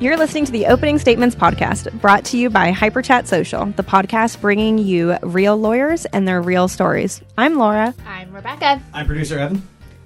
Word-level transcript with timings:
You're 0.00 0.16
listening 0.16 0.44
to 0.44 0.52
the 0.52 0.66
Opening 0.66 1.00
Statements 1.00 1.34
podcast, 1.34 1.92
brought 2.00 2.24
to 2.26 2.38
you 2.38 2.50
by 2.50 2.70
Hyperchat 2.70 3.26
Social, 3.26 3.66
the 3.66 3.82
podcast 3.82 4.40
bringing 4.40 4.78
you 4.78 5.16
real 5.22 5.56
lawyers 5.56 6.04
and 6.04 6.26
their 6.26 6.40
real 6.40 6.68
stories. 6.68 7.20
I'm 7.36 7.56
Laura. 7.56 7.92
I'm 8.06 8.32
Rebecca. 8.32 8.80
I'm 8.94 9.06
producer 9.06 9.40
Evan. 9.40 9.60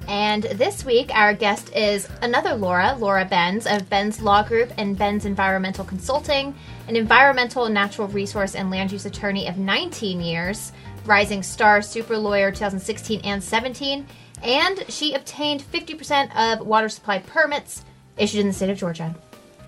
And 0.08 0.44
this 0.44 0.86
week, 0.86 1.14
our 1.14 1.34
guest 1.34 1.76
is 1.76 2.08
another 2.22 2.54
Laura, 2.54 2.96
Laura 2.98 3.26
Benz 3.26 3.66
of 3.66 3.90
Benz 3.90 4.22
Law 4.22 4.42
Group 4.42 4.72
and 4.78 4.96
Benz 4.96 5.26
Environmental 5.26 5.84
Consulting, 5.84 6.54
an 6.88 6.96
environmental, 6.96 7.68
natural 7.68 8.08
resource, 8.08 8.54
and 8.54 8.70
land 8.70 8.92
use 8.92 9.04
attorney 9.04 9.46
of 9.46 9.58
19 9.58 10.22
years, 10.22 10.72
Rising 11.04 11.42
Star 11.42 11.82
Super 11.82 12.16
Lawyer 12.16 12.50
2016 12.50 13.20
and 13.24 13.44
17, 13.44 14.06
and 14.42 14.86
she 14.88 15.12
obtained 15.12 15.62
50% 15.62 16.34
of 16.34 16.66
water 16.66 16.88
supply 16.88 17.18
permits 17.18 17.84
issued 18.16 18.40
in 18.40 18.46
the 18.46 18.54
state 18.54 18.70
of 18.70 18.78
Georgia. 18.78 19.14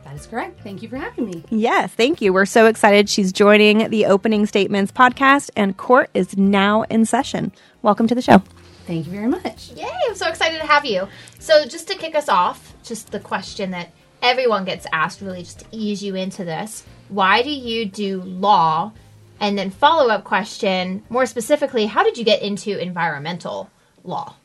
That 0.04 0.16
is 0.16 0.26
correct. 0.26 0.60
Thank 0.60 0.82
you 0.82 0.88
for 0.88 0.96
having 0.96 1.26
me. 1.26 1.42
Yes, 1.48 1.92
thank 1.92 2.20
you. 2.20 2.32
We're 2.32 2.44
so 2.44 2.66
excited 2.66 3.08
she's 3.08 3.32
joining 3.32 3.88
the 3.88 4.06
Opening 4.06 4.44
Statements 4.44 4.92
podcast, 4.92 5.50
and 5.56 5.76
court 5.76 6.10
is 6.12 6.36
now 6.36 6.82
in 6.82 7.06
session. 7.06 7.52
Welcome 7.80 8.06
to 8.08 8.14
the 8.14 8.22
show. 8.22 8.42
Thank 8.86 9.06
you 9.06 9.12
very 9.12 9.28
much. 9.28 9.72
Yay, 9.72 9.90
I'm 10.06 10.14
so 10.14 10.28
excited 10.28 10.60
to 10.60 10.66
have 10.66 10.84
you. 10.84 11.08
So, 11.38 11.64
just 11.64 11.88
to 11.88 11.94
kick 11.96 12.14
us 12.14 12.28
off, 12.28 12.74
just 12.84 13.12
the 13.12 13.20
question 13.20 13.70
that 13.70 13.92
everyone 14.20 14.66
gets 14.66 14.86
asked, 14.92 15.22
really, 15.22 15.42
just 15.42 15.60
to 15.60 15.66
ease 15.70 16.02
you 16.02 16.14
into 16.14 16.44
this 16.44 16.84
why 17.08 17.42
do 17.42 17.50
you 17.50 17.86
do 17.86 18.20
law? 18.22 18.92
And 19.40 19.58
then, 19.58 19.70
follow 19.70 20.10
up 20.10 20.24
question, 20.24 21.02
more 21.08 21.26
specifically, 21.26 21.86
how 21.86 22.04
did 22.04 22.18
you 22.18 22.24
get 22.24 22.42
into 22.42 22.78
environmental 22.78 23.70
law? 24.04 24.36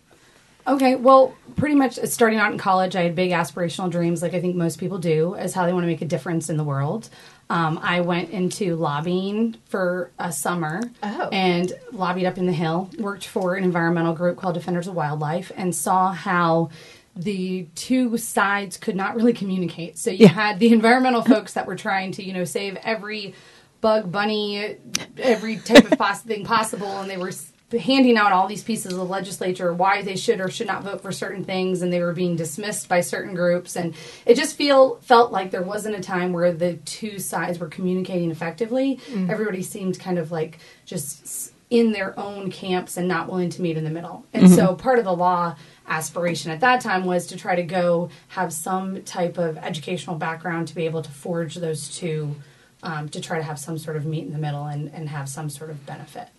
Okay, 0.69 0.95
well, 0.95 1.35
pretty 1.55 1.73
much 1.73 1.95
starting 2.05 2.37
out 2.37 2.51
in 2.51 2.59
college, 2.59 2.95
I 2.95 3.01
had 3.01 3.15
big 3.15 3.31
aspirational 3.31 3.89
dreams, 3.89 4.21
like 4.21 4.35
I 4.35 4.39
think 4.39 4.55
most 4.55 4.79
people 4.79 4.99
do, 4.99 5.33
as 5.35 5.53
how 5.55 5.65
they 5.65 5.73
want 5.73 5.83
to 5.83 5.87
make 5.87 6.03
a 6.03 6.05
difference 6.05 6.47
in 6.47 6.57
the 6.57 6.63
world. 6.63 7.09
Um, 7.49 7.79
I 7.81 8.01
went 8.01 8.29
into 8.29 8.75
lobbying 8.75 9.55
for 9.65 10.11
a 10.19 10.31
summer 10.31 10.81
Oh. 11.01 11.29
and 11.31 11.73
lobbied 11.91 12.25
up 12.25 12.37
in 12.37 12.45
the 12.45 12.53
hill, 12.53 12.91
worked 12.99 13.25
for 13.25 13.55
an 13.55 13.63
environmental 13.63 14.13
group 14.13 14.37
called 14.37 14.53
Defenders 14.53 14.87
of 14.87 14.93
Wildlife, 14.93 15.51
and 15.57 15.73
saw 15.75 16.11
how 16.13 16.69
the 17.15 17.65
two 17.73 18.15
sides 18.17 18.77
could 18.77 18.95
not 18.95 19.15
really 19.15 19.33
communicate. 19.33 19.97
So 19.97 20.11
you 20.11 20.27
had 20.27 20.59
the 20.59 20.71
environmental 20.71 21.21
folks 21.33 21.53
that 21.53 21.65
were 21.65 21.75
trying 21.75 22.11
to, 22.13 22.23
you 22.23 22.31
know, 22.31 22.43
save 22.45 22.75
every 22.83 23.33
bug, 23.81 24.11
bunny, 24.11 24.77
every 25.17 25.57
type 25.57 25.91
of 25.91 26.21
thing 26.21 26.45
possible, 26.45 26.99
and 26.99 27.09
they 27.09 27.17
were 27.17 27.31
handing 27.71 28.17
out 28.17 28.31
all 28.31 28.47
these 28.47 28.63
pieces 28.63 28.93
of 28.93 28.97
the 28.97 29.05
legislature 29.05 29.73
why 29.73 30.01
they 30.01 30.15
should 30.15 30.41
or 30.41 30.49
should 30.49 30.67
not 30.67 30.83
vote 30.83 31.01
for 31.01 31.11
certain 31.11 31.43
things, 31.43 31.81
and 31.81 31.91
they 31.93 32.01
were 32.01 32.13
being 32.13 32.35
dismissed 32.35 32.87
by 32.89 33.01
certain 33.01 33.35
groups, 33.35 33.75
and 33.75 33.93
it 34.25 34.35
just 34.35 34.55
feel 34.55 34.95
felt 35.01 35.31
like 35.31 35.51
there 35.51 35.61
wasn't 35.61 35.95
a 35.95 36.01
time 36.01 36.33
where 36.33 36.51
the 36.51 36.75
two 36.77 37.19
sides 37.19 37.59
were 37.59 37.67
communicating 37.67 38.31
effectively. 38.31 38.99
Everybody 39.29 39.61
seemed 39.61 39.99
kind 39.99 40.17
of 40.17 40.31
like 40.31 40.59
just 40.85 41.53
in 41.69 41.91
their 41.91 42.17
own 42.19 42.49
camps 42.49 42.97
and 42.97 43.07
not 43.07 43.27
willing 43.27 43.51
to 43.51 43.61
meet 43.61 43.77
in 43.77 43.83
the 43.83 43.91
middle, 43.91 44.25
and 44.33 44.49
so 44.49 44.73
part 44.75 44.97
of 44.97 45.05
the 45.05 45.15
law 45.15 45.55
aspiration 45.87 46.51
at 46.51 46.59
that 46.59 46.81
time 46.81 47.05
was 47.05 47.27
to 47.27 47.37
try 47.37 47.55
to 47.55 47.63
go 47.63 48.09
have 48.29 48.53
some 48.53 49.01
type 49.03 49.37
of 49.37 49.57
educational 49.57 50.15
background 50.15 50.67
to 50.67 50.75
be 50.75 50.85
able 50.85 51.01
to 51.01 51.11
forge 51.11 51.55
those 51.55 51.95
two 51.95 52.35
um, 52.83 53.09
to 53.09 53.19
try 53.19 53.37
to 53.37 53.43
have 53.43 53.59
some 53.59 53.77
sort 53.77 53.97
of 53.97 54.05
meet 54.05 54.25
in 54.25 54.31
the 54.31 54.37
middle 54.37 54.65
and, 54.65 54.91
and 54.93 55.09
have 55.09 55.27
some 55.27 55.49
sort 55.49 55.69
of 55.69 55.85
benefit. 55.85 56.29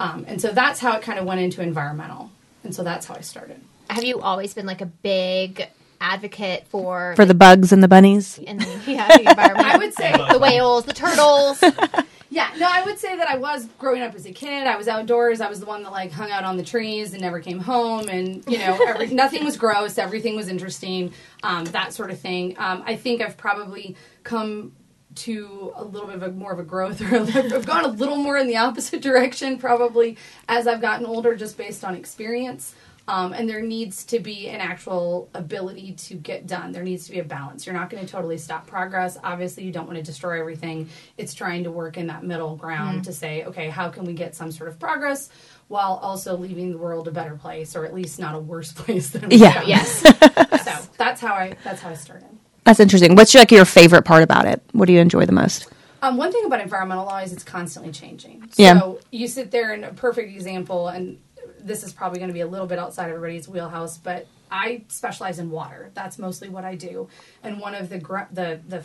Um, 0.00 0.24
and 0.28 0.40
so 0.40 0.50
that's 0.52 0.80
how 0.80 0.96
it 0.96 1.02
kind 1.02 1.18
of 1.18 1.24
went 1.24 1.40
into 1.40 1.62
environmental. 1.62 2.30
And 2.64 2.74
so 2.74 2.82
that's 2.82 3.06
how 3.06 3.14
I 3.14 3.20
started. 3.20 3.60
Have 3.90 4.04
you 4.04 4.20
always 4.20 4.54
been 4.54 4.66
like 4.66 4.80
a 4.80 4.86
big 4.86 5.68
advocate 6.00 6.66
for 6.68 7.14
For 7.16 7.24
the 7.24 7.34
bugs 7.34 7.72
and 7.72 7.82
the 7.82 7.88
bunnies. 7.88 8.38
and 8.46 8.60
yeah, 8.86 9.08
the 9.16 9.30
environment? 9.30 9.66
I 9.66 9.78
would 9.78 9.94
say, 9.94 10.12
the 10.30 10.38
whales, 10.38 10.84
the 10.84 10.92
turtles. 10.92 11.62
yeah, 12.30 12.50
no, 12.58 12.68
I 12.70 12.82
would 12.84 12.98
say 12.98 13.16
that 13.16 13.28
I 13.28 13.36
was 13.38 13.66
growing 13.78 14.02
up 14.02 14.14
as 14.14 14.26
a 14.26 14.32
kid. 14.32 14.66
I 14.66 14.76
was 14.76 14.88
outdoors. 14.88 15.40
I 15.40 15.48
was 15.48 15.60
the 15.60 15.66
one 15.66 15.82
that 15.82 15.92
like 15.92 16.12
hung 16.12 16.30
out 16.30 16.44
on 16.44 16.56
the 16.56 16.62
trees 16.62 17.12
and 17.12 17.22
never 17.22 17.40
came 17.40 17.58
home. 17.58 18.08
And 18.08 18.44
you 18.46 18.58
know, 18.58 18.78
every, 18.86 19.06
nothing 19.14 19.44
was 19.44 19.56
gross. 19.56 19.98
Everything 19.98 20.36
was 20.36 20.48
interesting. 20.48 21.12
Um, 21.42 21.64
that 21.66 21.92
sort 21.92 22.10
of 22.10 22.20
thing. 22.20 22.54
Um, 22.58 22.82
I 22.86 22.96
think 22.96 23.22
I've 23.22 23.36
probably 23.36 23.96
come 24.24 24.72
to 25.18 25.72
a 25.76 25.84
little 25.84 26.06
bit 26.06 26.16
of 26.16 26.22
a 26.22 26.30
more 26.32 26.52
of 26.52 26.58
a 26.58 26.64
growth 26.64 27.00
or 27.12 27.16
I've 27.16 27.66
gone 27.66 27.84
a 27.84 27.88
little 27.88 28.16
more 28.16 28.36
in 28.38 28.46
the 28.46 28.56
opposite 28.56 29.02
direction 29.08 29.58
probably 29.58 30.16
as 30.48 30.66
I've 30.66 30.80
gotten 30.80 31.06
older 31.06 31.36
just 31.36 31.56
based 31.56 31.84
on 31.84 31.94
experience. 31.94 32.74
Um, 33.08 33.32
and 33.32 33.48
there 33.48 33.62
needs 33.62 34.04
to 34.04 34.18
be 34.18 34.48
an 34.48 34.60
actual 34.60 35.30
ability 35.32 35.92
to 35.92 36.14
get 36.14 36.46
done. 36.46 36.72
There 36.72 36.82
needs 36.82 37.06
to 37.06 37.12
be 37.12 37.20
a 37.20 37.24
balance. 37.24 37.64
You're 37.64 37.74
not 37.74 37.88
going 37.88 38.04
to 38.04 38.12
totally 38.12 38.36
stop 38.36 38.66
progress. 38.66 39.16
Obviously, 39.24 39.64
you 39.64 39.72
don't 39.72 39.86
want 39.86 39.96
to 39.96 40.02
destroy 40.02 40.38
everything. 40.38 40.90
It's 41.16 41.32
trying 41.32 41.64
to 41.64 41.70
work 41.70 41.96
in 41.96 42.08
that 42.08 42.22
middle 42.22 42.54
ground 42.54 43.04
to 43.04 43.14
say, 43.14 43.44
okay, 43.44 43.70
how 43.70 43.88
can 43.88 44.04
we 44.04 44.12
get 44.12 44.36
some 44.36 44.52
sort 44.52 44.68
of 44.68 44.78
progress 44.78 45.30
while 45.68 45.98
also 46.02 46.36
leaving 46.36 46.70
the 46.70 46.76
world 46.76 47.08
a 47.08 47.10
better 47.10 47.36
place, 47.36 47.74
or 47.74 47.86
at 47.86 47.94
least 47.94 48.18
not 48.18 48.34
a 48.34 48.38
worse 48.38 48.72
place 48.74 49.08
than 49.08 49.24
it 49.24 49.30
was 49.30 49.40
Yeah. 49.40 49.62
yes. 49.62 50.02
So 50.02 50.90
that's 50.98 51.20
how 51.22 51.32
I 51.32 51.56
that's 51.64 51.80
how 51.80 51.88
I 51.88 51.94
started. 51.94 52.28
That's 52.68 52.80
interesting. 52.80 53.14
What's 53.14 53.34
like 53.34 53.50
your 53.50 53.64
favorite 53.64 54.02
part 54.02 54.22
about 54.22 54.44
it? 54.44 54.60
What 54.72 54.88
do 54.88 54.92
you 54.92 55.00
enjoy 55.00 55.24
the 55.24 55.32
most? 55.32 55.68
Um, 56.02 56.18
one 56.18 56.30
thing 56.30 56.44
about 56.44 56.60
environmental 56.60 57.06
law 57.06 57.16
is 57.16 57.32
it's 57.32 57.42
constantly 57.42 57.92
changing. 57.92 58.46
Yeah. 58.56 58.78
So 58.78 59.00
you 59.10 59.26
sit 59.26 59.50
there 59.50 59.72
and 59.72 59.86
a 59.86 59.94
perfect 59.94 60.30
example, 60.30 60.88
and 60.88 61.18
this 61.58 61.82
is 61.82 61.94
probably 61.94 62.18
going 62.18 62.28
to 62.28 62.34
be 62.34 62.42
a 62.42 62.46
little 62.46 62.66
bit 62.66 62.78
outside 62.78 63.08
everybody's 63.08 63.48
wheelhouse, 63.48 63.96
but 63.96 64.26
I 64.50 64.82
specialize 64.88 65.38
in 65.38 65.50
water. 65.50 65.90
That's 65.94 66.18
mostly 66.18 66.50
what 66.50 66.66
I 66.66 66.74
do. 66.74 67.08
And 67.42 67.58
one 67.58 67.74
of 67.74 67.88
the 67.88 67.96
gr- 67.96 68.28
the 68.30 68.60
the 68.68 68.84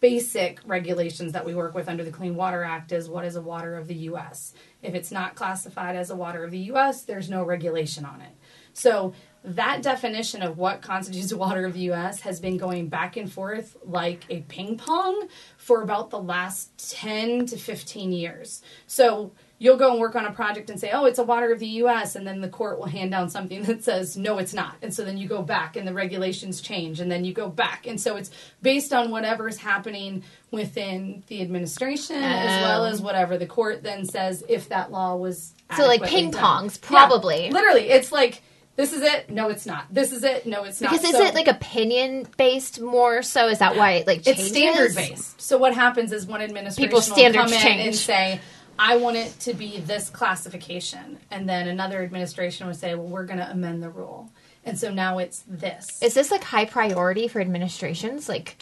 basic 0.00 0.60
regulations 0.66 1.32
that 1.32 1.46
we 1.46 1.54
work 1.54 1.74
with 1.74 1.88
under 1.88 2.04
the 2.04 2.10
Clean 2.10 2.34
Water 2.34 2.62
Act 2.62 2.92
is 2.92 3.08
what 3.08 3.24
is 3.24 3.36
a 3.36 3.40
water 3.40 3.76
of 3.76 3.88
the 3.88 3.94
U.S. 3.94 4.52
If 4.82 4.94
it's 4.94 5.10
not 5.10 5.36
classified 5.36 5.96
as 5.96 6.10
a 6.10 6.16
water 6.16 6.44
of 6.44 6.50
the 6.50 6.58
U.S., 6.58 7.04
there's 7.04 7.30
no 7.30 7.44
regulation 7.44 8.04
on 8.04 8.20
it. 8.20 8.32
So 8.74 9.14
that 9.44 9.82
definition 9.82 10.42
of 10.42 10.56
what 10.56 10.82
constitutes 10.82 11.32
water 11.34 11.64
of 11.64 11.72
the 11.72 11.80
U.S. 11.80 12.20
has 12.20 12.38
been 12.40 12.56
going 12.56 12.88
back 12.88 13.16
and 13.16 13.30
forth 13.30 13.76
like 13.84 14.24
a 14.30 14.40
ping 14.42 14.76
pong 14.76 15.28
for 15.56 15.82
about 15.82 16.10
the 16.10 16.20
last 16.20 16.70
10 16.92 17.46
to 17.46 17.56
15 17.56 18.12
years. 18.12 18.62
So 18.86 19.32
you'll 19.58 19.76
go 19.76 19.92
and 19.92 20.00
work 20.00 20.16
on 20.16 20.24
a 20.26 20.32
project 20.32 20.70
and 20.70 20.78
say, 20.78 20.90
oh, 20.92 21.04
it's 21.06 21.18
a 21.18 21.22
water 21.24 21.52
of 21.52 21.60
the 21.60 21.66
U.S., 21.68 22.16
and 22.16 22.26
then 22.26 22.40
the 22.40 22.48
court 22.48 22.78
will 22.78 22.86
hand 22.86 23.10
down 23.12 23.30
something 23.30 23.62
that 23.64 23.82
says, 23.84 24.16
no, 24.16 24.38
it's 24.38 24.54
not. 24.54 24.76
And 24.82 24.92
so 24.92 25.04
then 25.04 25.16
you 25.16 25.28
go 25.28 25.42
back 25.42 25.76
and 25.76 25.86
the 25.86 25.92
regulations 25.92 26.60
change, 26.60 27.00
and 27.00 27.10
then 27.10 27.24
you 27.24 27.32
go 27.32 27.48
back. 27.48 27.86
And 27.86 28.00
so 28.00 28.16
it's 28.16 28.30
based 28.60 28.92
on 28.92 29.10
whatever 29.10 29.48
is 29.48 29.58
happening 29.58 30.24
within 30.50 31.22
the 31.28 31.40
administration 31.42 32.16
as 32.16 32.62
well 32.62 32.86
as 32.86 32.98
um. 32.98 33.04
whatever 33.04 33.38
the 33.38 33.46
court 33.46 33.82
then 33.82 34.04
says 34.04 34.44
if 34.48 34.68
that 34.68 34.90
law 34.92 35.16
was. 35.16 35.54
So, 35.76 35.86
like, 35.86 36.02
ping 36.02 36.30
done. 36.30 36.68
pongs, 36.68 36.78
Yeah, 36.82 36.88
probably. 36.88 37.50
literally, 37.50 37.88
it's 37.88 38.12
like, 38.12 38.42
this 38.76 38.92
is 38.92 39.02
it. 39.02 39.28
No, 39.30 39.48
it's 39.50 39.66
not. 39.66 39.84
This 39.92 40.12
is 40.12 40.24
it. 40.24 40.46
No, 40.46 40.64
it's 40.64 40.80
not. 40.80 40.92
Because 40.92 41.04
is 41.06 41.12
So- 41.16 41.24
it 41.24 41.34
like 41.34 41.48
opinion 41.48 42.26
based 42.36 42.80
more 42.80 43.22
so? 43.22 43.48
Is 43.48 43.58
that 43.58 43.76
why 43.76 43.92
it 43.92 44.06
like 44.06 44.22
changes? 44.22 44.46
it's 44.46 44.50
standard 44.56 44.94
based. 44.94 45.40
So 45.40 45.58
what 45.58 45.74
happens 45.74 46.12
is 46.12 46.26
one 46.26 46.40
administration 46.42 46.88
People's 46.88 47.08
will 47.08 47.16
standards 47.16 47.44
come 47.44 47.52
in 47.54 47.60
change. 47.60 47.86
and 47.86 47.94
say, 47.96 48.40
"I 48.78 48.96
want 48.96 49.16
it 49.18 49.38
to 49.40 49.54
be 49.54 49.78
this 49.80 50.08
classification," 50.10 51.18
and 51.30 51.48
then 51.48 51.68
another 51.68 52.02
administration 52.02 52.66
would 52.66 52.76
say, 52.76 52.94
"Well, 52.94 53.06
we're 53.06 53.26
going 53.26 53.38
to 53.40 53.50
amend 53.50 53.82
the 53.82 53.90
rule," 53.90 54.30
and 54.64 54.78
so 54.78 54.90
now 54.90 55.18
it's 55.18 55.42
this. 55.46 56.02
Is 56.02 56.14
this 56.14 56.30
like 56.30 56.42
high 56.44 56.64
priority 56.64 57.28
for 57.28 57.40
administrations? 57.40 58.28
Like 58.28 58.56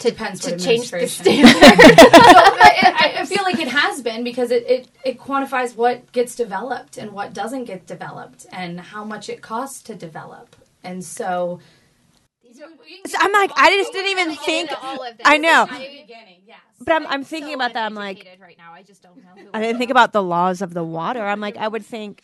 to, 0.00 0.10
Depends 0.10 0.40
to 0.40 0.58
change 0.58 0.90
the 0.90 1.06
standard? 1.06 1.54
So, 1.54 2.90
I, 2.96 3.14
I 3.20 3.26
feel 3.26 3.42
like 3.42 3.58
it 3.58 3.68
has 3.68 4.02
been 4.02 4.24
because 4.24 4.50
it, 4.50 4.68
it, 4.68 4.88
it 5.04 5.18
quantifies 5.18 5.76
what 5.76 6.10
gets 6.12 6.34
developed 6.34 6.96
and 6.96 7.12
what 7.12 7.32
doesn't 7.32 7.64
get 7.64 7.86
developed 7.86 8.46
and 8.52 8.80
how 8.80 9.04
much 9.04 9.28
it 9.28 9.40
costs 9.40 9.82
to 9.84 9.94
develop. 9.94 10.56
And 10.82 11.04
so 11.04 11.60
So 13.06 13.18
I'm 13.18 13.32
like, 13.32 13.50
I 13.56 13.70
just 13.76 13.92
didn't 13.92 14.10
even 14.10 14.36
think. 14.36 14.70
I 15.24 15.38
know. 15.38 15.66
yes. 16.46 16.58
But 16.80 16.94
I'm, 16.94 17.06
I'm 17.06 17.24
thinking 17.24 17.54
about 17.54 17.72
that. 17.74 17.84
I'm 17.86 17.94
like, 17.94 18.38
right 18.40 18.58
now. 18.58 18.72
I 18.72 18.82
just 18.82 19.02
don't 19.02 19.16
know. 19.16 19.50
I 19.52 19.60
didn't 19.60 19.78
think 19.78 19.90
about 19.90 20.12
the 20.12 20.22
laws 20.22 20.62
of 20.62 20.74
the 20.74 20.84
water. 20.84 21.22
I'm 21.22 21.40
like, 21.40 21.56
I 21.56 21.66
would 21.66 21.84
think 21.84 22.22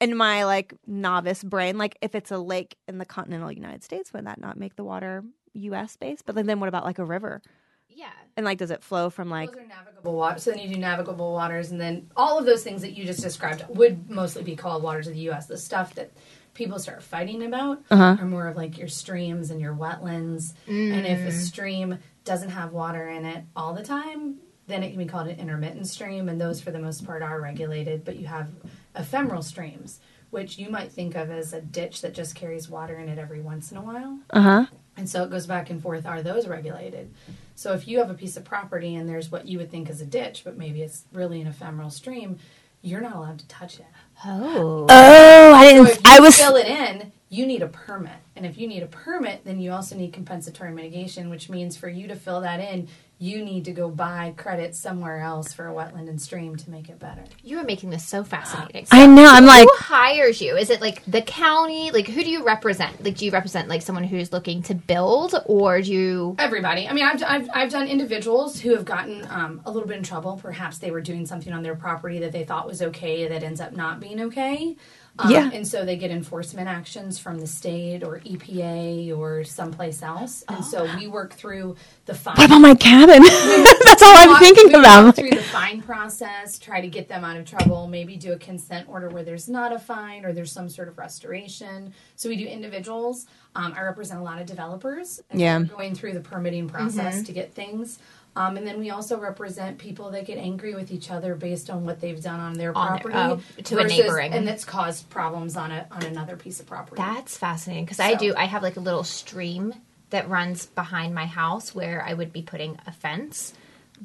in 0.00 0.16
my 0.16 0.44
like 0.44 0.74
novice 0.86 1.42
brain, 1.42 1.78
like 1.78 1.96
if 2.00 2.14
it's 2.14 2.30
a 2.30 2.38
lake 2.38 2.76
in 2.88 2.98
the 2.98 3.04
continental 3.04 3.50
United 3.50 3.82
States, 3.84 4.12
would 4.12 4.26
that 4.26 4.40
not 4.40 4.58
make 4.58 4.76
the 4.76 4.84
water 4.84 5.22
U.S. 5.56 5.96
based? 5.96 6.24
But 6.26 6.34
then, 6.34 6.46
then 6.46 6.60
what 6.60 6.68
about 6.68 6.84
like 6.84 6.98
a 6.98 7.04
river? 7.04 7.42
Yeah. 7.88 8.10
And 8.36 8.44
like, 8.44 8.58
does 8.58 8.70
it 8.70 8.82
flow 8.82 9.08
from 9.10 9.30
like? 9.30 9.50
Those 9.52 9.62
are 9.62 9.66
navigable 9.66 10.14
waters. 10.16 10.42
So 10.42 10.50
then 10.50 10.60
you 10.60 10.68
do 10.74 10.78
navigable 10.80 11.32
waters, 11.32 11.70
and 11.70 11.80
then 11.80 12.10
all 12.16 12.38
of 12.38 12.44
those 12.46 12.62
things 12.62 12.82
that 12.82 12.92
you 12.92 13.04
just 13.04 13.22
described 13.22 13.64
would 13.68 14.10
mostly 14.10 14.42
be 14.42 14.54
called 14.56 14.82
waters 14.82 15.06
of 15.06 15.14
the 15.14 15.20
U.S. 15.20 15.46
The 15.46 15.56
stuff 15.56 15.94
that 15.94 16.10
people 16.54 16.78
start 16.78 17.02
fighting 17.02 17.42
about 17.44 17.82
Uh-huh. 17.90 18.16
are 18.18 18.26
more 18.26 18.46
of 18.48 18.56
like 18.56 18.78
your 18.78 18.88
streams 18.88 19.50
and 19.50 19.60
your 19.60 19.74
wetlands. 19.74 20.54
And 20.66 21.06
if 21.06 21.18
a 21.26 21.32
stream 21.32 21.98
doesn't 22.24 22.50
have 22.50 22.72
water 22.72 23.08
in 23.08 23.24
it 23.24 23.44
all 23.54 23.72
the 23.74 23.82
time, 23.82 24.36
then 24.66 24.82
it 24.82 24.90
can 24.90 24.98
be 24.98 25.04
called 25.06 25.28
an 25.28 25.38
intermittent 25.38 25.86
stream, 25.86 26.28
and 26.28 26.40
those 26.40 26.60
for 26.60 26.70
the 26.70 26.78
most 26.78 27.04
part 27.06 27.22
are 27.22 27.40
regulated. 27.40 28.04
But 28.04 28.16
you 28.16 28.26
have 28.26 28.48
ephemeral 28.94 29.42
streams, 29.42 30.00
which 30.30 30.58
you 30.58 30.68
might 30.70 30.90
think 30.92 31.14
of 31.14 31.30
as 31.30 31.52
a 31.52 31.60
ditch 31.60 32.00
that 32.02 32.14
just 32.14 32.34
carries 32.34 32.68
water 32.68 32.98
in 32.98 33.08
it 33.08 33.18
every 33.18 33.40
once 33.40 33.70
in 33.70 33.76
a 33.78 33.82
while. 33.82 34.18
Uh 34.30 34.40
huh. 34.42 34.66
And 34.96 35.08
so 35.08 35.22
it 35.24 35.30
goes 35.30 35.46
back 35.46 35.68
and 35.70 35.82
forth. 35.82 36.06
Are 36.06 36.22
those 36.22 36.46
regulated? 36.46 37.12
So 37.54 37.72
if 37.74 37.86
you 37.86 37.98
have 37.98 38.10
a 38.10 38.14
piece 38.14 38.36
of 38.36 38.44
property 38.44 38.94
and 38.94 39.08
there's 39.08 39.30
what 39.30 39.46
you 39.46 39.58
would 39.58 39.70
think 39.70 39.90
is 39.90 40.00
a 40.00 40.06
ditch, 40.06 40.42
but 40.44 40.56
maybe 40.56 40.82
it's 40.82 41.04
really 41.12 41.40
an 41.40 41.46
ephemeral 41.46 41.90
stream, 41.90 42.38
you're 42.82 43.00
not 43.00 43.14
allowed 43.16 43.38
to 43.40 43.48
touch 43.48 43.78
it. 43.78 43.86
Oh. 44.24 44.86
Oh, 44.88 45.52
I 45.54 45.64
didn't. 45.72 45.86
if 45.88 45.96
you 45.96 46.02
I 46.04 46.20
was. 46.20 46.36
fill 46.38 46.56
it 46.56 46.66
in, 46.66 47.12
you 47.28 47.44
need 47.46 47.62
a 47.62 47.68
permit. 47.68 48.12
And 48.36 48.46
if 48.46 48.56
you 48.56 48.66
need 48.68 48.82
a 48.82 48.86
permit, 48.86 49.44
then 49.44 49.60
you 49.60 49.72
also 49.72 49.96
need 49.96 50.12
compensatory 50.12 50.70
mitigation, 50.72 51.28
which 51.28 51.50
means 51.50 51.76
for 51.76 51.88
you 51.88 52.06
to 52.08 52.16
fill 52.16 52.40
that 52.42 52.60
in, 52.60 52.88
you 53.18 53.42
need 53.42 53.64
to 53.64 53.72
go 53.72 53.88
buy 53.88 54.34
credit 54.36 54.74
somewhere 54.74 55.20
else 55.20 55.52
for 55.52 55.68
a 55.68 55.72
wetland 55.72 56.08
and 56.08 56.20
stream 56.20 56.54
to 56.56 56.70
make 56.70 56.90
it 56.90 56.98
better. 56.98 57.24
You 57.42 57.58
are 57.58 57.64
making 57.64 57.88
this 57.88 58.04
so 58.04 58.22
fascinating. 58.22 58.86
I 58.90 59.06
know. 59.06 59.24
I'm 59.24 59.46
like. 59.46 59.66
who 59.66 59.74
hires 59.76 60.40
you? 60.42 60.56
Is 60.56 60.68
it 60.68 60.82
like 60.82 61.02
the 61.06 61.22
county? 61.22 61.90
Like 61.90 62.08
who 62.08 62.22
do 62.22 62.28
you 62.28 62.44
represent? 62.44 63.02
Like 63.02 63.16
do 63.16 63.24
you 63.24 63.30
represent 63.30 63.68
like 63.68 63.80
someone 63.80 64.04
who's 64.04 64.32
looking 64.32 64.62
to 64.64 64.74
build, 64.74 65.34
or 65.46 65.80
do 65.80 65.92
you? 65.92 66.36
Everybody. 66.38 66.86
I 66.86 66.92
mean, 66.92 67.06
I've, 67.06 67.22
I've, 67.22 67.48
I've 67.54 67.70
done 67.70 67.88
individuals 67.88 68.60
who 68.60 68.74
have 68.74 68.84
gotten 68.84 69.26
um, 69.30 69.62
a 69.64 69.70
little 69.70 69.88
bit 69.88 69.96
in 69.96 70.02
trouble. 70.02 70.38
Perhaps 70.42 70.78
they 70.78 70.90
were 70.90 71.00
doing 71.00 71.24
something 71.24 71.52
on 71.52 71.62
their 71.62 71.76
property 71.76 72.18
that 72.18 72.32
they 72.32 72.44
thought 72.44 72.66
was 72.66 72.82
okay 72.82 73.26
that 73.28 73.42
ends 73.42 73.60
up 73.60 73.72
not 73.72 73.98
being 73.98 74.20
okay. 74.22 74.76
Um, 75.18 75.30
Yeah. 75.30 75.50
And 75.52 75.66
so 75.66 75.84
they 75.84 75.96
get 75.96 76.10
enforcement 76.10 76.68
actions 76.68 77.18
from 77.18 77.38
the 77.38 77.46
state 77.46 78.02
or 78.02 78.20
EPA 78.20 79.16
or 79.16 79.44
someplace 79.44 80.02
else. 80.02 80.44
And 80.48 80.64
so 80.64 80.88
we 80.96 81.06
work 81.06 81.34
through 81.34 81.76
the 82.06 82.14
fine. 82.14 82.34
What 82.36 82.46
about 82.46 82.60
my 82.60 82.74
cabin? 82.74 83.22
That's 83.84 84.02
all 84.02 84.16
I'm 84.16 84.38
thinking 84.38 84.68
we 84.68 84.74
about. 84.74 85.04
walk 85.06 85.16
through 85.16 85.30
the 85.30 85.42
fine 85.42 85.82
process, 85.82 86.58
try 86.58 86.80
to 86.80 86.88
get 86.88 87.08
them 87.08 87.24
out 87.24 87.36
of 87.36 87.44
trouble, 87.46 87.86
maybe 87.86 88.16
do 88.16 88.32
a 88.32 88.38
consent 88.38 88.88
order 88.88 89.08
where 89.08 89.22
there's 89.24 89.48
not 89.48 89.72
a 89.72 89.78
fine 89.78 90.24
or 90.24 90.32
there's 90.32 90.52
some 90.52 90.68
sort 90.68 90.88
of 90.88 90.98
restoration. 90.98 91.92
So 92.16 92.28
we 92.28 92.36
do 92.36 92.46
individuals. 92.46 93.26
Um, 93.54 93.72
I 93.76 93.82
represent 93.82 94.20
a 94.20 94.22
lot 94.22 94.40
of 94.40 94.46
developers. 94.46 95.20
Yeah. 95.32 95.60
Going 95.62 95.94
through 95.94 96.12
the 96.12 96.20
permitting 96.20 96.68
process 96.68 97.22
to 97.22 97.32
get 97.32 97.54
things. 97.54 97.98
Um, 98.36 98.56
and 98.58 98.66
then 98.66 98.78
we 98.78 98.90
also 98.90 99.18
represent 99.18 99.78
people 99.78 100.10
that 100.10 100.26
get 100.26 100.36
angry 100.38 100.74
with 100.74 100.92
each 100.92 101.10
other 101.10 101.34
based 101.34 101.70
on 101.70 101.84
what 101.86 102.00
they've 102.00 102.22
done 102.22 102.38
on 102.38 102.52
their 102.52 102.76
On 102.76 102.92
their- 102.92 102.98
property 103.00 103.42
oh, 103.58 103.62
to 103.62 103.78
a 103.78 103.84
neighboring. 103.84 104.32
and 104.34 104.46
that's 104.46 104.64
caused 104.64 105.08
problems 105.08 105.56
on 105.56 105.70
a 105.72 105.86
on 105.90 106.02
another 106.04 106.36
piece 106.36 106.60
of 106.60 106.66
property. 106.66 106.96
That's 107.00 107.36
fascinating 107.36 107.86
because 107.86 107.98
I 108.00 108.14
do. 108.14 108.34
I 108.36 108.44
have 108.44 108.62
like 108.62 108.76
a 108.76 108.80
little 108.80 109.04
stream 109.04 109.74
that 110.10 110.28
runs 110.28 110.66
behind 110.66 111.14
my 111.14 111.26
house 111.26 111.74
where 111.74 112.04
I 112.06 112.12
would 112.14 112.32
be 112.32 112.42
putting 112.42 112.78
a 112.86 112.92
fence, 112.92 113.54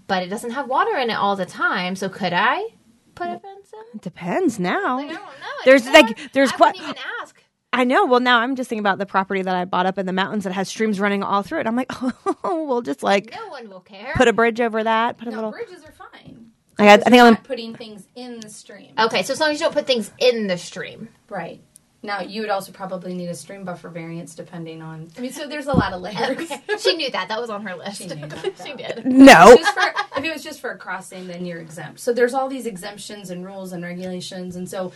but 0.07 0.24
it 0.24 0.28
doesn't 0.30 0.51
have 0.51 0.68
water 0.69 0.98
in 0.98 1.10
it 1.10 1.13
all 1.16 1.36
the 1.36 1.45
time. 1.45 1.95
So 1.98 2.07
could 2.10 2.33
I 2.33 2.69
put 3.16 3.28
a 3.28 3.38
fence 3.39 3.72
in? 3.74 3.98
It 3.98 4.01
Depends 4.01 4.60
now. 4.60 4.98
I 4.98 5.04
don't 5.04 5.13
know. 5.13 5.30
There's, 5.66 5.86
like, 5.88 6.31
there's 6.33 6.51
I 6.54 6.56
quite- 6.56 6.75
even 6.78 6.95
ask. 7.22 7.41
I 7.73 7.83
know. 7.85 8.06
Well, 8.06 8.19
now 8.19 8.39
I'm 8.39 8.56
just 8.56 8.69
thinking 8.69 8.81
about 8.81 8.97
the 8.97 9.06
property 9.06 9.41
that 9.41 9.56
I 9.56 9.63
bought 9.65 9.85
up 9.85 9.97
in 9.97 10.06
the 10.06 10.12
mountains 10.13 10.44
that 10.44 10.51
has 10.53 10.68
streams 10.68 11.00
running 11.00 11.23
all 11.23 11.41
through 11.41 11.62
it. 11.62 11.68
I'm 11.68 11.75
like, 11.75 11.91
oh, 12.44 12.65
we'll 12.68 12.81
just 12.81 13.01
like 13.03 13.31
No 13.33 13.47
one 13.50 13.69
will 13.69 13.79
care. 13.79 14.13
put 14.15 14.27
a 14.27 14.33
bridge 14.33 14.59
over 14.59 14.83
that. 14.83 15.18
Put 15.18 15.27
a 15.29 15.31
little. 15.31 15.51
bridges 15.51 15.83
are 15.85 15.91
fine. 15.94 16.51
I, 16.77 16.85
got, 16.85 17.00
I 17.01 17.03
think 17.09 17.15
You're 17.15 17.25
I'm. 17.27 17.38
putting 17.38 17.75
things 17.75 18.07
in 18.15 18.39
the 18.39 18.50
stream. 18.50 18.94
okay, 19.00 19.23
so 19.23 19.33
as 19.33 19.39
long 19.39 19.51
as 19.51 19.59
you 19.59 19.65
don't 19.65 19.73
put 19.73 19.88
things 19.88 20.12
in 20.19 20.47
the 20.47 20.57
stream. 20.57 21.09
Right. 21.29 21.62
Now 22.03 22.21
you 22.21 22.42
would 22.42 22.50
also 22.50 22.71
probably 22.71 23.13
need 23.13 23.27
a 23.27 23.36
stream 23.36 23.63
buffer 23.63 23.89
variance 23.89 24.33
depending 24.33 24.81
on. 24.81 25.09
I 25.18 25.21
mean, 25.21 25.31
so 25.31 25.48
there's 25.48 25.68
a 25.68 25.74
lot 25.74 25.94
of 25.94 26.01
layers. 26.01 26.51
she 26.80 26.95
knew 26.95 27.12
that. 27.12 27.27
That 27.27 27.39
was 27.39 27.50
on 27.50 27.65
her 27.65 27.75
list. 27.75 27.98
She 27.98 28.07
knew 28.07 28.27
that. 28.27 28.53
she 28.65 28.74
did. 28.74 29.06
No. 29.06 29.56
Just 29.56 29.74
for, 29.74 30.18
if 30.18 30.24
it 30.24 30.33
was 30.33 30.44
just 30.44 30.59
for 30.59 30.71
a 30.71 30.77
crossing, 30.77 31.27
then 31.27 31.45
you're 31.45 31.59
exempt. 31.59 32.00
So 32.00 32.13
there's 32.13 32.33
all 32.33 32.50
these 32.50 32.65
exemptions 32.65 33.30
and 33.30 33.45
rules 33.45 33.71
and 33.71 33.83
regulations, 33.83 34.56
and 34.56 34.68
so 34.68 34.92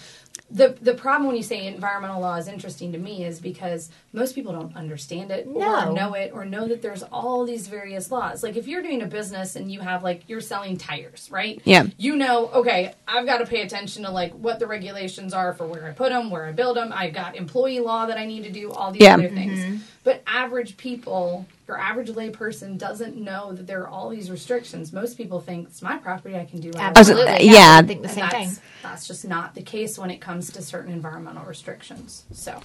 the 0.51 0.77
the 0.81 0.93
problem 0.93 1.27
when 1.27 1.35
you 1.35 1.43
say 1.43 1.65
environmental 1.65 2.21
law 2.21 2.35
is 2.35 2.47
interesting 2.47 2.91
to 2.91 2.97
me 2.97 3.23
is 3.23 3.39
because 3.39 3.89
most 4.13 4.35
people 4.35 4.53
don't 4.53 4.75
understand 4.75 5.31
it 5.31 5.47
No. 5.47 5.89
or 5.89 5.93
know 5.93 6.13
it 6.13 6.31
or 6.33 6.45
know 6.45 6.67
that 6.67 6.81
there's 6.81 7.03
all 7.03 7.45
these 7.45 7.67
various 7.67 8.11
laws. 8.11 8.43
Like 8.43 8.55
if 8.55 8.67
you're 8.67 8.83
doing 8.83 9.01
a 9.01 9.07
business 9.07 9.55
and 9.55 9.71
you 9.71 9.79
have 9.79 10.03
like 10.03 10.23
you're 10.27 10.41
selling 10.41 10.77
tires, 10.77 11.29
right? 11.31 11.61
Yeah. 11.65 11.87
You 11.97 12.15
know, 12.15 12.47
okay, 12.49 12.93
I've 13.07 13.25
got 13.25 13.39
to 13.39 13.45
pay 13.45 13.61
attention 13.61 14.03
to 14.03 14.11
like 14.11 14.33
what 14.33 14.59
the 14.59 14.67
regulations 14.67 15.33
are 15.33 15.53
for 15.53 15.65
where 15.65 15.87
I 15.87 15.91
put 15.91 16.09
them, 16.09 16.29
where 16.29 16.45
I 16.45 16.51
build 16.51 16.77
them. 16.77 16.93
I've 16.95 17.13
got 17.13 17.35
employee 17.35 17.79
law 17.79 18.05
that 18.07 18.17
I 18.17 18.25
need 18.25 18.43
to 18.45 18.51
do, 18.51 18.71
all 18.71 18.91
these 18.91 19.01
Yeah. 19.03 19.15
other 19.15 19.29
things. 19.29 19.59
Mm-hmm. 19.59 19.75
But 20.03 20.23
average 20.27 20.77
people 20.77 21.45
your 21.67 21.79
average 21.79 22.09
lay 22.09 22.29
person 22.29 22.77
doesn't 22.77 23.15
know 23.17 23.51
that 23.53 23.65
there 23.65 23.81
are 23.81 23.87
all 23.87 24.09
these 24.09 24.29
restrictions. 24.29 24.93
Most 24.93 25.17
people 25.17 25.39
think 25.39 25.67
it's 25.67 25.81
my 25.81 25.97
property, 25.97 26.35
I 26.35 26.45
can 26.45 26.59
do 26.59 26.71
Absolutely. 26.77 27.47
yeah. 27.47 27.79
I 27.81 27.85
think 27.85 28.01
the 28.03 28.07
And 28.09 28.15
same 28.15 28.29
that's, 28.29 28.33
thing. 28.57 28.63
that's 28.83 29.07
just 29.07 29.25
not 29.25 29.55
the 29.55 29.63
case 29.63 29.97
when 29.97 30.11
it 30.11 30.21
comes 30.21 30.51
to 30.51 30.61
certain 30.61 30.93
environmental 30.93 31.43
restrictions. 31.43 32.23
So 32.31 32.59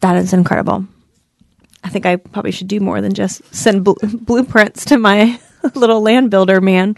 That 0.00 0.16
is 0.16 0.32
incredible. 0.32 0.86
I 1.82 1.88
think 1.88 2.06
I 2.06 2.16
probably 2.16 2.52
should 2.52 2.68
do 2.68 2.78
more 2.80 3.00
than 3.00 3.12
just 3.12 3.42
send 3.54 3.84
bl- 3.84 3.94
blueprints 4.20 4.84
to 4.86 4.98
my 4.98 5.40
little 5.74 6.00
land 6.00 6.30
builder 6.30 6.60
man. 6.60 6.96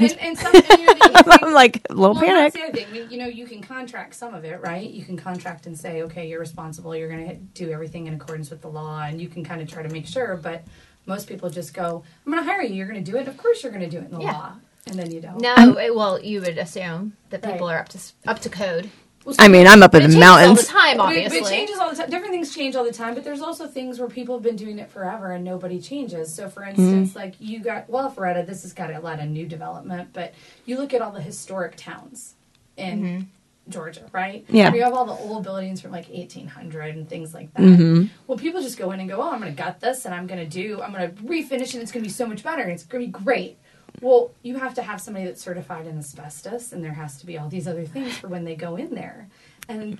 And, 0.00 0.18
and 0.20 0.38
some 0.38 0.54
and, 0.54 0.64
you 0.80 0.86
know, 0.86 0.94
the 0.94 1.38
I'm 1.42 1.52
like 1.52 1.82
a 1.90 1.94
little 1.94 2.14
Well, 2.14 2.24
panic. 2.24 2.52
that's 2.52 2.72
the 2.74 2.82
other 2.84 2.92
thing. 2.92 3.10
You 3.10 3.18
know, 3.18 3.26
you 3.26 3.46
can 3.46 3.60
contract 3.62 4.14
some 4.14 4.34
of 4.34 4.44
it, 4.44 4.60
right? 4.60 4.88
You 4.88 5.04
can 5.04 5.16
contract 5.16 5.66
and 5.66 5.78
say, 5.78 6.02
okay, 6.02 6.28
you're 6.28 6.40
responsible. 6.40 6.94
You're 6.96 7.08
going 7.08 7.28
to 7.28 7.34
do 7.36 7.70
everything 7.70 8.06
in 8.06 8.14
accordance 8.14 8.50
with 8.50 8.60
the 8.62 8.68
law, 8.68 9.02
and 9.02 9.20
you 9.20 9.28
can 9.28 9.44
kind 9.44 9.60
of 9.60 9.68
try 9.68 9.82
to 9.82 9.88
make 9.88 10.06
sure. 10.06 10.36
But 10.36 10.64
most 11.06 11.28
people 11.28 11.50
just 11.50 11.74
go, 11.74 12.02
"I'm 12.26 12.32
going 12.32 12.44
to 12.44 12.50
hire 12.50 12.62
you. 12.62 12.74
You're 12.74 12.88
going 12.88 13.02
to 13.02 13.10
do 13.10 13.16
it. 13.16 13.26
Of 13.28 13.36
course, 13.36 13.62
you're 13.62 13.72
going 13.72 13.84
to 13.84 13.90
do 13.90 13.98
it 13.98 14.04
in 14.06 14.12
the 14.12 14.20
Yeah. 14.22 14.32
law." 14.32 14.52
And 14.86 14.98
then 14.98 15.10
you 15.10 15.20
don't. 15.20 15.40
No, 15.40 15.54
it, 15.78 15.94
well, 15.94 16.20
you 16.22 16.40
would 16.40 16.56
assume 16.58 17.14
that 17.30 17.42
people 17.42 17.66
Right. 17.68 17.74
are 17.74 17.78
up 17.80 17.88
to 17.90 17.98
up 18.26 18.38
to 18.40 18.48
code. 18.48 18.90
Well, 19.24 19.36
I 19.38 19.48
mean, 19.48 19.66
I'm 19.66 19.82
up 19.82 19.94
in 19.94 20.02
It 20.02 20.08
the 20.08 20.12
changes 20.14 20.28
all 20.28 20.36
the 20.36 20.46
mountains. 20.46 20.66
time, 20.66 20.96
But 20.96 21.12
it- 21.14 21.26
obviously. 21.26 21.38
It 21.38 21.56
changes 21.58 21.78
all 21.78 21.90
the 21.90 21.96
time. 21.96 22.08
Different 22.08 22.32
things 22.32 22.54
change 22.54 22.74
all 22.74 22.84
the 22.84 22.92
time, 22.92 23.14
but 23.14 23.22
there's 23.22 23.42
also 23.42 23.66
things 23.66 23.98
where 23.98 24.08
people 24.08 24.36
have 24.36 24.42
been 24.42 24.56
doing 24.56 24.78
it 24.78 24.90
forever 24.90 25.32
and 25.32 25.44
nobody 25.44 25.78
changes. 25.78 26.32
So, 26.32 26.48
for 26.48 26.62
mm-hmm. 26.62 26.80
instance, 26.80 27.14
like 27.14 27.34
you 27.38 27.60
got 27.60 27.88
Alpharetta, 27.90 28.46
this 28.46 28.62
has 28.62 28.72
got 28.72 28.90
a 28.92 29.00
lot 29.00 29.20
of 29.20 29.28
new 29.28 29.46
development, 29.46 30.10
but 30.14 30.32
you 30.64 30.78
look 30.78 30.94
at 30.94 31.02
all 31.02 31.12
the 31.12 31.20
historic 31.20 31.76
towns 31.76 32.34
in 32.78 33.02
mm-hmm. 33.02 33.20
Georgia, 33.68 34.06
right? 34.10 34.44
Yeah. 34.48 34.72
you 34.72 34.82
have 34.82 34.94
all 34.94 35.04
the 35.04 35.12
old 35.12 35.44
buildings 35.44 35.82
from 35.82 35.92
like 35.92 36.08
1800 36.08 36.96
and 36.96 37.08
things 37.08 37.34
like 37.34 37.52
that. 37.54 37.62
Mm-hmm. 37.62 38.06
Well, 38.26 38.38
people 38.38 38.62
just 38.62 38.78
go 38.78 38.90
in 38.92 39.00
and 39.00 39.08
go, 39.08 39.20
"Oh, 39.20 39.30
I'm 39.30 39.40
going 39.40 39.54
to 39.54 39.62
gut 39.62 39.80
this 39.80 40.06
and 40.06 40.14
I'm 40.14 40.26
going 40.26 40.40
to 40.40 40.46
do, 40.46 40.80
I'm 40.80 40.92
going 40.92 41.14
to 41.14 41.22
refinish 41.22 41.74
it. 41.74 41.82
It's 41.82 41.92
going 41.92 42.02
to 42.02 42.08
be 42.08 42.12
so 42.12 42.26
much 42.26 42.42
better. 42.42 42.62
and 42.62 42.72
It's 42.72 42.84
going 42.84 43.04
to 43.04 43.18
be 43.18 43.24
great." 43.24 43.58
Well, 44.00 44.30
you 44.42 44.56
have 44.56 44.74
to 44.74 44.82
have 44.82 45.00
somebody 45.00 45.26
that's 45.26 45.42
certified 45.42 45.86
in 45.86 45.98
asbestos, 45.98 46.72
and 46.72 46.82
there 46.82 46.92
has 46.92 47.18
to 47.18 47.26
be 47.26 47.38
all 47.38 47.48
these 47.48 47.68
other 47.68 47.84
things 47.84 48.16
for 48.16 48.28
when 48.28 48.44
they 48.44 48.54
go 48.54 48.76
in 48.76 48.94
there. 48.94 49.28
And 49.68 49.98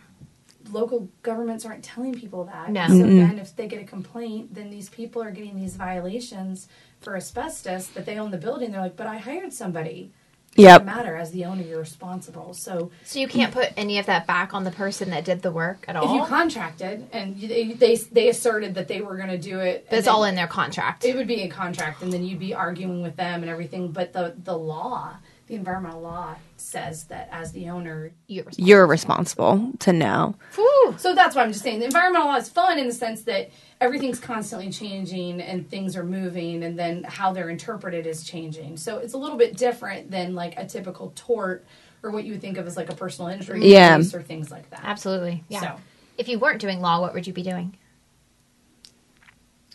local 0.70 1.08
governments 1.22 1.64
aren't 1.64 1.84
telling 1.84 2.14
people 2.14 2.44
that. 2.44 2.70
No. 2.70 2.86
So 2.88 2.94
then 2.94 3.38
if 3.38 3.54
they 3.56 3.66
get 3.66 3.80
a 3.80 3.84
complaint, 3.84 4.54
then 4.54 4.70
these 4.70 4.88
people 4.88 5.22
are 5.22 5.30
getting 5.30 5.56
these 5.56 5.76
violations 5.76 6.68
for 7.00 7.16
asbestos 7.16 7.88
that 7.88 8.06
they 8.06 8.18
own 8.18 8.30
the 8.30 8.38
building. 8.38 8.70
They're 8.72 8.80
like, 8.80 8.96
but 8.96 9.06
I 9.06 9.18
hired 9.18 9.52
somebody. 9.52 10.12
It 10.56 10.62
Yep. 10.62 10.84
doesn't 10.84 10.96
matter. 10.96 11.16
As 11.16 11.30
the 11.30 11.44
owner, 11.44 11.62
you're 11.62 11.78
responsible. 11.78 12.54
So 12.54 12.90
So 13.04 13.18
you 13.20 13.28
can't 13.28 13.52
put 13.52 13.72
any 13.76 13.98
of 13.98 14.06
that 14.06 14.26
back 14.26 14.52
on 14.52 14.64
the 14.64 14.72
person 14.72 15.10
that 15.10 15.24
did 15.24 15.42
the 15.42 15.52
work 15.52 15.84
at 15.86 15.94
all. 15.94 16.04
if 16.04 16.10
you 16.20 16.26
contracted 16.26 17.06
and 17.12 17.36
you- 17.36 17.46
they, 17.48 17.72
they, 17.72 17.96
they 17.96 18.28
asserted 18.28 18.74
that 18.74 18.88
they 18.88 19.00
were 19.00 19.16
going 19.16 19.28
to 19.28 19.38
do 19.38 19.60
it. 19.60 19.86
But 19.88 20.00
it's 20.00 20.08
all 20.08 20.24
in 20.24 20.34
their 20.34 20.48
contract. 20.48 21.04
It 21.04 21.14
would 21.14 21.28
be 21.28 21.42
a 21.42 21.48
contract, 21.48 22.02
and 22.02 22.12
then 22.12 22.24
you'd 22.24 22.40
be 22.40 22.52
arguing 22.52 23.00
with 23.00 23.14
them 23.16 23.42
and 23.42 23.50
everything. 23.50 23.92
But 23.92 24.12
the, 24.12 24.34
the 24.42 24.56
law, 24.58 25.14
the 25.50 25.56
environmental 25.56 26.00
law, 26.00 26.36
says 26.56 27.04
that 27.04 27.28
as 27.32 27.50
the 27.50 27.68
owner, 27.70 28.12
You're 28.28 28.44
responsible. 28.44 28.66
You're 28.68 28.86
responsible 28.86 29.72
to 29.80 29.92
know. 29.92 30.36
Whew. 30.54 30.94
So 30.96 31.12
that's 31.12 31.34
why 31.34 31.42
I'm 31.42 31.50
just 31.50 31.64
saying 31.64 31.80
the 31.80 31.86
environmental 31.86 32.28
law 32.28 32.36
is 32.36 32.48
fun 32.48 32.78
in 32.78 32.86
the 32.86 32.92
sense 32.92 33.22
that 33.22 33.50
everything's 33.80 34.20
constantly 34.20 34.70
changing 34.70 35.40
and 35.40 35.68
things 35.68 35.96
are 35.96 36.04
moving 36.04 36.62
and 36.62 36.78
then 36.78 37.02
how 37.02 37.32
they're 37.32 37.48
interpreted 37.50 38.06
is 38.06 38.22
changing. 38.22 38.76
So 38.76 38.98
it's 38.98 39.14
a 39.14 39.18
little 39.18 39.36
bit 39.36 39.56
different 39.56 40.08
than 40.10 40.36
like 40.36 40.54
a 40.56 40.64
typical 40.66 41.12
tort 41.16 41.66
or 42.04 42.12
what 42.12 42.22
you 42.24 42.32
would 42.32 42.40
think 42.40 42.56
of 42.56 42.66
as 42.68 42.76
like 42.76 42.88
a 42.90 42.94
personal 42.94 43.28
injury 43.30 43.66
Yeah. 43.66 43.96
case 43.96 44.14
or 44.14 44.22
things 44.22 44.52
like 44.52 44.70
that. 44.70 44.82
Absolutely. 44.84 45.42
Yeah. 45.48 45.60
So 45.60 45.80
If 46.16 46.28
you 46.28 46.38
weren't 46.38 46.60
doing 46.60 46.80
law, 46.80 47.00
what 47.00 47.12
would 47.12 47.26
you 47.26 47.32
be 47.32 47.42
doing? 47.42 47.76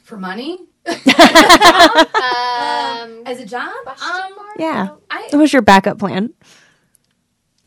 for 0.04 0.18
money 0.18 0.60
Um, 0.88 0.96
as 3.26 3.40
a 3.40 3.46
job, 3.46 3.72
um, 3.88 4.34
Yeah. 4.58 4.90
I 5.10 5.28
What 5.32 5.40
was 5.40 5.54
your 5.54 5.62
backup 5.62 6.00
plan? 6.00 6.34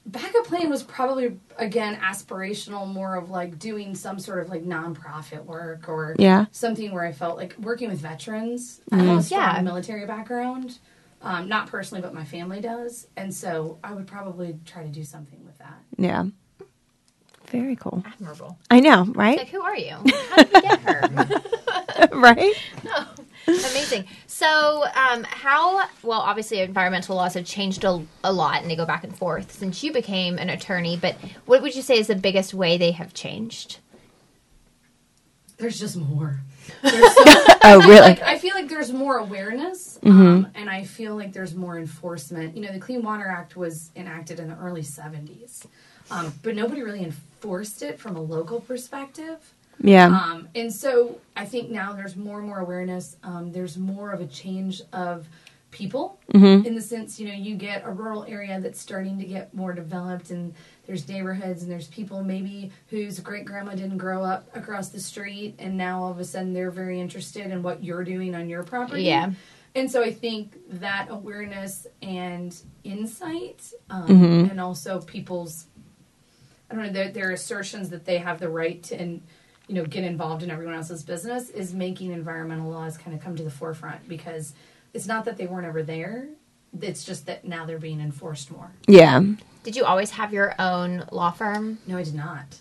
backup 0.06 0.44
plan 0.46 0.70
was 0.70 0.82
probably 0.82 1.38
again 1.58 1.96
aspirational, 1.96 2.90
more 2.90 3.16
of 3.16 3.28
like 3.30 3.58
doing 3.58 3.94
some 3.94 4.18
sort 4.18 4.40
of 4.40 4.48
like 4.48 4.64
nonprofit 4.64 5.44
work 5.44 5.88
or 5.88 6.16
Yeah. 6.18 6.46
something 6.50 6.92
where 6.92 7.04
I 7.04 7.12
felt 7.12 7.36
like 7.36 7.54
working 7.58 7.90
with 7.90 7.98
veterans. 8.00 8.80
I 8.90 8.96
have 8.98 9.26
a 9.26 9.28
Yeah. 9.28 9.60
military 9.62 10.06
background, 10.06 10.78
um, 11.20 11.48
not 11.48 11.66
personally, 11.66 12.00
but 12.00 12.14
my 12.14 12.24
family 12.24 12.60
does, 12.60 13.06
and 13.16 13.34
so 13.34 13.78
I 13.84 13.92
would 13.92 14.06
probably 14.06 14.58
try 14.64 14.82
to 14.82 14.88
do 14.88 15.04
something 15.04 15.44
with 15.44 15.58
that. 15.58 15.78
Yeah. 15.98 16.24
Very 17.50 17.76
cool. 17.76 18.02
admirable. 18.06 18.58
I 18.70 18.80
know, 18.80 19.04
right? 19.14 19.38
Like, 19.38 19.48
who 19.48 19.62
are 19.62 19.76
you? 19.76 19.90
How 20.30 20.36
did 20.42 20.52
you 20.52 20.60
get 20.62 20.80
her? 20.80 22.08
right? 22.18 22.54
Amazing. 23.46 24.04
So, 24.26 24.84
um, 24.94 25.24
how 25.24 25.86
well? 26.02 26.20
Obviously, 26.20 26.60
environmental 26.60 27.16
laws 27.16 27.32
have 27.34 27.46
changed 27.46 27.82
a, 27.84 28.04
a 28.22 28.30
lot, 28.32 28.60
and 28.60 28.70
they 28.70 28.76
go 28.76 28.84
back 28.84 29.04
and 29.04 29.16
forth 29.16 29.52
since 29.52 29.82
you 29.82 29.90
became 29.92 30.36
an 30.36 30.50
attorney. 30.50 30.98
But 31.00 31.16
what 31.46 31.62
would 31.62 31.74
you 31.74 31.80
say 31.80 31.98
is 31.98 32.08
the 32.08 32.14
biggest 32.14 32.52
way 32.52 32.76
they 32.76 32.90
have 32.92 33.14
changed? 33.14 33.78
There's 35.56 35.78
just 35.80 35.96
more. 35.96 36.40
There's 36.82 37.14
so- 37.14 37.24
Oh, 37.64 37.80
really? 37.80 38.00
like, 38.00 38.22
I 38.22 38.38
feel 38.38 38.54
like 38.54 38.68
there's 38.68 38.92
more 38.92 39.16
awareness, 39.18 39.98
um, 40.04 40.48
and 40.54 40.68
I 40.70 40.84
feel 40.84 41.16
like 41.16 41.32
there's 41.32 41.54
more 41.54 41.78
enforcement. 41.78 42.54
You 42.56 42.62
know, 42.66 42.72
the 42.72 42.78
Clean 42.78 43.02
Water 43.02 43.26
Act 43.26 43.56
was 43.56 43.90
enacted 43.96 44.38
in 44.40 44.48
the 44.48 44.56
early 44.58 44.82
70s, 44.82 45.64
um, 46.10 46.32
but 46.42 46.54
nobody 46.54 46.82
really 46.82 47.02
enforced 47.02 47.24
it 47.82 47.98
from 47.98 48.16
a 48.16 48.20
local 48.20 48.60
perspective. 48.60 49.54
Yeah. 49.80 50.06
Um, 50.06 50.48
and 50.54 50.72
so 50.72 51.20
I 51.36 51.44
think 51.44 51.70
now 51.70 51.92
there's 51.92 52.16
more 52.16 52.38
and 52.38 52.48
more 52.48 52.58
awareness. 52.58 53.16
Um, 53.22 53.52
there's 53.52 53.76
more 53.76 54.10
of 54.10 54.20
a 54.20 54.26
change 54.26 54.82
of 54.92 55.26
people 55.70 56.18
in 56.64 56.74
the 56.74 56.80
sense, 56.80 57.20
you 57.20 57.28
know, 57.28 57.34
you 57.34 57.54
get 57.54 57.84
a 57.84 57.90
rural 57.90 58.24
area 58.24 58.58
that's 58.60 58.80
starting 58.80 59.18
to 59.18 59.24
get 59.24 59.52
more 59.54 59.72
developed 59.72 60.30
and 60.30 60.54
there's 60.86 61.06
neighborhoods 61.08 61.62
and 61.62 61.70
there's 61.70 61.88
people 61.88 62.24
maybe 62.24 62.72
whose 62.88 63.20
great 63.20 63.44
grandma 63.44 63.74
didn't 63.74 63.98
grow 63.98 64.24
up 64.24 64.48
across 64.56 64.88
the 64.88 65.00
street 65.00 65.54
and 65.58 65.76
now 65.76 66.02
all 66.02 66.10
of 66.10 66.18
a 66.18 66.24
sudden 66.24 66.54
they're 66.54 66.70
very 66.70 67.00
interested 67.00 67.50
in 67.50 67.62
what 67.62 67.84
you're 67.84 68.04
doing 68.04 68.34
on 68.34 68.48
your 68.48 68.62
property. 68.62 69.02
Yeah. 69.02 69.32
And 69.74 69.90
so 69.90 70.02
I 70.02 70.12
think 70.12 70.56
that 70.80 71.08
awareness 71.10 71.86
and 72.00 72.56
insight 72.82 73.72
um, 73.90 74.48
and 74.50 74.60
also 74.60 75.00
people's 75.02 75.66
I 76.70 76.74
don't 76.74 76.84
know 76.84 76.92
their, 76.92 77.10
their 77.10 77.30
assertions 77.30 77.90
that 77.90 78.04
they 78.04 78.18
have 78.18 78.40
the 78.40 78.48
right 78.48 78.82
to 78.84 79.00
and 79.00 79.22
you 79.68 79.74
know 79.74 79.84
get 79.84 80.04
involved 80.04 80.42
in 80.42 80.50
everyone 80.50 80.74
else's 80.74 81.02
business 81.02 81.50
is 81.50 81.74
making 81.74 82.12
environmental 82.12 82.70
laws 82.70 82.96
kind 82.98 83.16
of 83.16 83.22
come 83.22 83.36
to 83.36 83.42
the 83.42 83.50
forefront 83.50 84.08
because 84.08 84.54
it's 84.94 85.06
not 85.06 85.24
that 85.26 85.36
they 85.36 85.46
weren't 85.46 85.66
ever 85.66 85.82
there 85.82 86.28
it's 86.80 87.04
just 87.04 87.26
that 87.26 87.44
now 87.44 87.64
they're 87.64 87.78
being 87.78 88.00
enforced 88.00 88.50
more 88.50 88.70
yeah. 88.86 89.22
Did 89.64 89.76
you 89.76 89.84
always 89.84 90.10
have 90.12 90.32
your 90.32 90.54
own 90.58 91.04
law 91.12 91.30
firm? 91.30 91.78
no 91.86 91.96
i 91.96 92.02
did 92.02 92.14
not 92.14 92.58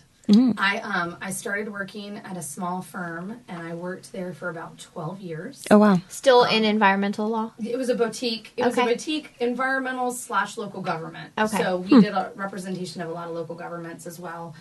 i 0.58 0.78
um 0.80 1.16
i 1.20 1.30
started 1.30 1.70
working 1.72 2.18
at 2.18 2.36
a 2.36 2.42
small 2.42 2.82
firm 2.82 3.40
and 3.48 3.62
i 3.62 3.74
worked 3.74 4.12
there 4.12 4.32
for 4.32 4.50
about 4.50 4.78
12 4.78 5.20
years 5.20 5.66
Oh 5.70 5.78
wow. 5.78 6.00
Still 6.08 6.44
in 6.44 6.64
environmental 6.64 7.28
law? 7.28 7.52
It 7.64 7.76
was 7.76 7.88
a 7.88 7.94
boutique. 7.94 8.52
It 8.56 8.64
was 8.64 8.76
a 8.78 8.84
boutique 8.84 9.34
environmental 9.40 10.10
slash 10.12 10.56
local 10.56 10.80
government. 10.82 11.32
Okay. 11.38 11.58
So 11.58 11.78
we 11.78 12.00
did 12.00 12.12
a 12.12 12.32
representation 12.34 13.00
of 13.02 13.08
a 13.08 13.12
lot 13.12 13.28
of 13.28 13.34
local 13.34 13.54
governments 13.54 14.06
as 14.06 14.18
well. 14.18 14.54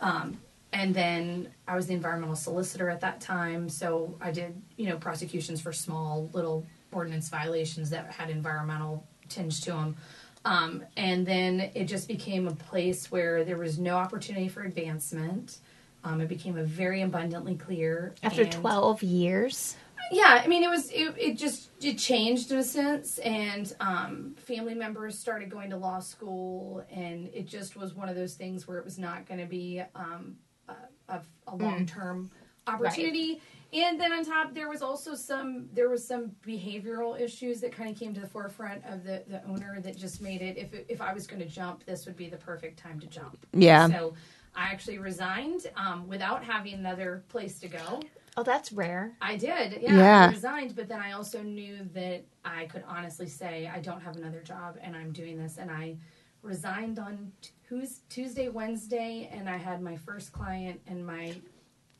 Um, 0.00 0.38
and 0.72 0.94
then 0.94 1.48
I 1.66 1.76
was 1.76 1.86
the 1.86 1.94
environmental 1.94 2.36
solicitor 2.36 2.88
at 2.90 3.00
that 3.00 3.20
time. 3.20 3.68
So 3.68 4.14
I 4.20 4.30
did, 4.30 4.60
you 4.76 4.88
know, 4.88 4.96
prosecutions 4.96 5.60
for 5.60 5.72
small 5.72 6.30
little 6.32 6.64
ordinance 6.92 7.28
violations 7.28 7.90
that 7.90 8.10
had 8.10 8.30
environmental 8.30 9.06
tinge 9.28 9.60
to 9.62 9.72
them. 9.72 9.96
Um, 10.44 10.84
and 10.96 11.26
then 11.26 11.70
it 11.74 11.84
just 11.84 12.08
became 12.08 12.48
a 12.48 12.54
place 12.54 13.10
where 13.10 13.44
there 13.44 13.58
was 13.58 13.78
no 13.78 13.96
opportunity 13.96 14.48
for 14.48 14.62
advancement. 14.62 15.58
Um, 16.02 16.20
it 16.22 16.28
became 16.28 16.56
a 16.56 16.64
very 16.64 17.02
abundantly 17.02 17.56
clear 17.56 18.14
After 18.22 18.42
and- 18.42 18.52
12 18.52 19.02
years? 19.02 19.76
yeah 20.12 20.40
i 20.42 20.46
mean 20.48 20.62
it 20.64 20.70
was 20.70 20.90
it, 20.90 21.14
it 21.18 21.36
just 21.36 21.68
it 21.84 21.98
changed 21.98 22.50
in 22.50 22.56
a 22.56 22.64
sense 22.64 23.18
and 23.18 23.76
um, 23.80 24.34
family 24.38 24.74
members 24.74 25.16
started 25.16 25.50
going 25.50 25.68
to 25.68 25.76
law 25.76 26.00
school 26.00 26.82
and 26.90 27.28
it 27.34 27.46
just 27.46 27.76
was 27.76 27.94
one 27.94 28.08
of 28.08 28.16
those 28.16 28.32
things 28.34 28.66
where 28.66 28.78
it 28.78 28.84
was 28.84 28.98
not 28.98 29.26
going 29.28 29.38
to 29.38 29.46
be 29.46 29.82
um, 29.94 30.36
a, 30.68 30.74
a, 31.10 31.20
a 31.48 31.54
long-term 31.54 32.30
opportunity 32.66 33.42
and 33.72 34.00
then 34.00 34.12
on 34.12 34.24
top 34.24 34.52
there 34.54 34.68
was 34.68 34.82
also 34.82 35.14
some 35.14 35.68
there 35.72 35.88
was 35.88 36.06
some 36.06 36.30
behavioral 36.46 37.18
issues 37.20 37.60
that 37.60 37.72
kind 37.72 37.88
of 37.90 37.98
came 37.98 38.12
to 38.14 38.20
the 38.20 38.26
forefront 38.26 38.84
of 38.84 39.04
the, 39.04 39.22
the 39.28 39.42
owner 39.46 39.80
that 39.80 39.96
just 39.96 40.20
made 40.20 40.42
it 40.42 40.56
if, 40.58 40.68
if 40.88 41.00
i 41.00 41.12
was 41.12 41.26
going 41.26 41.40
to 41.40 41.48
jump 41.48 41.84
this 41.86 42.06
would 42.06 42.16
be 42.16 42.28
the 42.28 42.36
perfect 42.36 42.78
time 42.78 42.98
to 43.00 43.06
jump 43.06 43.46
Yeah. 43.52 43.86
so 43.88 44.14
i 44.54 44.64
actually 44.66 44.98
resigned 44.98 45.66
um, 45.76 46.08
without 46.08 46.42
having 46.44 46.74
another 46.74 47.24
place 47.28 47.58
to 47.60 47.68
go 47.68 48.00
Oh, 48.36 48.44
that's 48.44 48.70
rare. 48.72 49.12
I 49.20 49.36
did, 49.36 49.82
yeah. 49.82 49.96
Yeah. 49.96 50.26
I 50.26 50.30
resigned, 50.30 50.76
but 50.76 50.88
then 50.88 51.00
I 51.00 51.12
also 51.12 51.42
knew 51.42 51.78
that 51.94 52.22
I 52.44 52.66
could 52.66 52.84
honestly 52.86 53.26
say 53.26 53.68
I 53.74 53.80
don't 53.80 54.00
have 54.00 54.16
another 54.16 54.40
job 54.40 54.76
and 54.80 54.94
I'm 54.94 55.10
doing 55.12 55.36
this. 55.36 55.58
And 55.58 55.68
I 55.68 55.96
resigned 56.42 57.00
on 57.00 57.32
Tues- 57.68 58.02
Tuesday, 58.08 58.48
Wednesday, 58.48 59.28
and 59.32 59.48
I 59.48 59.56
had 59.56 59.82
my 59.82 59.96
first 59.96 60.32
client 60.32 60.80
and 60.86 61.04
my 61.04 61.34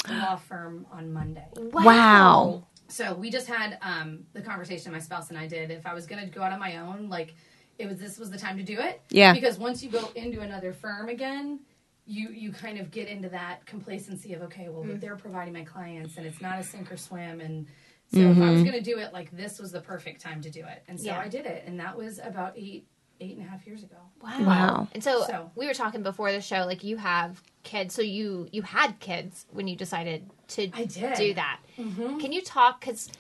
law 0.09 0.37
firm 0.37 0.87
on 0.93 1.13
Monday. 1.13 1.47
Wow. 1.57 2.67
So 2.89 3.15
we 3.15 3.31
just 3.31 3.47
had 3.47 3.79
um, 3.83 4.25
the 4.33 4.43
conversation 4.43 4.93
my 4.93 4.99
spouse 4.99 5.29
and 5.31 5.39
I 5.39 5.47
did. 5.47 5.71
If 5.71 5.87
I 5.87 5.95
was 5.95 6.07
going 6.07 6.25
to 6.25 6.31
go 6.31 6.43
out 6.43 6.53
on 6.53 6.59
my 6.59 6.79
own, 6.79 7.09
like 7.09 7.35
it 7.79 7.87
was, 7.87 7.99
this 7.99 8.19
was 8.19 8.31
the 8.31 8.39
time 8.39 8.57
to 8.57 8.63
do 8.63 8.79
it. 8.81 9.01
Yeah. 9.11 9.33
Because 9.33 9.59
once 9.59 9.83
you 9.83 9.91
go 9.91 10.11
into 10.15 10.41
another 10.41 10.73
firm 10.73 11.09
again, 11.09 11.61
you 12.07 12.31
you 12.31 12.51
kind 12.51 12.79
of 12.81 12.91
get 12.91 13.07
into 13.07 13.29
that 13.29 13.65
complacency 13.67 14.35
of 14.35 14.43
okay, 14.43 14.69
well 14.69 14.85
they're 14.85 15.15
providing 15.17 15.53
my 15.53 15.63
clients 15.63 16.17
and 16.17 16.27
it's 16.27 16.41
not 16.41 16.59
a 16.59 16.63
sink 16.63 16.91
or 16.91 16.97
swim 16.97 17.41
and. 17.41 17.67
So 18.13 18.19
if 18.19 18.39
I 18.39 18.51
was 18.51 18.65
going 18.65 18.75
to 18.75 18.81
do 18.81 18.99
it, 18.99 19.13
like 19.13 19.31
this 19.31 19.61
was 19.61 19.71
the 19.71 19.81
perfect 19.81 20.21
time 20.21 20.43
to 20.43 20.51
do 20.51 20.65
it, 20.67 20.83
and 20.89 20.99
so 20.99 21.07
Yeah. 21.07 21.21
I 21.21 21.29
did 21.29 21.47
it, 21.47 21.63
and 21.65 21.79
that 21.79 21.97
was 21.97 22.19
about 22.19 22.55
eight 22.57 22.89
eight 23.21 23.37
and 23.37 23.47
a 23.47 23.49
half 23.49 23.67
years 23.67 23.83
ago. 23.83 23.97
Wow. 24.23 24.41
Wow. 24.45 24.89
And 24.93 25.03
so, 25.03 25.25
So- 25.27 25.51
we 25.55 25.67
were 25.67 25.75
talking 25.75 26.03
before 26.03 26.33
the 26.33 26.41
show, 26.41 26.65
like 26.67 26.85
you 26.85 26.97
have 26.97 27.43
kids, 27.63 27.95
so 27.95 28.03
you 28.03 28.49
you 28.53 28.63
had 28.63 28.99
kids 29.01 29.47
when 29.51 29.69
you 29.69 29.77
decided 29.77 30.29
to 30.49 30.71
I 30.75 30.85
did. 30.87 31.15
do 31.15 31.35
that. 31.35 31.61
Mm-hmm. 31.79 32.19
Can 32.19 32.33
you 32.33 32.43
talk? 32.43 32.81
Because 32.81 33.11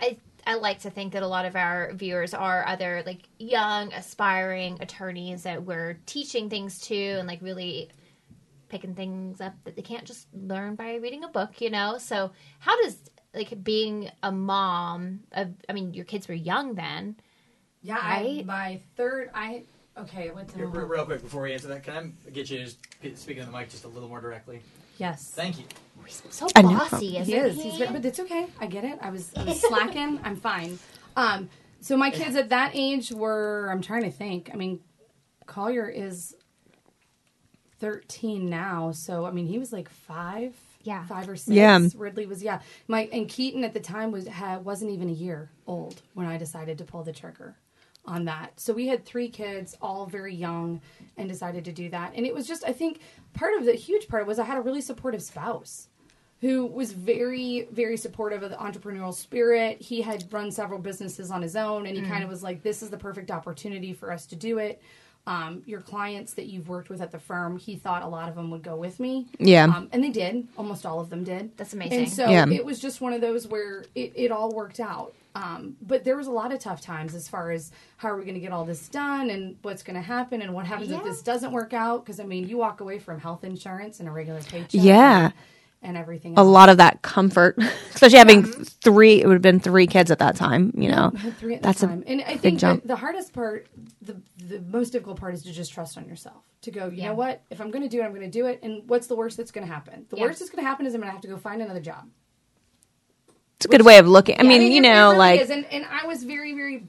I 0.00 0.18
I 0.46 0.54
like 0.54 0.80
to 0.80 0.90
think 0.90 1.12
that 1.14 1.22
a 1.22 1.26
lot 1.26 1.44
of 1.44 1.56
our 1.56 1.92
viewers 1.94 2.32
are 2.34 2.64
other 2.66 3.02
like 3.04 3.22
young 3.38 3.92
aspiring 3.92 4.78
attorneys 4.80 5.42
that 5.42 5.64
we're 5.64 5.98
teaching 6.06 6.48
things 6.50 6.80
to 6.82 6.94
and 6.96 7.26
like 7.26 7.42
really 7.42 7.90
picking 8.68 8.94
things 8.94 9.40
up 9.40 9.54
that 9.64 9.76
they 9.76 9.82
can't 9.82 10.04
just 10.04 10.26
learn 10.32 10.74
by 10.74 10.96
reading 10.96 11.22
a 11.24 11.28
book, 11.28 11.60
you 11.60 11.70
know. 11.70 11.98
So 11.98 12.32
how 12.58 12.80
does 12.82 12.96
like 13.34 13.62
being 13.62 14.10
a 14.22 14.32
mom 14.32 15.20
of 15.32 15.52
I 15.68 15.72
mean 15.72 15.94
your 15.94 16.04
kids 16.04 16.28
were 16.28 16.34
young 16.34 16.74
then. 16.74 17.16
Yeah, 17.86 17.98
I, 18.00 18.20
Right? 18.22 18.46
my 18.46 18.80
third, 18.96 19.30
I 19.32 19.62
okay. 19.96 20.30
What 20.30 20.50
Here, 20.50 20.66
the 20.66 20.70
real, 20.72 20.86
real 20.86 21.04
quick 21.04 21.22
before 21.22 21.42
we 21.42 21.52
answer 21.52 21.68
that, 21.68 21.84
can 21.84 22.14
I 22.26 22.30
get 22.30 22.50
you 22.50 22.58
to 22.58 22.64
just 22.64 22.78
p- 23.00 23.14
speak 23.14 23.36
in 23.38 23.46
the 23.46 23.52
mic 23.52 23.70
just 23.70 23.84
a 23.84 23.88
little 23.88 24.08
more 24.08 24.20
directly? 24.20 24.60
Yes, 24.98 25.30
Thank 25.30 25.58
you. 25.58 25.64
So 26.30 26.48
I 26.56 26.62
know. 26.62 26.70
bossy, 26.70 27.18
isn't 27.18 27.26
he 27.26 27.34
is. 27.36 27.54
he? 27.56 27.62
He's 27.70 27.78
very, 27.78 27.92
but 27.92 28.04
it's 28.04 28.18
okay. 28.18 28.46
I 28.60 28.66
get 28.66 28.82
it. 28.84 28.98
I 29.00 29.10
was, 29.10 29.30
I 29.36 29.44
was 29.44 29.60
slacking. 29.68 30.18
I'm 30.24 30.34
fine. 30.36 30.78
Um, 31.16 31.48
so 31.80 31.96
my 31.96 32.10
kids 32.10 32.34
at 32.34 32.48
that 32.48 32.72
age 32.74 33.12
were. 33.12 33.68
I'm 33.70 33.82
trying 33.82 34.02
to 34.02 34.10
think. 34.10 34.50
I 34.52 34.56
mean, 34.56 34.80
Collier 35.46 35.88
is 35.88 36.34
13 37.78 38.48
now, 38.48 38.90
so 38.92 39.26
I 39.26 39.30
mean 39.30 39.46
he 39.46 39.58
was 39.58 39.72
like 39.72 39.88
five. 39.88 40.54
Yeah. 40.82 41.04
five 41.06 41.28
or 41.28 41.34
six. 41.36 41.48
Yeah. 41.54 41.80
Ridley 41.96 42.26
was 42.26 42.42
yeah. 42.42 42.60
My 42.88 43.08
and 43.12 43.28
Keaton 43.28 43.64
at 43.64 43.74
the 43.74 43.80
time 43.80 44.12
was 44.12 44.26
had, 44.28 44.64
wasn't 44.64 44.92
even 44.92 45.08
a 45.08 45.12
year 45.12 45.50
old 45.66 46.00
when 46.14 46.26
I 46.26 46.36
decided 46.38 46.78
to 46.78 46.84
pull 46.84 47.02
the 47.02 47.12
trigger 47.12 47.56
on 48.06 48.24
that. 48.26 48.58
So 48.58 48.72
we 48.72 48.86
had 48.86 49.04
three 49.04 49.28
kids, 49.28 49.76
all 49.80 50.06
very 50.06 50.34
young, 50.34 50.80
and 51.16 51.28
decided 51.28 51.64
to 51.66 51.72
do 51.72 51.88
that. 51.90 52.12
And 52.14 52.26
it 52.26 52.34
was 52.34 52.46
just 52.46 52.64
I 52.64 52.72
think 52.72 53.00
part 53.34 53.54
of 53.58 53.64
the 53.64 53.74
huge 53.74 54.08
part 54.08 54.26
was 54.26 54.38
I 54.38 54.44
had 54.44 54.58
a 54.58 54.62
really 54.62 54.80
supportive 54.80 55.22
spouse 55.22 55.88
who 56.40 56.66
was 56.66 56.92
very 56.92 57.66
very 57.70 57.96
supportive 57.96 58.42
of 58.42 58.50
the 58.50 58.56
entrepreneurial 58.56 59.14
spirit 59.14 59.80
he 59.80 60.02
had 60.02 60.30
run 60.32 60.50
several 60.50 60.78
businesses 60.78 61.30
on 61.30 61.40
his 61.40 61.56
own 61.56 61.86
and 61.86 61.96
he 61.96 62.02
mm. 62.02 62.08
kind 62.08 62.22
of 62.22 62.28
was 62.28 62.42
like 62.42 62.62
this 62.62 62.82
is 62.82 62.90
the 62.90 62.98
perfect 62.98 63.30
opportunity 63.30 63.92
for 63.94 64.12
us 64.12 64.26
to 64.26 64.36
do 64.36 64.58
it 64.58 64.82
um, 65.26 65.62
your 65.66 65.80
clients 65.80 66.34
that 66.34 66.46
you've 66.46 66.68
worked 66.68 66.88
with 66.88 67.00
at 67.00 67.10
the 67.10 67.18
firm 67.18 67.56
he 67.56 67.74
thought 67.76 68.02
a 68.02 68.06
lot 68.08 68.28
of 68.28 68.34
them 68.36 68.50
would 68.50 68.62
go 68.62 68.76
with 68.76 69.00
me 69.00 69.26
Yeah. 69.38 69.64
um, 69.64 69.88
and 69.92 70.02
they 70.04 70.10
did 70.10 70.46
almost 70.56 70.86
all 70.86 71.00
of 71.00 71.10
them 71.10 71.24
did 71.24 71.56
That's 71.56 71.72
amazing. 71.72 71.98
and 72.00 72.08
so 72.10 72.28
Yeah. 72.30 72.46
it 72.48 72.64
was 72.64 72.78
just 72.78 73.00
one 73.00 73.12
of 73.12 73.20
those 73.20 73.48
where 73.48 73.84
it, 73.94 74.12
it 74.14 74.30
all 74.30 74.50
worked 74.52 74.80
out 74.80 75.12
um, 75.34 75.76
but 75.82 76.02
there 76.04 76.16
was 76.16 76.28
a 76.28 76.30
lot 76.30 76.50
of 76.52 76.60
tough 76.60 76.80
times 76.80 77.14
as 77.14 77.28
far 77.28 77.50
as 77.50 77.70
how 77.98 78.08
are 78.08 78.16
we 78.16 78.22
going 78.22 78.34
to 78.34 78.40
get 78.40 78.52
all 78.52 78.64
this 78.64 78.88
done 78.88 79.28
and 79.30 79.56
what's 79.62 79.82
going 79.82 79.96
to 79.96 80.00
happen 80.00 80.40
and 80.42 80.54
what 80.54 80.64
happens 80.64 80.90
if 80.90 81.02
this 81.04 81.20
doesn't 81.22 81.52
work 81.52 81.74
out 81.74 82.04
because 82.04 82.20
i 82.20 82.24
mean 82.24 82.48
you 82.48 82.56
walk 82.56 82.80
away 82.80 82.98
from 82.98 83.20
health 83.20 83.42
insurance 83.44 84.00
and 84.00 84.08
a 84.08 84.12
regular 84.12 84.40
paycheck 84.42 84.72
Yeah. 84.72 85.24
and, 85.26 85.32
and 85.86 85.96
everything 85.96 86.34
A 86.36 86.40
else. 86.40 86.48
lot 86.48 86.68
of 86.68 86.76
that 86.78 87.00
comfort, 87.02 87.56
especially 87.94 88.18
having 88.18 88.42
three. 88.42 89.22
It 89.22 89.26
would 89.26 89.32
have 89.34 89.42
been 89.42 89.60
three 89.60 89.86
kids 89.86 90.10
at 90.10 90.18
that 90.18 90.36
time. 90.36 90.72
You 90.76 90.90
know. 90.90 91.12
Three 91.38 91.54
at 91.54 91.62
That's 91.62 91.82
a 91.82 91.86
and 91.88 92.22
I 92.22 92.32
big 92.32 92.40
think 92.40 92.60
jump. 92.60 92.86
the 92.86 92.96
hardest 92.96 93.32
part, 93.32 93.66
the 94.02 94.20
the 94.36 94.60
most 94.60 94.90
difficult 94.90 95.18
part, 95.18 95.32
is 95.34 95.42
to 95.44 95.52
just 95.52 95.72
trust 95.72 95.96
on 95.96 96.06
yourself. 96.06 96.42
To 96.62 96.70
go, 96.70 96.86
you 96.88 96.96
Yeah. 96.98 97.08
know 97.08 97.14
what? 97.14 97.42
If 97.50 97.60
I'm 97.60 97.70
going 97.70 97.82
to 97.84 97.88
do 97.88 98.00
it, 98.02 98.04
I'm 98.04 98.10
going 98.10 98.22
to 98.22 98.30
do 98.30 98.46
it. 98.46 98.60
And 98.62 98.88
what's 98.88 99.06
the 99.06 99.16
worst 99.16 99.36
that's 99.36 99.52
going 99.52 99.66
to 99.66 99.72
happen? 99.72 100.06
The 100.10 100.16
Yeah. 100.16 100.24
worst 100.24 100.40
that's 100.40 100.50
going 100.50 100.62
to 100.64 100.68
happen 100.68 100.84
is 100.86 100.94
I'm 100.94 101.00
going 101.00 101.08
to 101.10 101.12
have 101.12 101.22
to 101.22 101.28
go 101.28 101.36
find 101.36 101.62
another 101.62 101.80
job. 101.80 102.08
It's 103.56 103.66
a 103.66 103.68
good 103.68 103.82
way 103.86 103.98
of 103.98 104.06
looking. 104.08 104.36
I 104.38 104.42
mean, 104.42 104.62
it- 104.62 104.72
you 104.72 104.80
know, 104.80 105.06
really 105.12 105.18
like 105.18 105.48
and 105.50 105.64
and 105.66 105.86
I 105.86 106.06
was 106.06 106.24
very 106.24 106.54
very, 106.54 106.86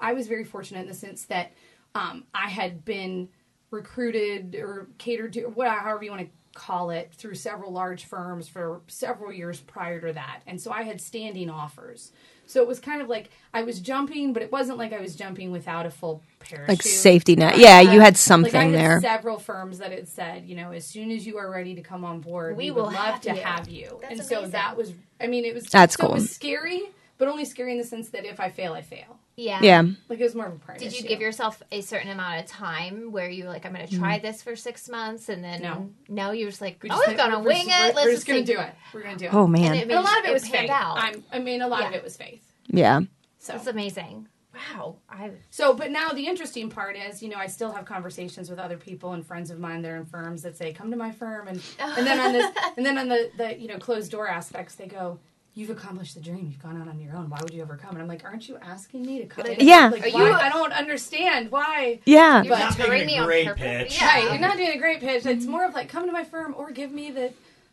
I 0.00 0.12
was 0.12 0.28
very 0.28 0.44
fortunate 0.44 0.80
in 0.82 0.88
the 0.88 0.94
sense 0.94 1.24
that 1.26 1.52
um, 1.94 2.24
I 2.34 2.48
had 2.48 2.84
been 2.84 3.28
recruited 3.70 4.54
or 4.56 4.88
catered 4.98 5.32
to, 5.34 5.42
whatever, 5.46 5.80
however 5.80 6.04
you 6.04 6.10
want 6.10 6.22
to 6.22 6.28
call 6.54 6.90
it, 6.90 7.12
through 7.12 7.34
several 7.34 7.72
large 7.72 8.04
firms 8.04 8.48
for 8.48 8.80
several 8.88 9.32
years 9.32 9.60
prior 9.60 10.00
to 10.00 10.12
that, 10.12 10.40
and 10.46 10.60
so 10.60 10.70
I 10.70 10.82
had 10.82 11.00
standing 11.00 11.50
offers. 11.50 12.12
So 12.46 12.60
it 12.60 12.68
was 12.68 12.78
kind 12.78 13.00
of 13.00 13.08
like 13.08 13.30
I 13.54 13.62
was 13.62 13.80
jumping, 13.80 14.34
but 14.34 14.42
it 14.42 14.52
wasn't 14.52 14.76
like 14.76 14.92
I 14.92 15.00
was 15.00 15.16
jumping 15.16 15.50
without 15.50 15.86
a 15.86 15.90
full 15.90 16.22
parachute. 16.40 16.68
Like 16.68 16.82
safety 16.82 17.36
net. 17.36 17.54
Uh, 17.54 17.58
yeah, 17.58 17.80
you 17.80 18.00
had 18.00 18.18
something 18.18 18.52
like 18.52 18.60
I 18.60 18.64
had 18.66 18.74
there. 18.74 19.00
Several 19.00 19.38
firms 19.38 19.78
that 19.78 19.92
had 19.92 20.06
said, 20.08 20.44
you 20.46 20.54
know, 20.54 20.70
as 20.72 20.84
soon 20.84 21.10
as 21.10 21.26
you 21.26 21.38
are 21.38 21.50
ready 21.50 21.74
to 21.74 21.80
come 21.80 22.04
on 22.04 22.20
board, 22.20 22.56
We 22.56 22.64
we, 22.66 22.70
will 22.72 22.84
would 22.86 22.92
love 22.94 23.04
have 23.14 23.20
to 23.22 23.34
you. 23.34 23.40
have 23.40 23.68
you. 23.68 23.98
That's 24.02 24.12
and 24.20 24.22
so 24.28 24.46
that 24.48 24.76
was, 24.76 24.92
I 25.20 25.26
mean, 25.26 25.46
it 25.46 25.54
was 25.54 25.64
That's 25.64 25.94
so 25.96 26.04
It 26.04 26.06
cool. 26.06 26.14
was 26.16 26.30
scary, 26.30 26.82
but 27.16 27.28
only 27.28 27.46
scary 27.46 27.72
in 27.72 27.78
the 27.78 27.84
sense 27.84 28.10
that 28.10 28.26
if 28.26 28.38
I 28.40 28.50
fail, 28.50 28.74
I 28.74 28.82
fail. 28.82 29.18
Yeah. 29.36 29.58
Yeah. 29.62 29.82
Like 30.08 30.20
it 30.20 30.22
was 30.22 30.34
more 30.34 30.46
of 30.46 30.52
a 30.54 30.58
part. 30.58 30.78
Did 30.78 30.92
you 30.92 30.98
issue. 31.00 31.08
give 31.08 31.20
yourself 31.20 31.60
a 31.72 31.80
certain 31.80 32.10
amount 32.10 32.40
of 32.40 32.46
time 32.46 33.10
where 33.10 33.28
you 33.28 33.44
were 33.44 33.50
like, 33.50 33.66
I'm 33.66 33.72
going 33.74 33.86
to 33.86 33.98
try 33.98 34.18
mm-hmm. 34.18 34.26
this 34.26 34.42
for 34.42 34.54
six 34.54 34.88
months, 34.88 35.28
and 35.28 35.42
then 35.42 35.60
No. 35.62 35.90
no, 36.08 36.30
you're 36.30 36.50
just 36.50 36.60
like, 36.60 36.80
We 36.82 36.90
oh, 36.90 36.94
just 36.94 37.02
I'm 37.02 37.16
think 37.16 37.18
going 37.18 37.30
to 37.32 37.38
we're 37.38 37.44
wing 37.44 37.66
just- 37.66 37.68
it. 37.68 37.80
We're, 37.80 37.84
Let's 37.86 37.94
we're 37.96 38.02
just 38.12 38.14
just 38.14 38.26
gonna 38.26 38.46
see. 38.46 38.52
do 38.54 38.60
it. 38.60 38.74
We're 38.92 39.02
gonna 39.02 39.16
do 39.16 39.24
it. 39.26 39.34
Oh 39.34 39.44
And 39.44 39.52
man. 39.52 39.74
it 39.74 39.82
And 39.82 39.92
a 39.92 40.00
lot 40.00 40.18
of 40.18 40.24
it 40.24 40.30
it 40.30 40.32
was 40.34 40.42
panned 40.48 40.68
faith. 40.68 40.70
out. 40.70 40.98
I'm, 40.98 41.24
I 41.32 41.38
mean, 41.40 41.62
a 41.62 41.68
lot 41.68 41.84
of 41.86 41.92
it 41.94 42.04
was 42.04 42.16
faith. 42.16 42.42
Yeah. 42.68 43.00
So 43.38 43.52
That's 43.54 43.66
amazing. 43.66 44.28
Wow. 44.54 44.96
I 45.10 45.32
So, 45.50 45.74
but 45.74 45.90
now 45.90 46.10
the 46.10 46.26
interesting 46.28 46.70
part 46.70 46.96
is, 46.96 47.20
you 47.22 47.28
know, 47.28 47.36
I 47.38 47.48
still 47.48 47.72
have 47.72 47.84
conversations 47.86 48.48
with 48.48 48.60
other 48.60 48.76
people 48.76 49.12
and 49.12 49.26
friends 49.26 49.50
of 49.50 49.58
mine 49.58 49.82
that 49.82 49.90
are 49.90 49.96
in 49.96 50.04
firms 50.06 50.42
that 50.42 50.56
say, 50.56 50.72
"Come 50.72 50.92
to 50.92 50.96
my 50.96 51.10
firm," 51.10 51.48
and 51.48 51.60
and 51.80 52.06
then 52.06 52.20
on 52.20 52.32
this, 52.32 52.52
and 52.76 52.86
then 52.86 52.96
on 52.96 53.08
the 53.08 53.30
the 53.36 53.58
you 53.58 53.66
know 53.66 53.78
closed 53.78 54.12
door 54.12 54.28
aspects, 54.28 54.76
they 54.76 54.86
go, 54.86 55.18
"You've 55.54 55.70
accomplished 55.70 56.14
the 56.14 56.20
dream. 56.20 56.46
You've 56.50 56.62
gone 56.62 56.80
out 56.80 56.88
on 56.88 56.98
your 56.98 57.14
own. 57.16 57.30
Why 57.30 57.38
would 57.42 57.52
you 57.52 57.62
ever 57.62 57.76
come?" 57.76 57.90
And 57.92 58.02
I'm 58.02 58.08
like, 58.08 58.24
"Aren't 58.24 58.48
you 58.48 58.56
asking 58.60 59.02
me 59.06 59.20
to 59.20 59.26
come?" 59.26 59.46
in? 59.46 59.66
Yeah. 59.66 59.88
Like, 59.92 60.02
Are 60.04 60.08
you- 60.08 60.32
I 60.32 60.48
don't 60.48 60.72
understand 60.72 61.50
why. 61.50 62.00
Yeah. 62.04 62.42
you're 62.42 62.54
But- 62.54 62.58
just 62.60 62.78
Not 62.78 62.88
making 62.88 63.06
bringing 63.06 63.18
a 63.20 63.26
me 63.28 63.46
on 63.46 63.54
great 63.54 63.56
pitch. 63.56 63.98
Yeah. 64.00 64.06
Right, 64.14 64.24
you're 64.32 64.38
not 64.48 64.56
doing 64.56 64.70
a 64.70 64.78
great 64.78 65.00
pitch. 65.00 65.26
It's 65.26 65.46
more 65.46 65.64
of 65.64 65.74
like, 65.74 65.88
come 65.88 66.06
to 66.06 66.12
my 66.12 66.24
firm 66.24 66.54
or 66.56 66.70
give 66.70 66.90
me 66.92 67.10
the, 67.10 67.32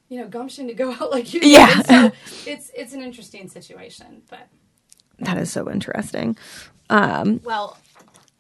you 0.10 0.20
know, 0.20 0.28
gumption 0.28 0.68
to 0.68 0.74
go 0.74 0.92
out 1.00 1.12
like 1.12 1.34
you. 1.34 1.40
did. 1.42 1.50
Yeah. 1.52 1.82
So 1.82 2.12
it's 2.46 2.72
it's 2.76 2.94
an 2.94 3.02
interesting 3.02 3.48
situation, 3.50 4.22
but 4.30 4.48
That 5.20 5.38
is 5.38 5.52
so 5.52 5.70
interesting. 5.70 6.38
Um, 6.90 7.40
Well, 7.44 7.78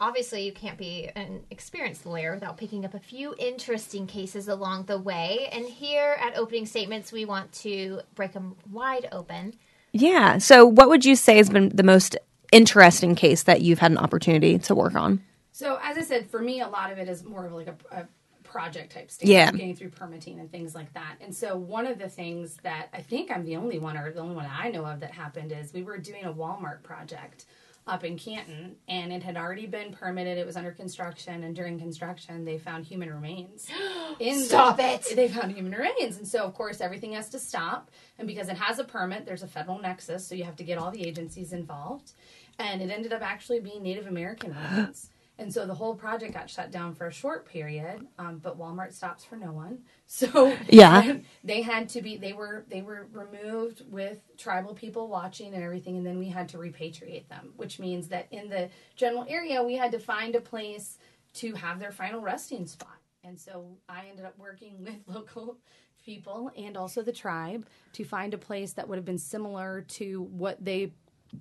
obviously, 0.01 0.45
you 0.45 0.51
can't 0.51 0.77
be 0.77 1.09
an 1.15 1.43
experienced 1.51 2.05
lawyer 2.05 2.33
without 2.33 2.57
picking 2.57 2.83
up 2.85 2.93
a 2.95 2.99
few 2.99 3.35
interesting 3.39 4.07
cases 4.07 4.49
along 4.49 4.85
the 4.87 4.99
way. 4.99 5.47
And 5.53 5.65
here 5.65 6.17
at 6.19 6.37
Opening 6.37 6.65
Statements, 6.65 7.13
we 7.13 7.25
want 7.25 7.53
to 7.65 8.01
break 8.15 8.33
them 8.33 8.57
wide 8.69 9.07
open. 9.13 9.53
yeah. 9.93 10.39
So, 10.39 10.65
what 10.65 10.89
would 10.89 11.05
you 11.05 11.15
say 11.15 11.37
has 11.37 11.49
been 11.49 11.69
the 11.69 11.83
most 11.83 12.17
interesting 12.51 13.15
case 13.15 13.43
that 13.43 13.61
you've 13.61 13.79
had 13.79 13.91
an 13.91 13.97
opportunity 13.99 14.59
to 14.59 14.75
work 14.75 14.95
on? 14.95 15.23
So 15.53 15.79
as 15.83 15.97
I 15.97 16.01
said, 16.01 16.29
for 16.29 16.41
me, 16.41 16.61
a 16.61 16.67
lot 16.67 16.91
of 16.91 16.97
it 16.97 17.07
is 17.09 17.23
more 17.23 17.45
of 17.45 17.53
like 17.53 17.67
a, 17.67 17.75
a 17.91 18.07
project 18.43 18.93
type 18.93 19.11
stage, 19.11 19.29
Yeah. 19.29 19.51
getting 19.51 19.75
through 19.75 19.89
permitting 19.91 20.39
and 20.39 20.51
things 20.51 20.75
like 20.75 20.93
that. 20.93 21.15
And 21.21 21.33
so 21.35 21.55
one 21.57 21.85
of 21.87 21.99
the 21.99 22.09
things 22.09 22.57
that 22.63 22.87
I 22.93 23.01
think 23.01 23.31
I'm 23.31 23.45
the 23.45 23.55
only 23.57 23.79
one, 23.79 23.97
or 23.97 24.11
the 24.11 24.21
only 24.21 24.35
one 24.35 24.49
I 24.49 24.71
know 24.71 24.85
of 24.85 24.99
that 25.01 25.11
happened, 25.11 25.51
is 25.51 25.73
we 25.73 25.83
were 25.83 25.97
doing 25.97 26.23
a 26.25 26.33
Walmart 26.33 26.83
project 26.83 27.45
up 27.87 28.03
in 28.03 28.17
Canton, 28.17 28.75
and 28.87 29.11
it 29.11 29.23
had 29.23 29.35
already 29.35 29.65
been 29.65 29.91
permitted. 29.91 30.37
It 30.37 30.45
was 30.45 30.55
under 30.55 30.71
construction, 30.71 31.43
and 31.43 31.55
during 31.55 31.79
construction, 31.79 32.45
they 32.45 32.57
found 32.57 32.85
human 32.85 33.11
remains. 33.11 33.67
In 34.19 34.37
the- 34.37 34.43
Stop 34.43 34.79
it. 34.79 35.05
They 35.15 35.27
found 35.27 35.51
human 35.53 35.71
remains, 35.71 36.17
and 36.17 36.27
so 36.27 36.43
of 36.43 36.53
course 36.53 36.79
everything 36.79 37.13
has 37.13 37.29
to 37.29 37.39
stop. 37.39 37.89
And 38.19 38.27
because 38.27 38.49
it 38.49 38.57
has 38.57 38.77
a 38.79 38.83
permit, 38.83 39.25
there's 39.25 39.43
a 39.43 39.47
federal 39.47 39.79
nexus, 39.79 40.27
so 40.27 40.35
you 40.35 40.43
have 40.43 40.55
to 40.57 40.63
get 40.63 40.77
all 40.77 40.91
the 40.91 41.07
agencies 41.07 41.53
involved. 41.53 42.11
And 42.59 42.81
it 42.81 42.91
ended 42.91 43.13
up 43.13 43.21
actually 43.23 43.59
being 43.59 43.81
Native 43.81 44.05
American 44.07 44.53
remains. 44.53 45.09
And 45.41 45.51
so 45.51 45.65
the 45.65 45.73
whole 45.73 45.95
project 45.95 46.35
got 46.35 46.51
shut 46.51 46.69
down 46.69 46.93
for 46.93 47.07
a 47.07 47.11
short 47.11 47.47
period, 47.47 48.05
um, 48.19 48.37
but 48.37 48.59
Walmart 48.59 48.93
stops 48.93 49.25
for 49.25 49.35
no 49.35 49.51
one. 49.51 49.79
So 50.05 50.55
Yeah. 50.67 51.17
they 51.43 51.61
had 51.61 51.87
to 51.89 52.01
be 52.01 52.17
they 52.17 52.33
were 52.33 52.65
they 52.67 52.81
were 52.81 53.07
removed 53.13 53.81
with 53.89 54.19
tribal 54.37 54.73
people 54.73 55.07
watching 55.07 55.53
and 55.53 55.63
everything, 55.63 55.97
and 55.97 56.05
then 56.05 56.19
we 56.19 56.27
had 56.27 56.49
to 56.49 56.57
repatriate 56.57 57.27
them, 57.29 57.53
which 57.55 57.79
means 57.79 58.09
that 58.09 58.27
in 58.29 58.49
the 58.49 58.69
general 58.95 59.25
area 59.29 59.63
we 59.63 59.75
had 59.75 59.91
to 59.93 59.99
find 59.99 60.35
a 60.35 60.41
place 60.41 60.97
to 61.35 61.55
have 61.55 61.79
their 61.79 61.93
final 61.93 62.19
resting 62.19 62.67
spot. 62.67 62.97
And 63.23 63.39
so 63.39 63.77
I 63.87 64.05
ended 64.09 64.25
up 64.25 64.37
working 64.37 64.75
with 64.83 64.95
local 65.07 65.57
people 66.03 66.51
and 66.57 66.75
also 66.75 67.01
the 67.01 67.11
tribe 67.13 67.65
to 67.93 68.03
find 68.03 68.33
a 68.33 68.37
place 68.37 68.73
that 68.73 68.87
would 68.87 68.97
have 68.97 69.05
been 69.05 69.17
similar 69.17 69.81
to 69.87 70.23
what 70.23 70.63
they 70.63 70.91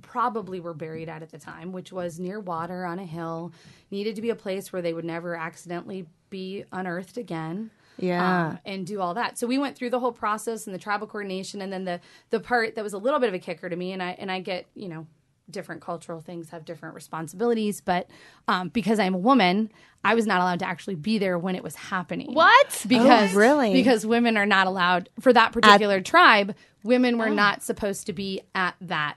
probably 0.02 0.60
were 0.60 0.74
buried 0.74 1.08
at 1.08 1.22
at 1.22 1.30
the 1.30 1.38
time, 1.38 1.72
which 1.72 1.92
was 1.92 2.18
near 2.18 2.40
water 2.40 2.84
on 2.84 2.98
a 2.98 3.04
hill. 3.04 3.52
Needed 3.90 4.16
to 4.16 4.22
be 4.22 4.30
a 4.30 4.34
place 4.36 4.72
where 4.72 4.82
they 4.82 4.92
would 4.92 5.04
never 5.04 5.36
accidentally 5.36 6.06
be 6.30 6.64
unearthed 6.72 7.16
again. 7.16 7.70
Yeah. 7.98 8.46
um, 8.46 8.58
and 8.64 8.86
do 8.86 9.00
all 9.02 9.12
that. 9.14 9.36
So 9.38 9.46
we 9.46 9.58
went 9.58 9.76
through 9.76 9.90
the 9.90 10.00
whole 10.00 10.12
process 10.12 10.66
and 10.66 10.74
the 10.74 10.78
tribal 10.78 11.06
coordination, 11.06 11.60
and 11.60 11.70
then 11.70 11.84
the 11.84 12.00
the 12.30 12.40
part 12.40 12.74
that 12.76 12.82
was 12.82 12.94
a 12.94 12.98
little 12.98 13.20
bit 13.20 13.28
of 13.28 13.34
a 13.34 13.38
kicker 13.38 13.68
to 13.68 13.76
me, 13.76 13.92
and 13.92 14.02
I 14.02 14.16
and 14.18 14.32
I 14.32 14.40
get 14.40 14.66
you 14.74 14.88
know 14.88 15.06
different 15.50 15.82
cultural 15.82 16.20
things 16.20 16.50
have 16.50 16.64
different 16.64 16.94
responsibilities, 16.94 17.80
but 17.80 18.08
um, 18.48 18.68
because 18.68 18.98
I'm 18.98 19.14
a 19.14 19.18
woman, 19.18 19.70
I 20.04 20.14
was 20.14 20.26
not 20.26 20.40
allowed 20.40 20.60
to 20.60 20.68
actually 20.68 20.94
be 20.94 21.18
there 21.18 21.38
when 21.38 21.54
it 21.56 21.62
was 21.62 21.74
happening. 21.74 22.32
What? 22.32 22.84
Because 22.86 23.34
Oh, 23.34 23.38
really? 23.38 23.72
Because 23.72 24.06
women 24.06 24.36
are 24.36 24.46
not 24.46 24.66
allowed 24.66 25.08
for 25.20 25.32
that 25.32 25.52
particular 25.52 26.00
tribe. 26.00 26.54
Women 26.84 27.18
were 27.18 27.28
not 27.30 27.62
supposed 27.62 28.06
to 28.06 28.12
be 28.12 28.42
at 28.54 28.76
that 28.80 29.16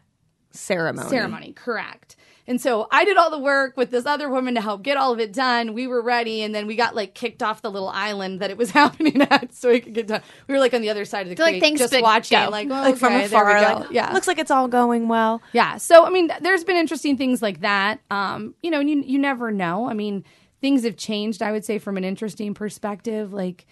Ceremony. 0.53 1.09
ceremony. 1.09 1.53
Correct. 1.53 2.15
And 2.45 2.59
so 2.59 2.87
I 2.91 3.05
did 3.05 3.15
all 3.15 3.31
the 3.31 3.39
work 3.39 3.77
with 3.77 3.89
this 3.89 4.05
other 4.05 4.29
woman 4.29 4.55
to 4.55 4.61
help 4.61 4.83
get 4.83 4.97
all 4.97 5.13
of 5.13 5.19
it 5.21 5.31
done. 5.31 5.73
We 5.73 5.87
were 5.87 6.01
ready, 6.01 6.41
and 6.41 6.53
then 6.53 6.67
we 6.67 6.75
got 6.75 6.93
like 6.93 7.15
kicked 7.15 7.41
off 7.41 7.61
the 7.61 7.71
little 7.71 7.87
island 7.87 8.41
that 8.41 8.49
it 8.49 8.57
was 8.57 8.69
happening 8.81 9.21
at, 9.21 9.53
so 9.53 9.69
we 9.69 9.79
could 9.79 9.93
get 9.93 10.07
done. 10.07 10.21
We 10.47 10.53
were 10.53 10.59
like 10.59 10.73
on 10.73 10.81
the 10.81 10.89
other 10.89 11.05
side 11.05 11.21
of 11.21 11.29
the 11.29 11.35
They're 11.35 11.53
like, 11.53 11.61
"Thanks, 11.61 11.79
just 11.79 11.99
watching, 12.01 12.37
go." 12.37 12.49
like, 12.49 12.67
oh, 12.67 12.71
Like 12.73 12.97
from 12.97 13.15
afar, 13.15 13.45
there 13.45 13.55
we 13.55 13.65
go. 13.65 13.79
like, 13.79 13.91
yeah, 13.91 14.11
looks 14.11 14.27
like 14.27 14.39
it's 14.39 14.51
all 14.51 14.67
going 14.67 15.07
well. 15.07 15.41
yeah. 15.53 15.77
So 15.77 16.05
I 16.05 16.09
mean, 16.09 16.27
th- 16.27 16.41
there's 16.41 16.65
been 16.65 16.75
interesting 16.75 17.15
things 17.17 17.41
like 17.41 17.61
that. 17.61 18.01
Um, 18.11 18.55
you 18.61 18.71
know, 18.71 18.81
and 18.81 18.89
you 18.89 19.01
you 19.05 19.19
never 19.19 19.49
know. 19.49 19.89
I 19.89 19.93
mean, 19.93 20.25
things 20.59 20.83
have 20.83 20.97
changed. 20.97 21.41
I 21.41 21.53
would 21.53 21.63
say 21.63 21.79
from 21.79 21.95
an 21.95 22.03
interesting 22.03 22.53
perspective, 22.53 23.31
like 23.31 23.65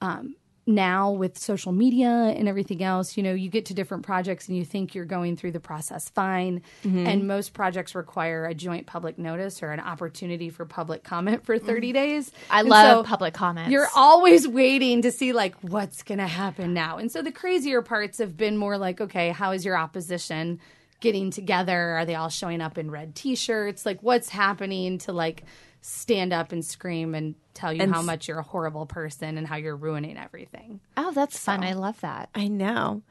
um, 0.00 0.34
now 0.66 1.10
with 1.10 1.36
social 1.36 1.72
media 1.72 2.08
and 2.08 2.48
everything 2.48 2.82
else, 2.82 3.16
you 3.16 3.22
know, 3.22 3.34
you 3.34 3.50
get 3.50 3.66
to 3.66 3.74
different 3.74 4.02
projects 4.02 4.48
and 4.48 4.56
you 4.56 4.64
think 4.64 4.94
you're 4.94 5.04
going 5.04 5.36
through 5.36 5.52
the 5.52 5.60
process 5.60 6.08
fine. 6.08 6.62
Mm-hmm. 6.84 7.06
And 7.06 7.26
most 7.28 7.52
projects 7.52 7.94
require 7.94 8.46
a 8.46 8.54
joint 8.54 8.86
public 8.86 9.18
notice 9.18 9.62
or 9.62 9.72
an 9.72 9.80
opportunity 9.80 10.48
for 10.48 10.64
public 10.64 11.04
comment 11.04 11.44
for 11.44 11.58
mm. 11.58 11.66
30 11.66 11.92
days. 11.92 12.32
I 12.50 12.60
And 12.60 12.68
love 12.68 13.04
so 13.04 13.08
public 13.08 13.34
comments. 13.34 13.70
You're 13.70 13.88
always 13.94 14.48
waiting 14.48 15.02
to 15.02 15.10
see 15.10 15.32
like 15.32 15.54
what's 15.60 16.02
going 16.02 16.18
to 16.18 16.26
happen 16.26 16.72
now. 16.72 16.96
And 16.96 17.12
so 17.12 17.20
the 17.20 17.32
crazier 17.32 17.82
parts 17.82 18.18
have 18.18 18.36
been 18.36 18.56
more 18.56 18.78
like, 18.78 19.00
okay, 19.00 19.30
how 19.30 19.52
is 19.52 19.64
your 19.64 19.76
opposition 19.76 20.60
getting 21.00 21.30
together? 21.30 21.78
Are 21.98 22.06
they 22.06 22.14
all 22.14 22.30
showing 22.30 22.62
up 22.62 22.78
in 22.78 22.90
red 22.90 23.14
t-shirts? 23.14 23.84
Like 23.84 24.02
what's 24.02 24.30
happening 24.30 24.98
to 24.98 25.12
like 25.12 25.44
stand 25.86 26.32
up 26.32 26.50
and 26.50 26.64
scream 26.64 27.14
and 27.14 27.34
tell 27.52 27.70
you 27.70 27.86
how 27.86 28.00
much 28.00 28.26
you're 28.26 28.38
a 28.38 28.42
horrible 28.42 28.86
person 28.86 29.36
and 29.36 29.46
how 29.46 29.56
you're 29.56 29.76
ruining 29.76 30.16
everything. 30.16 30.80
oh, 30.96 31.12
that's 31.12 31.38
fun. 31.38 31.62
I 31.62 31.74
love 31.74 32.00
that. 32.00 32.30
I 32.34 32.48
know. 32.48 33.02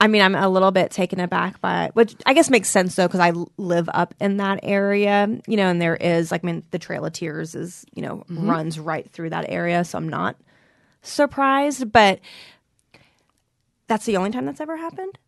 I 0.00 0.06
mean, 0.06 0.22
I'm 0.22 0.36
a 0.36 0.48
little 0.48 0.70
bit 0.70 0.92
taken 0.92 1.18
aback 1.18 1.60
by 1.60 1.86
it, 1.86 1.96
which 1.96 2.14
I 2.24 2.34
guess 2.34 2.48
makes 2.48 2.68
sense 2.68 2.94
though, 2.94 3.08
because 3.08 3.18
I 3.18 3.32
live 3.56 3.90
up 3.92 4.14
in 4.20 4.36
that 4.36 4.60
area, 4.62 5.28
you 5.48 5.56
know, 5.56 5.66
and 5.66 5.82
there 5.82 5.96
is 5.96 6.30
like, 6.30 6.44
I 6.44 6.46
mean, 6.46 6.62
the 6.70 6.78
Trail 6.78 7.04
of 7.04 7.12
Tears 7.12 7.56
is, 7.56 7.84
you 7.92 8.02
know, 8.02 8.18
mm-hmm. 8.18 8.48
runs 8.48 8.78
right 8.78 9.10
through 9.10 9.30
that 9.30 9.46
area, 9.48 9.84
so 9.84 9.98
I'm 9.98 10.08
not 10.08 10.36
surprised. 11.02 11.90
But 11.90 12.20
that's 13.88 14.06
the 14.06 14.16
only 14.16 14.30
time 14.30 14.46
that's 14.46 14.60
ever 14.60 14.76
happened 14.76 15.18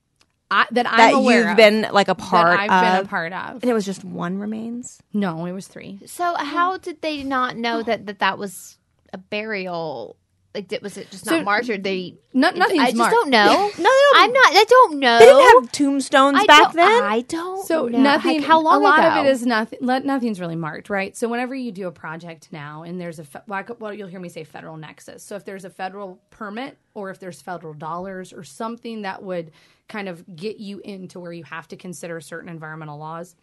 I, 0.51 0.67
that 0.73 0.87
I'm 0.87 0.97
that 0.99 1.15
aware 1.15 1.41
you've 1.41 1.51
of, 1.53 1.57
been 1.57 1.87
like 1.93 2.09
a 2.09 2.15
part 2.15 2.57
that 2.57 2.71
I've 2.71 2.71
of, 2.71 2.99
been 2.99 3.07
a 3.07 3.09
part 3.09 3.33
of. 3.33 3.63
and 3.63 3.65
it 3.71 3.75
was 3.75 3.85
just 3.85 4.05
one 4.05 4.39
remains. 4.39 5.01
No, 5.13 5.47
it 5.47 5.53
was 5.53 5.67
three. 5.67 5.99
So, 6.07 6.35
how 6.37 6.77
did 6.77 7.01
they 7.03 7.23
not 7.23 7.57
know 7.57 7.83
that 7.83 8.07
that, 8.07 8.19
that 8.21 8.39
was 8.39 8.79
a 9.13 9.19
burial? 9.19 10.17
Like, 10.55 10.69
did, 10.69 10.83
was 10.83 10.97
it 10.97 11.11
just 11.11 11.25
So- 11.25 11.35
not 11.39 11.45
marked, 11.45 11.69
or 11.69 11.77
they? 11.77 12.15
No, 12.33 12.51
nothing's 12.51 12.81
I 12.81 12.85
just 12.87 12.97
marked. 12.97 13.13
don't 13.13 13.31
know. 13.31 13.71
No, 13.79 13.83
no, 13.83 13.91
I'm 14.17 14.33
not. 14.33 14.47
I 14.55 14.65
don't 14.69 14.99
know. 15.01 15.19
They 15.19 15.25
didn't 15.25 15.63
have 15.65 15.73
tombstones 15.73 16.39
I 16.41 16.47
back 16.47 16.73
then. 16.75 17.03
I 17.03 17.23
don't. 17.23 17.67
So 17.67 17.89
know. 17.89 17.99
nothing. 17.99 18.39
Like, 18.39 18.47
how 18.47 18.61
long 18.61 18.77
A 18.77 18.85
lot 18.85 19.01
ago? 19.01 19.09
of 19.21 19.27
it 19.27 19.31
is 19.31 19.45
nothing. 19.45 19.79
Nothing's 19.83 20.39
really 20.39 20.55
marked, 20.55 20.91
right? 20.91 21.17
So 21.17 21.27
whenever 21.29 21.57
you 21.57 21.73
do 21.73 21.89
a 21.89 21.93
project 21.93 22.49
now, 22.53 22.85
and 22.85 23.01
there's 23.01 23.19
a 23.19 23.25
fe- 23.25 23.41
well, 23.49 23.93
you'll 23.93 24.07
hear 24.09 24.21
me 24.21 24.29
say 24.29 24.45
federal 24.45 24.77
nexus. 24.77 25.25
So 25.25 25.35
if 25.35 25.45
there's 25.45 25.65
a 25.65 25.71
federal 25.71 26.21
permit, 26.31 26.77
or 26.95 27.11
if 27.11 27.19
there's 27.19 27.43
federal 27.43 27.75
dollars, 27.75 28.33
or 28.33 28.45
something 28.45 29.03
that 29.03 29.25
would 29.25 29.51
kind 29.89 30.09
of 30.09 30.25
get 30.37 30.59
you 30.59 30.81
into 30.81 31.21
where 31.21 31.33
you 31.33 31.45
have 31.45 31.69
to 31.69 31.77
consider 31.77 32.21
certain 32.21 32.49
environmental 32.49 32.99
laws, 32.99 33.37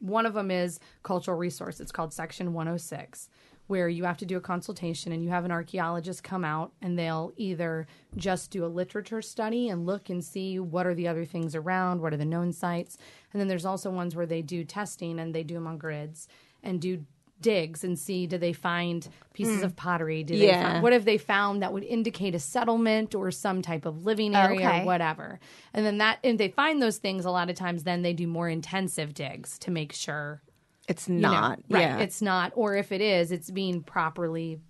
one 0.00 0.26
of 0.26 0.34
them 0.34 0.50
is 0.50 0.78
cultural 1.02 1.36
resource. 1.36 1.80
It's 1.80 1.92
called 1.92 2.12
Section 2.12 2.52
106, 2.52 3.28
where 3.66 3.88
you 3.88 4.04
have 4.04 4.18
to 4.18 4.26
do 4.26 4.36
a 4.36 4.40
consultation 4.40 5.12
and 5.12 5.22
you 5.22 5.30
have 5.30 5.44
an 5.44 5.50
archaeologist 5.50 6.22
come 6.22 6.44
out 6.44 6.72
and 6.80 6.98
they'll 6.98 7.32
either 7.36 7.86
just 8.16 8.50
do 8.50 8.64
a 8.64 8.66
literature 8.66 9.20
study 9.20 9.68
and 9.68 9.86
look 9.86 10.08
and 10.08 10.24
see 10.24 10.58
what 10.58 10.86
are 10.86 10.94
the 10.94 11.08
other 11.08 11.24
things 11.24 11.54
around, 11.54 12.00
what 12.00 12.12
are 12.12 12.18
the 12.18 12.24
known 12.24 12.52
sites. 12.52 12.96
And 13.32 13.40
then 13.40 13.48
there's 13.48 13.66
also 13.66 13.90
ones 13.90 14.14
where 14.14 14.26
they 14.26 14.42
do 14.42 14.64
testing 14.64 15.18
and 15.18 15.34
they 15.34 15.42
do 15.42 15.54
them 15.54 15.66
on 15.66 15.78
grids 15.78 16.28
and 16.62 16.80
do 16.80 17.04
digs 17.40 17.84
and 17.84 17.98
see 17.98 18.26
do 18.26 18.38
they 18.38 18.52
find 18.52 19.08
pieces 19.32 19.58
hmm. 19.58 19.64
of 19.64 19.76
pottery? 19.76 20.22
Do 20.24 20.36
they. 20.38 20.46
Yeah. 20.46 20.72
find, 20.72 20.82
what 20.82 20.92
have 20.92 21.04
they 21.04 21.18
found 21.18 21.62
that 21.62 21.72
would 21.72 21.84
indicate 21.84 22.34
a 22.34 22.38
settlement 22.38 23.14
or 23.14 23.30
some 23.30 23.62
type 23.62 23.86
of 23.86 24.04
living 24.04 24.34
oh, 24.34 24.40
area 24.40 24.66
Okay. 24.66 24.82
or 24.82 24.86
whatever? 24.86 25.40
And 25.72 25.84
then 25.84 25.98
that 25.98 26.18
if 26.22 26.38
they 26.38 26.48
find 26.48 26.82
those 26.82 26.98
things, 26.98 27.24
a 27.24 27.30
lot 27.30 27.50
of 27.50 27.56
times 27.56 27.84
then 27.84 28.02
they 28.02 28.12
do 28.12 28.26
more 28.26 28.48
intensive 28.48 29.14
digs 29.14 29.58
to 29.60 29.70
make 29.70 29.92
sure 29.92 30.42
It's 30.88 31.08
you 31.08 31.16
know, 31.16 31.30
not. 31.30 31.58
right. 31.70 31.80
yeah. 31.80 31.98
It's 31.98 32.22
not, 32.22 32.52
or 32.54 32.76
if 32.76 32.92
it 32.92 33.00
is, 33.00 33.32
it's 33.32 33.50
being 33.50 33.82
properly 33.82 34.60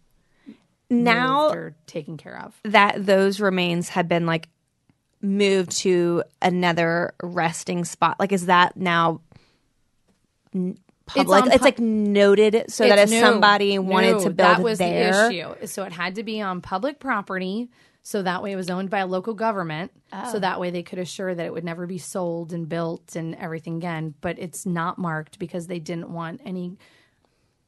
now 0.90 1.50
or 1.50 1.76
taken 1.86 2.16
care 2.16 2.40
of. 2.40 2.58
that 2.64 3.04
those 3.04 3.40
remains 3.40 3.90
have 3.90 4.08
been 4.08 4.24
like 4.26 4.48
moved 5.20 5.72
to 5.72 6.22
another 6.40 7.12
resting 7.22 7.84
spot. 7.84 8.16
Like, 8.18 8.32
is 8.32 8.46
that 8.46 8.76
now 8.76 9.20
n- 10.54 10.78
public? 11.08 11.46
It's, 11.46 11.58
pu- 11.58 11.64
like 11.64 11.78
noted 11.78 12.64
so 12.68 12.86
that 12.88 12.98
if 12.98 13.08
It's- 13.08 13.10
no, 13.22 13.30
somebody 13.30 13.78
wanted 13.78 14.12
no, 14.12 14.18
to 14.20 14.30
build 14.30 14.36
that 14.38 14.62
was 14.62 14.78
there, 14.78 15.28
the 15.28 15.34
issue. 15.34 15.66
So 15.66 15.82
it 15.84 15.92
had 15.92 16.14
to 16.16 16.22
be 16.22 16.40
on 16.40 16.60
public 16.60 17.00
property. 17.00 17.68
So 18.02 18.22
that 18.22 18.42
way 18.42 18.52
it 18.52 18.56
was 18.56 18.70
owned 18.70 18.88
by 18.88 19.00
a 19.00 19.06
local 19.06 19.34
government. 19.34 19.90
Oh. 20.12 20.32
So 20.32 20.38
that 20.38 20.58
way 20.60 20.70
they 20.70 20.82
could 20.82 20.98
assure 20.98 21.34
that 21.34 21.44
it 21.44 21.52
would 21.52 21.64
never 21.64 21.86
be 21.86 21.98
sold 21.98 22.52
and 22.54 22.66
built 22.68 23.16
and 23.16 23.34
everything 23.34 23.76
again. 23.76 24.14
But 24.20 24.38
it's 24.38 24.64
not 24.64 24.96
marked 24.98 25.38
because 25.38 25.66
they 25.66 25.78
didn't 25.78 26.10
want 26.10 26.40
any. 26.44 26.78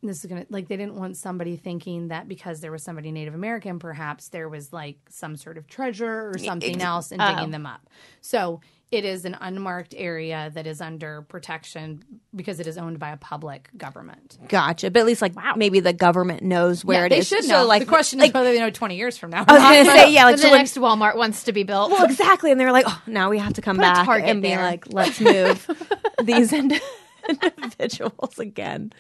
This 0.03 0.25
is 0.25 0.31
gonna 0.31 0.47
like 0.49 0.67
they 0.69 0.79
didn't 0.79 0.95
want 0.95 1.19
somebody 1.19 1.57
thinking 1.57 2.09
that 2.09 2.27
because 2.27 2.61
there 2.63 2.73
was 2.73 2.83
somebody 2.83 3.13
Native 3.13 3.35
American, 3.35 3.79
perhaps 3.79 4.29
there 4.29 4.49
was 4.49 4.73
like 4.73 4.97
some 5.11 5.37
sort 5.37 5.59
of 5.59 5.67
treasure 5.67 6.31
or 6.31 6.39
something 6.39 6.81
else 6.81 7.13
and 7.13 7.21
Oh. 7.21 7.35
digging 7.35 7.51
them 7.51 7.67
up. 7.67 7.87
So 8.23 8.63
it 8.91 9.05
is 9.05 9.25
an 9.25 9.37
unmarked 9.41 9.95
area 9.97 10.51
that 10.55 10.67
is 10.67 10.81
under 10.81 11.23
protection 11.23 12.03
because 12.35 12.59
it 12.59 12.67
is 12.67 12.77
owned 12.77 12.99
by 12.99 13.11
a 13.11 13.17
public 13.17 13.71
government. 13.77 14.37
gotcha. 14.49 14.91
But 14.91 15.01
at 15.01 15.07
least 15.07 15.23
like 15.23 15.37
wow. 15.37 15.55
maybe 15.57 15.79
the 15.81 15.93
government 15.93 16.43
knows 16.43 16.85
where 16.85 17.01
Yeah, 17.01 17.07
it 17.07 17.09
they 17.11 17.19
is. 17.19 17.29
should 17.29 17.45
So, 17.45 17.61
know. 17.63 17.67
like 17.67 17.81
the 17.83 17.87
question 17.87 18.19
like, 18.19 18.31
is 18.31 18.35
whether 18.35 18.53
they 18.53 18.59
know 18.59 18.71
20 18.71 18.97
years 18.97 19.17
from 19.17 19.31
now. 19.31 19.45
I 19.47 19.53
was 19.53 19.63
gonna 19.63 19.85
say 19.99 20.13
yeah, 20.13 20.25
like 20.25 20.39
so 20.39 20.43
the 20.45 20.51
when- 20.51 20.59
next 20.59 20.77
Walmart 20.77 21.17
wants 21.17 21.45
to 21.45 21.53
be 21.53 21.63
built. 21.63 21.93
Well, 21.93 22.05
exactly. 22.05 22.51
And 22.51 22.59
they're 22.59 22.73
like, 22.73 22.87
oh, 22.89 23.03
now 23.07 23.31
we 23.31 23.39
have 23.39 23.53
to 23.55 23.63
come 23.63 23.77
Put 23.77 23.83
back 23.83 24.05
target 24.07 24.29
and 24.29 24.43
be 24.43 24.49
there. 24.49 24.63
like, 24.63 24.93
let's 24.93 25.21
move 25.21 25.71
these 26.25 26.53
ind- 26.53 26.81
individuals 27.57 28.39
again. 28.39 28.93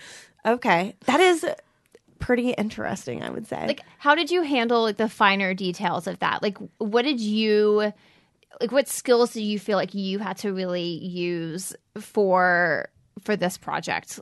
Okay. 0.46 0.94
That 1.06 1.20
is 1.20 1.44
pretty 2.18 2.50
interesting, 2.50 3.22
I 3.22 3.30
would 3.30 3.46
say. 3.46 3.66
like 3.66 3.80
how 3.98 4.14
did 4.14 4.30
you 4.30 4.42
handle 4.42 4.82
like 4.82 4.98
the 4.98 5.08
finer 5.08 5.54
details 5.54 6.06
of 6.06 6.18
that 6.18 6.42
like 6.42 6.58
what 6.76 7.00
did 7.02 7.18
you 7.18 7.94
like 8.60 8.72
what 8.72 8.88
skills 8.88 9.32
do 9.32 9.42
you 9.42 9.58
feel 9.58 9.76
like 9.76 9.94
you 9.94 10.18
had 10.18 10.38
to 10.38 10.52
really 10.52 11.04
use 11.04 11.74
for 11.98 12.88
for 13.22 13.36
this 13.36 13.58
project 13.58 14.20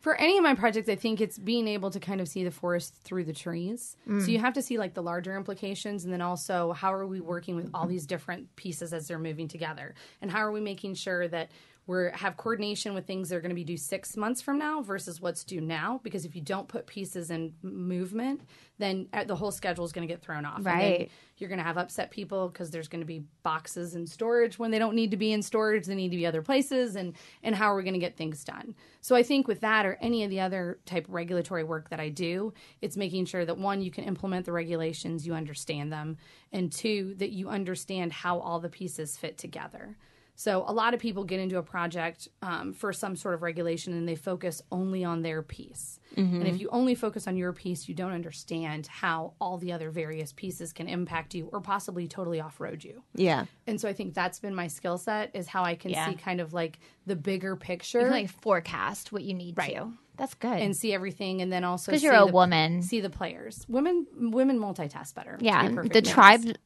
For 0.00 0.14
any 0.16 0.38
of 0.38 0.42
my 0.42 0.54
projects, 0.54 0.88
I 0.88 0.96
think 0.96 1.20
it's 1.20 1.38
being 1.38 1.68
able 1.68 1.90
to 1.90 2.00
kind 2.00 2.22
of 2.22 2.28
see 2.28 2.42
the 2.42 2.50
forest 2.50 2.94
through 3.04 3.24
the 3.24 3.34
trees. 3.34 3.96
So 4.08 4.30
you 4.30 4.38
have 4.38 4.54
to 4.54 4.62
see 4.62 4.78
like 4.78 4.94
the 4.94 5.02
larger 5.02 5.36
implications, 5.36 6.04
and 6.04 6.12
then 6.12 6.22
also 6.22 6.72
how 6.72 6.90
are 6.94 7.06
we 7.06 7.20
working 7.20 7.54
with 7.54 7.68
all 7.74 7.86
these 7.86 8.06
different 8.06 8.56
pieces 8.56 8.94
as 8.94 9.06
they're 9.06 9.18
moving 9.18 9.46
together, 9.46 9.94
and 10.22 10.30
how 10.30 10.38
are 10.38 10.52
we 10.52 10.60
making 10.60 10.94
sure 10.94 11.28
that 11.28 11.50
we 11.90 12.10
have 12.14 12.36
coordination 12.36 12.94
with 12.94 13.06
things 13.06 13.28
that 13.28 13.36
are 13.36 13.40
going 13.40 13.50
to 13.50 13.54
be 13.54 13.64
due 13.64 13.76
six 13.76 14.16
months 14.16 14.40
from 14.40 14.58
now 14.58 14.80
versus 14.82 15.20
what's 15.20 15.44
due 15.44 15.60
now? 15.60 16.00
Because 16.02 16.24
if 16.24 16.34
you 16.36 16.42
don't 16.42 16.68
put 16.68 16.86
pieces 16.86 17.30
in 17.30 17.52
movement, 17.62 18.42
then 18.78 19.08
uh, 19.12 19.24
the 19.24 19.34
whole 19.36 19.50
schedule 19.50 19.84
is 19.84 19.92
going 19.92 20.06
to 20.06 20.12
get 20.12 20.22
thrown 20.22 20.44
off. 20.44 20.58
And 20.58 20.66
Right. 20.66 21.10
you're 21.36 21.48
going 21.48 21.58
to 21.58 21.64
have 21.64 21.78
upset 21.78 22.10
people 22.10 22.48
because 22.48 22.70
there's 22.70 22.88
going 22.88 23.00
to 23.00 23.06
be 23.06 23.24
boxes 23.42 23.94
in 23.94 24.06
storage 24.06 24.58
when 24.58 24.70
they 24.70 24.78
don't 24.78 24.94
need 24.94 25.10
to 25.10 25.16
be 25.16 25.32
in 25.32 25.42
storage 25.42 25.86
they 25.86 25.94
need 25.94 26.10
to 26.10 26.16
be 26.16 26.26
other 26.26 26.42
places 26.42 26.96
and 26.96 27.14
and 27.42 27.54
how 27.54 27.72
are 27.72 27.76
we 27.76 27.82
going 27.82 27.94
to 27.94 27.98
get 27.98 28.16
things 28.16 28.44
done 28.44 28.74
so 29.00 29.16
i 29.16 29.22
think 29.22 29.48
with 29.48 29.60
that 29.60 29.86
or 29.86 29.96
any 30.02 30.22
of 30.22 30.28
the 30.30 30.38
other 30.38 30.78
type 30.84 31.08
of 31.08 31.14
regulatory 31.14 31.64
work 31.64 31.88
that 31.88 31.98
i 31.98 32.10
do 32.10 32.52
it's 32.82 32.96
making 32.96 33.24
sure 33.24 33.46
that 33.46 33.56
one 33.56 33.80
you 33.80 33.90
can 33.90 34.04
implement 34.04 34.44
the 34.44 34.52
regulations 34.52 35.26
you 35.26 35.32
understand 35.32 35.90
them 35.90 36.18
and 36.52 36.70
two 36.70 37.14
that 37.16 37.30
you 37.30 37.48
understand 37.48 38.12
how 38.12 38.38
all 38.38 38.60
the 38.60 38.68
pieces 38.68 39.16
fit 39.16 39.38
together 39.38 39.96
so 40.40 40.64
a 40.66 40.72
lot 40.72 40.94
of 40.94 41.00
people 41.00 41.22
get 41.24 41.38
into 41.38 41.58
a 41.58 41.62
project 41.62 42.28
um, 42.40 42.72
for 42.72 42.94
some 42.94 43.14
sort 43.14 43.34
of 43.34 43.42
regulation 43.42 43.92
and 43.92 44.08
they 44.08 44.16
focus 44.16 44.62
only 44.72 45.04
on 45.04 45.20
their 45.20 45.42
piece. 45.42 46.00
And 46.16 46.46
if 46.46 46.58
you 46.58 46.68
only 46.72 46.94
focus 46.94 47.26
on 47.28 47.36
your 47.36 47.52
piece, 47.52 47.88
you 47.88 47.94
don't 47.94 48.12
understand 48.12 48.86
how 48.86 49.34
all 49.40 49.58
the 49.58 49.72
other 49.72 49.90
various 49.90 50.32
pieces 50.32 50.72
can 50.72 50.88
impact 50.88 51.34
you 51.34 51.50
or 51.52 51.60
possibly 51.60 52.08
totally 52.08 52.40
off-road 52.40 52.82
you. 52.82 53.02
yeah. 53.14 53.44
And 53.66 53.78
so 53.78 53.86
I 53.86 53.92
think 53.92 54.14
that's 54.14 54.38
been 54.38 54.54
my 54.54 54.66
skill 54.66 54.96
set 54.96 55.30
is 55.34 55.46
how 55.46 55.62
I 55.62 55.74
can 55.74 55.90
Yeah. 55.90 56.08
see 56.08 56.14
kind 56.14 56.40
of 56.40 56.54
like 56.54 56.78
the 57.06 57.16
bigger 57.16 57.50
you 57.50 57.56
picture 57.56 58.00
can 58.00 58.10
like 58.10 58.30
forecast 58.30 59.12
what 59.12 59.22
you 59.24 59.34
need 59.34 59.56
to 59.56 59.92
that's 60.16 60.34
good 60.34 60.58
and 60.58 60.74
see 60.76 60.92
everything 60.94 61.40
and 61.42 61.50
then 61.52 61.64
also 61.64 61.92
because 61.92 62.02
you're 62.02 62.14
a 62.14 62.26
the- 62.26 62.32
woman 62.32 62.82
see 62.82 63.00
the 63.00 63.10
players. 63.10 63.64
Women 63.68 64.06
women 64.16 64.58
multitask 64.58 65.14
better. 65.14 65.36
yeah 65.40 65.68
be 65.68 65.88
the 65.88 65.98
honest. 65.98 66.10
tribe 66.10 66.56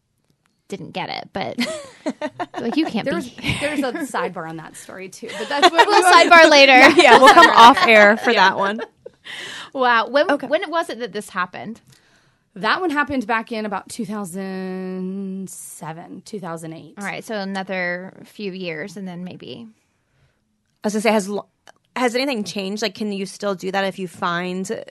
didn't 0.68 0.92
get 0.92 1.08
it 1.10 1.28
but 1.32 1.58
like 2.60 2.76
you 2.76 2.86
can't 2.86 3.04
There's 3.04 3.28
be 3.30 3.56
there's 3.60 3.80
a 3.80 3.92
sidebar 4.10 4.48
on 4.48 4.56
that 4.56 4.76
story 4.76 5.08
too, 5.08 5.28
but 5.38 5.48
that's 5.48 5.70
what 5.70 5.86
we'll 5.94 6.02
sidebar 6.02 6.50
later 6.56 6.78
Yeah, 7.00 7.18
we'll 7.18 7.32
come 7.34 7.50
off 7.50 7.78
air 7.86 8.16
for 8.16 8.32
that 8.32 8.56
one. 8.56 8.80
wow 9.72 10.08
when 10.08 10.26
when 10.28 10.70
was 10.70 10.90
it 10.90 10.98
that 11.00 11.12
this 11.12 11.30
happened 11.30 11.80
That 12.54 12.80
one 12.80 12.90
happened 12.90 13.26
back 13.26 13.52
in 13.52 13.66
about 13.66 13.88
2007, 13.88 16.22
2008. 16.24 16.94
all 16.98 17.04
right 17.04 17.24
so 17.24 17.34
another 17.36 18.12
few 18.24 18.52
years 18.52 18.96
and 18.96 19.06
then 19.06 19.24
maybe 19.24 19.68
I 20.82 20.86
was 20.88 20.94
gonna 20.94 21.02
say, 21.02 21.12
has 21.12 21.30
has 21.96 22.14
anything 22.14 22.44
changed? 22.44 22.82
Like, 22.82 22.94
can 22.94 23.10
you 23.12 23.24
still 23.24 23.54
do 23.54 23.70
that 23.70 23.84
if 23.84 23.98
you 23.98 24.08
find 24.08 24.84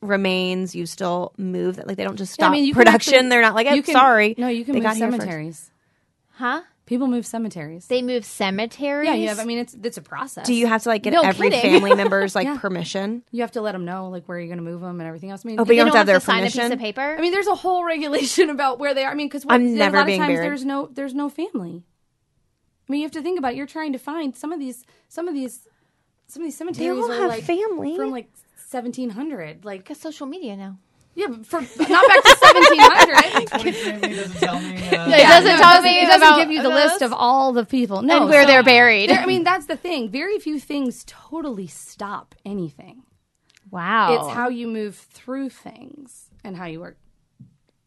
remains? 0.00 0.74
You 0.74 0.86
still 0.86 1.32
move 1.36 1.76
that? 1.76 1.86
Like, 1.86 1.96
they 1.96 2.04
don't 2.04 2.16
just 2.16 2.32
Yeah, 2.38 2.46
stop 2.48 2.56
you 2.56 2.72
can 2.72 2.74
production. 2.74 3.14
actually- 3.14 3.28
They're 3.30 3.42
not 3.42 3.54
like, 3.54 3.66
oh, 3.68 3.82
can- 3.82 3.94
sorry. 3.94 4.34
No, 4.38 4.48
you 4.48 4.64
can 4.64 4.72
they 4.74 4.80
move 4.80 4.84
got 4.88 4.96
cemeteries. 4.96 5.70
huh 6.32 6.62
People 6.86 7.08
move 7.08 7.26
cemeteries. 7.26 7.88
they 7.88 8.00
move 8.00 8.24
cemeteries 8.24 9.06
yeah, 9.08 9.14
you 9.14 9.26
have. 9.26 9.40
I 9.40 9.44
mean, 9.44 9.58
it's 9.58 9.74
it's 9.82 9.96
a 9.96 10.02
process. 10.02 10.46
Do 10.46 10.54
you 10.54 10.68
have 10.68 10.84
to 10.84 10.88
like 10.88 11.02
get 11.02 11.12
No 11.12 11.22
every 11.22 11.50
kidding. 11.50 11.72
family 11.80 11.94
member's 12.02 12.36
like 12.36 12.44
Yeah. 12.46 12.58
permission? 12.58 13.24
You 13.32 13.40
have 13.40 13.50
to 13.52 13.60
let 13.60 13.72
them 13.72 13.84
know 13.84 14.08
like 14.08 14.26
where 14.26 14.38
you're 14.38 14.46
going 14.46 14.58
to 14.58 14.62
move 14.64 14.82
them 14.82 15.00
and 15.00 15.06
everything 15.08 15.32
else. 15.32 15.44
I 15.44 15.48
mean, 15.48 15.58
Oh, 15.58 15.64
but 15.64 15.74
you 15.74 15.80
don't 15.82 15.88
don't 15.88 15.96
have 15.96 16.06
to 16.06 16.12
have 16.12 16.22
to 16.22 16.26
their 16.26 16.34
sign 16.34 16.42
a 16.44 16.46
piece 16.68 16.72
of 16.72 16.78
paper 16.78 17.16
I 17.18 17.20
mean, 17.20 17.32
there's 17.32 17.48
a 17.48 17.56
whole 17.56 17.84
regulation 17.94 18.50
about 18.50 18.78
where 18.78 18.94
they 18.94 19.04
are. 19.04 19.10
I 19.10 19.14
mean, 19.14 19.26
because 19.26 19.44
I'm 19.48 19.62
a 19.66 19.68
never 19.68 19.96
lot 19.96 20.06
being 20.06 20.20
of 20.20 20.26
times 20.28 20.36
buried. 20.36 20.48
there's 20.48 20.64
no 20.64 20.88
there's 20.92 21.12
no 21.14 21.28
family. 21.28 21.82
I 22.88 22.92
mean, 22.92 23.00
you 23.00 23.04
have 23.06 23.12
to 23.14 23.22
think 23.22 23.36
about 23.40 23.54
it. 23.54 23.56
You're 23.56 23.66
trying 23.66 23.92
to 23.94 23.98
find 23.98 24.36
some 24.36 24.52
of 24.52 24.60
these 24.60 24.84
some 25.08 25.26
of 25.26 25.34
these 25.34 25.66
some 26.28 26.42
of 26.42 26.46
these 26.46 26.56
cemeteries 26.56 26.86
they 26.86 27.02
all 27.02 27.10
are 27.10 27.20
have 27.20 27.30
like 27.30 27.42
family. 27.42 27.96
from 27.96 28.12
like 28.12 28.28
1700. 28.76 29.64
Like 29.64 29.80
because 29.80 29.98
social 29.98 30.26
media 30.26 30.56
now 30.56 30.78
yeah, 31.16 31.28
for 31.44 31.62
not 31.62 31.68
back 31.78 32.22
to 32.22 32.36
1700. 32.40 33.48
20 34.00 34.14
doesn't 34.14 34.38
tell 34.38 34.60
me. 34.60 34.76
Uh, 34.76 35.08
it 35.08 35.22
doesn't 35.22 35.50
no, 35.50 35.56
tell 35.56 35.80
me 35.82 36.02
It 36.02 36.06
doesn't 36.06 36.36
give 36.36 36.50
you 36.50 36.62
the 36.62 36.68
list 36.68 37.00
of 37.00 37.12
all 37.14 37.52
the 37.54 37.64
people. 37.64 38.02
No, 38.02 38.20
and 38.20 38.30
where 38.30 38.42
so- 38.42 38.48
they're 38.48 38.62
buried. 38.62 39.08
There- 39.08 39.18
I 39.18 39.24
mean, 39.24 39.42
that's 39.42 39.64
the 39.64 39.76
thing. 39.76 40.10
Very 40.10 40.38
few 40.38 40.60
things 40.60 41.04
totally 41.06 41.66
stop 41.66 42.34
anything. 42.44 43.02
wow. 43.70 44.14
It's 44.14 44.34
how 44.34 44.50
you 44.50 44.68
move 44.68 44.94
through 44.94 45.48
things 45.48 46.28
and 46.44 46.54
how 46.54 46.66
you 46.66 46.80
work 46.80 46.98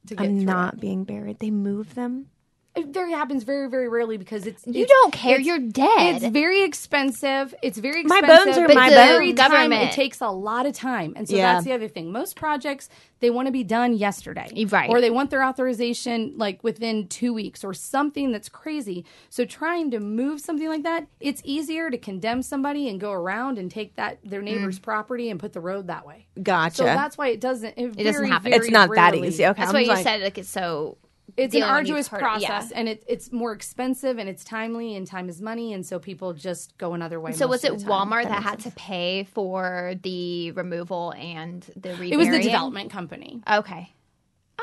to 0.08 0.16
get 0.16 0.26
I'm 0.26 0.38
through. 0.38 0.46
not 0.46 0.80
being 0.80 1.04
buried. 1.04 1.38
They 1.38 1.52
move 1.52 1.94
them. 1.94 2.32
It 2.76 2.88
very 2.88 3.12
happens 3.12 3.44
very, 3.44 3.68
very 3.68 3.90
rarely 3.90 4.18
because 4.18 4.46
it's 4.46 4.66
you 4.66 4.84
it's- 4.84 4.90
don't 4.90 5.12
care. 5.12 5.40
You're 5.40 5.60
dead. 5.60 6.22
It's 6.22 6.26
very 6.28 6.62
expensive. 6.64 7.54
It's 7.62 7.78
very 7.78 8.04
My 8.04 8.22
bones 8.22 8.58
are 8.58 8.68
but 8.68 8.76
my 8.76 8.90
bones. 8.90 8.96
very 8.96 9.34
time, 9.34 9.52
Government. 9.52 9.90
It 9.90 9.92
takes 9.92 10.22
a 10.22 10.30
lot 10.30 10.66
of 10.66 10.74
time, 10.74 11.14
and 11.16 11.28
so 11.28 11.36
Yeah. 11.36 11.54
that's 11.54 11.66
the 11.66 11.74
other 11.74 11.88
thing. 11.88 12.12
Most 12.12 12.36
projects 12.36 12.88
they 13.22 13.30
want 13.30 13.48
to 13.48 13.52
be 13.52 13.64
done 13.66 13.94
yesterday, 13.94 14.66
Right. 14.70 14.90
Or 14.90 15.02
they 15.02 15.10
want 15.10 15.30
their 15.30 15.44
authorization 15.44 16.34
like 16.38 16.64
within 16.64 17.08
two 17.08 17.34
weeks, 17.34 17.64
or 17.66 17.74
something 17.74 18.32
that's 18.32 18.48
crazy. 18.50 19.04
So 19.30 19.44
trying 19.46 19.92
to 19.92 20.00
move 20.00 20.40
something 20.40 20.70
like 20.70 20.84
that, 20.84 21.08
it's 21.20 21.42
easier 21.44 21.90
to 21.90 21.98
condemn 21.98 22.42
somebody 22.44 22.88
and 22.88 23.00
go 23.00 23.12
around 23.12 23.58
and 23.58 23.70
take 23.70 23.96
that 23.96 24.20
their 24.24 24.42
mm. 24.42 24.46
neighbor's 24.46 24.80
property 24.80 25.30
and 25.30 25.40
put 25.40 25.54
the 25.54 25.60
road 25.60 25.88
that 25.88 26.06
way. 26.06 26.28
Gotcha. 26.42 26.76
So 26.76 26.84
that's 26.86 27.18
why 27.18 27.30
it 27.30 27.42
doesn't. 27.42 27.74
It, 27.78 27.96
It 27.98 28.04
doesn't 28.04 28.26
happen. 28.26 28.52
very 28.52 28.68
it's 28.68 28.72
not 28.72 28.90
that 28.96 29.16
easy. 29.16 29.46
Okay, 29.46 29.60
That's 29.60 29.70
I'm 29.70 29.74
why 29.74 29.96
you 29.98 30.02
said 30.04 30.22
like 30.22 30.38
it's 30.38 30.50
so. 30.50 30.98
It's 31.38 31.54
an 31.54 31.60
dealing 31.62 31.74
when 31.74 31.86
you've 31.86 31.92
arduous 31.96 32.08
heard- 32.08 32.20
process 32.20 32.72
yeah. 32.72 32.78
and 32.80 32.90
it, 32.90 33.04
it's 33.08 33.32
more 33.32 33.52
expensive 33.54 34.18
and 34.18 34.30
it's 34.30 34.44
timely 34.44 34.96
and 34.96 35.06
time 35.08 35.30
is 35.30 35.42
money 35.42 35.74
and 35.74 35.86
so 35.86 36.00
people 36.00 36.34
just 36.34 36.78
go 36.78 36.94
another 36.94 37.20
way 37.20 37.32
So 37.32 37.46
most 37.46 37.50
was 37.52 37.64
it 37.66 37.72
of 37.74 37.80
the 37.80 37.86
time. 37.86 38.08
Walmart 38.10 38.24
that, 38.24 38.44
had 38.44 38.60
to 38.62 38.72
pay 38.72 39.26
for 39.26 39.94
the 40.04 40.52
removal 40.52 41.14
and 41.18 41.64
the 41.76 41.90
reburying? 41.92 42.14
it 42.14 42.18
was 42.18 42.30
the 42.30 42.40
development 42.42 42.92
company 42.92 43.42
Okay. 43.50 43.94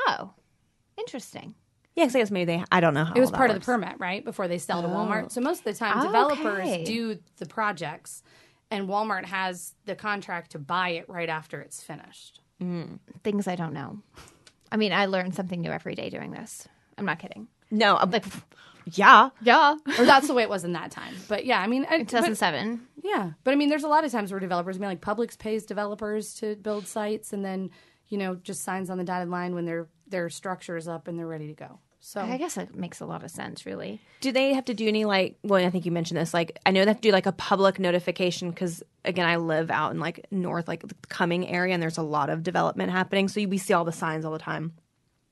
Oh, 0.07 0.31
interesting. 0.97 1.55
yeah, 1.95 2.05
'cause 2.05 2.15
I 2.15 2.19
guess 2.19 2.31
maybe 2.31 2.45
they. 2.57 2.63
I 2.71 2.79
don't 2.79 2.93
know 2.93 3.05
how 3.05 3.13
it 3.13 3.19
was 3.19 3.27
all 3.29 3.31
that 3.31 3.37
part 3.37 3.49
of 3.51 3.55
the 3.59 3.65
permit 3.65 3.95
right 3.99 4.23
before 4.23 4.47
they 4.47 4.57
sell 4.57 4.81
to 4.81 4.87
walmart 4.87 5.25
oh. 5.25 5.27
so 5.29 5.41
most 5.41 5.59
of 5.59 5.63
the 5.65 5.73
time 5.73 5.99
Oh, 5.99 6.03
developers 6.05 6.59
okay. 6.67 6.83
do 6.83 7.17
the 7.37 7.45
projects 7.45 8.23
and 8.69 8.87
walmart 8.87 9.25
has 9.25 9.73
the 9.85 9.95
contract 9.95 10.51
to 10.51 10.59
buy 10.59 10.89
it 10.89 11.07
right 11.09 11.29
after 11.29 11.59
it's 11.61 11.81
finished 11.81 12.41
mm, 12.61 12.99
Things 13.23 13.47
I 13.47 13.55
don't 13.55 13.73
know. 13.73 14.01
I 14.71 14.77
mean, 14.77 14.91
I 14.93 15.05
learn 15.05 15.31
something 15.31 15.61
new 15.61 15.71
every 15.71 15.95
day 15.95 16.09
doing 16.09 16.31
this. 16.31 16.67
I'm 16.97 17.05
not 17.05 17.19
kidding. 17.19 17.47
No, 17.71 17.95
I'm 17.97 18.11
Like, 18.11 18.25
Yeah. 18.93 19.29
Yeah. 19.41 19.75
or 19.99 20.05
that's 20.05 20.27
the 20.27 20.33
way 20.33 20.43
it 20.43 20.49
was 20.49 20.63
in 20.63 20.73
that 20.73 20.91
time. 20.91 21.13
But 21.27 21.45
yeah, 21.45 21.59
I 21.61 21.67
mean, 21.67 21.85
I, 21.89 21.99
but- 21.99 22.07
2007. 22.09 22.81
yeah, 23.03 23.31
but 23.43 23.51
I 23.51 23.55
mean, 23.55 23.69
there's 23.69 23.83
a 23.83 23.87
lot 23.89 24.03
of 24.05 24.11
times 24.11 24.31
where 24.31 24.39
developers, 24.39 24.77
I 24.77 24.79
mean, 24.79 24.89
like 24.89 25.01
Publix 25.01 25.37
pays 25.37 25.65
developers 25.65 26.33
to 26.35 26.55
build 26.55 26.87
sites, 26.87 27.33
and 27.33 27.43
then 27.43 27.69
you 28.09 28.17
know 28.17 28.35
just 28.35 28.63
signs 28.63 28.89
on 28.89 28.97
the 28.97 29.03
dotted 29.03 29.29
line 29.29 29.53
when 29.55 29.65
their 29.65 29.87
their 30.07 30.29
structure 30.29 30.77
is 30.77 30.87
up 30.87 31.07
and 31.09 31.19
they're 31.19 31.27
ready 31.27 31.47
to 31.47 31.53
go. 31.53 31.79
So 32.07 32.21
I 32.21 32.37
guess 32.37 32.55
that 32.55 32.73
makes 32.73 33.01
a 33.01 33.05
lot 33.05 33.25
of 33.25 33.31
sense, 33.31 33.65
really. 33.65 33.99
Do 34.21 34.31
they 34.31 34.53
have 34.53 34.63
to 34.65 34.73
do 34.73 34.87
any 34.87 35.03
like? 35.03 35.37
Well, 35.43 35.65
I 35.65 35.69
think 35.69 35.85
you 35.85 35.91
mentioned 35.91 36.17
this. 36.17 36.33
Like, 36.33 36.57
I 36.65 36.71
know 36.71 36.85
they 36.85 36.91
have 36.91 37.01
to 37.01 37.09
do 37.09 37.11
like 37.11 37.25
a 37.25 37.33
public 37.33 37.79
notification 37.79 38.49
because 38.49 38.81
again, 39.03 39.27
I 39.27 39.35
live 39.35 39.69
out 39.69 39.91
in 39.91 39.99
like 39.99 40.25
north, 40.31 40.69
like 40.69 40.87
the 40.87 40.95
Cumming 41.09 41.45
area, 41.49 41.73
and 41.73 41.83
there's 41.83 41.97
a 41.97 42.03
lot 42.03 42.29
of 42.29 42.43
development 42.43 42.93
happening. 42.93 43.27
So 43.27 43.43
we 43.45 43.57
see 43.57 43.73
all 43.73 43.83
the 43.83 43.91
signs 43.91 44.23
all 44.23 44.31
the 44.31 44.39
time 44.39 44.71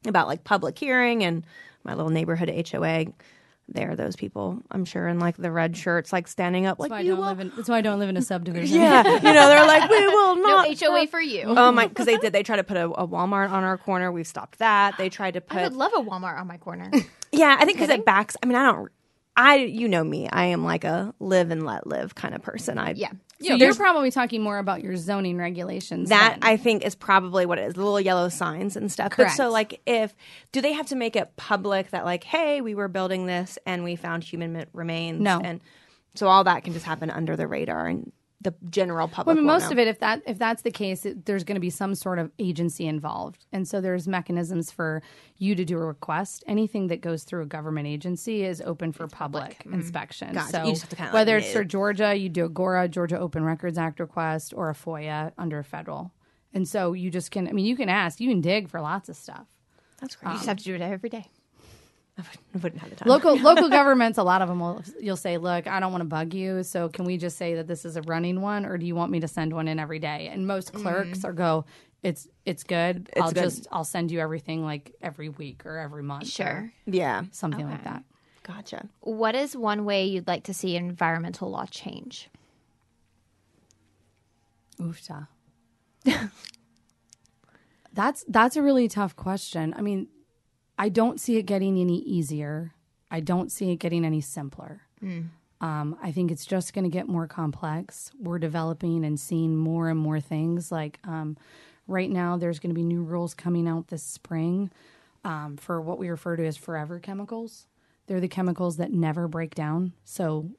about 0.06 0.28
like 0.28 0.44
public 0.44 0.78
hearing 0.78 1.24
and 1.24 1.46
my 1.86 1.94
little 1.94 2.12
neighborhood 2.12 2.50
HOA. 2.50 3.06
There 3.68 3.92
are 3.92 3.96
those 3.96 4.16
people, 4.16 4.62
I'm 4.70 4.86
sure, 4.86 5.08
in 5.08 5.18
like 5.20 5.38
the 5.38 5.52
red 5.52 5.76
shirts, 5.76 6.14
like 6.14 6.28
standing 6.28 6.68
up, 6.68 6.78
that's 6.78 6.90
why 6.90 6.98
like 6.98 7.06
I 7.06 7.08
don't 7.08 7.18
will. 7.18 7.26
live 7.26 7.40
in. 7.40 7.52
That's 7.56 7.68
why 7.68 7.78
I 7.78 7.82
don't 7.82 7.98
live 8.00 8.10
in 8.10 8.18
a 8.18 8.22
subdivision. 8.22 8.78
yeah, 8.80 9.04
you 9.04 9.34
know, 9.34 9.50
they're 9.50 9.66
like, 9.66 9.90
we 9.90 10.08
will 10.08 10.36
not 10.36 10.68
No 10.68 10.70
not. 10.72 10.80
HOA 10.80 11.08
for 11.08 11.20
you. 11.20 11.44
Oh 11.48 11.72
my! 11.72 11.88
Because 11.88 12.06
they 12.06 12.18
did. 12.18 12.32
They 12.32 12.44
tried 12.44 12.58
to 12.58 12.64
put 12.64 12.78
a, 12.78 12.86
a 12.86 13.08
Walmart 13.08 13.50
on 13.50 13.64
our 13.64 13.78
corner. 13.78 14.12
We've 14.12 14.28
stopped 14.28 14.60
that. 14.60 14.98
They 15.00 15.10
tried 15.10 15.34
to 15.34 15.42
put. 15.42 15.58
I 15.58 15.64
would 15.64 15.74
love 15.74 15.94
a 15.96 16.02
Walmart 16.02 16.40
on 16.40 16.48
my 16.48 16.58
corner. 16.58 16.92
Yeah, 17.32 17.58
I 17.60 17.66
think 17.66 17.78
because 17.78 17.90
it 17.90 18.06
backs. 18.06 18.38
I 18.42 18.46
mean, 18.46 18.56
I 18.56 18.72
don't. 18.72 18.90
I 19.36 19.56
you 19.58 19.90
know 19.90 20.04
me. 20.04 20.30
I 20.32 20.46
am 20.46 20.64
like 20.64 20.86
a 20.86 21.14
live 21.20 21.52
and 21.52 21.66
let 21.66 21.86
live 21.86 22.16
kind 22.16 22.34
of 22.34 22.42
person. 22.42 22.78
I 22.78 22.94
yeah. 22.96 23.10
So 23.42 23.56
you're 23.56 23.76
probably 23.76 24.12
talking 24.12 24.42
more 24.42 24.58
about 24.58 24.82
your 24.82 24.96
zoning 24.96 25.38
regulations. 25.38 26.10
that 26.10 26.40
then. 26.42 26.50
I 26.50 26.58
think 26.58 26.86
is 26.86 26.96
probably 26.96 27.46
what 27.46 27.58
it 27.58 27.64
is. 27.64 27.74
The 27.74 27.82
little 27.84 28.00
yellow 28.00 28.30
signs 28.30 28.76
and 28.76 28.92
stuff. 28.92 29.14
But 29.16 29.32
so 29.32 29.50
like, 29.50 29.82
if 29.86 30.16
do 30.52 30.62
they 30.62 30.74
have 30.74 30.88
to 30.88 30.96
make 30.96 31.16
it 31.16 31.36
public 31.36 31.92
that 31.92 32.06
like, 32.06 32.24
hey, 32.24 32.62
we 32.62 32.76
were 32.76 32.88
building 32.88 33.26
this 33.26 33.58
and 33.66 33.84
we 33.84 33.96
found 33.96 34.24
human 34.24 34.66
remains? 34.74 35.22
No. 35.22 35.40
and 35.44 35.60
so 36.16 36.28
all 36.28 36.46
that 36.46 36.64
can 36.64 36.74
just 36.74 36.86
happen 36.86 37.10
under 37.10 37.36
the 37.36 37.46
radar 37.48 37.88
and 37.88 38.12
the 38.46 38.56
general 38.70 39.10
public. 39.10 39.28
Well, 39.28 39.36
I 39.36 39.40
mean, 39.40 39.46
most 39.46 39.66
know. 39.66 39.72
of 39.72 39.80
it, 39.80 39.88
if 39.90 40.00
that 40.00 40.22
if 40.26 40.40
that's 40.40 40.62
the 40.62 40.72
case, 40.72 41.06
it, 41.06 41.26
there's 41.26 41.44
going 41.44 41.56
to 41.56 41.62
be 41.62 41.70
some 41.70 41.94
sort 41.94 42.18
of 42.18 42.32
agency 42.40 42.88
involved, 42.88 43.46
and 43.52 43.68
so 43.68 43.82
there's 43.82 44.08
mechanisms 44.08 44.72
for 44.72 45.04
you 45.38 45.54
to 45.56 45.66
do 45.66 45.78
a 45.78 45.86
request. 45.86 46.44
Anything 46.48 46.88
that 46.88 47.02
goes 47.02 47.26
through 47.26 47.44
a 47.44 47.46
government 47.46 47.88
agency 47.88 48.46
is 48.46 48.62
open 48.62 48.94
for 48.94 49.08
public, 49.08 49.64
mm. 49.66 49.74
inspection. 49.74 50.34
Gotcha. 50.34 50.50
So 50.50 50.64
You 50.64 50.72
just 50.72 50.84
have 50.84 50.90
to 50.92 50.96
kinda, 50.96 51.10
like, 51.10 51.14
whether 51.14 51.38
it's 51.38 51.52
for 51.52 51.66
Georgia, 51.66 52.16
you 52.16 52.30
do 52.30 52.46
a 52.46 52.50
GORA, 52.50 52.88
Georgia 52.88 53.20
Open 53.20 53.44
Records 53.44 53.78
Act 53.78 54.00
request, 54.00 54.54
or 54.56 54.70
a 54.70 54.74
FOIA 54.74 55.34
under 55.38 55.62
federal. 55.62 56.14
And 56.54 56.66
so 56.66 56.94
you 56.94 57.12
just 57.12 57.32
can. 57.32 57.50
I 57.50 57.52
mean, 57.52 57.66
you 57.66 57.76
can 57.76 57.90
ask, 57.90 58.22
you 58.22 58.30
can 58.30 58.40
dig 58.40 58.70
for 58.70 58.80
lots 58.80 59.10
of 59.10 59.18
stuff. 59.18 59.48
That's 60.00 60.16
great. 60.16 60.30
You 60.30 60.36
just 60.36 60.46
um, 60.46 60.50
have 60.50 60.58
to 60.58 60.64
do 60.64 60.76
it 60.76 60.82
every 60.82 61.10
day. 61.10 61.28
I 62.18 62.24
wouldn't 62.54 62.82
have 62.82 62.90
the 62.90 62.96
time. 62.96 63.10
Local 63.10 63.38
local 63.42 63.70
governments, 63.70 64.18
a 64.18 64.24
lot 64.24 64.42
of 64.42 64.48
them 64.48 64.60
will 64.60 64.82
you'll 65.02 65.18
say, 65.18 65.38
"Look, 65.38 65.68
I 65.68 65.80
don't 65.80 65.92
want 65.92 66.02
to 66.02 66.08
bug 66.08 66.34
you, 66.34 66.64
so 66.64 66.88
can 66.88 67.06
we 67.06 67.18
just 67.18 67.38
say 67.38 67.56
that 67.56 67.68
this 67.68 67.84
is 67.84 67.98
a 67.98 68.02
running 68.04 68.42
one, 68.42 68.66
or 68.66 68.78
do 68.78 68.86
you 68.86 68.96
want 68.96 69.12
me 69.12 69.20
to 69.20 69.28
send 69.28 69.54
one 69.54 69.68
in 69.68 69.80
every 69.80 70.00
day?" 70.00 70.30
And 70.32 70.48
most 70.48 70.72
mm-hmm. 70.72 70.84
clerks 70.84 71.26
are 71.26 71.34
go, 71.34 71.66
"It's 72.04 72.28
it's 72.46 72.64
good. 72.64 73.10
I'll 73.18 73.32
good. 73.32 73.44
just 73.44 73.68
I'll 73.72 73.84
send 73.84 74.12
you 74.12 74.22
everything 74.22 74.64
like 74.64 74.96
every 75.02 75.30
week 75.30 75.66
or 75.66 75.78
every 75.78 76.04
month, 76.04 76.28
Sure. 76.28 76.72
yeah, 76.86 77.24
something 77.32 77.70
like 77.70 77.84
that." 77.84 78.04
gotcha. 78.44 78.88
What 79.02 79.36
is 79.36 79.58
one 79.58 79.86
way 79.86 80.06
you'd 80.06 80.28
like 80.28 80.44
to 80.44 80.54
see 80.54 80.76
environmental 80.76 81.50
law 81.50 81.66
change? 81.66 82.30
Oofta. 84.80 85.28
that's 87.94 88.24
that's 88.28 88.56
a 88.56 88.62
really 88.62 88.88
tough 88.88 89.16
question. 89.16 89.74
I 89.76 89.82
mean, 89.82 90.08
I 90.78 90.90
don't 90.90 91.20
see 91.20 91.38
it 91.38 91.44
getting 91.44 91.78
any 91.80 92.00
easier. 92.00 92.74
I 93.10 93.20
don't 93.20 93.52
see 93.52 93.72
it 93.72 93.78
getting 93.78 94.04
any 94.06 94.22
simpler. 94.22 94.82
Um, 95.62 95.98
I 96.02 96.12
think 96.12 96.32
it's 96.32 96.46
just 96.46 96.74
going 96.74 96.84
to 96.84 96.90
get 96.90 97.08
more 97.08 97.28
complex. 97.28 98.12
We're 98.20 98.40
developing 98.40 99.06
and 99.06 99.20
seeing 99.20 99.56
more 99.56 99.90
and 99.90 100.00
more 100.00 100.20
things. 100.20 100.72
Like 100.72 101.00
um, 101.06 101.38
right 101.88 102.10
now, 102.10 102.38
there's 102.38 102.60
going 102.60 102.72
to 102.72 102.76
be 102.76 102.84
new 102.84 103.04
rules 103.04 103.34
coming 103.34 103.68
out 103.68 103.88
this 103.88 104.04
spring 104.04 104.70
um, 105.24 105.58
for 105.58 105.80
what 105.82 105.98
we 105.98 106.10
refer 106.10 106.36
to 106.36 106.46
as 106.46 106.58
forever 106.58 107.00
chemicals. 107.00 107.68
They're 108.08 108.20
the 108.20 108.28
chemicals 108.28 108.78
that 108.78 108.92
never 108.92 109.28
break 109.28 109.56
down. 109.56 109.94
So 110.04 110.52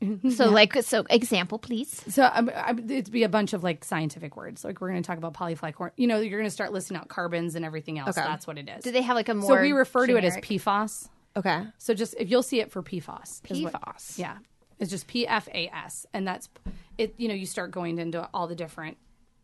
So, 0.30 0.48
like, 0.48 0.74
so 0.82 1.04
example, 1.10 1.58
please. 1.58 2.02
so 2.08 2.22
I, 2.22 2.72
it'd 2.72 3.10
be 3.12 3.22
a 3.22 3.28
bunch 3.28 3.52
of 3.52 3.62
like 3.62 3.84
scientific 3.84 4.36
words. 4.36 4.64
Like 4.64 4.80
we're 4.80 4.90
going 4.90 5.02
to 5.02 5.06
talk 5.06 5.18
about 5.18 5.34
polyfluorocarbon. 5.34 5.90
You 5.96 6.06
know, 6.06 6.20
you're 6.20 6.38
going 6.38 6.48
to 6.48 6.54
start 6.54 6.72
listing 6.72 6.96
out 6.96 7.08
carbons 7.08 7.54
and 7.54 7.64
everything 7.64 7.98
else. 7.98 8.16
Okay. 8.16 8.26
That's 8.26 8.46
what 8.46 8.56
it 8.58 8.68
is. 8.68 8.82
Do 8.84 8.92
they 8.92 9.02
have 9.02 9.14
like 9.16 9.28
a 9.28 9.34
more? 9.34 9.56
so 9.56 9.60
we 9.62 9.72
refer 9.72 10.06
to 10.06 10.16
it 10.16 10.24
as 10.24 10.34
generic- 10.36 10.46
PFAS. 10.62 11.08
Okay. 11.36 11.64
So 11.78 11.92
just 11.94 12.14
if 12.18 12.30
you'll 12.30 12.42
see 12.42 12.60
it 12.60 12.70
for 12.72 12.82
PFAS. 12.82 13.40
is 13.50 13.62
what- 13.62 13.74
yeah, 14.16 14.38
it's 14.78 14.90
just 14.90 15.06
PFAS, 15.06 16.06
and 16.14 16.26
that's 16.26 16.48
it. 16.96 17.14
You 17.18 17.28
know, 17.28 17.34
you 17.34 17.46
start 17.46 17.70
going 17.70 17.98
into 17.98 18.26
all 18.32 18.46
the 18.46 18.56
different 18.56 18.96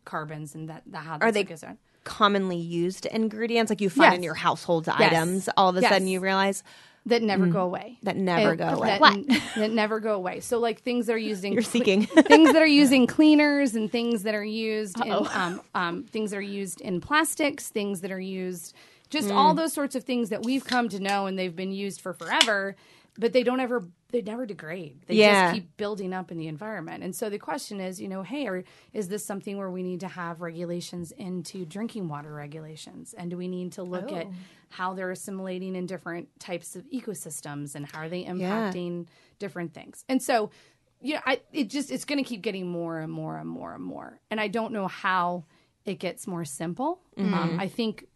carbons 0.05 0.55
and 0.55 0.69
that 0.71 0.83
the 0.87 0.99
how 0.99 1.19
Are 1.21 1.33
they 1.33 1.45
goes 1.45 1.65
commonly 2.05 2.57
used 2.57 3.05
ingredients 3.07 3.69
like 3.69 3.81
you 3.81 3.91
find 3.91 4.15
in 4.15 4.23
your 4.23 4.35
household 4.35 4.89
items? 4.89 5.49
All 5.57 5.69
of 5.69 5.77
a 5.77 5.81
Yes. 5.83 5.93
sudden, 5.93 6.09
you 6.09 6.21
realize 6.21 6.63
that 7.07 7.23
never 7.23 7.47
go 7.47 7.63
away. 7.63 7.99
that 8.03 8.17
never 8.17 8.51
And- 8.51 8.59
go 8.59 8.67
away. 8.69 8.89
That, 8.89 9.01
What? 9.01 9.27
that 9.57 9.71
never 9.73 10.01
go 10.01 10.15
away. 10.15 10.41
So 10.41 10.59
like 10.59 10.83
things 10.83 11.07
that 11.07 11.15
are 11.15 11.19
used 11.19 11.45
in 11.45 11.53
You're 11.53 11.63
cle- 11.63 11.71
seeking. 11.71 12.03
things 12.07 12.53
that 12.53 12.61
are 12.63 12.67
used 12.83 12.93
in 12.93 13.07
cleaners 13.07 13.75
and 13.75 13.91
things 13.91 14.25
that 14.25 14.35
are 14.35 14.45
used 14.45 15.01
in 15.01 15.13
um, 15.13 15.61
um, 15.75 16.03
things 16.05 16.31
that 16.33 16.37
are 16.37 16.41
used 16.43 16.81
in 16.81 17.01
plastics, 17.01 17.69
things 17.69 18.01
that 18.03 18.11
are 18.13 18.21
used 18.21 18.75
just 19.09 19.31
all 19.31 19.55
Mm. 19.55 19.59
those 19.59 19.73
sorts 19.73 19.95
of 19.95 20.03
things 20.03 20.31
that 20.31 20.43
we've 20.45 20.65
come 20.65 20.89
to 20.89 20.99
know 20.99 21.27
and 21.27 21.39
they've 21.39 21.55
been 21.55 21.71
used 21.71 22.01
for 22.01 22.13
forever, 22.13 22.75
but 23.19 23.33
they 23.33 23.43
don't 23.43 23.61
ever 23.61 23.85
they 24.11 24.23
never 24.23 24.47
degrade. 24.47 25.01
They 25.07 25.17
Yeah. 25.17 25.47
just 25.47 25.55
keep 25.55 25.77
building 25.77 26.13
up 26.13 26.31
in 26.31 26.39
the 26.39 26.47
environment. 26.47 27.03
And 27.03 27.15
so 27.15 27.29
the 27.29 27.39
question 27.39 27.81
is, 27.81 28.01
you 28.01 28.09
know, 28.09 28.23
hey, 28.23 28.47
are, 28.47 28.63
is 28.93 29.09
this 29.09 29.25
something 29.25 29.59
where 29.59 29.71
we 29.71 29.83
need 29.83 30.01
to 30.01 30.09
have 30.09 30.41
regulations 30.41 31.11
into 31.13 31.67
drinking 31.67 32.07
water 32.09 32.33
regulations? 32.33 33.15
And 33.19 33.31
do 33.31 33.37
we 33.37 33.49
need 33.49 33.73
to 33.73 33.83
look 33.83 34.13
at 34.13 34.29
how 34.69 34.95
they're 34.95 35.11
assimilating 35.11 35.75
in 35.75 35.87
different 35.87 36.29
types 36.39 36.77
of 36.77 36.85
ecosystems 36.91 37.75
and 37.75 37.85
how 37.85 38.03
are 38.03 38.09
they 38.09 38.25
impacting 38.25 39.07
different 39.41 39.75
things? 39.75 40.05
And 40.09 40.23
so, 40.23 40.51
you 41.01 41.15
know, 41.15 41.21
I 41.27 41.41
it 41.53 41.69
just 41.69 41.91
it's 41.91 42.05
going 42.05 42.23
to 42.23 42.29
keep 42.29 42.43
getting 42.43 42.67
more 42.69 43.01
and 43.01 43.13
more 43.13 43.37
and 43.37 43.49
more 43.49 43.75
and 43.75 43.83
more. 43.83 44.21
And 44.31 44.41
I 44.41 44.49
don't 44.49 44.73
know 44.73 44.87
how 44.87 45.45
it 45.85 45.99
gets 45.99 46.27
more 46.27 46.45
simple. 46.45 47.01
Mm-hmm. 47.19 47.35
Um, 47.35 47.61
I 47.61 47.69
think 47.69 48.07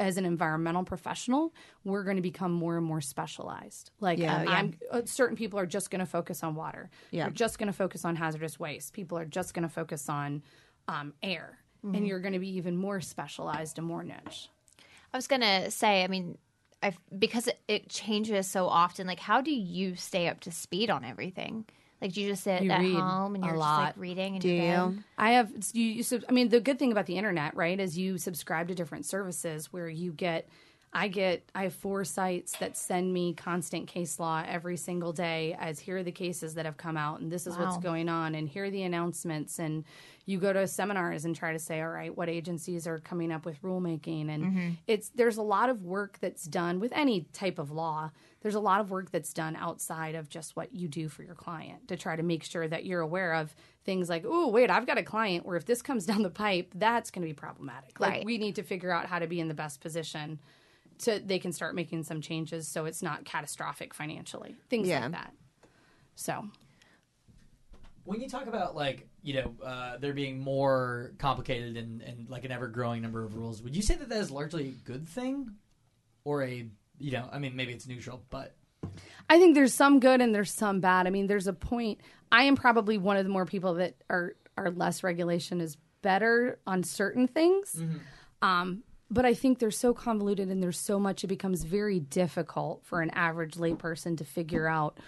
as 0.00 0.16
an 0.16 0.24
environmental 0.24 0.82
professional, 0.82 1.54
we're 1.84 2.02
going 2.02 2.16
to 2.16 2.22
become 2.22 2.50
more 2.50 2.76
and 2.76 2.84
more 2.84 3.00
specialized. 3.00 3.92
Like 4.00 4.18
Yeah, 4.18 4.36
um, 4.36 4.44
yeah. 4.44 4.50
I'm 4.50 4.74
uh, 4.90 5.02
certain 5.04 5.36
people 5.36 5.60
are 5.60 5.66
just 5.66 5.90
going 5.90 6.00
to 6.00 6.06
focus 6.06 6.42
on 6.42 6.56
water. 6.56 6.90
Yeah. 7.12 7.24
They're 7.24 7.32
just 7.32 7.58
going 7.58 7.68
to 7.68 7.72
focus 7.72 8.04
on 8.04 8.16
hazardous 8.16 8.58
waste. 8.58 8.94
People 8.94 9.16
are 9.18 9.24
just 9.24 9.54
going 9.54 9.62
to 9.62 9.68
focus 9.68 10.08
on 10.08 10.42
um, 10.88 11.12
air. 11.22 11.58
Mm-hmm. 11.84 11.94
And 11.94 12.06
you're 12.06 12.20
going 12.20 12.32
to 12.32 12.38
be 12.38 12.56
even 12.56 12.76
more 12.76 13.00
specialized 13.00 13.78
and 13.78 13.86
more 13.86 14.02
niche. 14.02 14.48
I 15.12 15.16
was 15.16 15.26
gonna 15.26 15.70
say, 15.70 16.04
I 16.04 16.06
mean, 16.06 16.38
I 16.82 16.92
because 17.18 17.48
it, 17.48 17.58
it 17.68 17.88
changes 17.88 18.46
so 18.46 18.66
often. 18.66 19.06
Like, 19.06 19.20
how 19.20 19.40
do 19.40 19.50
you 19.50 19.96
stay 19.96 20.28
up 20.28 20.40
to 20.40 20.52
speed 20.52 20.90
on 20.90 21.04
everything? 21.04 21.64
Like, 22.00 22.12
do 22.12 22.20
you 22.22 22.28
just 22.30 22.44
sit 22.44 22.62
You 22.62 22.70
at 22.70 22.80
home 22.80 23.34
and 23.34 23.44
you're 23.44 23.54
just 23.54 23.60
lot. 23.60 23.84
like 23.84 23.94
reading? 23.98 24.34
And 24.34 24.42
Do 24.42 24.48
you're 24.48 24.64
you? 24.92 24.98
I 25.18 25.32
have 25.32 25.52
you, 25.72 25.84
you 25.84 26.02
sub, 26.02 26.24
I 26.28 26.32
mean 26.32 26.48
the 26.48 26.60
good 26.60 26.78
thing 26.78 26.92
about 26.92 27.06
the 27.06 27.16
internet, 27.18 27.54
right, 27.54 27.78
is 27.78 27.98
you 27.98 28.16
subscribe 28.18 28.68
to 28.68 28.74
different 28.74 29.04
services 29.06 29.72
where 29.72 29.88
you 29.88 30.12
get 30.12 30.48
I 30.92 31.06
get 31.06 31.48
I 31.54 31.64
have 31.64 31.74
four 31.74 32.04
sites 32.04 32.56
that 32.58 32.76
send 32.76 33.12
me 33.12 33.32
constant 33.32 33.86
case 33.86 34.18
law 34.18 34.42
every 34.46 34.76
single 34.76 35.12
day 35.12 35.56
as 35.60 35.78
here 35.78 35.98
are 35.98 36.02
the 36.02 36.10
cases 36.10 36.54
that 36.54 36.64
have 36.64 36.76
come 36.76 36.96
out 36.96 37.20
and 37.20 37.30
this 37.30 37.46
is 37.46 37.56
what's 37.56 37.76
going 37.78 38.08
on 38.08 38.34
and 38.34 38.48
here 38.48 38.64
are 38.64 38.70
the 38.70 38.82
announcements 38.82 39.60
and 39.60 39.84
you 40.26 40.38
go 40.38 40.52
to 40.52 40.66
seminars 40.66 41.24
and 41.24 41.36
try 41.36 41.52
to 41.52 41.60
say 41.60 41.80
all 41.80 41.90
right 41.90 42.16
what 42.16 42.28
agencies 42.28 42.88
are 42.88 42.98
coming 42.98 43.30
up 43.30 43.44
with 43.44 43.62
rulemaking? 43.62 44.30
And 44.30 44.44
mm-hmm. 44.44 44.70
it's 44.88 45.10
there's 45.10 45.36
a 45.36 45.42
lot 45.42 45.70
of 45.70 45.84
work 45.84 46.18
that's 46.20 46.44
done 46.44 46.80
with 46.80 46.92
any 46.92 47.22
type 47.32 47.60
of 47.60 47.70
law. 47.70 48.10
There's 48.40 48.56
a 48.56 48.60
lot 48.60 48.80
of 48.80 48.90
work 48.90 49.12
that's 49.12 49.32
done 49.32 49.54
outside 49.54 50.16
of 50.16 50.28
just 50.28 50.56
what 50.56 50.74
you 50.74 50.88
do 50.88 51.08
for 51.08 51.22
your 51.22 51.34
client 51.34 51.86
to 51.88 51.96
try 51.96 52.16
to 52.16 52.22
make 52.22 52.42
sure 52.42 52.66
that 52.66 52.84
you're 52.84 53.00
aware 53.00 53.34
of 53.34 53.54
things 53.84 54.08
like 54.08 54.24
oh 54.26 54.48
wait 54.48 54.70
i've 54.70 54.86
got 54.86 54.98
a 54.98 55.02
client 55.02 55.46
where 55.46 55.56
if 55.56 55.66
this 55.66 55.82
comes 55.82 56.04
down 56.04 56.22
the 56.22 56.30
pipe 56.30 56.72
that's 56.74 57.12
going 57.12 57.22
to 57.22 57.28
be 57.28 57.34
problematic. 57.34 58.00
Like 58.00 58.10
Right. 58.10 58.24
we 58.24 58.38
need 58.38 58.56
to 58.56 58.62
figure 58.64 58.90
out 58.90 59.06
how 59.06 59.20
to 59.20 59.28
be 59.28 59.38
in 59.38 59.46
the 59.46 59.54
best 59.54 59.80
position 59.80 60.40
so 61.00 61.18
they 61.18 61.38
can 61.38 61.52
start 61.52 61.74
making 61.74 62.02
some 62.02 62.20
changes 62.20 62.68
so 62.68 62.84
it's 62.86 63.02
not 63.02 63.24
catastrophic 63.24 63.94
financially 63.94 64.56
things 64.68 64.88
Yeah. 64.88 65.00
like 65.02 65.12
that 65.12 65.32
so 66.14 66.44
When 68.04 68.20
you 68.20 68.28
talk 68.28 68.46
about 68.46 68.74
like 68.74 69.08
you 69.22 69.34
know 69.34 69.54
uh, 69.64 69.98
there 69.98 70.12
being 70.14 70.40
more 70.40 71.12
complicated 71.18 71.76
and, 71.76 72.00
and 72.02 72.28
like 72.28 72.44
an 72.44 72.52
ever 72.52 72.68
growing 72.68 73.02
number 73.02 73.22
of 73.24 73.36
rules, 73.36 73.62
would 73.62 73.76
you 73.76 73.82
say 73.82 73.94
that 73.96 74.08
that 74.08 74.18
is 74.18 74.30
largely 74.30 74.68
a 74.68 74.72
good 74.90 75.08
thing, 75.08 75.50
or 76.24 76.42
a 76.42 76.66
you 76.98 77.12
know 77.12 77.28
I 77.30 77.38
mean 77.38 77.54
maybe 77.56 77.72
it's 77.72 77.86
neutral, 77.86 78.22
but 78.30 78.54
I 79.28 79.38
think 79.38 79.54
there's 79.54 79.74
some 79.74 80.00
good 80.00 80.20
and 80.22 80.34
there's 80.34 80.50
some 80.52 80.80
bad. 80.80 81.06
I 81.06 81.10
mean, 81.10 81.26
there's 81.26 81.46
a 81.46 81.52
point. 81.52 82.00
I 82.32 82.44
am 82.44 82.56
probably 82.56 82.96
one 82.98 83.16
of 83.18 83.24
the 83.24 83.30
more 83.30 83.44
people 83.44 83.74
that 83.74 83.94
are 84.08 84.34
are 84.56 84.70
less 84.70 85.02
regulation 85.02 85.60
is 85.60 85.76
better 86.02 86.58
on 86.66 86.82
certain 86.82 87.28
things. 87.28 87.82
Um, 88.42 88.82
but 89.10 89.24
I 89.24 89.34
think 89.34 89.58
they're 89.58 89.70
so 89.70 89.92
convoluted 89.92 90.48
and 90.48 90.62
there's 90.62 90.78
so 90.78 90.98
much 90.98 91.24
it 91.24 91.28
becomes 91.28 91.64
very 91.64 92.00
difficult 92.00 92.82
for 92.84 93.00
an 93.02 93.10
average 93.10 93.54
layperson 93.54 94.16
to 94.18 94.24
figure 94.24 94.66
out 94.68 94.98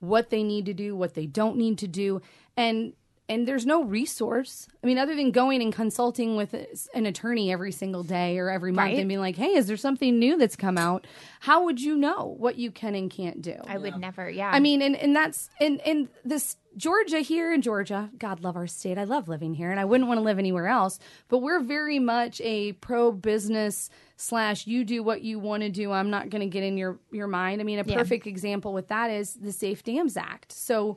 what 0.00 0.30
they 0.30 0.42
need 0.42 0.66
to 0.66 0.74
do, 0.74 0.96
what 0.96 1.14
they 1.14 1.26
don't 1.26 1.56
need 1.56 1.78
to 1.78 1.86
do, 1.88 2.22
and 2.56 2.94
and 3.28 3.46
there's 3.46 3.64
no 3.64 3.84
resource. 3.84 4.66
I 4.82 4.88
mean, 4.88 4.98
other 4.98 5.14
than 5.14 5.30
going 5.30 5.62
and 5.62 5.72
consulting 5.72 6.34
with 6.34 6.52
an 6.94 7.06
attorney 7.06 7.52
every 7.52 7.70
single 7.70 8.02
day 8.02 8.38
or 8.38 8.50
every 8.50 8.72
month 8.72 8.86
Right. 8.90 8.98
and 8.98 9.06
being 9.06 9.20
like, 9.20 9.36
"Hey, 9.36 9.54
is 9.54 9.68
there 9.68 9.76
something 9.76 10.18
new 10.18 10.36
that's 10.36 10.56
come 10.56 10.76
out?" 10.76 11.06
How 11.38 11.64
would 11.64 11.80
you 11.80 11.96
know 11.96 12.34
what 12.38 12.56
you 12.56 12.72
can 12.72 12.96
and 12.96 13.08
can't 13.08 13.40
do? 13.40 13.54
I 13.68 13.78
would 13.78 13.98
never. 13.98 14.28
Yeah. 14.28 14.50
I 14.52 14.58
mean, 14.58 14.82
and, 14.82 14.96
and 14.96 15.14
that's 15.14 15.48
and 15.60 15.80
and 15.82 16.08
this 16.24 16.56
Georgia 16.76 17.18
here 17.18 17.52
in 17.52 17.62
Georgia, 17.62 18.10
God 18.16 18.42
love 18.42 18.56
our 18.56 18.66
state. 18.66 18.96
I 18.96 19.04
love 19.04 19.28
living 19.28 19.54
here, 19.54 19.70
and 19.70 19.80
I 19.80 19.84
wouldn't 19.84 20.06
want 20.08 20.18
to 20.18 20.22
live 20.24 20.38
anywhere 20.38 20.68
else. 20.68 20.98
But 21.28 21.38
we're 21.38 21.60
very 21.60 21.98
much 21.98 22.40
a 22.42 22.72
pro 22.74 23.10
business 23.12 23.90
slash 24.16 24.66
you 24.66 24.84
do 24.84 25.02
what 25.02 25.22
you 25.22 25.38
want 25.38 25.62
to 25.64 25.68
do. 25.68 25.90
I'm 25.90 26.10
not 26.10 26.30
going 26.30 26.40
to 26.40 26.46
get 26.46 26.62
in 26.62 26.76
your 26.76 26.98
your 27.10 27.26
mind. 27.26 27.60
I 27.60 27.64
mean, 27.64 27.78
a 27.80 27.84
Yeah. 27.84 27.96
perfect 27.96 28.26
example 28.26 28.72
with 28.72 28.88
that 28.88 29.10
is 29.10 29.34
the 29.34 29.52
Safe 29.52 29.82
Dams 29.82 30.16
Act. 30.16 30.52
So. 30.52 30.96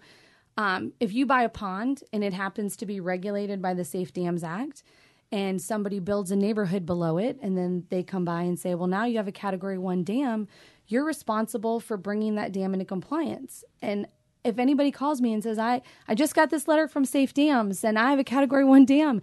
Um, 0.56 0.94
if 1.00 1.12
you 1.12 1.26
buy 1.26 1.42
a 1.42 1.50
pond 1.50 2.04
and 2.14 2.24
it 2.24 2.32
happens 2.32 2.78
to 2.78 2.86
be 2.86 3.00
regulated 3.00 3.60
by 3.60 3.74
the 3.74 3.84
Safe 3.84 4.14
Dams 4.14 4.44
Act, 4.44 4.84
and 5.32 5.60
somebody 5.60 5.98
builds 5.98 6.30
a 6.30 6.36
neighborhood 6.36 6.86
below 6.86 7.18
it, 7.18 7.40
and 7.42 7.58
then 7.58 7.88
they 7.90 8.04
come 8.04 8.24
by 8.24 8.44
and 8.44 8.60
say, 8.60 8.76
"Well, 8.76 8.86
now 8.88 9.06
you 9.06 9.18
have 9.18 9.28
a 9.28 9.32
Category 9.32 9.80
One 9.80 10.04
dam. 10.04 10.48
You're 10.86 11.06
responsible 11.06 11.80
for 11.80 11.98
bringing 11.98 12.36
that 12.36 12.52
dam 12.52 12.74
into 12.74 12.86
compliance." 12.86 13.64
And 13.82 14.06
if 14.44 14.60
anybody 14.60 14.92
calls 14.92 15.22
me 15.22 15.34
and 15.34 15.44
says, 15.44 15.58
"I 15.60 15.82
I 16.08 16.16
just 16.16 16.36
got 16.36 16.50
this 16.50 16.68
letter 16.68 16.88
from 16.88 17.06
Safe 17.06 17.34
Dams 17.34 17.84
and 17.84 17.98
I 17.98 18.10
have 18.10 18.20
a 18.20 18.24
Category 18.24 18.64
One 18.64 18.86
dam," 18.86 19.22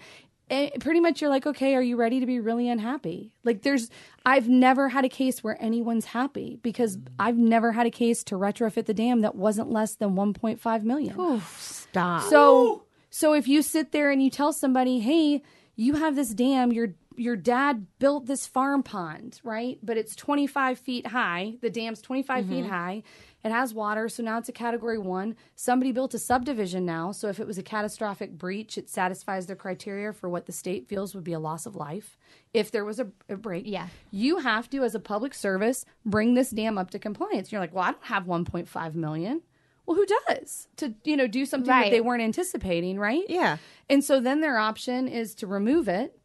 eh, 0.51 0.71
pretty 0.81 1.01
much 1.01 1.21
you're 1.21 1.31
like, 1.31 1.47
"Okay, 1.47 1.75
are 1.75 1.83
you 1.83 1.97
ready 1.97 2.21
to 2.21 2.27
be 2.27 2.41
really 2.41 2.69
unhappy?" 2.69 3.33
Like, 3.45 3.63
there's 3.63 3.91
I've 4.27 4.49
never 4.49 4.91
had 4.91 5.05
a 5.05 5.09
case 5.09 5.43
where 5.43 5.61
anyone's 5.63 6.07
happy 6.07 6.59
because 6.63 6.99
I've 7.19 7.39
never 7.39 7.73
had 7.73 7.87
a 7.87 7.91
case 7.91 8.23
to 8.25 8.35
retrofit 8.37 8.87
the 8.87 8.95
dam 8.95 9.21
that 9.21 9.35
wasn't 9.35 9.71
less 9.71 9.95
than 9.95 10.15
1.5 10.15 10.85
million. 10.85 11.15
Stop. 11.59 12.29
So 12.29 12.85
so 13.11 13.33
if 13.35 13.49
you 13.49 13.63
sit 13.63 13.93
there 13.93 14.11
and 14.11 14.23
you 14.23 14.31
tell 14.31 14.53
somebody, 14.53 15.01
"Hey, 15.01 15.43
you 15.77 15.95
have 15.95 16.15
this 16.15 16.31
dam, 16.31 16.73
your 16.73 16.95
your 17.21 17.37
dad 17.37 17.87
built 17.99 18.27
this 18.27 18.47
farm 18.47 18.83
pond, 18.83 19.41
right? 19.45 19.79
But 19.83 19.99
it's 19.99 20.17
25 20.17 20.79
feet 20.79 21.09
high. 21.09 21.57
The 21.61 21.69
dam's 21.69 22.01
25 22.01 22.47
feet 22.47 22.65
mm-hmm. 22.65 22.69
high. 22.69 23.03
It 23.45 23.53
has 23.53 23.75
water, 23.75 24.09
so 24.09 24.23
now 24.23 24.39
it's 24.39 24.49
a 24.49 24.53
category 24.53 24.99
1. 24.99 25.37
Somebody 25.55 25.93
built 25.93 26.15
a 26.15 26.19
subdivision 26.19 26.87
now, 26.87 27.13
so 27.13 27.29
if 27.29 27.39
it 27.39 27.47
was 27.47 27.59
a 27.59 27.63
catastrophic 27.63 28.39
breach, 28.39 28.79
it 28.79 28.89
satisfies 28.89 29.47
the 29.47 29.55
criteria 29.55 30.13
for 30.15 30.29
what 30.31 30.47
the 30.47 30.53
state 30.53 30.89
feels 30.89 31.15
would 31.15 31.25
be 31.25 31.35
a 31.35 31.39
loss 31.39 31.67
of 31.67 31.77
life 31.77 32.19
if 32.55 32.71
there 32.71 32.85
was 32.85 32.99
a, 32.99 33.09
a 33.29 33.37
break. 33.37 33.65
Yeah. 33.67 33.89
You 34.11 34.39
have 34.39 34.71
to 34.71 34.83
as 34.83 34.95
a 34.95 35.01
public 35.01 35.35
service 35.35 35.85
bring 36.07 36.35
this 36.35 36.51
dam 36.51 36.79
up 36.79 36.91
to 36.91 36.99
compliance. 36.99 37.53
You're 37.53 37.61
like, 37.61 37.75
"Well, 37.75 37.85
I 37.85 37.93
don't 37.93 38.05
have 38.05 38.25
1.5 38.25 38.95
million. 38.95 39.43
Well, 39.87 39.97
who 39.97 40.07
does 40.07 40.69
to 40.77 40.95
you 41.05 41.17
know 41.17 41.27
do 41.27 41.45
something 41.45 41.69
Right. 41.69 41.85
that 41.85 41.91
they 41.91 42.01
weren't 42.01 42.23
anticipating, 42.23 42.99
right? 42.99 43.25
Yeah. 43.29 43.57
And 43.89 44.05
so 44.05 44.21
then 44.21 44.41
their 44.41 44.59
option 44.59 45.09
is 45.09 45.35
to 45.37 45.47
remove 45.47 45.89
it, 45.89 46.20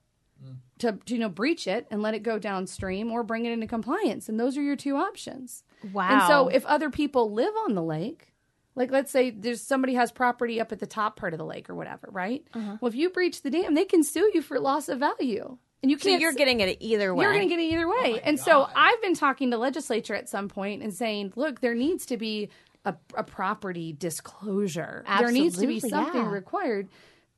to, 0.80 0.94
to, 1.06 1.14
you 1.14 1.20
know 1.20 1.30
breach 1.30 1.68
it 1.68 1.88
and 1.90 2.02
let 2.02 2.14
it 2.14 2.24
go 2.24 2.38
downstream, 2.40 3.12
or 3.12 3.24
bring 3.24 3.46
it 3.46 3.52
into 3.52 3.68
compliance. 3.68 4.30
And 4.30 4.40
those 4.40 4.58
are 4.58 4.62
your 4.62 4.76
two 4.76 4.98
options. 4.98 5.64
wow. 5.94 6.10
And 6.12 6.22
so 6.28 6.48
if 6.50 6.66
other 6.66 6.90
people 6.90 7.32
live 7.32 7.54
on 7.66 7.76
the 7.76 7.84
lake, 7.84 8.34
like 8.76 8.92
let's 8.92 9.12
say 9.12 9.30
there's 9.30 9.62
somebody 9.62 9.94
has 9.94 10.12
property 10.12 10.60
up 10.60 10.72
at 10.72 10.80
the 10.80 10.88
top 10.88 11.16
part 11.16 11.34
of 11.34 11.40
the 11.40 11.46
lake 11.46 11.70
or 11.70 11.76
whatever, 11.76 12.10
right? 12.12 12.46
Uh-huh. 12.54 12.78
Well, 12.82 12.90
if 12.90 12.96
you 12.96 13.10
breach 13.10 13.42
the 13.42 13.50
dam, 13.50 13.74
they 13.74 13.86
can 13.86 14.04
sue 14.04 14.30
you 14.34 14.42
for 14.42 14.60
loss 14.60 14.90
of 14.90 15.00
value, 15.00 15.58
and 15.82 15.90
you 15.90 15.98
can't. 15.98 16.22
you're 16.22 16.34
getting 16.34 16.60
it 16.60 16.78
either 16.82 17.16
way. 17.16 17.24
you're 17.24 17.34
going 17.34 17.48
to 17.48 17.56
get 17.56 17.62
it 17.62 17.72
either 17.72 17.86
Oh 17.86 18.02
way. 18.02 18.20
and 18.24 18.40
so 18.40 18.68
I've 18.76 19.02
been 19.02 19.16
talking 19.16 19.52
to 19.52 19.58
legislature 19.58 20.16
at 20.16 20.28
some 20.28 20.50
point 20.50 20.84
and 20.84 20.94
saying, 20.94 21.34
look, 21.36 21.62
there 21.62 21.76
needs 21.76 22.06
to 22.08 22.18
be 22.18 22.50
a, 22.84 22.96
a 23.16 23.24
property 23.24 23.94
disclosure. 23.94 25.04
There 25.20 25.32
needs 25.32 25.58
to 25.58 25.68
be 25.68 25.80
something 25.80 26.24
yeah. 26.24 26.30
required. 26.30 26.90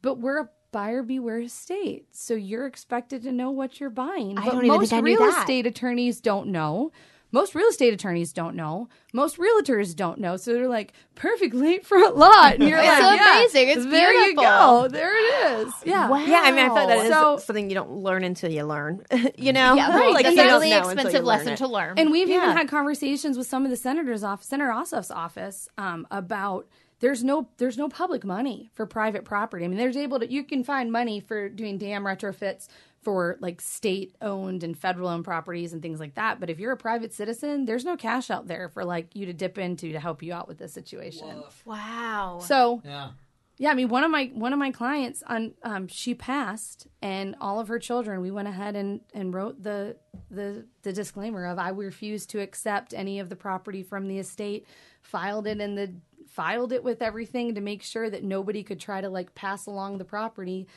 But 0.01 0.19
we're 0.19 0.41
a 0.41 0.49
buyer 0.71 1.03
beware 1.03 1.47
state. 1.47 2.06
So 2.12 2.34
you're 2.34 2.65
expected 2.65 3.23
to 3.23 3.32
know 3.32 3.51
what 3.51 3.80
you're 3.80 3.89
buying. 3.89 4.38
I 4.38 4.45
don't 4.45 4.65
even 4.65 4.67
most 4.67 4.89
think 4.89 4.93
I 4.93 5.01
knew 5.01 5.06
real 5.17 5.32
that. 5.32 5.39
estate 5.39 5.65
attorneys 5.65 6.21
don't 6.21 6.47
know. 6.47 6.91
Most 7.30 7.56
real 7.56 7.67
estate 7.67 7.93
attorneys 7.93 8.32
don't 8.32 8.56
know. 8.56 8.88
Most 9.12 9.38
realtors 9.38 9.93
don't 9.93 10.17
know. 10.19 10.38
So 10.38 10.53
they're 10.53 10.69
like, 10.69 10.93
perfect 11.13 11.53
lakefront 11.53 12.15
lot. 12.15 12.53
And 12.56 12.69
you're 12.69 12.80
It's 12.80 12.88
like, 12.88 13.19
yeah, 13.19 13.39
amazing. 13.39 13.67
It's 13.67 13.86
there 13.86 14.13
you 14.13 14.27
beautiful. 14.27 14.43
go. 14.43 14.88
There 14.88 15.13
it 15.17 15.58
is. 15.67 15.73
Yeah. 15.84 16.10
Wow. 16.10 16.25
Yeah, 16.25 16.41
I 16.45 16.51
mean, 16.51 16.60
I 16.63 16.67
thought 16.69 16.88
like 16.88 16.88
that 16.88 17.06
is 17.06 17.12
So- 17.12 17.38
something 17.38 17.69
you 17.69 17.75
don't 17.75 17.97
learn 17.97 18.23
until 18.23 18.49
you 18.49 18.63
learn. 18.63 19.03
you 19.38 19.51
know, 19.51 19.73
yeah, 19.75 19.89
right. 19.97 20.13
Like 20.13 20.25
it's 20.25 20.39
a 20.39 20.45
really 20.45 20.69
know 20.69 20.77
until 20.88 20.93
you 20.93 20.99
expensive 21.01 21.25
lesson 21.25 21.49
it. 21.53 21.58
to 21.58 21.67
learn. 21.67 21.99
And 21.99 22.12
we've 22.12 22.30
even 22.30 22.51
had 22.51 22.69
conversations 22.69 23.38
with 23.38 23.47
some 23.47 23.65
of 23.65 23.71
the 23.71 23.77
senators 23.77 24.23
off 24.23 24.41
Senator 24.41 24.69
Ossoff's 24.71 25.12
office 25.12 25.67
um, 25.77 26.08
about 26.10 26.65
there's 26.99 27.23
no 27.23 27.49
there's 27.57 27.77
no 27.77 27.89
public 27.89 28.23
money 28.23 28.69
for 28.73 28.86
private 28.86 29.23
property. 29.25 29.65
I 29.65 29.67
mean, 29.67 29.77
there's 29.77 29.97
able 29.97 30.19
to 30.19 30.31
you 30.31 30.43
can 30.43 30.63
find 30.63 30.91
money 30.91 31.19
for 31.19 31.49
doing 31.49 31.77
dam 31.77 32.03
retrofits 32.03 32.67
for 33.03 33.38
like 33.39 33.62
state 33.62 34.15
owned 34.21 34.63
and 34.63 34.77
federal 34.77 35.07
owned 35.07 35.23
properties 35.23 35.71
and 35.71 35.81
things 35.81 35.99
like 35.99 36.15
that. 36.15 36.39
But 36.39 36.49
if 36.49 36.60
you're 36.60 36.71
a 36.73 36.77
private 36.77 37.13
citizen, 37.13 37.65
there's 37.65 37.86
no 37.86 37.95
cash 37.95 38.29
out 38.29 38.47
there 38.47 38.67
for 38.69 38.83
like 38.83 39.15
you 39.15 39.25
to 39.27 39.33
dip 39.33 39.57
into 39.57 39.91
to 39.91 39.99
help 39.99 40.21
you 40.23 40.33
out 40.33 40.47
with 40.47 40.57
this 40.57 40.73
situation. 40.73 41.43
wow. 41.65 42.39
So 42.41 42.81
Yeah. 42.83 43.12
yeah, 43.57 43.69
I 43.69 43.75
mean 43.75 43.88
one 43.89 44.03
of 44.03 44.10
my 44.12 44.31
one 44.33 44.51
of 44.51 44.60
my 44.60 44.71
clients 44.71 45.23
on 45.27 45.53
um, 45.63 45.88
she 45.88 46.15
passed 46.15 46.88
and 47.01 47.36
all 47.39 47.60
of 47.60 47.67
her 47.67 47.79
children. 47.79 48.21
We 48.21 48.31
went 48.31 48.47
ahead 48.47 48.75
and, 48.75 49.01
and 49.13 49.33
wrote 49.33 49.62
the 49.62 49.97
the 50.31 50.65
the 50.81 50.91
disclaimer 50.91 51.45
of 51.45 51.60
I 51.60 51.69
refuse 51.69 52.25
to 52.27 52.39
accept 52.41 52.93
any 52.93 53.19
of 53.19 53.29
the 53.29 53.36
property 53.36 53.83
from 53.83 54.07
the 54.07 54.17
estate. 54.17 54.65
Filed 55.01 55.47
it 55.47 55.62
in 55.62 55.75
the 55.75 55.93
filed 56.38 56.71
it 56.71 56.84
with 56.84 57.02
everything 57.02 57.56
to 57.56 57.62
make 57.62 57.82
sure 57.82 58.08
that 58.12 58.23
nobody 58.23 58.62
could 58.62 58.80
try 58.80 59.02
to 59.02 59.10
like 59.10 59.34
pass 59.34 59.65
along 59.65 59.97
the 59.97 60.06
property. 60.06 60.67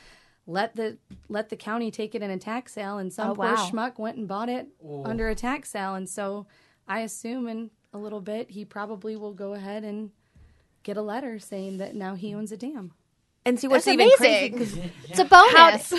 Let 0.46 0.74
the 0.74 0.96
let 1.28 1.50
the 1.50 1.56
county 1.56 1.90
take 1.90 2.14
it 2.14 2.22
in 2.22 2.30
a 2.30 2.38
tax 2.38 2.72
sale, 2.72 2.96
and 2.96 3.12
some 3.12 3.30
Oh, 3.30 3.34
poor 3.34 3.44
wow. 3.44 3.56
schmuck 3.70 3.98
went 3.98 4.16
and 4.16 4.26
bought 4.26 4.48
it 4.48 4.68
under 5.04 5.28
a 5.28 5.34
tax 5.34 5.68
sale, 5.68 5.94
and 5.94 6.08
so 6.08 6.46
I 6.88 7.00
assume 7.00 7.46
in 7.46 7.70
a 7.92 7.98
little 7.98 8.22
bit 8.22 8.50
he 8.50 8.64
probably 8.64 9.16
will 9.16 9.34
go 9.34 9.52
ahead 9.52 9.84
and 9.84 10.10
get 10.82 10.96
a 10.96 11.02
letter 11.02 11.38
saying 11.38 11.76
that 11.76 11.94
now 11.94 12.14
he 12.14 12.34
owns 12.34 12.50
a 12.52 12.56
dam. 12.56 12.92
And 13.44 13.60
see 13.60 13.68
what's 13.68 13.84
That's 13.84 13.94
even 13.94 14.10
crazy 14.16 14.48
amazing. 14.48 14.58
'cause 14.58 14.90
It's 15.10 15.18
a 15.18 15.24
bonus. 15.26 15.92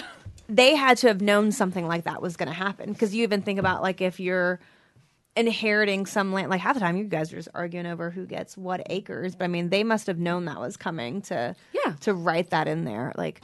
they 0.49 0.75
had 0.75 0.97
to 0.97 1.07
have 1.07 1.21
known 1.21 1.51
something 1.51 1.87
like 1.87 2.05
that 2.05 2.19
was 2.21 2.35
going 2.35 2.49
to 2.49 2.53
happen 2.55 2.91
because 2.93 3.13
you 3.13 3.21
even 3.23 3.41
think 3.43 3.59
about 3.59 3.81
like 3.83 4.01
if 4.01 4.19
you're 4.19 4.59
inheriting 5.35 6.05
some 6.05 6.33
land 6.33 6.49
like 6.49 6.59
half 6.59 6.73
the 6.73 6.79
time 6.81 6.97
you 6.97 7.05
guys 7.05 7.31
are 7.31 7.37
just 7.37 7.47
arguing 7.53 7.85
over 7.85 8.09
who 8.09 8.25
gets 8.25 8.57
what 8.57 8.81
acres 8.89 9.33
but 9.35 9.45
i 9.45 9.47
mean 9.47 9.69
they 9.69 9.83
must 9.83 10.07
have 10.07 10.19
known 10.19 10.43
that 10.45 10.59
was 10.59 10.75
coming 10.75 11.21
to 11.21 11.55
Yeah. 11.73 11.93
to 12.01 12.13
write 12.13 12.49
that 12.49 12.67
in 12.67 12.83
there 12.83 13.13
like 13.15 13.41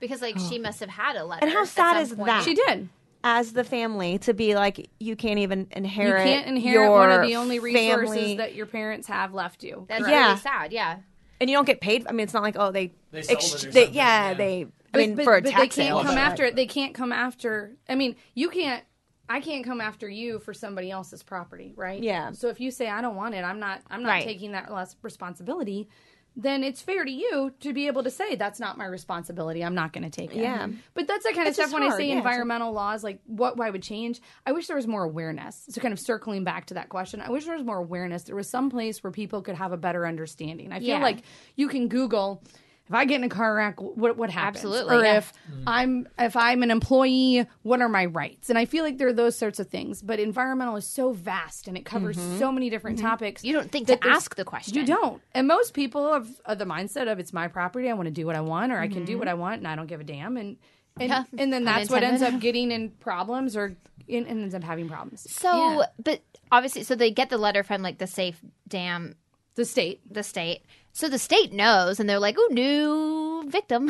because 0.00 0.20
like 0.20 0.36
she 0.38 0.58
oh. 0.58 0.62
must 0.62 0.80
have 0.80 0.88
had 0.88 1.16
a 1.16 1.24
letter. 1.24 1.44
And 1.44 1.52
how 1.52 1.62
at 1.62 1.68
sad 1.68 1.92
some 1.94 2.02
is 2.02 2.12
point. 2.14 2.26
that? 2.26 2.44
She 2.44 2.54
did. 2.54 2.88
as 3.24 3.52
the 3.52 3.64
family 3.64 4.18
to 4.18 4.34
be 4.34 4.54
like 4.56 4.90
you 4.98 5.14
can't 5.16 5.38
even 5.38 5.60
You 5.60 5.66
inherit 5.76 6.24
can't 6.24 6.46
inherit 6.46 6.72
your 6.74 6.90
one 6.90 7.10
of 7.10 7.22
the 7.26 7.36
only 7.36 7.58
resources 7.60 8.08
family, 8.14 8.36
that 8.36 8.54
your 8.54 8.66
parents 8.66 9.06
have 9.08 9.32
left 9.34 9.62
you. 9.62 9.86
That's 9.88 10.08
Yeah. 10.08 10.28
really 10.28 10.40
sad. 10.40 10.72
Yeah. 10.72 10.98
and 11.40 11.48
you 11.48 11.56
don't 11.56 11.66
get 11.66 11.80
paid 11.80 12.04
i 12.08 12.12
mean 12.12 12.24
it's 12.24 12.34
not 12.34 12.42
like 12.42 12.56
oh 12.58 12.72
they, 12.72 12.92
They 13.12 13.22
sold 13.22 13.38
it 13.38 13.44
or 13.44 13.48
something, 13.58 13.70
they 13.72 13.90
yeah, 13.90 14.28
yeah. 14.30 14.34
they 14.34 14.62
i 14.62 14.66
But- 14.92 14.98
mean 14.98 15.14
but, 15.14 15.24
for 15.24 15.36
a 15.36 15.42
but 15.42 15.50
tax 15.50 15.60
they 15.60 15.68
can't 15.68 15.74
sale 15.74 16.02
come 16.02 16.14
but, 16.14 16.18
after 16.18 16.44
it. 16.44 16.56
They 16.56 16.66
can't 16.66 16.94
come 16.94 17.12
after. 17.12 17.72
I 17.88 17.94
mean, 17.94 18.16
you 18.34 18.48
can't. 18.50 18.82
I 19.28 19.40
can't 19.40 19.64
come 19.64 19.80
after 19.80 20.08
you 20.08 20.38
for 20.38 20.54
somebody 20.54 20.90
else's 20.90 21.22
property, 21.22 21.74
right? 21.76 22.02
Yeah. 22.02 22.32
So 22.32 22.48
if 22.48 22.60
you 22.60 22.70
say 22.70 22.88
I 22.88 23.00
don't 23.00 23.16
want 23.16 23.34
it, 23.34 23.44
I'm 23.44 23.60
not. 23.60 23.82
I'm 23.90 24.02
not 24.02 24.08
Right. 24.10 24.24
taking 24.24 24.52
that 24.52 24.72
less 24.72 24.96
responsibility. 25.02 25.88
Then 26.36 26.62
it's 26.62 26.80
fair 26.80 27.04
to 27.04 27.10
you 27.10 27.52
to 27.60 27.72
be 27.72 27.88
able 27.88 28.04
to 28.04 28.10
say 28.10 28.36
that's 28.36 28.60
not 28.60 28.78
my 28.78 28.84
responsibility. 28.84 29.64
I'm 29.64 29.74
not 29.74 29.92
going 29.92 30.04
to 30.04 30.10
take 30.10 30.30
it. 30.36 30.40
Yeah. 30.40 30.68
But 30.94 31.08
that's 31.08 31.24
the 31.26 31.30
kind 31.32 31.42
of 31.42 31.48
It's 31.48 31.56
stuff 31.56 31.64
just 31.70 31.74
when 31.74 31.82
I 31.82 31.96
say 31.96 32.08
yeah, 32.10 32.16
environmental 32.16 32.72
laws, 32.72 33.02
like 33.02 33.18
what 33.26 33.56
why 33.56 33.70
would 33.70 33.82
change. 33.82 34.20
I 34.46 34.52
wish 34.52 34.68
there 34.68 34.76
was 34.76 34.86
more 34.86 35.02
awareness. 35.02 35.64
So 35.68 35.80
kind 35.80 35.92
of 35.92 35.98
circling 35.98 36.44
back 36.44 36.66
to 36.66 36.74
that 36.74 36.90
question, 36.90 37.20
I 37.20 37.30
wish 37.30 37.44
there 37.44 37.56
was 37.56 37.64
more 37.64 37.78
awareness. 37.78 38.22
There 38.22 38.36
was 38.36 38.48
some 38.48 38.70
place 38.70 39.02
where 39.02 39.10
people 39.10 39.42
could 39.42 39.56
have 39.56 39.72
a 39.72 39.76
better 39.76 40.06
understanding. 40.06 40.70
I 40.72 40.78
feel 40.78 40.88
Yeah. 40.90 41.02
like 41.02 41.22
you 41.56 41.66
can 41.66 41.88
Google 41.88 42.42
if 42.88 42.94
I 42.94 43.04
get 43.04 43.16
in 43.16 43.24
a 43.24 43.28
car 43.28 43.54
wreck, 43.54 43.80
what 43.80 44.16
what 44.16 44.30
happens? 44.30 44.64
Absolutely, 44.64 44.96
Or 44.96 45.04
yeah. 45.04 45.18
if 45.18 45.32
I'm 45.66 46.08
if 46.18 46.36
I'm 46.36 46.62
an 46.62 46.70
employee, 46.70 47.46
what 47.62 47.80
are 47.82 47.88
my 47.88 48.06
rights? 48.06 48.48
And 48.48 48.58
I 48.58 48.64
feel 48.64 48.82
like 48.84 48.98
there 48.98 49.08
are 49.08 49.12
those 49.12 49.36
sorts 49.36 49.60
of 49.60 49.68
things. 49.68 50.00
But 50.02 50.18
environmental 50.20 50.76
is 50.76 50.86
so 50.86 51.12
vast 51.12 51.68
and 51.68 51.76
it 51.76 51.84
covers 51.84 52.18
so 52.38 52.50
many 52.50 52.70
different 52.70 52.98
topics. 52.98 53.42
Mm-hmm. 53.42 53.46
You 53.48 53.52
don't 53.54 53.70
think 53.70 53.86
to 53.88 53.98
ask 54.06 54.34
the 54.36 54.44
question. 54.44 54.74
You 54.78 54.86
don't. 54.86 55.20
And 55.32 55.46
most 55.46 55.74
people 55.74 56.12
have 56.14 56.28
uh, 56.46 56.54
the 56.54 56.64
mindset 56.64 57.10
of 57.12 57.18
it's 57.18 57.32
my 57.32 57.46
property. 57.48 57.88
I 57.90 57.92
want 57.92 58.06
to 58.06 58.10
do 58.12 58.24
what 58.26 58.36
I 58.36 58.40
want, 58.40 58.72
or 58.72 58.78
I 58.78 58.88
can 58.88 58.98
Mm-hmm. 58.98 59.04
do 59.04 59.18
what 59.18 59.28
I 59.28 59.34
want, 59.34 59.58
and 59.58 59.68
I 59.68 59.76
don't 59.76 59.86
give 59.86 60.00
a 60.00 60.04
damn. 60.04 60.36
And 60.36 60.56
and, 61.00 61.10
Yeah, 61.10 61.24
and 61.38 61.52
then 61.52 61.64
that's 61.64 61.90
what 61.90 62.02
ends 62.02 62.22
up 62.22 62.40
getting 62.40 62.72
in 62.72 62.90
problems, 62.90 63.56
or 63.56 63.76
in, 64.08 64.26
and 64.26 64.40
ends 64.42 64.54
up 64.54 64.64
having 64.64 64.88
problems. 64.88 65.30
So, 65.30 65.50
Yeah. 65.80 65.86
but 66.02 66.22
obviously, 66.50 66.82
so 66.82 66.94
they 66.96 67.10
get 67.12 67.28
the 67.30 67.38
letter 67.38 67.62
from 67.62 67.82
like 67.82 67.98
the 67.98 68.06
safe 68.08 68.40
dam 68.66 69.14
The 69.58 69.64
state. 69.64 70.00
the 70.10 70.22
state. 70.22 70.62
So 70.92 71.08
the 71.08 71.18
state 71.18 71.52
knows, 71.52 72.00
and 72.00 72.08
they're 72.08 72.18
like, 72.18 72.36
"Oh, 72.38 72.48
new 72.50 73.48
victim." 73.50 73.86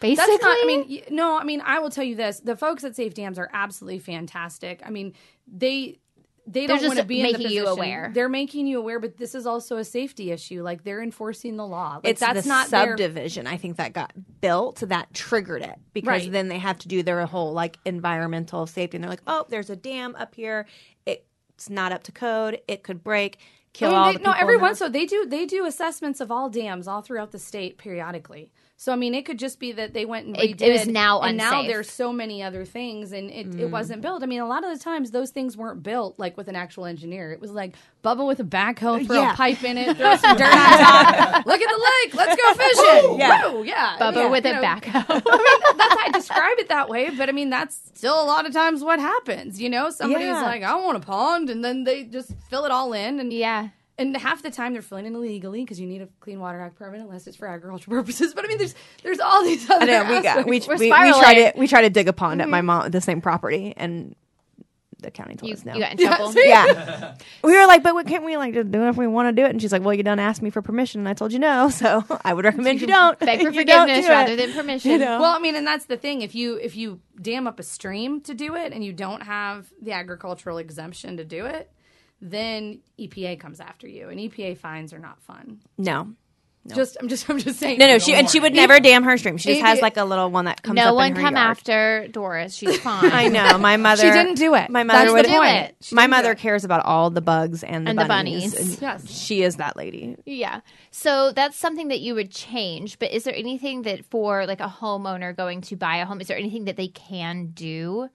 Basically, 0.00 0.14
That's 0.36 0.42
not. 0.42 0.56
I 0.62 0.64
mean, 0.66 1.02
no. 1.10 1.38
I 1.38 1.44
mean, 1.44 1.60
I 1.64 1.78
will 1.78 1.90
tell 1.90 2.04
you 2.04 2.14
this: 2.14 2.40
the 2.40 2.56
folks 2.56 2.84
at 2.84 2.94
Safe 2.94 3.14
Dams 3.14 3.38
are 3.38 3.48
absolutely 3.52 3.98
fantastic. 4.00 4.82
I 4.84 4.90
mean, 4.90 5.14
they 5.46 5.98
they 6.46 6.66
They're 6.66 6.76
don't 6.78 6.86
want 6.88 6.98
to 6.98 7.04
be 7.04 7.20
in 7.20 7.26
the 7.26 7.32
making 7.38 7.50
you 7.52 7.66
aware. 7.66 8.10
They're 8.14 8.28
making 8.28 8.66
you 8.66 8.78
aware, 8.80 8.98
but 9.00 9.16
this 9.16 9.34
is 9.34 9.46
also 9.46 9.76
a 9.76 9.84
safety 9.84 10.30
issue. 10.32 10.62
Like 10.62 10.82
they're 10.84 11.02
enforcing 11.02 11.56
the 11.56 11.66
law. 11.66 11.94
Like 12.02 12.08
it's 12.12 12.20
that's 12.20 12.42
the 12.42 12.48
not 12.48 12.68
their. 12.70 12.88
subdivision 12.96 13.46
I 13.46 13.56
think 13.56 13.76
that 13.76 13.92
got 13.92 14.12
built 14.40 14.80
that 14.80 15.14
triggered 15.14 15.62
it 15.62 15.76
because 15.92 16.06
Right. 16.24 16.32
then 16.32 16.48
they 16.48 16.58
have 16.58 16.78
to 16.80 16.88
do 16.88 17.02
their 17.04 17.24
whole 17.26 17.52
like 17.52 17.78
environmental 17.84 18.66
safety 18.66 18.96
and 18.96 19.04
they're 19.04 19.10
like 19.10 19.22
oh 19.28 19.46
there's 19.50 19.70
a 19.70 19.76
dam 19.76 20.16
up 20.16 20.34
here 20.34 20.66
it's 21.06 21.70
not 21.70 21.92
up 21.92 22.02
to 22.04 22.12
code 22.12 22.60
it 22.66 22.82
could 22.82 23.04
break 23.04 23.38
kill 23.72 23.90
I 23.90 23.92
mean, 23.92 23.98
all 23.98 24.12
they- 24.12 24.18
the 24.18 24.18
no, 24.24 24.32
people 24.32 24.42
every 24.42 24.56
once 24.58 24.78
so 24.78 24.88
they 24.88 25.06
do 25.06 25.26
they 25.26 25.46
do 25.46 25.66
assessments 25.66 26.20
of 26.20 26.30
all 26.30 26.50
dams 26.50 26.88
all 26.88 27.02
throughout 27.02 27.32
the 27.32 27.38
state 27.38 27.78
periodically. 27.78 28.50
So 28.82 28.92
I 28.92 28.96
mean, 28.96 29.14
it 29.14 29.24
could 29.24 29.38
just 29.38 29.60
be 29.60 29.70
that 29.70 29.94
they 29.94 30.04
went 30.04 30.26
and 30.26 30.36
It- 30.36 30.56
redid, 30.58 30.66
it 30.66 30.72
was 30.72 30.86
now 30.88 31.20
and 31.20 31.36
now 31.38 31.62
there's 31.62 31.88
so 31.88 32.12
many 32.12 32.42
other 32.42 32.64
things, 32.64 33.12
and 33.12 33.30
it, 33.30 33.48
Mm. 33.48 33.60
it 33.60 33.66
wasn't 33.70 34.02
built. 34.02 34.24
I 34.24 34.26
mean, 34.26 34.40
a 34.40 34.46
lot 34.48 34.64
of 34.64 34.76
the 34.76 34.82
times 34.82 35.12
those 35.12 35.30
things 35.30 35.56
weren't 35.56 35.84
built 35.84 36.18
like 36.18 36.36
with 36.36 36.48
an 36.48 36.56
actual 36.56 36.86
engineer. 36.86 37.30
It 37.32 37.40
was 37.40 37.52
like 37.52 37.74
Bubba 38.02 38.26
with 38.26 38.40
a 38.40 38.44
backhoe, 38.44 39.06
throw 39.06 39.20
Yeah. 39.20 39.34
a 39.34 39.36
pipe 39.36 39.62
in 39.62 39.78
it, 39.78 39.96
throw 39.98 40.16
some 40.16 40.36
dirt 40.36 40.46
on 40.52 40.78
top. 40.78 41.46
Look 41.46 41.60
at 41.62 41.68
the 41.68 41.90
lake, 42.02 42.14
let's 42.16 42.42
go 42.42 42.54
fishing. 42.54 43.20
Yeah. 43.20 43.52
Woo, 43.52 43.62
yeah, 43.62 43.96
Bubba 44.00 44.14
yeah, 44.16 44.26
with 44.30 44.46
a 44.46 44.52
know, 44.54 44.62
backhoe. 44.62 45.04
I 45.30 45.36
mean, 45.36 45.78
that's 45.78 45.94
how 46.00 46.06
I 46.06 46.10
describe 46.12 46.58
it 46.58 46.68
that 46.68 46.88
way, 46.88 47.10
but 47.10 47.28
I 47.28 47.32
mean, 47.32 47.50
that's 47.50 47.80
still 47.94 48.20
a 48.20 48.26
lot 48.26 48.46
of 48.46 48.52
times 48.52 48.82
what 48.82 48.98
happens. 48.98 49.60
You 49.62 49.70
know, 49.70 49.90
somebody's 49.90 50.26
Yeah. 50.26 50.42
like, 50.42 50.64
I 50.64 50.74
want 50.74 50.96
a 50.96 51.00
pond, 51.00 51.50
and 51.50 51.64
then 51.64 51.84
they 51.84 52.02
just 52.02 52.32
fill 52.50 52.64
it 52.64 52.72
all 52.72 52.92
in, 52.94 53.20
and 53.20 53.32
yeah. 53.32 53.68
And 54.02 54.16
half 54.16 54.42
the 54.42 54.50
time 54.50 54.72
they're 54.72 54.82
filling 54.82 55.06
in 55.06 55.14
illegally 55.14 55.62
because 55.62 55.80
you 55.80 55.86
need 55.86 56.02
a 56.02 56.08
Clean 56.20 56.38
Water 56.38 56.60
Act 56.60 56.76
permit 56.76 57.00
unless 57.00 57.26
it's 57.26 57.36
for 57.36 57.46
agricultural 57.48 57.96
purposes. 58.02 58.34
But 58.34 58.44
I 58.44 58.48
mean, 58.48 58.58
there's 58.58 58.74
there's 59.02 59.20
all 59.20 59.42
these 59.42 59.68
other. 59.70 59.82
I 59.82 59.86
know 59.86 60.14
we 60.14 60.22
got 60.22 60.46
we, 60.46 60.60
we, 60.60 60.76
we 60.76 60.88
tried 60.88 61.34
to 61.34 61.52
we 61.56 61.68
tried 61.68 61.82
to 61.82 61.90
dig 61.90 62.08
a 62.08 62.12
pond 62.12 62.42
at 62.42 62.48
my 62.48 62.58
mm-hmm. 62.58 62.66
mom 62.66 62.90
the 62.90 63.00
same 63.00 63.20
property 63.20 63.74
and 63.76 64.14
the 65.02 65.10
county 65.10 65.34
told 65.34 65.48
You, 65.48 65.54
us 65.54 65.64
no 65.64 65.74
you 65.74 65.80
got 65.80 65.92
in 65.92 65.98
trouble. 65.98 66.32
yeah 66.36 67.14
we 67.42 67.56
were 67.58 67.66
like 67.66 67.82
but 67.82 67.94
what 67.94 68.06
can't 68.06 68.24
we 68.24 68.36
like 68.36 68.54
just 68.54 68.70
do 68.70 68.82
it 68.84 68.88
if 68.88 68.96
we 68.96 69.06
want 69.06 69.28
to 69.28 69.32
do 69.32 69.44
it 69.44 69.50
and 69.50 69.60
she's 69.60 69.72
like 69.72 69.82
well 69.82 69.94
you 69.94 70.02
don't 70.02 70.18
ask 70.20 70.40
me 70.40 70.50
for 70.50 70.62
permission 70.62 71.00
and 71.00 71.08
I 71.08 71.14
told 71.14 71.32
you 71.32 71.38
no 71.38 71.68
so 71.70 72.04
I 72.24 72.32
would 72.32 72.44
recommend 72.44 72.80
you 72.80 72.86
don't 72.86 73.18
Beg 73.18 73.40
for 73.40 73.50
You 73.50 73.64
don't 73.64 73.88
forgiveness 73.88 74.06
do 74.06 74.12
it. 74.12 74.14
rather 74.14 74.36
than 74.36 74.52
permission. 74.52 74.90
You 74.92 74.98
know? 74.98 75.20
Well, 75.20 75.34
I 75.34 75.38
mean, 75.38 75.56
and 75.56 75.66
that's 75.66 75.86
the 75.86 75.96
thing. 75.96 76.22
If 76.22 76.34
you 76.34 76.56
if 76.56 76.76
you 76.76 77.00
dam 77.20 77.46
up 77.46 77.58
a 77.58 77.62
stream 77.62 78.20
to 78.22 78.34
do 78.34 78.54
it 78.54 78.72
and 78.72 78.84
you 78.84 78.92
don't 78.92 79.22
have 79.22 79.72
the 79.80 79.92
agricultural 79.92 80.58
exemption 80.58 81.16
to 81.16 81.24
do 81.24 81.46
it, 81.46 81.70
then 82.24 82.80
EPA 82.98 83.38
comes 83.40 83.58
after 83.60 83.86
you, 83.88 84.08
and 84.08 84.18
EPA 84.18 84.56
fines 84.56 84.92
are 84.92 84.98
not 85.00 85.20
fun. 85.22 85.58
no 85.76 86.12
Just 86.72 86.96
I'm 87.00 87.08
just 87.08 87.26
I'm 87.28 87.38
just 87.40 87.58
saying. 87.58 87.78
no 87.80 87.86
no 87.88 87.98
she 87.98 88.14
and 88.14 88.30
she 88.30 88.38
would 88.38 88.54
never 88.54 88.78
dam 88.78 89.02
her 89.02 89.18
stream 89.18 89.36
she 89.36 89.54
just 89.54 89.62
has 89.62 89.80
like 89.82 89.96
a 89.96 90.04
little 90.04 90.30
one 90.30 90.44
that 90.44 90.62
comes 90.62 90.76
no 90.76 90.90
up 90.90 90.94
one 90.94 91.10
in 91.10 91.16
her 91.16 91.22
come 91.22 91.34
yard. 91.34 91.50
after 91.50 92.06
Doris. 92.12 92.54
She's 92.54 92.78
fine. 92.88 93.10
I 93.10 93.26
know 93.26 93.58
my 93.58 93.76
mother 93.76 94.02
She 94.04 94.10
didn't 94.12 94.36
do 94.36 94.54
it. 94.54 94.70
my 94.70 94.84
mother 94.84 95.00
That's 95.06 95.12
would 95.12 95.24
the 95.24 95.30
point. 95.30 95.56
it. 95.70 95.88
My 95.90 96.06
mother 96.06 96.36
cares 96.36 96.62
about 96.64 96.84
all 96.84 97.10
the 97.10 97.20
bugs 97.20 97.64
and 97.64 97.84
the 97.86 97.90
And 97.90 97.98
the 97.98 98.04
bunnies, 98.04 98.54
bunnies. 98.54 98.72
and 98.74 98.80
Yes. 98.82 99.10
she 99.10 99.42
is 99.42 99.56
that 99.56 99.76
lady 99.76 100.14
Yeah. 100.24 100.60
So 100.92 101.32
that's 101.32 101.56
something 101.56 101.88
that 101.88 101.98
you 102.00 102.14
would 102.14 102.30
change. 102.30 103.00
But 103.00 103.10
is 103.10 103.24
there 103.24 103.34
anything 103.34 103.82
that 103.82 104.04
for 104.04 104.46
like 104.46 104.60
a 104.60 104.68
homeowner 104.68 105.34
going 105.36 105.62
to 105.62 105.74
buy 105.74 105.96
a 105.96 106.06
home, 106.06 106.20
is 106.20 106.28
there 106.28 106.38
anything 106.38 106.66
that 106.66 106.76
they 106.76 106.86
can 106.88 107.46
do 107.48 108.08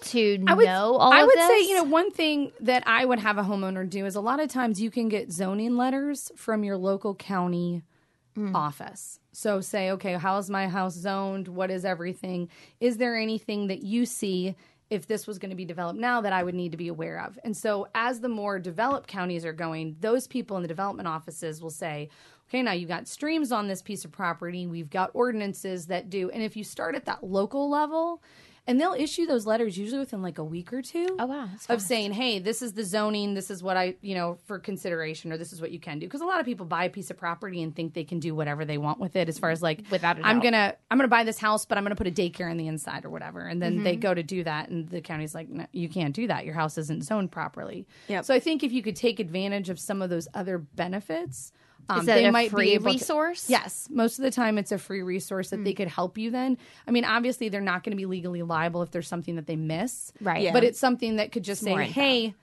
to 0.00 0.44
I 0.46 0.54
would, 0.54 0.66
know 0.66 0.96
all 0.96 1.12
I 1.12 1.24
would 1.24 1.36
this? 1.36 1.48
say, 1.48 1.68
you 1.68 1.76
know, 1.76 1.84
one 1.84 2.10
thing 2.10 2.52
that 2.60 2.84
I 2.86 3.04
would 3.04 3.18
have 3.18 3.38
a 3.38 3.42
homeowner 3.42 3.88
do 3.88 4.06
is 4.06 4.14
a 4.14 4.20
lot 4.20 4.40
of 4.40 4.48
times 4.48 4.80
you 4.80 4.90
can 4.90 5.08
get 5.08 5.32
zoning 5.32 5.76
letters 5.76 6.30
from 6.36 6.64
your 6.64 6.76
local 6.76 7.14
county 7.14 7.82
mm. 8.36 8.54
office. 8.54 9.18
So 9.32 9.60
say, 9.60 9.90
okay, 9.92 10.14
how's 10.14 10.48
my 10.50 10.68
house 10.68 10.94
zoned? 10.94 11.48
What 11.48 11.70
is 11.70 11.84
everything? 11.84 12.48
Is 12.80 12.96
there 12.96 13.16
anything 13.16 13.68
that 13.68 13.82
you 13.82 14.06
see 14.06 14.56
if 14.90 15.06
this 15.06 15.26
was 15.26 15.38
going 15.38 15.50
to 15.50 15.56
be 15.56 15.66
developed 15.66 15.98
now 15.98 16.22
that 16.22 16.32
I 16.32 16.42
would 16.42 16.54
need 16.54 16.72
to 16.72 16.78
be 16.78 16.88
aware 16.88 17.20
of? 17.20 17.38
And 17.44 17.56
so 17.56 17.88
as 17.94 18.20
the 18.20 18.28
more 18.28 18.58
developed 18.58 19.08
counties 19.08 19.44
are 19.44 19.52
going, 19.52 19.96
those 20.00 20.26
people 20.26 20.56
in 20.56 20.62
the 20.62 20.68
development 20.68 21.08
offices 21.08 21.60
will 21.60 21.70
say, 21.70 22.08
okay, 22.48 22.62
now 22.62 22.72
you've 22.72 22.88
got 22.88 23.06
streams 23.06 23.52
on 23.52 23.68
this 23.68 23.82
piece 23.82 24.04
of 24.04 24.12
property. 24.12 24.66
We've 24.66 24.90
got 24.90 25.10
ordinances 25.12 25.86
that 25.86 26.08
do. 26.08 26.30
And 26.30 26.42
if 26.42 26.56
you 26.56 26.64
start 26.64 26.94
at 26.94 27.04
that 27.04 27.22
local 27.22 27.68
level, 27.68 28.22
and 28.68 28.80
they'll 28.80 28.92
issue 28.92 29.26
those 29.26 29.46
letters 29.46 29.76
usually 29.76 29.98
within 29.98 30.22
like 30.22 30.38
a 30.38 30.44
week 30.44 30.72
or 30.72 30.80
two 30.82 31.16
Oh, 31.18 31.26
wow. 31.26 31.48
Of 31.68 31.82
saying, 31.82 32.12
hey, 32.12 32.38
this 32.38 32.62
is 32.62 32.74
the 32.74 32.84
zoning, 32.84 33.34
this 33.34 33.50
is 33.50 33.60
what 33.62 33.76
I, 33.76 33.96
you 34.02 34.14
know, 34.14 34.38
for 34.46 34.60
consideration, 34.60 35.32
or 35.32 35.36
this 35.38 35.52
is 35.52 35.60
what 35.60 35.72
you 35.72 35.80
can 35.80 35.98
do. 35.98 36.06
Because 36.06 36.20
a 36.20 36.24
lot 36.26 36.38
of 36.38 36.46
people 36.46 36.66
buy 36.66 36.84
a 36.84 36.90
piece 36.90 37.10
of 37.10 37.16
property 37.16 37.62
and 37.62 37.74
think 37.74 37.94
they 37.94 38.04
can 38.04 38.20
do 38.20 38.34
whatever 38.34 38.64
they 38.64 38.78
want 38.78 39.00
with 39.00 39.16
it, 39.16 39.28
as 39.28 39.38
far 39.38 39.50
as 39.50 39.60
like, 39.62 39.82
Without 39.90 40.18
I'm 40.22 40.36
doubt. 40.36 40.42
gonna, 40.44 40.74
I'm 40.90 40.98
gonna 40.98 41.08
buy 41.08 41.24
this 41.24 41.38
house, 41.38 41.66
but 41.66 41.76
I'm 41.78 41.84
gonna 41.84 41.96
put 41.96 42.06
a 42.06 42.10
daycare 42.12 42.48
in 42.50 42.56
the 42.58 42.68
inside 42.68 43.04
or 43.04 43.10
whatever, 43.10 43.40
and 43.40 43.60
then 43.60 43.74
Mm-hmm. 43.76 43.84
they 43.84 43.96
go 43.96 44.14
to 44.14 44.22
do 44.22 44.44
that, 44.44 44.68
and 44.68 44.88
the 44.88 45.00
county's 45.00 45.34
like, 45.34 45.48
no, 45.48 45.66
you 45.72 45.88
can't 45.88 46.14
do 46.14 46.26
that. 46.28 46.44
Your 46.44 46.54
house 46.54 46.78
isn't 46.78 47.04
zoned 47.04 47.32
properly. 47.32 47.86
Yep. 48.08 48.24
So 48.26 48.34
I 48.34 48.40
think 48.40 48.62
if 48.62 48.70
you 48.72 48.82
could 48.82 48.96
take 48.96 49.18
advantage 49.18 49.70
of 49.70 49.80
some 49.80 50.02
of 50.02 50.10
those 50.10 50.28
other 50.34 50.58
benefits. 50.58 51.52
Um, 51.90 52.00
Is 52.00 52.06
that 52.06 52.16
they 52.16 52.26
a 52.26 52.32
might 52.32 52.50
free 52.50 52.66
be 52.66 52.72
able 52.74 52.86
to- 52.86 52.98
resource? 52.98 53.48
Yes, 53.48 53.88
most 53.90 54.18
of 54.18 54.22
the 54.22 54.30
time 54.30 54.58
it's 54.58 54.72
a 54.72 54.78
free 54.78 55.02
resource 55.02 55.50
that 55.50 55.64
they 55.64 55.72
could 55.72 55.88
help 55.88 56.18
you. 56.18 56.30
Then, 56.30 56.58
I 56.86 56.90
mean, 56.90 57.04
obviously 57.04 57.48
they're 57.48 57.60
not 57.62 57.82
going 57.82 57.92
to 57.92 57.96
be 57.96 58.04
legally 58.06 58.42
liable 58.42 58.82
if 58.82 58.90
there's 58.90 59.08
something 59.08 59.36
that 59.36 59.46
they 59.46 59.56
miss, 59.56 60.12
Right. 60.20 60.42
Yeah. 60.42 60.52
But 60.52 60.64
it's 60.64 60.78
something 60.78 61.16
that 61.16 61.32
could 61.32 61.44
just 61.44 61.62
more 61.64 61.78
say, 61.78 61.86
"Hey, 61.90 62.34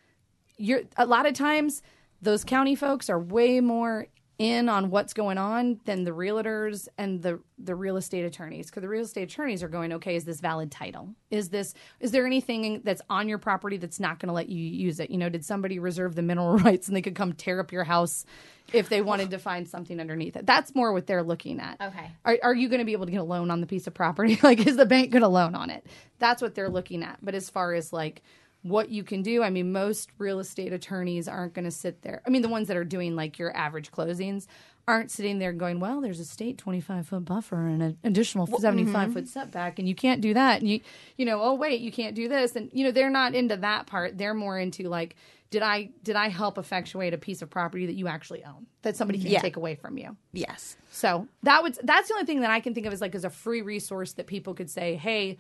you're." 0.58 0.82
A 0.98 1.06
lot 1.06 1.26
of 1.28 1.34
times, 1.36 1.84
those 2.22 2.44
county 2.44 2.76
folks 2.76 3.10
are 3.10 3.20
way 3.20 3.60
more 3.60 4.08
in 4.38 4.68
on 4.68 4.90
what's 4.90 5.14
going 5.14 5.38
on 5.38 5.80
than 5.86 6.04
the 6.04 6.12
realtors 6.12 6.88
and 6.98 7.22
the 7.22 7.40
the 7.58 7.74
real 7.74 7.96
estate 7.96 8.26
attorneys 8.26 8.66
because 8.70 8.82
the 8.82 8.90
real 8.90 9.04
estate 9.04 9.32
attorneys 9.32 9.64
are 9.64 9.70
going 9.70 9.94
okay 9.94 10.16
is 10.16 10.26
this 10.26 10.42
valid 10.42 10.72
title? 10.72 11.16
Is 11.32 11.50
this 11.50 11.74
is 12.02 12.12
there 12.12 12.26
anything 12.26 12.82
that's 12.84 13.02
on 13.10 13.30
your 13.30 13.38
property 13.38 13.78
that's 13.78 14.00
not 14.00 14.20
going 14.20 14.28
to 14.28 14.34
let 14.34 14.50
you 14.50 14.62
use 14.62 15.00
it? 15.00 15.10
You 15.10 15.18
know 15.18 15.30
did 15.30 15.46
somebody 15.46 15.80
reserve 15.80 16.16
the 16.16 16.22
mineral 16.22 16.58
rights 16.58 16.88
and 16.88 16.96
they 16.98 17.02
could 17.02 17.16
come 17.16 17.34
tear 17.34 17.60
up 17.60 17.72
your 17.72 17.86
house 17.86 18.26
if 18.74 18.90
they 18.90 19.02
wanted 19.02 19.30
to 19.30 19.40
find 19.40 19.68
something 19.68 20.00
underneath 20.02 20.36
it? 20.36 20.46
That's 20.46 20.76
more 20.76 20.92
what 20.92 21.08
they're 21.08 21.24
looking 21.24 21.60
at. 21.62 21.80
Okay. 21.80 22.12
are, 22.26 22.38
are 22.44 22.56
you 22.56 22.68
going 22.68 22.80
to 22.80 22.86
be 22.86 22.94
able 22.94 23.06
to 23.06 23.12
get 23.12 23.22
a 23.22 23.24
loan 23.24 23.52
on 23.52 23.62
the 23.62 23.68
piece 23.68 23.88
of 23.88 23.94
property? 23.94 24.40
Like 24.44 24.68
is 24.68 24.76
the 24.76 24.86
bank 24.86 25.12
going 25.12 25.24
to 25.24 25.28
loan 25.30 25.56
on 25.56 25.70
it? 25.70 25.88
That's 26.20 26.42
what 26.42 26.56
they're 26.56 26.70
looking 26.70 27.04
at. 27.04 27.18
But 27.22 27.36
as 27.36 27.50
far 27.50 27.74
as 27.74 27.92
like 27.94 28.22
what 28.66 28.90
you 28.90 29.04
can 29.04 29.22
do. 29.22 29.44
I 29.44 29.50
mean 29.52 29.72
most 29.72 30.10
real 30.18 30.40
estate 30.40 30.74
attorneys 30.74 31.28
aren't 31.28 31.54
going 31.54 31.66
to 31.66 31.72
sit 31.72 32.02
there 32.02 32.22
i 32.26 32.30
mean 32.30 32.42
the 32.42 32.50
ones 32.50 32.68
that 32.68 32.78
are 32.78 32.84
doing 32.84 33.16
like 33.16 33.38
your 33.38 33.56
average 33.56 33.92
closings 33.92 34.48
aren't 34.88 35.12
sitting 35.12 35.40
there 35.40 35.54
going 35.54 35.80
well 35.80 36.02
there's 36.02 36.20
a 36.20 36.26
state 36.26 36.58
25 36.58 37.08
foot 37.08 37.26
buffer 37.26 37.68
and 37.68 37.82
an 37.82 37.98
additional 38.04 38.48
75 38.48 39.14
foot 39.14 39.24
mm-hmm. 39.24 39.28
setback 39.28 39.80
and 39.80 39.88
you 39.88 39.96
can't 39.96 40.22
do 40.22 40.34
that. 40.34 40.62
And 40.62 40.70
you 40.70 40.82
you 41.18 41.26
know 41.26 41.42
oh 41.42 41.54
wait 41.54 41.82
you 41.82 41.92
can't 41.92 42.16
do 42.16 42.28
this. 42.28 42.56
And 42.56 42.70
you 42.74 42.84
know 42.84 42.92
they're 42.92 43.10
not 43.10 43.36
into 43.36 43.58
that 43.58 43.88
part. 43.88 44.18
They're 44.18 44.34
more 44.34 44.58
into 44.60 44.84
like 44.90 45.16
did 45.52 45.62
i 45.62 45.90
did 46.04 46.16
i 46.16 46.28
help 46.30 46.58
effectuate 46.58 47.14
a 47.14 47.18
piece 47.18 47.42
of 47.42 47.50
property 47.50 47.86
that 47.86 47.96
you 47.96 48.08
actually 48.08 48.44
own 48.44 48.66
that 48.82 48.96
somebody 48.96 49.20
can 49.20 49.32
Yeah. 49.32 49.42
take 49.42 49.58
away 49.58 49.76
from 49.76 49.98
you? 49.98 50.18
Yes. 50.34 50.78
So 50.92 51.28
that 51.44 51.64
would 51.64 51.78
that's 51.84 52.08
the 52.08 52.14
only 52.16 52.26
thing 52.26 52.42
that 52.42 52.52
I 52.52 52.60
can 52.60 52.74
think 52.74 52.86
of 52.86 52.94
as 52.94 53.02
like 53.02 53.16
as 53.16 53.26
a 53.26 53.30
free 53.30 53.62
resource 53.62 54.14
that 54.14 54.28
people 54.28 54.54
could 54.54 54.70
say, 54.70 54.96
hey, 54.96 55.38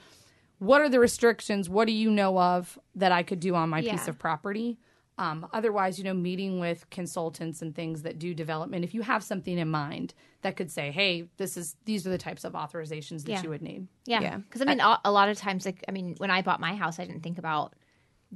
what 0.59 0.81
are 0.81 0.89
the 0.89 0.99
restrictions? 0.99 1.69
What 1.69 1.87
do 1.87 1.93
you 1.93 2.09
know 2.09 2.37
of 2.39 2.77
that 2.95 3.11
I 3.11 3.23
could 3.23 3.39
do 3.39 3.55
on 3.55 3.69
my 3.69 3.81
piece 3.81 4.07
of 4.07 4.17
property? 4.19 4.77
Um, 5.17 5.47
otherwise, 5.53 5.97
you 5.97 6.03
know, 6.03 6.13
meeting 6.13 6.59
with 6.59 6.89
consultants 6.89 7.61
and 7.61 7.73
things 7.73 8.01
that 8.01 8.19
do 8.19 8.33
development. 8.33 8.83
If 8.83 8.93
you 8.93 9.01
have 9.01 9.23
something 9.23 9.57
in 9.57 9.69
mind 9.69 10.13
that 10.41 10.57
could 10.57 10.69
say, 10.69 10.91
"Hey, 10.91 11.29
this 11.37 11.55
is 11.55 11.77
these 11.85 12.05
are 12.05 12.09
the 12.09 12.17
types 12.17 12.43
of 12.43 12.51
authorizations 12.51 13.23
that 13.23 13.31
Yeah. 13.31 13.43
you 13.43 13.49
would 13.49 13.61
need." 13.61 13.87
Yeah. 14.05 14.19
Yeah. 14.21 14.37
Because 14.37 14.61
I 14.61 14.65
mean, 14.65 14.81
a 14.81 14.99
a 15.05 15.11
lot 15.11 15.29
of 15.29 15.37
times, 15.37 15.65
like, 15.65 15.85
I 15.87 15.91
mean, 15.93 16.15
when 16.17 16.31
I 16.31 16.41
bought 16.41 16.59
my 16.59 16.75
house, 16.75 16.99
I 16.99 17.05
didn't 17.05 17.21
think 17.23 17.37
about 17.37 17.73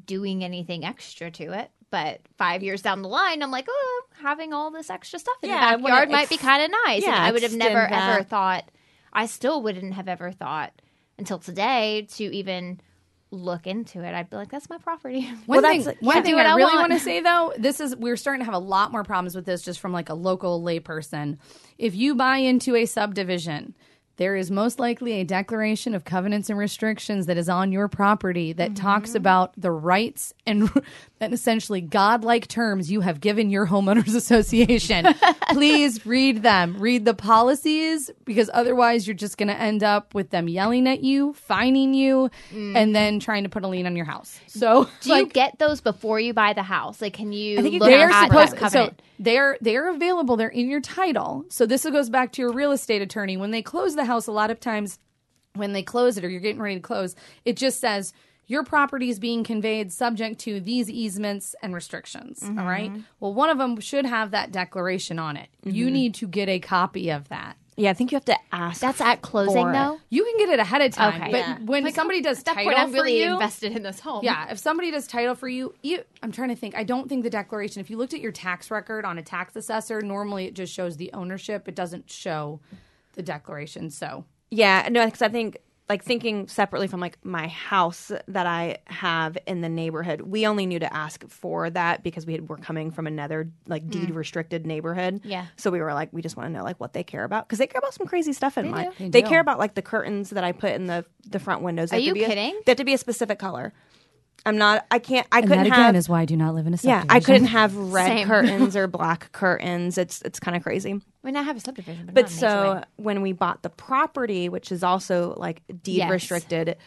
doing 0.05 0.41
anything 0.43 0.85
extra 0.85 1.29
to 1.31 1.51
it. 1.51 1.69
But 1.91 2.21
five 2.37 2.61
years 2.63 2.81
down 2.81 3.01
the 3.01 3.09
line, 3.09 3.41
I'm 3.43 3.51
like, 3.51 3.65
oh, 3.69 4.03
having 4.21 4.53
all 4.53 4.69
this 4.71 4.89
extra 4.89 5.19
stuff 5.19 5.35
in 5.41 5.49
Yeah, 5.49 5.75
the 5.75 5.81
wanna 5.83 5.95
backyard 5.95 6.09
might 6.11 6.21
ex- 6.21 6.29
be 6.29 6.37
kind 6.37 6.63
of 6.63 6.71
nice. 6.85 7.01
Yeah, 7.01 7.15
and 7.15 7.23
I 7.25 7.31
would 7.31 7.41
have 7.43 7.53
never 7.55 7.81
extend 7.83 8.11
ever 8.11 8.23
thought, 8.23 8.69
I 9.11 9.25
still 9.25 9.61
wouldn't 9.63 9.95
have 9.95 10.07
ever 10.07 10.31
thought 10.31 10.81
until 11.19 11.39
today 11.39 12.07
to 12.15 12.23
even 12.35 12.79
look 13.31 13.67
into 13.67 14.03
it. 14.03 14.13
I'd 14.15 14.29
be 14.29 14.37
like, 14.37 14.49
that's 14.49 14.69
my 14.69 14.79
property. 14.79 15.21
One 15.45 15.61
Well, 15.61 15.83
thing, 15.83 15.95
one 15.99 16.23
thing 16.23 16.35
I 16.35 16.43
I 16.43 16.55
really 16.55 16.75
want. 16.75 16.89
want 16.89 16.93
to 16.93 16.99
say 16.99 17.21
though, 17.21 17.53
this 17.59 17.79
is 17.79 17.95
we're 17.95 18.17
starting 18.17 18.39
to 18.41 18.45
have 18.45 18.55
a 18.55 18.59
lot 18.59 18.91
more 18.91 19.03
problems 19.03 19.35
with 19.35 19.45
this 19.45 19.61
just 19.61 19.79
from 19.79 19.91
like 19.91 20.09
a 20.09 20.15
local 20.15 20.63
layperson. 20.63 21.37
If 21.77 21.93
you 21.95 22.15
buy 22.15 22.37
into 22.37 22.75
a 22.75 22.85
subdivision 22.85 23.75
there 24.19 24.35
is 24.35 24.51
most 24.51 24.79
likely 24.79 25.13
a 25.13 25.23
declaration 25.23 25.95
of 25.95 26.03
covenants 26.03 26.49
and 26.49 26.59
restrictions 26.59 27.25
that 27.27 27.37
is 27.37 27.47
on 27.47 27.71
your 27.71 27.87
property 27.87 28.51
that 28.51 28.71
mm-hmm. 28.71 28.83
talks 28.83 29.15
about 29.15 29.53
the 29.55 29.71
rights 29.71 30.33
and, 30.45 30.69
and 31.21 31.33
essentially 31.33 31.79
godlike 31.79 32.45
terms 32.47 32.91
you 32.91 32.99
have 32.99 33.21
given 33.21 33.49
your 33.49 33.65
homeowners 33.65 34.13
association. 34.15 35.07
Please 35.51 36.05
read 36.05 36.43
them. 36.43 36.77
Read 36.79 37.05
the 37.05 37.13
policies 37.13 38.11
because 38.25 38.49
otherwise 38.53 39.07
you're 39.07 39.15
just 39.15 39.37
going 39.37 39.47
to 39.47 39.57
end 39.57 39.83
up 39.83 40.13
with 40.13 40.31
them 40.31 40.49
yelling 40.49 40.85
at 40.85 41.01
you, 41.01 41.31
fining 41.31 41.93
you, 41.93 42.29
mm. 42.53 42.75
and 42.75 42.93
then 42.93 43.21
trying 43.21 43.43
to 43.43 43.49
put 43.49 43.63
a 43.63 43.69
lien 43.69 43.85
on 43.85 43.95
your 43.95 44.05
house. 44.05 44.37
So 44.47 44.89
Do 44.99 45.15
you 45.15 45.27
get 45.27 45.59
those 45.59 45.79
before 45.79 46.19
you 46.19 46.33
buy 46.33 46.51
the 46.51 46.63
house? 46.63 47.01
Like, 47.01 47.13
can 47.13 47.31
you 47.31 47.61
think 47.61 47.73
you 47.73 47.79
look 47.79 47.89
they 47.89 48.03
are 48.03 48.11
at 48.11 48.27
supposed 48.27 48.57
that 48.57 48.71
so 48.73 48.91
they're 49.19 49.57
they're 49.59 49.89
available 49.89 50.37
they're 50.37 50.47
in 50.47 50.69
your 50.69 50.79
title 50.79 51.45
so 51.49 51.65
this 51.65 51.83
goes 51.83 52.09
back 52.09 52.31
to 52.31 52.41
your 52.41 52.53
real 52.53 52.71
estate 52.71 53.01
attorney 53.01 53.35
when 53.35 53.51
they 53.51 53.61
close 53.61 53.95
the 53.95 54.05
house 54.09 54.27
a 54.27 54.31
lot 54.31 54.51
of 54.51 54.59
times 54.59 54.99
when 55.55 55.73
they 55.73 55.83
close 55.83 56.17
it 56.17 56.25
or 56.25 56.29
you're 56.29 56.41
getting 56.41 56.61
ready 56.61 56.75
to 56.75 56.81
close 56.81 57.15
it 57.45 57.55
just 57.55 57.79
says 57.79 58.13
your 58.47 58.63
property 58.63 59.09
is 59.09 59.19
being 59.19 59.43
conveyed 59.43 59.91
subject 59.91 60.39
to 60.39 60.59
these 60.59 60.89
easements 60.89 61.55
and 61.61 61.73
restrictions 61.73 62.43
all 62.43 62.65
right 62.65 62.91
mm-hmm. 62.91 63.01
well 63.19 63.33
one 63.33 63.49
of 63.49 63.57
them 63.57 63.79
should 63.79 64.05
have 64.05 64.31
that 64.31 64.51
declaration 64.51 65.17
on 65.19 65.37
it 65.37 65.49
you 65.63 65.85
mm-hmm. 65.85 65.93
need 65.93 66.13
to 66.13 66.27
get 66.27 66.49
a 66.49 66.59
copy 66.59 67.09
of 67.09 67.29
that 67.29 67.55
Yeah, 67.77 67.91
I 67.91 67.93
think 67.93 68.11
you 68.11 68.17
have 68.17 68.25
to 68.25 68.37
ask. 68.51 68.81
That's 68.81 68.99
at 68.99 69.21
closing, 69.21 69.63
for 69.63 69.69
it. 69.69 69.73
though. 69.73 69.99
you 70.09 70.25
can 70.25 70.37
get 70.37 70.49
it 70.49 70.59
ahead 70.59 70.81
of 70.81 70.91
time 70.91 71.21
Okay. 71.21 71.31
but 71.31 71.37
Yeah. 71.37 71.57
when 71.63 71.85
Like, 71.85 71.95
somebody 71.95 72.21
does 72.21 72.39
At 72.39 72.45
that 72.45 72.55
title 72.55 72.71
point, 72.71 72.83
I'm 72.83 72.89
for 72.89 72.93
really 72.95 73.23
you, 73.23 73.33
invested 73.33 73.71
in 73.77 73.83
this 73.83 74.01
home. 74.01 74.21
Yeah, 74.21 74.51
if 74.51 74.59
somebody 74.59 74.91
does 74.91 75.07
title 75.07 75.35
for 75.35 75.47
you, 75.47 75.73
you, 75.81 76.03
I'm 76.21 76.33
trying 76.33 76.49
to 76.49 76.57
think. 76.57 76.75
I 76.75 76.83
don't 76.83 77.07
think 77.07 77.23
the 77.23 77.29
declaration. 77.29 77.79
If 77.79 77.89
you 77.89 77.97
looked 77.97 78.13
at 78.13 78.19
your 78.19 78.33
tax 78.33 78.69
record 78.69 79.05
on 79.05 79.17
a 79.17 79.23
tax 79.23 79.55
assessor, 79.55 80.01
normally 80.01 80.45
it 80.45 80.55
just 80.55 80.73
shows 80.73 80.97
the 80.97 81.09
ownership. 81.13 81.69
It 81.69 81.75
doesn't 81.75 82.11
show 82.11 82.59
the 83.19 83.23
declaration. 83.23 83.89
So 83.89 84.23
Yeah, 84.49 84.87
no, 84.89 85.03
because 85.05 85.21
I 85.21 85.27
think 85.27 85.57
like 85.89 86.03
thinking 86.03 86.47
separately 86.47 86.87
from 86.87 86.99
like 86.99 87.17
my 87.25 87.47
house 87.47 88.11
that 88.27 88.45
I 88.45 88.77
have 88.85 89.37
in 89.47 89.61
the 89.61 89.69
neighborhood, 89.69 90.21
we 90.21 90.45
only 90.45 90.67
knew 90.67 90.77
to 90.79 90.93
ask 90.95 91.27
for 91.27 91.67
that 91.71 92.03
because 92.03 92.27
we 92.27 92.33
had, 92.33 92.47
were 92.47 92.57
coming 92.57 92.91
from 92.91 93.07
another 93.07 93.51
like 93.67 93.83
mm. 93.83 93.89
deed 93.91 94.11
restricted 94.11 94.67
neighborhood. 94.67 95.21
Yeah. 95.23 95.47
So 95.57 95.71
we 95.71 95.81
were 95.81 95.93
like, 95.95 96.13
we 96.13 96.21
just 96.21 96.37
want 96.37 96.47
to 96.47 96.53
know 96.53 96.63
like 96.63 96.79
what 96.79 96.93
they 96.93 97.03
care 97.03 97.23
about 97.23 97.47
because 97.47 97.57
they 97.57 97.65
care 97.67 97.79
about 97.79 97.95
some 97.95 98.05
crazy 98.05 98.33
stuff 98.33 98.57
in 98.57 98.69
mine. 98.69 98.91
do. 98.91 98.95
They, 98.99 99.09
They 99.09 99.21
do. 99.23 99.29
care 99.29 99.39
about 99.39 99.57
like 99.57 99.73
the 99.73 99.81
curtains 99.81 100.29
that 100.29 100.43
I 100.43 100.51
put 100.51 100.71
in 100.73 100.85
the 100.85 101.05
the 101.27 101.39
front 101.39 101.63
windows. 101.63 101.89
They 101.89 101.97
Are 101.97 101.99
have 102.01 102.03
to 102.03 102.07
you 102.07 102.13
be 102.13 102.23
a- 102.23 102.27
kidding? 102.27 102.61
they 102.65 102.71
have 102.71 102.77
to 102.77 102.85
be 102.85 102.93
a 102.93 102.97
specific 102.97 103.39
color. 103.39 103.73
I'm 104.45 104.57
not. 104.57 104.85
I 104.89 104.99
can't. 104.99 105.27
I 105.31 105.39
and 105.39 105.47
couldn't 105.47 105.63
that 105.65 105.67
again 105.73 105.85
have. 105.85 105.95
is 105.95 106.07
why 106.09 106.21
I 106.21 106.25
do 106.25 106.35
not 106.37 106.55
live 106.55 106.65
in 106.67 106.73
a 106.73 106.77
subdivision. 106.77 107.07
yeah. 107.09 107.13
I 107.15 107.19
couldn't 107.19 107.47
have 107.47 107.75
red 107.75 108.07
Same. 108.07 108.27
curtains 108.27 108.75
or 108.75 108.87
black 108.99 109.31
curtains. 109.31 109.97
It's 109.97 110.21
it's 110.23 110.39
kind 110.39 110.55
of 110.57 110.63
crazy. 110.63 110.91
I 110.93 111.27
mean, 111.27 111.35
I 111.35 111.41
have 111.41 111.57
a 111.57 111.59
subdivision, 111.59 112.05
but, 112.05 112.15
But 112.15 112.21
not 112.23 112.31
so 112.31 112.83
when 112.95 113.21
we 113.21 113.33
bought 113.33 113.61
the 113.63 113.69
property, 113.69 114.47
which 114.49 114.71
is 114.71 114.83
also 114.83 115.33
like 115.37 115.61
deed 115.83 115.97
Yes. 115.97 116.09
restricted, 116.11 116.77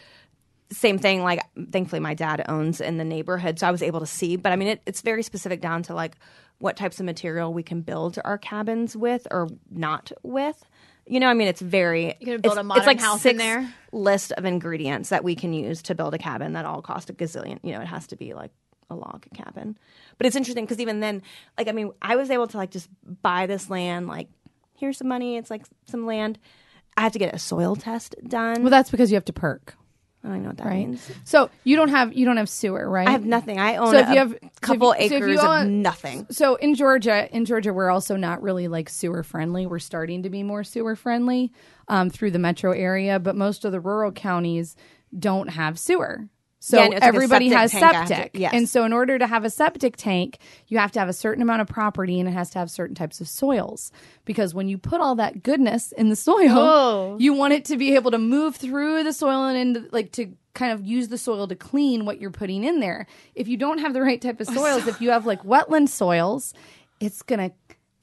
same 0.71 0.99
thing. 0.99 1.23
Like 1.23 1.41
thankfully, 1.71 2.01
my 2.01 2.15
dad 2.15 2.45
owns 2.49 2.81
in 2.81 2.97
the 2.97 3.05
neighborhood, 3.05 3.59
so 3.59 3.67
I 3.69 3.71
was 3.71 3.83
able 3.83 4.01
to 4.01 4.07
see. 4.07 4.37
But 4.37 4.53
I 4.53 4.57
mean, 4.57 4.69
it, 4.69 4.83
it's 4.87 5.03
very 5.03 5.23
specific 5.23 5.61
down 5.61 5.83
to 5.85 5.95
like 5.95 6.17
what 6.59 6.77
types 6.77 7.01
of 7.01 7.07
material 7.07 7.53
we 7.53 7.63
can 7.63 7.83
build 7.83 8.19
our 8.25 8.39
cabins 8.39 8.97
with 8.97 9.27
or 9.31 9.49
not 9.71 10.11
with. 10.23 10.65
You 11.13 11.21
know, 11.21 11.29
I 11.29 11.35
mean, 11.35 11.47
it's 11.47 11.61
very. 11.61 12.17
You 12.21 12.27
gonna 12.27 12.39
build 12.39 12.55
it's, 12.55 12.61
a 12.61 12.63
modern 12.63 12.81
it's 12.81 12.87
like 12.87 12.99
house 12.99 13.17
in 13.27 13.33
six 13.33 13.39
there? 13.39 13.75
List 13.93 14.33
of 14.33 14.47
ingredients 14.47 15.11
that 15.11 15.23
we 15.23 15.35
can 15.35 15.53
use 15.53 15.83
to 15.83 15.95
build 15.95 16.15
a 16.15 16.19
cabin 16.19 16.55
that 16.55 16.65
all 16.65 16.81
cost 16.81 17.11
a 17.11 17.13
gazillion. 17.13 17.59
You 17.63 17.73
know, 17.73 17.83
it 17.83 17.87
has 17.87 18.07
to 18.07 18.17
be 18.17 18.33
like 18.33 18.51
a 18.89 18.95
log 18.95 19.27
cabin. 19.35 19.77
But 20.17 20.27
it's 20.27 20.37
interesting 20.37 20.65
because 20.65 20.81
even 20.81 21.01
then, 21.01 21.21
like, 21.59 21.69
I 21.69 21.73
mean, 21.73 21.91
I 22.01 22.17
was 22.17 22.31
able 22.31 22.47
to 22.47 22.57
like 22.57 22.71
just 22.71 22.89
buy 23.05 23.45
this 23.45 23.69
land. 23.69 24.07
Like, 24.07 24.29
here's 24.79 24.97
some 24.97 25.09
money. 25.09 25.37
It's 25.37 25.51
like 25.51 25.67
some 25.85 26.07
land. 26.07 26.39
I 26.97 27.03
have 27.03 27.13
to 27.13 27.19
get 27.19 27.35
a 27.35 27.39
soil 27.39 27.77
test 27.77 28.15
done. 28.27 28.63
Well, 28.63 28.71
that's 28.71 28.91
because 28.91 29.11
you 29.11 29.17
have 29.17 29.27
to 29.27 29.35
perc, 29.35 29.75
I 30.25 30.29
don't 30.29 30.43
know 30.43 30.49
what 30.51 30.59
that 30.59 30.67
right? 30.67 30.87
means. 30.87 31.11
So 31.25 31.51
you 31.65 31.75
don't 31.75 31.89
have 31.89 32.13
you 32.15 32.25
don't 32.25 32.37
have 32.37 32.49
sewer, 32.49 32.89
right? 32.89 33.09
I 33.09 33.11
have 33.11 33.25
nothing. 33.25 33.59
I 33.59 33.77
own 33.77 33.91
So 33.91 33.99
if 33.99 34.09
a 34.09 34.13
you 34.13 34.19
have- 34.19 34.31
so 34.41 34.49
couple 34.61 34.93
so 34.93 34.99
if 34.99 35.11
you 35.11 35.17
acres 35.17 35.39
of 35.41 35.45
own- 35.47 35.83
nothing. 35.83 36.27
So 36.31 36.55
in 36.57 36.75
Georgia, 36.75 37.29
in 37.35 37.45
Georgia, 37.45 37.73
we're 37.73 37.91
also 37.91 38.15
not 38.17 38.41
really 38.43 38.69
like 38.69 38.89
sewer 38.89 39.23
friendly. 39.25 39.67
We're 39.67 39.81
starting 39.81 40.23
to 40.23 40.31
be 40.31 40.43
more 40.45 40.63
sewer 40.63 40.95
friendly 40.95 41.53
um, 41.89 42.09
through 42.09 42.31
the 42.31 42.39
metro 42.39 42.71
area, 42.73 43.19
but 43.19 43.35
most 43.35 43.65
of 43.65 43.73
the 43.73 43.81
rural 43.81 44.13
counties 44.13 44.77
don't 45.19 45.49
have 45.51 45.79
sewer. 45.79 46.29
So 46.65 46.79
Yeah, 46.79 46.87
like 46.91 46.99
a 46.99 47.05
everybody 47.05 47.49
septic 47.51 47.59
has 47.59 47.71
tank 47.73 47.85
I 47.85 48.03
to- 48.03 48.07
septic. 48.07 48.31
yes. 48.35 48.53
And 48.55 48.69
so 48.69 48.85
in 48.85 48.93
order 48.93 49.19
to 49.19 49.27
have 49.27 49.45
a 49.45 49.51
septic 49.51 49.97
tank, 49.97 50.39
you 50.69 50.79
have 50.79 50.93
to 50.93 51.01
have 51.01 51.09
a 51.09 51.13
certain 51.13 51.43
amount 51.43 51.61
of 51.61 51.67
property 51.67 52.21
and 52.21 52.29
it 52.29 52.33
has 52.33 52.51
to 52.51 52.61
have 52.61 52.71
certain 52.71 52.95
types 52.95 53.21
of 53.21 53.27
soils. 53.27 53.91
Because 54.25 54.55
when 54.55 54.69
you 54.69 54.79
put 54.79 55.01
all 55.01 55.17
that 55.17 55.43
goodness 55.43 55.91
in 55.91 56.09
the 56.09 56.15
soil, 56.15 56.53
Oh. 56.57 57.17
you 57.19 57.33
want 57.33 57.53
it 57.53 57.65
to 57.65 57.77
be 57.77 57.97
able 57.97 58.13
to 58.13 58.19
move 58.19 58.55
through 58.55 59.03
the 59.03 59.13
soil 59.13 59.45
and 59.47 59.59
into, 59.77 59.89
like 59.91 60.13
to 60.13 60.29
kind 60.55 60.71
of 60.71 60.87
use 60.87 61.09
the 61.09 61.19
soil 61.19 61.49
to 61.49 61.57
clean 61.57 62.05
what 62.05 62.21
you're 62.21 62.31
putting 62.31 62.63
in 62.63 62.79
there. 62.79 63.09
If 63.35 63.49
you 63.49 63.57
don't 63.57 63.79
have 63.79 63.93
the 63.93 64.01
right 64.03 64.21
type 64.23 64.41
of 64.41 64.49
oh, 64.51 64.55
soils, 64.55 64.87
if 64.87 65.01
you 65.01 65.11
have 65.11 65.27
like 65.27 65.43
wetland 65.43 65.89
soils, 65.89 66.55
it's 67.01 67.23
gonna 67.23 67.51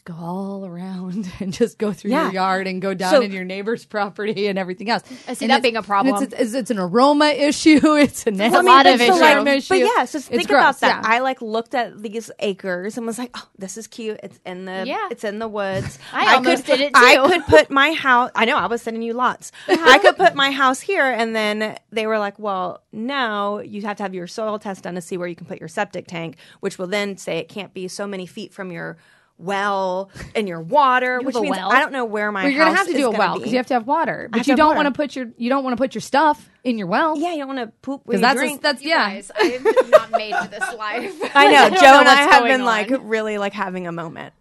go 0.06 0.14
all 0.20 0.66
around 0.66 1.32
and 1.40 1.54
just 1.54 1.78
go 1.78 1.94
through 1.94 2.12
Yeah. 2.12 2.26
your 2.26 2.34
yard 2.34 2.68
and 2.68 2.82
go 2.82 2.94
down 2.94 3.12
So- 3.12 3.22
in 3.22 3.32
your 3.32 3.44
neighbor's 3.44 3.86
property 3.96 4.48
and 4.48 4.58
everything 4.58 4.90
else. 4.90 5.04
I 5.28 5.34
see 5.34 5.46
And 5.46 5.52
that 5.52 5.62
being 5.62 5.78
a 5.78 5.84
problem. 5.84 6.24
It's, 6.24 6.34
it's, 6.34 6.54
it's 6.54 6.72
an 6.72 6.80
aroma 6.80 7.26
issue. 7.30 7.80
It's 7.96 8.26
a, 8.26 8.32
a 8.32 8.62
lot 8.64 8.86
of 8.86 9.00
issues. 9.02 9.18
issue. 9.48 9.68
but 9.70 9.80
yeah, 9.80 10.06
so 10.06 10.18
It's 10.18 10.28
think 10.28 10.48
gross, 10.48 10.60
about 10.62 10.80
that. 10.82 11.04
yeah. 11.04 11.10
I 11.16 11.20
like 11.20 11.42
looked 11.42 11.76
at 11.76 12.02
these 12.02 12.32
acres 12.40 12.98
and 12.98 13.06
was 13.06 13.18
like, 13.18 13.32
"Oh, 13.36 13.48
this 13.58 13.78
is 13.78 13.88
cute. 13.88 14.20
It's 14.24 14.40
in 14.46 14.66
the 14.66 14.84
Yeah. 14.86 15.08
it's 15.12 15.24
in 15.24 15.40
the 15.40 15.48
woods." 15.48 16.00
I 16.14 16.36
almost 16.36 16.66
could, 16.66 16.78
did 16.78 16.82
it 16.88 16.92
I 16.96 17.16
could 17.28 17.46
put 17.46 17.70
my 17.70 17.92
house. 17.94 18.32
I 18.36 18.46
know 18.46 18.58
I 18.58 18.68
was 18.68 18.82
sending 18.82 19.04
you 19.04 19.14
lots. 19.14 19.52
I 19.68 20.00
could 20.00 20.18
put 20.18 20.36
my 20.36 20.52
house 20.52 20.80
here, 20.80 21.06
and 21.10 21.36
then 21.36 21.78
they 21.92 22.08
were 22.08 22.18
like, 22.20 22.40
"Well, 22.40 22.82
no, 22.92 23.60
you 23.60 23.82
have 23.84 23.98
to 23.98 24.04
have 24.04 24.14
your 24.14 24.28
soil 24.28 24.60
test 24.60 24.84
done 24.84 24.96
to 24.96 25.02
see 25.02 25.18
where 25.18 25.28
you 25.28 25.36
can 25.36 25.46
put 25.46 25.60
your 25.60 25.68
septic 25.70 26.08
tank, 26.08 26.38
which 26.60 26.78
will 26.78 26.88
then 26.88 27.18
say 27.18 27.38
it 27.38 27.50
can't 27.50 27.74
be 27.74 27.88
so 27.88 28.08
many 28.08 28.26
feet 28.26 28.54
from 28.54 28.72
your." 28.72 28.98
Well, 29.40 30.10
and 30.36 30.50
your 30.50 30.60
water, 30.60 31.22
which 31.22 31.36
a 31.36 31.42
means 31.42 31.56
well? 31.56 31.72
I 31.72 31.80
don't 31.80 31.94
know 31.94 32.04
where 32.04 32.30
my 32.30 32.44
Well, 32.44 32.52
you're 32.52 32.66
gonna 32.66 32.76
have 32.78 32.88
to 32.88 32.94
do 32.94 33.08
a 33.08 33.12
well 33.12 33.36
because 33.38 33.52
you 33.52 33.58
have 33.58 33.68
to 33.68 33.74
have 33.74 33.88
water, 33.88 34.28
but 34.30 34.40
have 34.40 34.48
you 34.48 34.56
don't 34.58 34.76
want 34.76 34.88
to 34.88 34.92
put 34.92 35.16
your 35.16 35.28
you 35.38 35.50
don't 35.50 35.64
want 35.64 35.78
to 35.78 35.82
put 35.82 35.96
your 35.96 36.02
stuff 36.02 36.50
in 36.66 36.78
your 36.78 36.88
well. 36.88 37.18
yeah, 37.18 37.32
you 37.32 37.38
don't 37.40 37.56
want 37.56 37.60
to 37.60 37.68
poop 37.82 38.02
because 38.06 38.22
when 38.22 38.50
you 38.50 38.58
that's 38.58 38.58
a, 38.58 38.62
that's 38.62 38.84
You 38.84 38.90
yeah. 38.90 39.10
guys, 39.12 39.32
I 39.34 39.44
am 39.44 39.64
not 39.90 40.12
made 40.12 40.36
for 40.36 40.48
this 40.50 40.74
life. 40.76 41.14
I 41.36 41.48
know. 41.52 41.70
don't 41.70 41.80
Joe 41.80 41.86
know 41.86 42.00
and 42.02 42.10
I 42.10 42.16
have 42.16 42.42
going 42.42 42.52
been 42.52 42.66
like 42.66 42.90
really 43.02 43.38
like 43.38 43.54
having 43.54 43.88
a 43.88 43.94
moment 43.94 44.34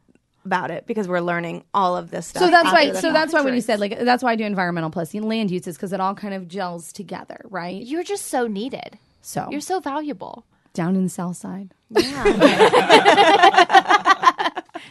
about 0.45 0.73
it 0.73 0.85
because 0.87 1.07
we're 1.07 1.21
learning 1.21 1.63
all 1.73 1.97
of 1.97 2.11
this 2.11 2.27
stuff. 2.27 2.43
So 2.43 2.51
that's 2.51 2.73
why. 2.73 2.93
So 2.95 3.13
that's 3.13 3.33
why 3.33 3.43
when 3.43 3.55
you 3.55 3.61
said 3.61 3.79
like 3.79 4.01
that's 4.01 4.25
why 4.25 4.33
I 4.33 4.37
do 4.37 4.43
environmental 4.45 4.91
plus 4.91 5.15
land 5.15 5.53
uses 5.53 5.77
because 5.77 5.93
it 5.93 6.01
all 6.01 6.17
kind 6.17 6.35
of 6.35 6.49
gels 6.49 6.93
together, 6.93 7.41
right? 7.45 7.81
You're 7.81 8.03
just 8.03 8.27
so 8.27 8.49
needed. 8.49 8.99
So 9.21 9.47
You're 9.51 9.61
so 9.61 9.79
valuable. 9.79 10.45
down 10.73 10.97
in 10.97 11.05
the 11.05 11.11
south 11.11 11.37
side. 11.37 11.73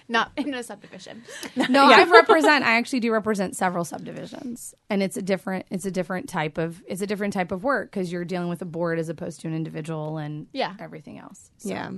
Not 0.10 0.32
in 0.38 0.53
a 0.53 0.64
subdivision. 0.64 1.24
No, 1.70 1.86
I 1.86 2.03
represent. 2.10 2.64
I 2.64 2.78
actually 2.78 3.01
do 3.01 3.12
represent 3.12 3.55
several 3.55 3.84
subdivisions, 3.84 4.74
and 4.89 5.03
it's 5.03 5.18
a 5.18 5.22
different. 5.22 5.66
It's 5.70 5.86
a 5.86 5.91
different 5.91 6.30
type 6.30 6.58
of. 6.58 6.82
It's 6.88 7.01
a 7.01 7.08
different 7.08 7.34
type 7.34 7.51
of 7.51 7.64
work 7.64 7.91
because 7.91 8.12
you're 8.12 8.24
dealing 8.26 8.47
with 8.49 8.62
a 8.62 8.66
board 8.66 8.99
as 8.99 9.10
opposed 9.10 9.41
to 9.41 9.47
an 9.47 9.53
individual 9.53 10.18
and 10.18 10.47
Yeah. 10.53 10.74
everything 10.80 11.18
else. 11.20 11.51
So- 11.58 11.70
yeah. 11.70 11.89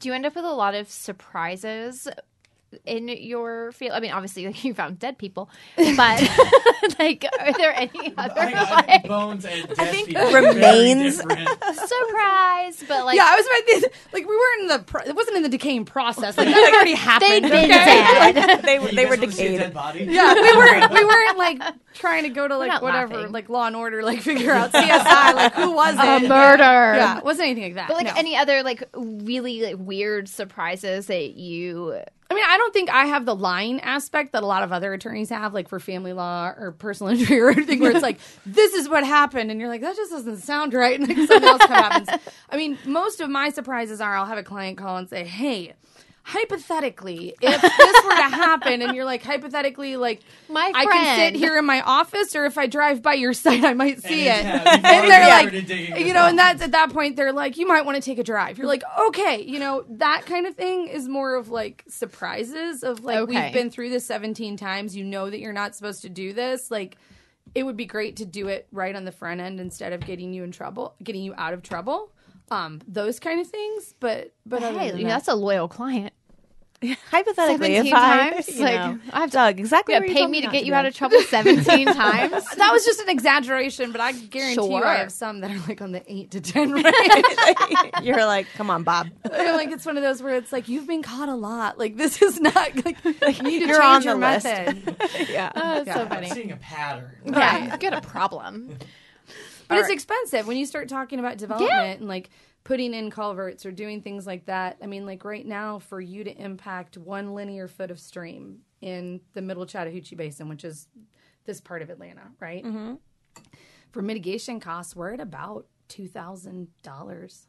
Do 0.00 0.08
you 0.08 0.14
end 0.14 0.24
up 0.26 0.36
with 0.36 0.44
a 0.44 0.52
lot 0.52 0.74
of 0.74 0.88
surprises 0.90 2.06
in 2.84 3.08
your 3.08 3.72
field? 3.72 3.92
I 3.94 4.00
mean, 4.00 4.12
obviously, 4.12 4.46
like, 4.46 4.62
you 4.64 4.74
found 4.74 4.98
dead 4.98 5.18
people, 5.18 5.50
but 5.76 5.96
like, 6.98 7.24
are 7.40 7.52
there 7.54 7.74
any 7.74 8.12
other 8.16 8.40
I, 8.40 8.52
I 8.52 8.70
like, 8.74 8.86
think 8.86 9.06
bones 9.08 9.44
and 9.44 9.68
dead 9.68 9.76
think 9.90 10.08
people 10.08 10.30
remains- 10.32 11.16
surprise? 11.18 12.84
But 12.86 13.04
like, 13.04 13.16
yeah, 13.16 13.26
I 13.26 13.36
was 13.36 13.46
about 13.46 13.90
to, 13.92 13.98
like 14.12 14.28
we 14.28 14.36
weren't 14.36 14.62
in 14.62 14.68
the. 14.68 14.78
Pro- 14.80 15.02
it 15.02 15.14
wasn't 15.14 15.36
in 15.36 15.42
the 15.42 15.48
decaying 15.48 15.84
process. 15.84 16.36
Like 16.36 16.48
that 16.48 16.72
already 16.74 16.94
happened. 16.94 17.44
they'd 17.44 17.50
been 17.50 17.70
okay? 17.70 18.32
dead. 18.32 18.62
they 18.62 18.74
You 18.74 18.92
they 18.94 19.06
were 19.06 19.16
guys 19.16 19.20
wanna 19.20 19.32
see 19.32 19.42
a 19.46 19.48
decayed. 19.48 19.58
dead 19.60 19.74
body? 19.74 20.04
Yeah, 20.04 20.34
we 20.34 20.56
weren't. 20.56 20.92
We 20.92 21.04
weren't 21.04 21.38
like 21.38 21.62
trying 21.94 22.24
to 22.24 22.28
go 22.30 22.46
to 22.46 22.56
like 22.58 22.82
whatever, 22.82 23.14
laughing. 23.16 23.32
like 23.32 23.48
Law 23.48 23.66
and 23.66 23.76
Order, 23.76 24.02
like 24.02 24.20
figure 24.20 24.52
out 24.52 24.72
CSI, 24.72 25.34
like 25.34 25.54
who 25.54 25.72
was 25.72 25.94
it? 25.94 26.24
A 26.24 26.28
murder. 26.28 26.62
Yeah, 26.62 27.18
it 27.18 27.24
wasn't 27.24 27.46
anything 27.48 27.64
like 27.64 27.74
that. 27.74 27.88
But 27.88 27.96
like 27.96 28.06
no. 28.06 28.12
any 28.16 28.36
other 28.36 28.62
like 28.62 28.84
really 28.94 29.62
like 29.62 29.76
weird 29.78 30.28
surprises 30.28 31.06
that 31.06 31.34
you 31.36 32.00
I 32.30 32.34
mean, 32.34 32.44
I 32.46 32.58
don't 32.58 32.74
think 32.74 32.90
I 32.90 33.06
have 33.06 33.24
the 33.24 33.34
lying 33.34 33.80
aspect 33.80 34.32
that 34.32 34.42
a 34.42 34.46
lot 34.46 34.62
of 34.62 34.70
other 34.70 34.92
attorneys 34.92 35.30
have, 35.30 35.54
like 35.54 35.68
for 35.68 35.80
family 35.80 36.12
law 36.12 36.48
or 36.58 36.72
personal 36.72 37.12
injury 37.14 37.40
or 37.40 37.50
anything, 37.50 37.80
where 37.80 37.90
it's 37.90 38.02
like, 38.02 38.20
this 38.46 38.74
is 38.74 38.88
what 38.88 39.04
happened. 39.04 39.50
And 39.50 39.58
you're 39.58 39.68
like, 39.68 39.80
that 39.80 39.96
just 39.96 40.10
doesn't 40.10 40.38
sound 40.38 40.74
right. 40.74 40.98
And 41.00 41.08
like 41.08 41.16
something 41.16 41.48
else 41.48 41.62
happens. 41.62 42.08
I 42.50 42.56
mean, 42.56 42.76
most 42.84 43.20
of 43.20 43.30
my 43.30 43.48
surprises 43.50 44.00
are 44.00 44.14
I'll 44.14 44.26
have 44.26 44.38
a 44.38 44.42
client 44.42 44.76
call 44.76 44.96
and 44.98 45.08
say, 45.08 45.24
hey, 45.24 45.74
hypothetically, 46.28 47.34
if 47.40 47.60
this 47.60 48.04
were 48.04 48.10
to 48.16 48.22
happen, 48.22 48.82
and 48.82 48.94
you're 48.94 49.04
like, 49.04 49.22
hypothetically, 49.22 49.96
like, 49.96 50.20
My 50.48 50.70
I 50.74 50.84
can 50.84 50.90
friend. 51.04 51.34
sit 51.34 51.38
here 51.38 51.56
in 51.58 51.64
my 51.64 51.80
office, 51.80 52.36
or 52.36 52.44
if 52.44 52.58
I 52.58 52.66
drive 52.66 53.02
by 53.02 53.14
your 53.14 53.32
site, 53.44 53.64
I 53.64 53.74
might 53.74 54.02
see 54.02 54.26
it's- 54.28 54.40
it. 54.40 54.44
yeah, 54.44 54.74
and 54.74 55.10
they're 55.10 55.28
like, 55.28 55.98
you 56.06 56.12
know, 56.12 56.26
and 56.26 56.38
that's 56.38 56.62
at 56.62 56.72
that 56.72 56.92
point, 56.92 57.16
they're 57.16 57.32
like, 57.32 57.56
you 57.56 57.66
might 57.66 57.84
want 57.84 57.96
to 57.96 58.02
take 58.02 58.18
a 58.18 58.24
drive. 58.24 58.58
You're 58.58 58.66
like, 58.66 58.82
okay, 59.08 59.42
you 59.42 59.58
know, 59.58 59.84
that 59.88 60.26
kind 60.26 60.46
of 60.46 60.54
thing 60.54 60.88
is 60.88 61.08
more 61.08 61.34
of 61.34 61.48
like 61.50 61.84
surprises 61.88 62.82
of 62.82 63.04
like, 63.04 63.18
Okay. 63.18 63.44
we've 63.44 63.52
been 63.52 63.70
through 63.70 63.90
this 63.90 64.04
17 64.06 64.56
times. 64.56 64.96
You 64.96 65.04
know 65.04 65.30
that 65.30 65.40
you're 65.40 65.52
not 65.52 65.74
supposed 65.74 66.02
to 66.02 66.08
do 66.08 66.32
this. 66.32 66.70
Like, 66.70 66.96
it 67.54 67.62
would 67.64 67.76
be 67.76 67.86
great 67.86 68.16
to 68.16 68.26
do 68.26 68.48
it 68.48 68.68
right 68.72 68.94
on 68.94 69.04
the 69.04 69.12
front 69.12 69.40
end 69.40 69.58
instead 69.60 69.92
of 69.92 70.00
getting 70.00 70.32
you 70.34 70.44
in 70.44 70.52
trouble, 70.52 70.94
getting 71.02 71.22
you 71.22 71.34
out 71.36 71.54
of 71.54 71.62
trouble. 71.62 72.12
Um, 72.50 72.80
those 72.86 73.18
kind 73.20 73.40
of 73.40 73.46
things. 73.46 73.94
But 74.00 74.32
but 74.46 74.62
other 74.62 74.78
Hey, 74.78 74.86
you 74.88 74.92
know, 74.92 74.98
that- 75.02 75.08
that's 75.08 75.28
a 75.28 75.34
loyal 75.34 75.68
client. 75.68 76.12
Hypothetically, 77.10 77.74
if 77.74 77.86
17 77.88 77.94
I, 77.94 78.30
times? 78.30 78.48
you 78.56 78.62
Like, 78.64 78.74
know, 78.74 78.98
I've- 79.12 79.30
Doug, 79.32 79.58
exactly. 79.58 79.94
Yeah, 79.94 80.00
where 80.00 80.08
you 80.08 80.14
pay 80.14 80.26
me 80.28 80.40
to 80.42 80.46
not 80.46 80.52
get 80.52 80.64
you 80.64 80.74
out 80.74 80.86
of 80.86 80.94
trouble 80.94 81.20
17 81.28 81.86
times. 81.86 82.44
that 82.56 82.72
was 82.72 82.84
just 82.84 83.00
an 83.00 83.08
exaggeration, 83.08 83.90
but 83.90 84.00
I 84.00 84.12
guarantee 84.12 84.68
you 84.68 84.76
I 84.76 84.94
have 84.96 85.10
some 85.10 85.40
that 85.40 85.50
are 85.50 85.58
like 85.68 85.80
on 85.82 85.90
the 85.92 86.02
eight 86.06 86.30
to 86.32 86.40
ten 86.40 86.70
range. 86.72 86.86
You're 88.02 88.24
like, 88.26 88.46
come 88.54 88.70
on, 88.70 88.84
Bob. 88.84 89.08
like 89.24 89.70
it's 89.70 89.84
one 89.86 89.96
of 89.96 90.02
those 90.04 90.22
where 90.22 90.36
it's 90.36 90.52
like 90.52 90.68
you've 90.68 90.86
been 90.86 91.02
caught 91.02 91.28
a 91.28 91.34
lot. 91.34 91.78
Like 91.78 91.96
this 91.96 92.22
is 92.22 92.40
not 92.40 92.54
like 92.84 93.04
you 93.04 93.12
need 93.42 93.60
to 93.60 93.66
You're 93.66 93.80
change 93.80 93.82
on 93.82 94.02
your 94.04 94.14
the 94.14 94.20
list. 94.20 94.44
method. 94.44 94.96
yeah. 95.30 95.50
Oh, 95.56 95.84
that's 95.84 95.92
so 95.96 96.02
I'm 96.04 96.08
funny. 96.08 96.30
seeing 96.30 96.52
a 96.52 96.56
pattern. 96.56 97.10
Yeah, 97.26 97.72
you 97.72 97.78
got 97.78 97.92
a 97.94 98.00
problem. 98.06 98.76
But 99.68 99.78
it's 99.78 99.90
expensive 99.90 100.46
when 100.46 100.56
you 100.56 100.64
start 100.64 100.88
talking 100.88 101.18
about 101.18 101.36
development 101.36 102.00
and 102.00 102.08
like 102.08 102.30
putting 102.64 102.92
in 102.94 103.10
culverts 103.10 103.64
or 103.64 103.72
doing 103.72 104.02
things 104.02 104.26
like 104.26 104.46
that. 104.46 104.76
I 104.82 104.86
mean, 104.86 105.06
like 105.06 105.24
right 105.24 105.46
now, 105.46 105.78
for 105.78 106.00
you 106.00 106.24
to 106.24 106.36
impact 106.42 106.98
one 106.98 107.34
linear 107.34 107.66
foot 107.68 107.90
of 107.90 107.98
stream 107.98 108.58
in 108.80 109.20
the 109.34 109.42
middle 109.42 109.64
Chattahoochee 109.66 110.16
Basin, 110.16 110.48
which 110.48 110.64
is 110.64 110.86
this 111.46 111.60
part 111.60 111.82
of 111.82 111.90
Atlanta, 111.90 112.22
right? 112.40 112.64
Mm-hmm. 112.64 112.94
For 113.92 114.02
mitigation 114.02 114.60
costs, 114.60 114.94
we're 114.94 115.14
at 115.14 115.20
about 115.20 115.66
two 115.88 116.06
thousand 116.06 116.68
dollars 116.82 117.46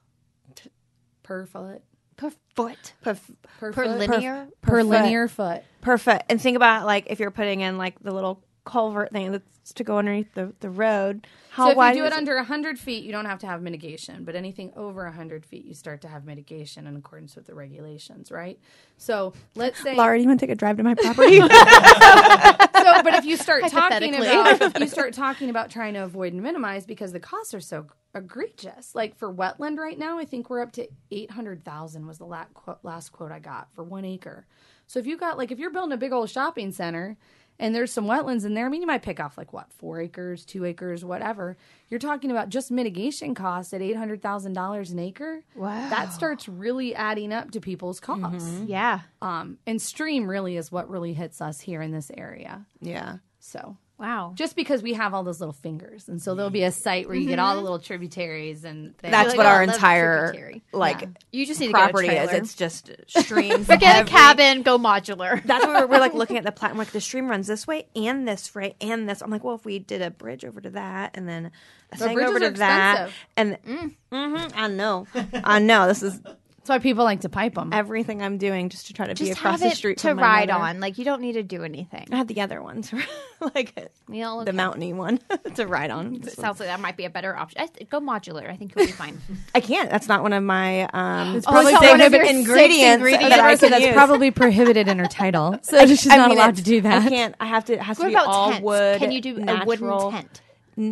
per 1.24 1.46
foot. 1.46 1.82
Per 2.16 2.32
foot. 2.56 2.94
Per, 3.02 3.14
Per, 3.60 3.72
Per 3.72 3.74
foot? 3.74 3.98
linear? 3.98 4.48
per, 4.62 4.68
per 4.72 4.80
foot. 4.82 4.88
linear 4.90 5.28
foot. 5.28 5.64
perfect. 5.82 6.24
And 6.30 6.42
think 6.42 6.56
about 6.58 6.86
like 6.86 7.08
if 7.10 7.20
you're 7.20 7.32
putting 7.32 7.62
in 7.62 7.78
like 7.78 8.00
the 8.02 8.12
little 8.12 8.44
culvert 8.70 9.12
thing 9.12 9.32
that's 9.32 9.74
to 9.74 9.84
go 9.84 9.98
underneath 9.98 10.34
the, 10.34 10.54
the 10.60 10.70
road. 10.70 11.28
How 11.52 11.66
So 11.66 11.72
if 11.72 11.78
wide 11.78 11.96
you 11.96 12.04
do 12.04 12.08
it 12.08 12.14
under 12.14 12.36
100 12.36 12.80
feet, 12.80 13.04
you 13.04 13.12
don't 13.12 13.26
have 13.26 13.40
to 13.40 13.48
have 13.48 13.62
mitigation. 13.62 14.24
But 14.24 14.36
anything 14.36 14.72
over 14.76 15.04
100 15.06 15.46
feet, 15.46 15.66
you 15.66 15.74
start 15.74 16.02
to 16.02 16.08
have 16.08 16.26
mitigation 16.26 16.88
in 16.88 16.96
accordance 16.96 17.36
with 17.36 17.48
the 17.48 17.56
regulations, 17.56 18.32
right? 18.32 18.60
So 18.98 19.34
let's 19.56 19.82
say. 19.82 19.96
Laura, 19.98 20.18
do 20.18 20.22
you 20.22 20.28
want 20.28 20.40
to 20.40 20.46
take 20.46 20.54
a 20.54 20.56
drive 20.56 20.78
to 20.78 20.84
my 20.84 20.94
property? 21.02 21.40
so, 21.40 21.48
but 21.48 23.14
if 23.16 23.26
you 23.26 23.38
start 23.38 23.68
talking 23.72 24.16
about 24.16 24.62
if 24.62 24.80
you 24.80 24.88
start 24.88 25.14
talking 25.14 25.50
about 25.50 25.70
trying 25.70 25.96
to 25.96 26.04
avoid 26.04 26.34
and 26.34 26.42
minimize 26.42 26.86
because 26.86 27.12
the 27.12 27.20
costs 27.20 27.54
are 27.54 27.62
so 27.62 27.88
egregious. 28.16 28.96
Like 28.96 29.16
for 29.18 29.34
wetland 29.34 29.78
right 29.78 29.98
now, 29.98 30.18
I 30.18 30.26
think 30.26 30.50
we're 30.50 30.62
up 30.62 30.72
to 30.74 30.88
800,000 31.12 32.08
was 32.08 32.18
the 32.18 32.26
last 32.26 32.54
quote, 32.54 32.80
last 32.84 33.12
quote 33.12 33.32
I 33.32 33.40
got 33.40 33.68
for 33.74 33.84
1 33.84 34.06
acre. 34.06 34.46
So 34.88 35.00
if 35.00 35.06
you 35.06 35.18
got 35.18 35.38
like 35.38 35.52
if 35.52 35.60
you're 35.60 35.72
building 35.72 35.94
a 35.94 35.98
big 35.98 36.12
old 36.12 36.30
shopping 36.30 36.72
center 36.72 37.18
and 37.60 37.76
there's 37.76 37.92
some 37.92 38.06
wetlands 38.06 38.46
in 38.46 38.54
there, 38.54 38.66
I 38.66 38.70
mean 38.70 38.82
you 38.82 38.88
might 38.88 39.02
pick 39.02 39.20
off 39.20 39.38
like 39.38 39.54
what, 39.54 39.72
4 39.74 40.02
acres, 40.02 40.46
2 40.46 40.66
acres, 40.66 41.04
whatever. 41.04 41.58
You're 41.90 42.00
talking 42.00 42.32
about 42.32 42.50
just 42.50 42.72
mitigation 42.72 43.36
costs 43.36 43.74
at 43.74 43.82
$800,000 43.82 44.92
an 44.92 45.00
acre. 45.00 45.44
Wow. 45.56 45.90
That 45.90 46.14
starts 46.14 46.48
really 46.48 46.96
adding 46.96 47.34
up 47.34 47.52
to 47.52 47.60
people's 47.60 48.00
costs. 48.00 48.62
Yeah. 48.66 49.02
Um, 49.22 49.58
and 49.68 49.82
stream 49.82 50.30
really 50.30 50.56
is 50.58 50.72
what 50.72 50.90
really 50.90 51.14
hits 51.14 51.42
us 51.42 51.60
here 51.60 51.82
in 51.82 51.92
this 51.92 52.12
area. 52.16 52.66
yeah. 52.80 53.18
So 53.40 53.78
Wow. 54.00 54.32
just 54.36 54.56
because 54.56 54.82
we 54.82 54.94
have 54.94 55.14
all 55.14 55.24
those 55.24 55.40
little 55.40 55.54
fingers, 55.54 56.08
and 56.08 56.22
so 56.22 56.34
there'll 56.36 56.50
be 56.50 56.64
a 56.64 56.72
site 56.72 57.08
where 57.08 57.18
you 57.18 57.28
get 57.28 57.38
all 57.40 57.56
the 57.56 57.62
little 57.62 57.80
tributaries, 57.80 58.64
and 58.64 58.94
they 59.02 59.10
That's 59.10 59.30
like, 59.30 59.38
what 59.38 59.46
oh, 59.46 59.50
our 59.50 59.64
entire 59.64 60.34
like 60.72 61.02
Yeah. 61.02 61.08
You 61.32 61.46
just 61.46 61.60
need 61.60 61.68
to 61.68 61.74
property 61.74 62.08
get 62.08 62.30
a 62.30 62.38
is. 62.38 62.42
It's 62.42 62.56
just 62.56 62.92
streams. 63.08 63.68
Get 63.68 64.02
a 64.02 64.06
cabin, 64.10 64.62
go 64.62 64.78
modular. 64.78 65.44
That's 65.46 65.66
what 65.66 65.76
we're, 65.76 65.88
we're 65.96 66.00
like 66.00 66.14
looking 66.14 66.38
at 66.38 66.44
the 66.44 66.52
plat. 66.52 66.72
I'm 66.72 66.78
like, 66.78 66.92
the 66.92 67.02
stream 67.02 67.28
runs 67.28 67.48
this 67.48 67.68
way 67.68 67.88
and 67.96 68.28
this 68.28 68.56
way 68.56 68.76
and 68.80 69.08
this. 69.10 69.22
I'm 69.22 69.30
like, 69.30 69.44
well, 69.44 69.56
if 69.56 69.66
we 69.66 69.80
did 69.80 70.02
a 70.02 70.10
bridge 70.12 70.46
over 70.46 70.62
to 70.62 70.70
that 70.72 71.12
and 71.16 71.28
then 71.28 71.52
a 71.92 71.98
thing 71.98 72.20
over 72.20 72.40
to 72.40 72.46
are 72.48 72.50
that, 72.52 73.10
expensive. 73.10 73.58
and 73.72 73.96
Mhm, 74.12 74.52
I 74.56 74.68
know, 74.68 75.08
I 75.44 75.60
know. 75.60 75.88
This 75.88 76.04
is 76.04 76.22
that's 76.70 76.84
why 76.84 76.84
people 76.90 77.04
like 77.04 77.22
to 77.22 77.30
pipe 77.30 77.56
them. 77.56 77.72
everything 77.74 78.22
I'm 78.22 78.38
doing 78.38 78.70
just 78.70 78.88
to 78.88 78.94
try 78.94 79.08
to 79.08 79.14
be 79.16 79.28
Just 79.28 79.40
across 79.40 79.54
have 79.54 79.60
the 79.62 79.68
it 79.68 79.76
street 79.78 79.98
to 80.00 80.10
from 80.10 80.18
my 80.18 80.24
ride 80.24 80.50
mother. 80.50 80.64
on. 80.64 80.80
Like 80.80 80.98
you 80.98 81.06
don't 81.06 81.22
need 81.22 81.34
to 81.34 81.44
do 81.44 81.64
anything. 81.64 82.08
I 82.12 82.18
had 82.18 82.28
the 82.28 82.42
other 82.42 82.62
ones, 82.62 82.94
like 83.56 83.74
You 84.10 84.22
know, 84.22 84.44
the 84.44 84.54
mountainy 84.54 84.94
one 84.94 85.20
to 85.56 85.66
ride 85.68 85.92
on. 85.92 86.16
It 86.16 86.32
sounds 86.34 86.60
like 86.60 86.70
that 86.70 86.80
might 86.80 86.96
be 86.98 87.06
a 87.06 87.10
better 87.10 87.36
option. 87.36 87.62
I 87.62 87.66
th- 87.68 87.90
go 87.90 88.00
modular. 88.00 88.50
I 88.50 88.56
think 88.56 88.74
you'll 88.76 88.86
be 88.86 88.92
fine. 88.92 89.20
I 89.56 89.60
can't. 89.62 89.90
That's 89.90 90.08
not 90.08 90.22
one 90.22 90.34
of 90.34 90.44
my 90.44 90.84
um, 90.94 91.36
It's 91.36 91.46
probably 91.46 91.72
six 91.74 91.82
one 91.86 92.02
of 92.02 92.14
your 92.14 92.26
six 92.26 92.38
ingredients 92.38 92.96
ingredients. 92.98 93.30
that 93.30 93.40
I 93.40 93.48
Rosa, 93.50 93.60
can 93.62 93.72
that's 93.72 93.86
use. 93.86 93.94
probably 93.94 94.32
prohibited 94.32 94.88
in 94.88 95.00
her 95.00 95.08
title, 95.08 95.58
so 95.64 95.86
she's 95.88 96.08
I 96.08 96.18
not 96.18 96.30
mean, 96.30 96.38
allowed 96.38 96.56
to 96.58 96.64
do 96.64 96.82
that. 96.82 97.04
I 97.06 97.10
can't. 97.10 97.36
I 97.40 97.46
have 97.48 97.66
to. 97.66 97.74
It 97.74 97.82
has 97.82 97.98
what 97.98 98.06
to 98.06 98.10
be 98.10 98.16
about 98.16 98.28
all 98.28 98.50
tents? 98.52 98.64
wood. 98.64 99.00
Can 99.00 99.12
you 99.12 99.22
do 99.22 99.30
a 99.38 99.66
wooden 99.66 99.88
natural. 99.88 100.12
tent? 100.12 100.42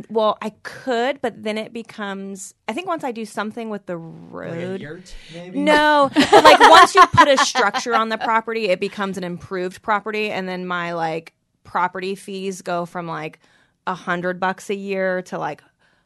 Well, 0.10 0.38
I 0.42 0.50
could, 0.64 1.22
but 1.22 1.44
then 1.44 1.58
it 1.58 1.72
becomes. 1.72 2.54
I 2.68 2.74
think 2.74 2.88
once 2.88 3.04
I 3.06 3.12
do 3.14 3.24
something 3.26 3.70
with 3.70 3.86
the 3.86 3.96
Like 3.98 4.32
road. 4.32 4.82
yurt, 4.82 5.16
maybe? 5.34 5.60
No, 5.60 6.10
like 6.14 6.60
once 6.60 6.94
you 6.94 7.06
put 7.08 7.30
a 7.30 7.38
structure 7.38 7.96
on 7.96 8.10
the 8.10 8.18
property, 8.18 8.66
it 8.66 8.80
becomes 8.82 9.18
an 9.18 9.24
improved 9.24 9.82
property, 9.82 10.30
and 10.30 10.48
then 10.48 10.66
my 10.68 10.92
like 10.94 11.34
property 11.64 12.16
fees 12.16 12.62
go 12.62 12.86
from 12.86 13.08
like 13.08 13.40
a 13.86 13.94
hundred 13.94 14.40
bucks 14.42 14.70
a 14.70 14.76
year 14.76 15.22
to 15.24 15.38
like 15.38 15.64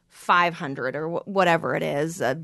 five 0.08 0.54
hundred 0.54 0.94
or 0.94 1.08
wh- 1.08 1.26
whatever 1.26 1.74
it 1.74 1.82
is 1.82 2.20
a 2.20 2.40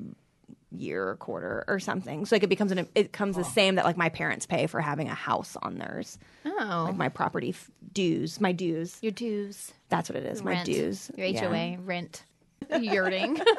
year 0.70 1.08
or 1.08 1.16
quarter 1.16 1.64
or 1.68 1.78
something. 1.80 2.26
So 2.26 2.36
like 2.36 2.42
it 2.42 2.48
becomes 2.48 2.72
an 2.72 2.78
it 2.94 3.10
becomes 3.12 3.36
the 3.36 3.44
same 3.44 3.76
that 3.76 3.84
like 3.84 3.96
my 3.96 4.08
parents 4.10 4.44
pay 4.46 4.66
for 4.66 4.80
having 4.80 5.08
a 5.08 5.14
house 5.14 5.56
on 5.62 5.78
theirs, 5.78 6.18
Oh, 6.44 6.84
like 6.88 6.96
my 6.96 7.08
property 7.08 7.50
f- 7.50 7.70
dues, 7.92 8.40
my 8.40 8.52
dues. 8.52 8.98
your 9.00 9.12
dues, 9.12 9.72
That's 9.88 10.08
what 10.10 10.16
it 10.16 10.26
is, 10.26 10.42
my 10.42 10.62
dues. 10.64 11.10
your 11.16 11.26
Yeah. 11.26 11.48
HOA, 11.48 11.78
rent, 11.82 12.24
yurting. 12.80 13.40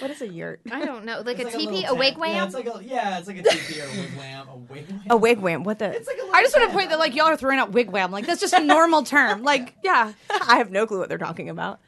What 0.00 0.10
is 0.10 0.20
a 0.22 0.26
yurt? 0.26 0.60
I 0.72 0.84
don't 0.84 1.04
know, 1.04 1.20
like 1.24 1.38
It's 1.38 1.54
a 1.54 1.56
like 1.58 1.66
teepee, 1.68 1.82
little 1.86 1.96
a 1.96 2.00
wigwam. 2.00 2.34
Yeah, 2.34 2.44
it's 2.46 2.54
like 2.54 2.66
a 2.66 2.82
yeah, 2.82 3.18
it's 3.18 3.28
like 3.28 3.38
a 3.38 3.42
teepee 3.44 3.80
or 3.80 3.84
a 3.84 3.88
wigwam. 3.88 4.48
A 4.48 4.72
wigwam. 4.74 5.06
A 5.10 5.16
wigwam. 5.16 5.62
What 5.64 5.78
the? 5.78 5.92
It's 5.94 6.08
like 6.08 6.16
a 6.16 6.20
little 6.22 6.34
I 6.34 6.42
just 6.42 6.56
want 6.56 6.68
to 6.68 6.74
point 6.76 6.90
that 6.90 6.98
like 6.98 7.14
y'all 7.14 7.26
are 7.26 7.36
throwing 7.36 7.60
out 7.60 7.70
wigwam, 7.70 8.10
like 8.10 8.26
that's 8.26 8.40
just 8.40 8.54
a 8.54 8.58
normal 8.64 9.04
term. 9.04 9.44
Like, 9.44 9.74
yeah, 9.84 10.14
I 10.48 10.56
have 10.56 10.72
no 10.72 10.84
clue 10.88 10.98
what 10.98 11.08
they're 11.08 11.16
talking 11.18 11.48
about. 11.48 11.78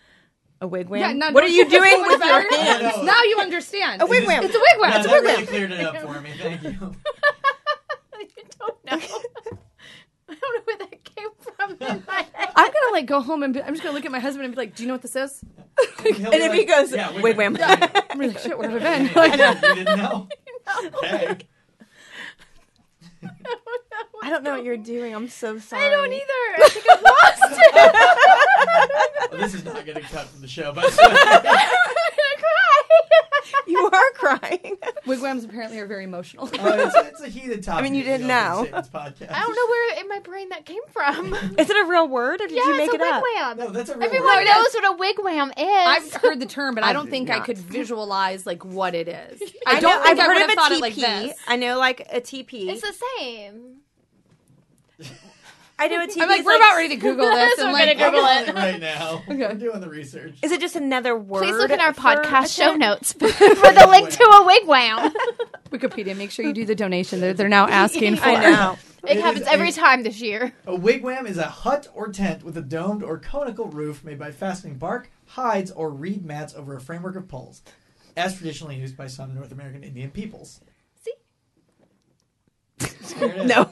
A 0.62 0.68
wigwam. 0.68 1.00
yeah. 1.00 1.12
No, 1.12 1.30
what 1.32 1.42
are 1.42 1.48
you 1.48 1.68
doing 1.68 1.90
say 1.90 2.00
with 2.02 2.10
your 2.10 2.18
better. 2.18 2.54
hands? 2.56 3.02
Now 3.04 3.22
you 3.22 3.38
understand. 3.40 4.02
A 4.02 4.04
wigwam. 4.04 4.42
It's 4.42 4.54
a 4.54 4.58
wigwam. 4.58 4.90
No, 4.90 4.96
It's 4.96 5.06
a 5.06 5.08
that 5.08 5.22
wigwam. 5.22 5.24
really 5.24 5.46
cleared 5.46 5.72
it 5.72 5.80
up 5.80 5.96
for 6.02 6.20
me. 6.20 6.30
Thank 6.38 6.62
you. 6.62 6.70
I 8.14 8.26
don't 8.58 8.84
know. 8.84 9.18
I 10.28 10.34
don't 10.34 10.54
know 10.54 10.62
where 10.64 10.76
that 10.78 11.04
came 11.04 11.28
from 11.40 11.70
in 11.80 12.04
my 12.06 12.26
head. 12.34 12.50
I'm 12.54 12.66
gonna 12.66 12.92
like 12.92 13.06
go 13.06 13.20
home 13.22 13.42
and 13.42 13.54
be, 13.54 13.62
I'm 13.62 13.72
just 13.72 13.82
gonna 13.82 13.94
look 13.94 14.04
at 14.04 14.12
my 14.12 14.20
husband 14.20 14.44
and 14.44 14.54
be 14.54 14.60
like, 14.60 14.74
"Do 14.76 14.82
you 14.82 14.86
know 14.88 14.94
what 14.94 15.02
this 15.02 15.16
is?" 15.16 15.42
And 16.04 16.16
And 16.26 16.34
if 16.34 16.52
he 16.52 16.64
goes, 16.66 16.92
yeah, 16.92 17.08
wigwam. 17.12 17.58
I'm 18.10 18.18
like, 18.18 18.38
"Shit, 18.38 18.58
where 18.58 18.68
have 18.70 18.82
I 18.84 18.98
been?" 18.98 19.10
I 19.16 19.36
know. 19.36 19.68
You 19.68 19.74
didn't 19.76 19.98
know. 19.98 20.28
Okay. 21.02 21.38
I 24.22 24.30
don't 24.30 24.42
know 24.44 24.52
what 24.52 24.64
you're 24.64 24.76
doing. 24.76 25.14
I'm 25.14 25.28
so 25.28 25.58
sorry. 25.58 25.84
I 25.86 25.90
don't 25.90 26.12
either. 26.12 26.24
I 26.64 26.68
think 26.68 26.86
I 26.88 27.00
lost 27.00 27.60
it. 27.60 28.06
Well, 29.30 29.38
this 29.40 29.54
is 29.54 29.64
not 29.64 29.84
getting 29.86 30.02
cut 30.04 30.26
from 30.26 30.40
the 30.40 30.48
show, 30.48 30.72
but 30.72 30.84
I'm 30.86 30.90
gonna 30.96 31.40
cry. 32.38 32.82
You 33.66 33.78
are 33.92 34.10
crying. 34.14 34.76
Wigwams 35.06 35.44
apparently 35.44 35.78
are 35.78 35.86
very 35.86 36.02
emotional. 36.04 36.48
oh, 36.52 36.78
it's, 36.78 36.94
it's 36.96 37.20
a 37.20 37.28
heated 37.28 37.62
topic. 37.62 37.78
I 37.80 37.82
mean, 37.82 37.94
you 37.94 38.02
didn't 38.02 38.26
know. 38.26 38.66
Podcast. 38.70 39.30
I 39.30 39.40
don't 39.40 39.54
know 39.54 39.66
where 39.68 40.00
in 40.00 40.08
my 40.08 40.18
brain 40.20 40.48
that 40.48 40.66
came 40.66 40.82
from. 40.90 41.32
Is 41.58 41.70
it 41.70 41.76
a 41.76 41.88
real 41.88 42.08
word 42.08 42.40
or 42.40 42.48
did 42.48 42.56
yeah, 42.56 42.64
you 42.64 42.76
make 42.76 42.86
it's 42.92 42.94
it 42.94 43.00
a 43.00 43.04
up? 43.04 43.22
wigwam. 43.22 43.56
No, 43.58 43.70
that's 43.70 43.90
a 43.90 43.94
real 43.96 44.04
Everyone 44.04 44.36
word. 44.36 44.44
knows 44.46 44.74
what 44.74 44.84
a 44.84 44.96
wigwam 44.98 45.50
is. 45.56 46.12
I've 46.14 46.22
heard 46.22 46.40
the 46.40 46.46
term, 46.46 46.74
but 46.74 46.82
I 46.82 46.88
I've 46.88 46.94
don't 46.94 47.08
think 47.10 47.30
I 47.30 47.38
could 47.40 47.58
visualize 47.58 48.46
like 48.46 48.64
what 48.64 48.94
it 48.96 49.06
is. 49.08 49.40
I, 49.66 49.72
I 49.72 49.74
know, 49.74 49.80
don't 49.80 50.02
think 50.02 50.18
I've 50.18 50.24
I 50.24 50.28
would 50.28 50.36
heard 50.36 50.40
have 50.40 50.50
of 50.50 50.52
a 50.52 50.54
thought 50.56 50.68
teepee. 50.70 50.76
it 50.76 50.80
like 50.80 50.94
this. 51.28 51.36
I 51.46 51.56
know 51.56 51.78
like 51.78 52.06
a 52.10 52.20
teepee. 52.20 52.68
it's 52.70 52.82
the 52.82 52.94
same. 53.18 53.76
I 55.78 55.88
know 55.88 56.02
a 56.02 56.06
teepee. 56.06 56.20
I'm 56.20 56.28
like, 56.28 56.44
we're 56.44 56.56
about 56.56 56.76
ready 56.76 56.90
to 56.94 56.96
Google 57.00 57.24
this, 57.30 57.56
So 57.56 57.64
and 57.64 57.72
we're 57.72 57.78
like, 57.86 57.96
gonna 57.98 58.10
Google 58.10 58.26
it. 58.28 58.48
it 58.48 58.54
right 58.54 58.80
now. 58.80 59.22
Okay. 59.30 59.46
I'm 59.46 59.58
doing 59.58 59.80
the 59.80 59.88
research. 59.88 60.34
Is 60.42 60.52
it 60.52 60.60
just 60.60 60.76
another 60.76 61.16
word? 61.16 61.42
Please 61.44 61.56
look 61.56 61.70
at 61.70 61.80
our 61.80 61.94
podcast 61.94 62.54
show 62.54 62.66
tent? 62.76 62.80
notes 62.80 63.12
for 63.18 63.26
the 63.28 63.86
link 63.88 64.10
to 64.10 64.22
a 64.22 64.44
wigwam. 64.46 65.10
Wikipedia, 65.70 66.14
make 66.16 66.30
sure 66.30 66.44
you 66.44 66.52
do 66.52 66.66
the 66.66 66.74
donation 66.74 67.20
that 67.20 67.38
they're 67.38 67.48
now 67.48 67.66
asking 67.66 68.16
for. 68.16 68.24
I 68.26 68.34
know. 68.50 68.76
It, 69.04 69.16
It 69.16 69.22
happens 69.22 69.46
every 69.46 69.70
a- 69.70 69.72
time 69.72 70.02
this 70.02 70.20
year. 70.20 70.52
A 70.66 70.76
wigwam 70.76 71.26
is 71.26 71.38
a 71.38 71.44
hut 71.48 71.88
or 71.94 72.08
tent 72.12 72.42
with 72.44 72.58
a 72.58 72.62
domed 72.62 73.02
or 73.02 73.16
conical 73.18 73.64
roof 73.66 74.04
made 74.04 74.18
by 74.18 74.32
fastening 74.32 74.74
bark, 74.74 75.10
hides, 75.24 75.70
or 75.70 75.88
reed 75.88 76.26
mats 76.26 76.54
over 76.54 76.76
a 76.76 76.80
framework 76.82 77.16
of 77.16 77.26
poles, 77.26 77.62
as 78.18 78.36
traditionally 78.36 78.76
used 78.76 78.98
by 78.98 79.06
some 79.06 79.34
North 79.34 79.50
American 79.52 79.82
Indian 79.82 80.10
peoples. 80.10 80.60
See? 81.02 81.14
There 83.18 83.30
it 83.30 83.36
is. 83.38 83.46
No. 83.46 83.70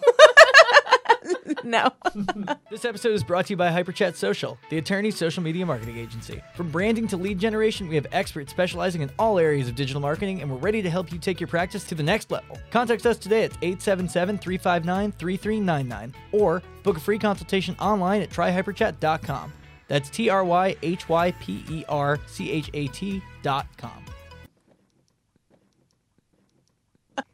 no. 1.64 1.91
This 2.70 2.85
episode 2.85 3.12
is 3.12 3.24
brought 3.24 3.47
to 3.47 3.55
you 3.55 3.57
by 3.57 3.70
HyperChat 3.70 4.14
Social, 4.14 4.59
the 4.70 4.79
attorney's 4.79 5.16
social 5.16 5.43
media 5.43 5.64
marketing 5.64 5.97
agency. 5.97 6.43
From 6.55 6.70
branding 6.70 7.09
to 7.09 7.16
lead 7.16 7.39
generation, 7.39 7.89
we 7.89 7.95
have 7.95 8.07
experts 8.12 8.51
specializing 8.51 9.01
in 9.01 9.11
all 9.18 9.39
areas 9.39 9.68
of 9.68 9.74
digital 9.74 10.01
marketing, 10.01 10.43
and 10.43 10.51
we're 10.51 10.59
ready 10.59 10.83
to 10.83 10.91
help 10.91 11.11
you 11.11 11.18
take 11.18 11.41
your 11.41 11.49
practice 11.49 11.85
to 11.85 11.95
the 11.95 12.03
next 12.03 12.31
level. 12.31 12.59
Contact 12.70 13.07
us 13.07 13.16
today 13.16 13.45
at 13.45 13.53
877 13.62 14.39
359 14.39 15.12
3399 15.12 16.14
or 16.33 16.62
book 16.83 16.99
a 16.99 17.01
free 17.01 17.18
consultation 17.18 17.74
online 17.81 18.20
at 18.22 18.31
tryhyperchat.com. 18.31 19.53
That's 19.89 20.11
T 20.11 20.29
R 20.29 20.45
Y 20.45 20.76
H 20.83 21.09
Y 21.09 21.33
P 21.33 21.64
E 21.70 21.85
R 21.89 22.18
C 22.26 22.51
H 22.51 22.70
A 22.74 22.87
T 22.89 23.22
dot 23.43 23.66
com. 23.79 24.08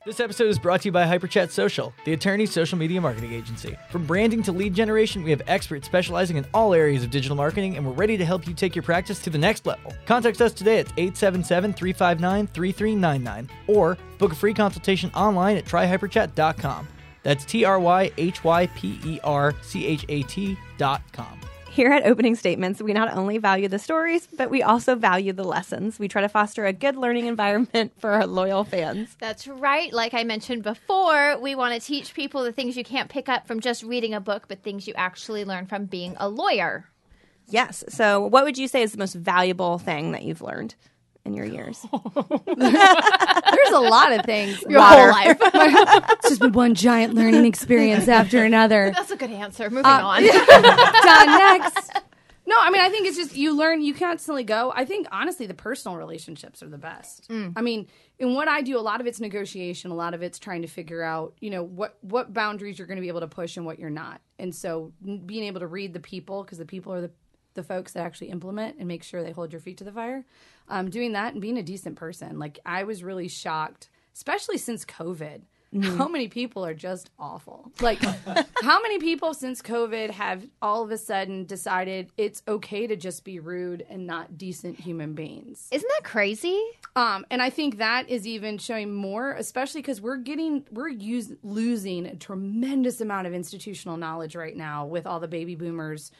This 0.05 0.21
episode 0.21 0.49
is 0.49 0.59
brought 0.59 0.83
to 0.83 0.89
you 0.89 0.93
by 0.93 1.07
HyperChat 1.07 1.51
Social, 1.51 1.95
the 2.05 2.13
attorney's 2.13 2.53
social 2.53 2.77
media 2.77 3.01
marketing 3.01 3.33
agency. 3.33 3.75
From 3.91 4.05
branding 4.05 4.43
to 4.43 4.53
lead 4.53 4.75
generation, 4.75 5.23
we 5.23 5.31
have 5.31 5.41
experts 5.47 5.87
specializing 5.87 6.37
in 6.37 6.45
all 6.53 6.75
areas 6.75 7.03
of 7.03 7.11
digital 7.11 7.37
marketing, 7.37 7.77
and 7.77 7.87
we're 7.87 7.93
ready 7.93 8.19
to 8.19 8.25
help 8.25 8.47
you 8.47 8.53
take 8.53 8.77
your 8.77 8.83
practice 8.83 9.19
to 9.21 9.31
the 9.31 9.39
next 9.39 9.65
level. 9.65 9.95
Contact 10.05 10.41
us 10.43 10.53
today 10.53 10.81
at 10.81 10.93
877 10.99 11.73
359 11.73 12.47
3399 12.49 13.51
or 13.67 13.97
book 14.19 14.33
a 14.33 14.35
free 14.35 14.53
consultation 14.55 15.11
online 15.15 15.57
at 15.57 15.65
tryhyperchat.com. 15.65 16.87
That's 17.23 17.45
T 17.47 17.65
R 17.65 17.81
Y 17.81 18.13
H 18.19 18.45
Y 18.45 18.67
P 18.69 19.01
E 19.05 19.21
R 19.25 19.55
C 19.63 19.87
H 19.87 20.05
A 20.11 20.23
T 20.23 20.59
dot 20.77 21.03
com. 21.13 21.41
Here 21.75 21.91
at 21.91 22.07
Opening 22.07 22.37
Statements, 22.37 22.81
we 22.81 22.93
not 22.93 23.13
only 23.17 23.39
value 23.39 23.67
the 23.67 23.81
stories, 23.81 24.29
but 24.37 24.49
we 24.49 24.63
also 24.63 24.95
value 24.95 25.33
the 25.33 25.43
lessons. 25.43 25.99
We 25.99 26.07
try 26.07 26.23
to 26.23 26.29
foster 26.29 26.67
a 26.67 26.73
good 26.73 26.95
learning 26.95 27.27
environment 27.27 27.93
for 27.99 28.11
our 28.11 28.29
loyal 28.29 28.63
fans. 28.63 29.17
That's 29.19 29.49
right. 29.49 29.93
Like 29.93 30.15
I 30.15 30.23
mentioned 30.23 30.63
before, 30.63 31.37
we 31.37 31.57
want 31.57 31.75
to 31.75 31.85
teach 31.85 32.15
people 32.15 32.45
the 32.45 32.53
things 32.53 32.77
you 32.77 32.85
can't 32.85 33.11
pick 33.11 33.29
up 33.29 33.49
from 33.49 33.59
just 33.59 33.83
reading 33.83 34.15
a 34.15 34.21
book, 34.21 34.45
but 34.47 34.63
things 34.63 34.87
you 34.87 34.95
actually 34.95 35.45
learn 35.45 35.67
from 35.67 35.87
being 35.87 36.15
a 36.19 36.29
lawyer. 36.29 36.89
Yes. 37.49 37.83
So, 37.89 38.25
what 38.25 38.45
would 38.45 38.57
you 38.57 38.69
say 38.69 38.83
is 38.83 38.93
the 38.93 38.99
most 38.99 39.17
valuable 39.17 39.79
thing 39.79 40.13
that 40.13 40.23
you've 40.23 40.43
learned 40.43 40.77
in 41.25 41.35
your 41.35 41.47
years? 41.47 41.85
There's 42.57 43.71
a 43.73 43.79
lot 43.81 44.13
of 44.13 44.25
things. 44.25 44.63
Your 44.69 44.81
Water. 44.81 45.13
whole 45.13 45.35
life. 45.35 45.39
It's 46.25 46.29
just 46.29 46.41
been 46.41 46.53
one 46.53 46.75
giant 46.75 47.15
learning 47.15 47.45
experience 47.47 48.09
after 48.09 48.45
another. 48.45 48.91
That's 48.95 49.11
a 49.11 49.17
good 49.17 49.31
answer. 49.31 49.69
Moving 49.71 49.85
Uh, 49.87 50.01
on. 50.03 50.23
Done 50.23 51.27
next. 51.27 51.91
No, 52.47 52.57
I 52.59 52.71
mean, 52.71 52.83
I 52.83 52.91
think 52.91 53.07
it's 53.07 53.17
just 53.17 53.35
you 53.37 53.57
learn, 53.57 53.81
you 53.83 53.95
constantly 53.95 54.45
go. 54.45 54.71
I 54.77 54.85
think 54.85 55.07
honestly, 55.11 55.47
the 55.47 55.55
personal 55.55 55.97
relationships 55.97 56.63
are 56.63 56.69
the 56.69 56.77
best. 56.79 57.31
I 57.57 57.63
mean, 57.63 57.89
in 58.19 58.35
what 58.35 58.49
I 58.49 58.61
do, 58.61 58.79
a 58.79 58.83
lot 58.83 59.01
of 59.01 59.07
it's 59.07 59.19
negotiation, 59.19 59.91
a 59.91 59.95
lot 59.95 60.13
of 60.13 60.23
it's 60.23 60.39
trying 60.39 60.61
to 60.63 60.69
figure 60.69 61.03
out, 61.03 61.35
you 61.41 61.49
know, 61.51 61.63
what 61.63 61.97
what 62.03 62.35
boundaries 62.35 62.79
you're 62.79 62.87
going 62.87 62.97
to 62.99 63.03
be 63.03 63.09
able 63.09 63.21
to 63.21 63.29
push 63.29 63.57
and 63.57 63.65
what 63.65 63.79
you're 63.79 63.89
not. 63.89 64.21
And 64.39 64.55
so, 64.55 64.93
n- 65.07 65.23
being 65.25 65.45
able 65.45 65.61
to 65.61 65.67
read 65.67 65.95
the 65.95 66.01
people 66.01 66.45
because 66.45 66.59
the 66.59 66.67
people 66.67 66.93
are 66.93 67.01
the 67.01 67.11
the 67.55 67.63
folks 67.63 67.93
that 67.93 68.05
actually 68.05 68.31
implement 68.31 68.77
and 68.79 68.89
make 68.89 69.03
sure 69.03 69.23
they 69.23 69.33
hold 69.33 69.53
your 69.53 69.61
feet 69.61 69.79
to 69.79 69.85
the 69.85 69.93
fire. 69.93 70.25
Um, 70.69 70.91
doing 70.91 71.13
that 71.13 71.33
and 71.33 71.43
being 71.43 71.59
a 71.59 71.63
decent 71.63 71.97
person. 71.97 72.39
Like 72.39 72.59
I 72.65 72.85
was 72.85 73.03
really 73.03 73.29
shocked, 73.29 73.91
especially 74.15 74.59
since 74.59 74.85
COVID. 74.85 75.43
How 75.83 76.07
many 76.07 76.29
people 76.29 76.65
are 76.65 76.75
just 76.75 77.11
awful? 77.19 77.73
Like, 77.81 77.99
how 78.63 78.81
many 78.81 78.99
people 78.99 79.35
since 79.35 79.61
COVID 79.61 80.11
have 80.11 80.47
all 80.63 80.85
of 80.85 80.91
a 80.93 80.99
sudden 80.99 81.47
decided 81.47 82.13
it's 82.17 82.43
okay 82.47 82.87
to 82.87 82.95
just 82.95 83.25
be 83.25 83.41
rude 83.41 83.85
and 83.91 84.07
not 84.07 84.39
decent 84.39 84.79
human 84.79 85.15
beings? 85.15 85.69
Isn't 85.73 85.91
that 85.97 86.05
crazy? 86.05 86.63
Um, 86.95 87.27
and 87.29 87.43
I 87.43 87.51
think 87.51 87.79
that 87.79 88.09
is 88.09 88.25
even 88.25 88.59
showing 88.59 88.95
more, 88.95 89.33
especially 89.33 89.81
because 89.81 90.01
we're 90.01 90.17
getting 90.17 90.65
we're 90.71 90.89
use, 90.89 91.33
losing 91.43 92.07
a 92.07 92.15
tremendous 92.15 93.01
amount 93.01 93.27
of 93.27 93.35
institutional 93.35 93.97
knowledge 93.97 94.37
right 94.37 94.57
now 94.57 94.87
with 94.87 95.07
all 95.07 95.19
the 95.19 95.29
baby 95.29 95.57
boomers 95.57 96.13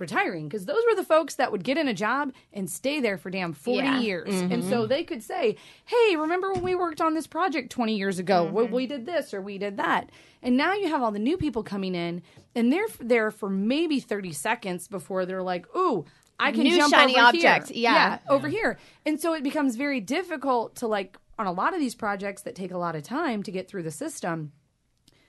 retiring 0.00 0.48
because 0.48 0.64
those 0.66 0.82
were 0.88 0.96
the 0.96 1.04
folks 1.04 1.34
that 1.36 1.52
would 1.52 1.62
get 1.62 1.76
in 1.78 1.86
a 1.88 1.94
job 1.94 2.32
and 2.52 2.68
stay 2.70 3.00
there 3.00 3.16
for 3.18 3.30
damn 3.30 3.52
40 3.52 3.78
Yeah. 3.78 4.00
years 4.00 4.28
and 4.40 4.64
so 4.64 4.86
they 4.86 5.04
could 5.04 5.22
say 5.22 5.56
hey 5.84 6.16
remember 6.16 6.52
when 6.52 6.62
we 6.62 6.74
worked 6.74 7.00
on 7.00 7.14
this 7.14 7.26
project 7.26 7.70
20 7.70 7.96
years 7.96 8.18
ago 8.18 8.44
Mm-hmm. 8.46 8.54
we, 8.56 8.64
we 8.64 8.86
did 8.86 9.06
this 9.06 9.32
or 9.34 9.40
we 9.40 9.58
did 9.58 9.76
that 9.76 10.10
and 10.42 10.56
now 10.56 10.72
you 10.74 10.88
have 10.88 11.02
all 11.02 11.10
the 11.12 11.18
new 11.18 11.36
people 11.36 11.62
coming 11.62 11.94
in 11.94 12.22
and 12.54 12.72
they're 12.72 12.86
there 12.98 13.30
for 13.30 13.48
maybe 13.50 14.00
30 14.00 14.32
seconds 14.32 14.88
before 14.88 15.26
they're 15.26 15.42
like 15.42 15.66
ooh 15.76 16.04
I 16.42 16.52
can 16.52 16.62
New 16.62 16.74
jump 16.74 16.94
shiny 16.94 17.16
over 17.16 17.26
object. 17.26 17.68
Here. 17.68 17.82
Yeah. 17.82 18.18
over 18.30 18.48
here. 18.48 18.78
And 19.04 19.20
so 19.20 19.34
it 19.34 19.42
becomes 19.42 19.76
very 19.76 20.00
difficult 20.00 20.74
to 20.76 20.86
like 20.86 21.18
on 21.38 21.46
a 21.46 21.52
lot 21.52 21.74
of 21.74 21.80
these 21.80 21.94
projects 21.94 22.40
that 22.44 22.54
take 22.54 22.70
a 22.72 22.78
lot 22.78 22.96
of 22.96 23.02
time 23.02 23.42
to 23.42 23.50
get 23.52 23.68
through 23.68 23.82
the 23.82 23.90
system. 23.90 24.52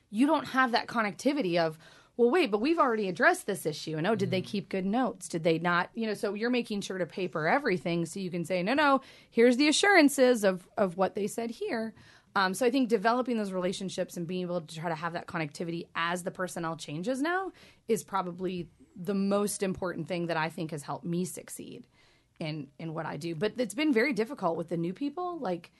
You 0.09 0.26
don't 0.26 0.45
have 0.45 0.72
that 0.72 0.88
connectivity 0.88 1.57
of 1.57 1.78
well, 2.22 2.30
wait, 2.30 2.51
but 2.51 2.61
we've 2.61 2.78
already 2.78 3.09
addressed 3.09 3.47
this 3.47 3.65
issue. 3.65 3.97
And 3.97 4.05
oh, 4.05 4.13
did 4.13 4.30
they 4.30 4.41
keep 4.41 4.69
good 4.69 4.86
notes? 4.86 5.28
Did 5.28 5.43
they 5.43 5.57
not? 5.57 5.89
You 5.95 6.05
know, 6.05 6.13
so 6.13 6.36
you're 6.36 6.51
making 6.51 6.82
sure 6.82 6.99
to 6.99 7.07
paper 7.07 7.47
everything 7.47 8.05
so 8.05 8.19
you 8.19 8.30
can 8.30 8.45
say, 8.45 8.61
no, 8.61 8.76
no, 8.76 9.01
here's 9.32 9.57
the 9.57 9.67
assurances 9.67 10.43
of 10.43 10.67
of 10.78 10.97
what 10.97 11.15
they 11.15 11.26
said 11.26 11.49
here. 11.49 11.95
Um, 12.36 12.53
so 12.53 12.63
I 12.63 12.69
think 12.69 12.89
developing 12.89 13.39
those 13.39 13.51
relationships 13.51 14.17
and 14.17 14.28
being 14.28 14.43
able 14.43 14.61
to 14.61 14.76
try 14.76 14.89
to 14.89 14.95
have 14.95 15.13
that 15.13 15.26
connectivity 15.26 15.88
as 15.95 16.22
the 16.22 16.30
personnel 16.30 16.76
changes 16.76 17.24
now 17.24 17.53
is 17.88 18.03
probably 18.03 18.69
the 18.95 19.15
most 19.15 19.63
important 19.63 20.07
thing 20.07 20.28
that 20.28 20.38
I 20.38 20.49
think 20.49 20.69
has 20.69 20.84
helped 20.84 21.05
me 21.05 21.26
succeed 21.26 21.88
in 22.39 22.67
in 22.78 22.93
what 22.93 23.07
I 23.07 23.17
do. 23.17 23.34
But 23.34 23.53
it's 23.57 23.74
been 23.74 23.91
very 23.91 24.13
difficult 24.13 24.57
with 24.57 24.69
the 24.69 24.78
new 24.78 24.93
people. 24.93 25.39
Like, 25.39 25.72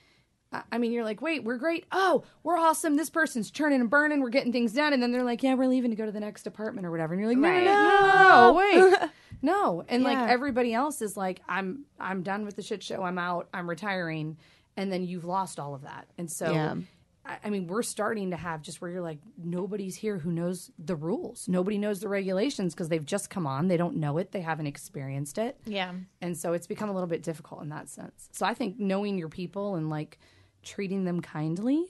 I- 0.70 0.78
mean, 0.78 0.92
you're 0.92 1.04
like, 1.04 1.22
wait, 1.22 1.44
we're 1.44 1.56
great. 1.56 1.86
Oh, 1.92 2.24
we're 2.42 2.56
awesome. 2.58 2.96
This 2.96 3.10
person's 3.10 3.50
churning 3.50 3.80
and 3.80 3.88
burning. 3.90 4.20
We're 4.20 4.30
getting 4.30 4.52
things 4.52 4.72
done. 4.72 4.92
And 4.92 5.02
then 5.02 5.12
they're 5.12 5.22
like, 5.24 5.42
yeah, 5.42 5.54
we're 5.54 5.66
leaving 5.66 5.90
to 5.90 5.96
go 5.96 6.04
to 6.06 6.12
the 6.12 6.20
next 6.20 6.42
department 6.42 6.86
or 6.86 6.90
whatever. 6.90 7.14
And 7.14 7.20
you're 7.20 7.30
like, 7.30 7.38
no, 7.38 7.48
Right. 7.48 7.64
no, 7.64 8.52
no, 8.52 8.52
wait, 9.00 9.10
no. 9.42 9.84
And 9.88 10.02
like 10.02 10.18
everybody 10.18 10.74
else 10.74 11.00
is 11.02 11.16
like, 11.16 11.40
I'm 11.48 11.84
I'm 11.98 12.22
done 12.22 12.44
with 12.44 12.56
the 12.56 12.62
shit 12.62 12.82
show. 12.82 13.02
I'm 13.02 13.18
out. 13.18 13.48
I'm 13.54 13.68
retiring. 13.68 14.36
And 14.76 14.90
then 14.92 15.04
you've 15.04 15.24
lost 15.24 15.58
all 15.60 15.74
of 15.74 15.82
that. 15.82 16.06
And 16.18 16.30
so. 16.30 16.52
Yeah. 16.52 16.74
I 17.24 17.38
I 17.44 17.50
mean, 17.50 17.68
we're 17.68 17.84
starting 17.84 18.30
to 18.32 18.36
have 18.36 18.62
just 18.62 18.80
where 18.80 18.90
you're 18.90 19.00
like, 19.00 19.18
nobody's 19.38 19.94
here 19.94 20.18
who 20.18 20.32
knows 20.32 20.72
the 20.76 20.96
rules. 20.96 21.46
Nobody 21.48 21.78
knows 21.78 22.00
the 22.00 22.08
regulations 22.08 22.74
because 22.74 22.88
they've 22.88 23.06
just 23.06 23.30
come 23.30 23.46
on. 23.46 23.68
They 23.68 23.76
don't 23.76 23.94
know 23.98 24.18
it. 24.18 24.32
They 24.32 24.40
haven't 24.40 24.66
experienced 24.66 25.38
it. 25.38 25.56
Yeah. 25.64 25.92
And 26.20 26.36
so 26.36 26.52
it's 26.52 26.66
become 26.66 26.88
a 26.88 26.92
little 26.92 27.06
bit 27.08 27.22
difficult 27.22 27.62
in 27.62 27.68
that 27.68 27.88
sense. 27.88 28.28
So 28.32 28.44
I 28.44 28.54
think 28.54 28.80
knowing 28.80 29.18
your 29.18 29.28
people 29.28 29.76
and 29.76 29.88
like 29.88 30.18
treating 30.62 31.04
them 31.04 31.20
kindly, 31.20 31.84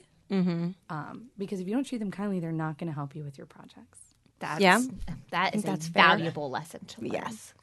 um, 0.89 1.27
because 1.37 1.59
if 1.59 1.67
you 1.67 1.73
don't 1.73 1.83
treat 1.85 1.99
them 1.99 2.11
kindly, 2.11 2.39
they're 2.39 2.51
not 2.51 2.77
going 2.77 2.87
to 2.87 2.93
help 2.93 3.15
you 3.15 3.23
with 3.23 3.37
your 3.37 3.45
projects. 3.47 3.99
That's, 4.39 4.59
Yeah. 4.61 4.81
That 5.31 5.55
is 5.55 5.63
That's 5.63 5.87
a 5.87 5.91
fair. 5.91 6.03
valuable 6.03 6.49
lesson 6.49 6.83
to 6.85 7.01
learn. 7.01 7.11
Yes. 7.13 7.53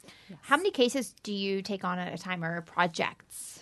How 0.41 0.57
many 0.57 0.71
cases 0.71 1.13
do 1.23 1.33
you 1.33 1.61
take 1.61 1.83
on 1.83 1.99
at 1.99 2.13
a 2.13 2.17
time 2.17 2.43
or 2.43 2.61
projects? 2.61 3.59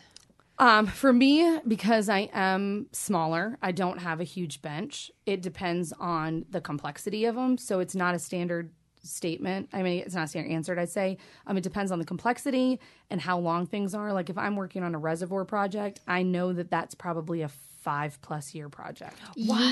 Um, 0.60 0.88
for 0.88 1.12
me, 1.14 1.60
because 1.68 2.10
I 2.10 2.30
am 2.34 2.88
smaller, 2.92 3.58
I 3.62 3.72
don't 3.72 4.00
have 4.00 4.20
a 4.20 4.26
huge 4.26 4.62
bench. 4.62 5.10
It 5.26 5.42
depends 5.42 5.94
on 6.00 6.46
the 6.50 6.60
complexity 6.62 7.26
of 7.26 7.36
them. 7.36 7.58
So 7.58 7.80
it's 7.80 7.96
not 7.96 8.14
a 8.14 8.20
standard 8.20 8.72
statement. 9.04 9.70
I 9.74 9.84
mean, 9.84 10.00
it's 10.00 10.16
not 10.16 10.26
a 10.26 10.28
standard 10.28 10.52
answer, 10.52 10.78
I'd 10.78 10.90
say. 10.90 11.18
Um, 11.48 11.58
it 11.58 11.62
depends 11.62 11.92
on 11.92 12.00
the 12.00 12.06
complexity 12.06 12.80
and 13.10 13.22
how 13.22 13.40
long 13.40 13.66
things 13.66 13.94
are. 13.94 14.14
Like 14.14 14.30
if 14.30 14.38
I'm 14.38 14.56
working 14.56 14.84
on 14.84 14.96
a 14.96 15.00
reservoir 15.00 15.46
project, 15.46 16.00
I 16.08 16.24
know 16.24 16.54
that 16.54 16.70
that's 16.70 16.96
probably 16.96 17.42
a 17.42 17.50
five 17.50 18.22
plus 18.22 18.54
year 18.54 18.70
project. 18.70 19.18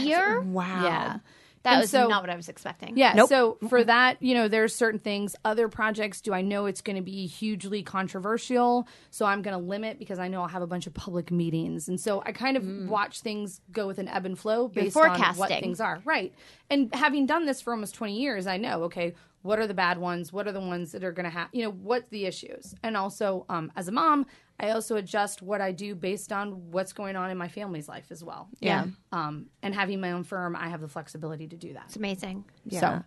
Year? 0.08 0.42
Wow. 0.42 0.84
Yeah. 0.84 1.18
That 1.64 1.74
And 1.74 1.82
was 1.82 1.90
so- 1.90 2.08
not 2.08 2.24
what 2.24 2.30
I 2.30 2.36
was 2.36 2.48
expecting. 2.50 2.98
Yeah. 2.98 3.14
Nope. 3.14 3.30
So 3.30 3.58
for 3.68 3.84
that, 3.84 4.22
you 4.22 4.34
know, 4.34 4.48
there's 4.48 4.74
certain 4.74 5.00
things. 5.00 5.36
Other 5.44 5.68
projects, 5.68 6.22
do 6.22 6.34
I 6.34 6.42
know 6.42 6.66
it's 6.66 6.82
going 6.82 6.96
to 6.96 7.02
be 7.02 7.26
hugely 7.28 7.84
controversial? 7.84 8.88
So 9.10 9.26
I'm 9.26 9.42
going 9.42 9.58
to 9.58 9.64
limit 9.64 10.00
because 10.00 10.20
I 10.20 10.28
know 10.28 10.42
I'll 10.42 10.48
have 10.48 10.62
a 10.62 10.68
bunch 10.68 10.88
of 10.88 10.94
public 10.94 11.32
meetings, 11.32 11.88
and 11.88 12.00
so 12.00 12.22
I 12.26 12.32
kind 12.32 12.58
of 12.58 12.90
watch 12.90 13.22
things 13.22 13.62
go 13.72 13.88
with 13.88 13.98
an 14.00 14.08
ebb 14.08 14.26
and 14.26 14.38
flow 14.38 14.72
You're 14.74 14.86
based 14.86 14.98
on 14.98 15.20
what 15.36 15.50
things 15.50 15.82
are. 15.82 16.02
Right. 16.06 16.34
And 16.70 16.94
having 16.94 17.26
done 17.26 17.46
this 17.46 17.62
for 17.62 17.74
almost 17.74 17.96
20 17.96 18.20
years, 18.20 18.48
I 18.48 18.58
know. 18.58 18.84
Okay, 18.84 19.14
what 19.42 19.60
are 19.60 19.68
the 19.68 19.74
bad 19.74 19.98
ones? 19.98 20.34
What 20.34 20.48
are 20.48 20.52
the 20.52 20.60
ones 20.60 20.92
that 20.92 21.04
are 21.04 21.12
going 21.12 21.26
to 21.26 21.30
have? 21.30 21.50
You 21.54 21.64
know, 21.64 21.72
what's 21.72 22.10
the 22.10 22.26
issues? 22.26 22.76
And 22.84 22.98
also, 22.98 23.46
um, 23.50 23.72
as 23.76 23.88
a 23.88 23.92
mom, 23.92 24.26
I 24.60 24.72
also 24.72 24.96
adjust 24.96 25.42
what 25.42 25.62
I 25.62 25.72
do 25.72 25.94
based 25.94 26.32
on 26.32 26.72
what's 26.72 26.92
going 26.92 27.16
on 27.16 27.30
in 27.30 27.38
my 27.38 27.48
family's 27.48 27.88
life 27.88 28.08
as 28.10 28.24
well. 28.24 28.50
Yeah. 28.60 28.88
Um, 29.12 29.48
and 29.62 29.74
having 29.76 30.02
my 30.02 30.14
own 30.14 30.24
firm, 30.24 30.56
I 30.56 30.70
have 30.70 30.82
the 30.82 30.88
flexibility 30.88 31.48
to 31.48 31.56
do 31.56 31.74
that. 31.74 31.84
It's 31.88 31.96
amazing. 31.96 32.46
Yeah. 32.66 32.80
So. 32.80 33.04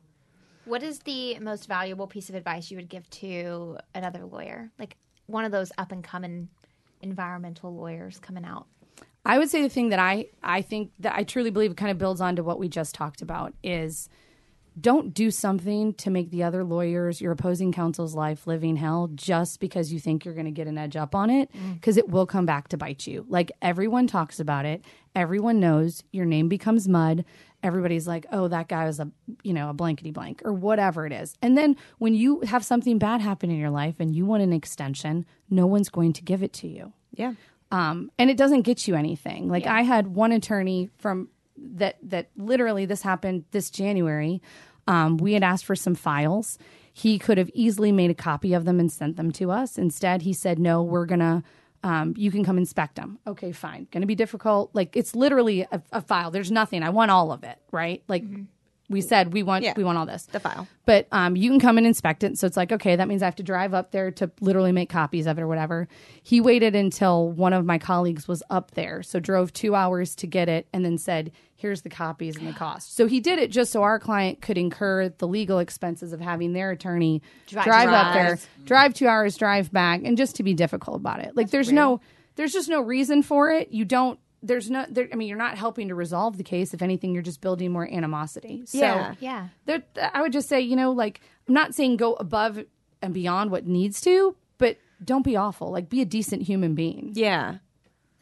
What 0.66 0.82
is 0.82 1.01
the 1.01 1.38
most 1.40 1.66
valuable 1.66 2.07
piece 2.07 2.28
of 2.28 2.36
advice 2.36 2.70
you 2.70 2.76
would 2.76 2.88
give 2.88 3.09
to 3.11 3.78
another 3.94 4.24
lawyer? 4.24 4.70
Like 4.78 4.96
one 5.26 5.44
of 5.44 5.51
those 5.51 5.72
up 5.78 5.90
and 5.90 6.05
coming 6.05 6.48
environmental 7.03 7.74
lawyers 7.74 8.18
coming 8.20 8.44
out. 8.44 8.66
I 9.24 9.38
would 9.38 9.51
say 9.51 9.62
the 9.62 9.68
thing 9.68 9.90
that 9.90 9.98
I 9.98 10.26
I 10.42 10.62
think 10.62 10.92
that 11.01 11.14
I 11.14 11.24
truly 11.24 11.51
believe 11.51 11.74
kind 11.76 11.90
of 11.90 11.98
builds 11.98 12.20
on 12.20 12.36
to 12.36 12.42
what 12.42 12.59
we 12.59 12.68
just 12.68 12.94
talked 12.94 13.22
about 13.22 13.55
is 13.62 14.09
don't 14.80 15.12
do 15.14 15.30
something 15.30 15.94
to 15.94 16.10
make 16.10 16.30
the 16.30 16.42
other 16.42 16.64
lawyers, 16.64 17.20
your 17.20 17.32
opposing 17.32 17.72
counsel's 17.72 18.14
life 18.14 18.46
living 18.46 18.76
hell 18.76 19.08
just 19.14 19.60
because 19.60 19.92
you 19.92 20.00
think 20.00 20.24
you're 20.24 20.34
going 20.34 20.46
to 20.46 20.50
get 20.52 20.66
an 20.66 20.78
edge 20.78 20.96
up 20.96 21.14
on 21.14 21.28
it 21.30 21.50
because 21.74 21.96
it 21.96 22.08
will 22.08 22.26
come 22.26 22.46
back 22.46 22.68
to 22.68 22.76
bite 22.76 23.06
you. 23.06 23.24
Like 23.28 23.52
everyone 23.60 24.06
talks 24.06 24.40
about 24.40 24.64
it, 24.66 24.84
everyone 25.14 25.60
knows 25.60 26.02
your 26.12 26.24
name 26.24 26.48
becomes 26.48 26.88
mud. 26.88 27.24
Everybody's 27.62 28.08
like, 28.08 28.24
"Oh, 28.32 28.48
that 28.48 28.68
guy 28.68 28.86
was 28.86 29.00
a, 29.00 29.10
you 29.42 29.52
know, 29.52 29.68
a 29.68 29.74
blankety 29.74 30.12
blank 30.12 30.40
or 30.46 30.52
whatever 30.54 31.04
it 31.04 31.12
is." 31.12 31.34
And 31.42 31.58
then 31.58 31.76
when 31.98 32.14
you 32.14 32.40
have 32.40 32.64
something 32.64 32.96
bad 32.98 33.20
happen 33.20 33.50
in 33.50 33.58
your 33.58 33.68
life 33.68 33.96
and 33.98 34.14
you 34.16 34.24
want 34.24 34.42
an 34.42 34.54
extension, 34.54 35.26
no 35.50 35.66
one's 35.66 35.90
going 35.90 36.14
to 36.14 36.22
give 36.22 36.42
it 36.42 36.54
to 36.54 36.68
you 36.68 36.94
Yeah. 37.14 37.34
um, 37.70 38.10
and 38.18 38.30
it 38.30 38.38
doesn't 38.38 38.62
get 38.62 38.88
you 38.88 38.94
anything. 38.94 39.48
Like 39.50 39.66
I 39.66 39.82
had 39.82 40.06
one 40.08 40.32
attorney 40.32 40.88
from 40.96 41.28
that 41.58 41.98
that 42.02 42.30
literally 42.38 42.86
this 42.86 43.02
happened 43.02 43.44
this 43.50 43.68
January. 43.70 44.40
Um, 44.86 45.16
we 45.18 45.32
had 45.34 45.42
asked 45.42 45.64
for 45.64 45.76
some 45.76 45.94
files. 45.94 46.58
he 46.92 47.18
could 47.18 47.38
have 47.38 47.48
easily 47.54 47.92
made 47.92 48.10
a 48.10 48.14
copy 48.14 48.52
of 48.52 48.64
them 48.64 48.80
and 48.80 48.90
sent 48.90 49.16
them 49.16 49.30
to 49.32 49.50
us. 49.50 49.78
Instead, 49.78 50.22
he 50.22 50.32
said, 50.32 50.58
"No, 50.58 50.82
we're 50.82 51.06
gonna." 51.06 51.42
Um, 51.82 52.12
you 52.18 52.30
can 52.30 52.44
come 52.44 52.58
inspect 52.58 52.96
them. 52.96 53.18
Okay, 53.26 53.52
fine. 53.52 53.86
Going 53.90 54.02
to 54.02 54.06
be 54.06 54.14
difficult. 54.14 54.70
Like 54.74 54.96
it's 54.96 55.14
literally 55.14 55.62
a, 55.62 55.80
a 55.92 56.02
file. 56.02 56.30
There's 56.30 56.50
nothing. 56.50 56.82
I 56.82 56.90
want 56.90 57.10
all 57.10 57.32
of 57.32 57.42
it, 57.42 57.56
right? 57.72 58.02
Like 58.06 58.24
we 58.90 59.00
said, 59.00 59.32
we 59.32 59.42
want 59.42 59.64
Yeah. 59.64 59.72
we 59.76 59.84
want 59.84 59.96
all 59.96 60.04
this 60.04 60.26
The 60.26 60.40
file. 60.40 60.66
but 60.84 61.06
um, 61.10 61.36
you 61.36 61.48
can 61.48 61.58
come 61.58 61.78
and 61.78 61.86
inspect 61.86 62.22
it. 62.22 62.36
So 62.36 62.46
it's 62.46 62.56
like, 62.56 62.70
okay, 62.72 62.96
that 62.96 63.08
means 63.08 63.22
I 63.22 63.26
have 63.26 63.36
to 63.36 63.42
drive 63.42 63.72
up 63.72 63.92
there 63.92 64.10
to 64.10 64.30
literally 64.42 64.72
make 64.72 64.90
copies 64.90 65.26
of 65.26 65.38
it 65.38 65.42
or 65.42 65.46
whatever. 65.48 65.88
He 66.22 66.38
waited 66.40 66.74
until 66.74 67.30
one 67.30 67.54
of 67.54 67.64
my 67.64 67.78
colleagues 67.78 68.28
was 68.28 68.42
up 68.50 68.72
there. 68.72 69.02
So 69.02 69.18
drove 69.18 69.52
two 69.54 69.74
hours 69.74 70.14
to 70.16 70.26
get 70.26 70.50
it 70.50 70.66
and 70.74 70.84
then 70.84 70.98
said, 70.98 71.30
here's 71.61 71.82
the 71.82 71.88
copies 71.90 72.36
and 72.36 72.48
the 72.48 72.52
cost. 72.52 72.96
So 72.96 73.06
he 73.06 73.20
did 73.20 73.38
it 73.38 73.50
just 73.50 73.70
so 73.70 73.82
our 73.82 73.98
client 73.98 74.40
could 74.40 74.56
incur 74.58 75.11
the 75.11 75.28
legal 75.28 75.58
expenses 75.58 76.12
of 76.12 76.20
having 76.20 76.52
their 76.54 76.70
attorney 76.70 77.22
drive, 77.46 77.88
up 77.90 78.14
there, 78.14 78.38
drive 78.64 78.94
two 78.94 79.06
hours, 79.06 79.36
drive 79.36 79.70
back, 79.70 80.00
and 80.04 80.16
just 80.16 80.36
to 80.36 80.42
be 80.42 80.54
difficult 80.54 80.96
about 80.96 81.20
it. 81.20 81.36
Like 81.36 81.50
there's 81.50 81.70
no, 81.70 82.00
there's 82.36 82.52
just 82.52 82.68
no 82.68 82.80
reason 82.80 83.22
for 83.22 83.50
it. 83.50 83.70
You 83.70 83.84
don't. 83.84 84.18
There's 84.42 84.70
no. 84.70 84.86
There, 84.88 85.06
I 85.12 85.16
mean, 85.16 85.28
you're 85.28 85.36
not 85.36 85.58
helping 85.58 85.88
to 85.88 85.94
resolve 85.94 86.38
the 86.38 86.44
case. 86.44 86.72
If 86.72 86.80
anything, 86.80 87.12
you're 87.12 87.22
just 87.22 87.42
building 87.42 87.72
more 87.72 87.86
animosity. 87.86 88.62
So, 88.64 88.78
Yeah. 88.78 89.14
Yeah. 89.20 89.48
there, 89.66 89.82
I 90.14 90.22
would 90.22 90.32
just 90.32 90.48
say, 90.48 90.61
you 90.62 90.76
know, 90.76 90.92
like 90.92 91.20
I'm 91.46 91.52
not 91.52 91.74
saying 91.74 91.98
go 91.98 92.14
above 92.14 92.58
and 93.02 93.12
beyond 93.12 93.50
what 93.50 93.66
needs 93.66 94.00
to, 94.02 94.34
but 94.56 94.78
don't 95.04 95.24
be 95.24 95.36
awful. 95.36 95.70
Like 95.70 95.90
be 95.90 96.00
a 96.00 96.06
decent 96.06 96.42
human 96.42 96.74
being. 96.74 97.12
Yeah. 97.14 97.56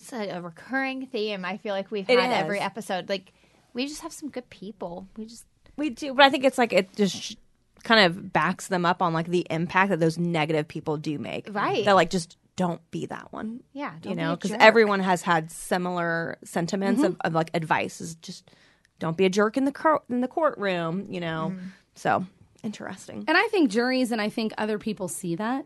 It's 0.00 0.12
a, 0.12 0.28
a 0.30 0.40
recurring 0.40 1.06
theme. 1.06 1.44
I 1.44 1.56
feel 1.56 1.74
like 1.74 1.90
we've 1.90 2.08
It 2.08 2.18
had 2.18 2.30
is. 2.30 2.38
every 2.38 2.60
episode. 2.60 3.08
Like 3.08 3.32
we 3.72 3.86
just 3.86 4.02
have 4.02 4.12
some 4.12 4.30
good 4.30 4.48
people. 4.50 5.08
We 5.16 5.26
just 5.26 5.44
We 5.76 5.90
do, 5.90 6.14
but 6.14 6.24
I 6.24 6.30
think 6.30 6.44
it's 6.44 6.58
like 6.58 6.72
it 6.72 6.94
just 6.94 7.36
kind 7.84 8.06
of 8.06 8.32
backs 8.32 8.68
them 8.68 8.84
up 8.84 9.02
on 9.02 9.12
like 9.12 9.26
the 9.26 9.46
impact 9.50 9.90
that 9.90 10.00
those 10.00 10.18
negative 10.18 10.68
people 10.68 10.96
do 10.96 11.18
make. 11.18 11.48
Right. 11.52 11.84
That 11.84 11.94
like 11.94 12.10
just 12.10 12.36
don't 12.56 12.80
be 12.90 13.06
that 13.06 13.32
one. 13.32 13.60
yeah. 13.72 13.94
Don't 14.00 14.10
you 14.10 14.16
know, 14.16 14.34
because 14.34 14.52
everyone 14.58 15.00
has 15.00 15.22
had 15.22 15.50
similar 15.50 16.38
sentiments 16.44 17.00
mm-hmm. 17.00 17.12
of, 17.12 17.16
of 17.24 17.32
like 17.32 17.50
advice 17.54 18.00
is 18.00 18.16
just 18.16 18.50
don't 18.98 19.16
be 19.16 19.24
a 19.24 19.30
jerk 19.30 19.56
in 19.56 19.64
the 19.64 19.72
court 19.72 20.02
in 20.08 20.20
the 20.20 20.28
courtroom. 20.28 21.06
You 21.08 21.20
know, 21.20 21.52
mm-hmm. 21.54 21.66
so 21.94 22.26
interesting. 22.62 23.24
And 23.28 23.36
I 23.36 23.46
think 23.48 23.70
juries 23.70 24.12
and 24.12 24.20
I 24.20 24.28
think 24.28 24.52
other 24.58 24.78
people 24.78 25.08
see 25.08 25.36
that 25.36 25.64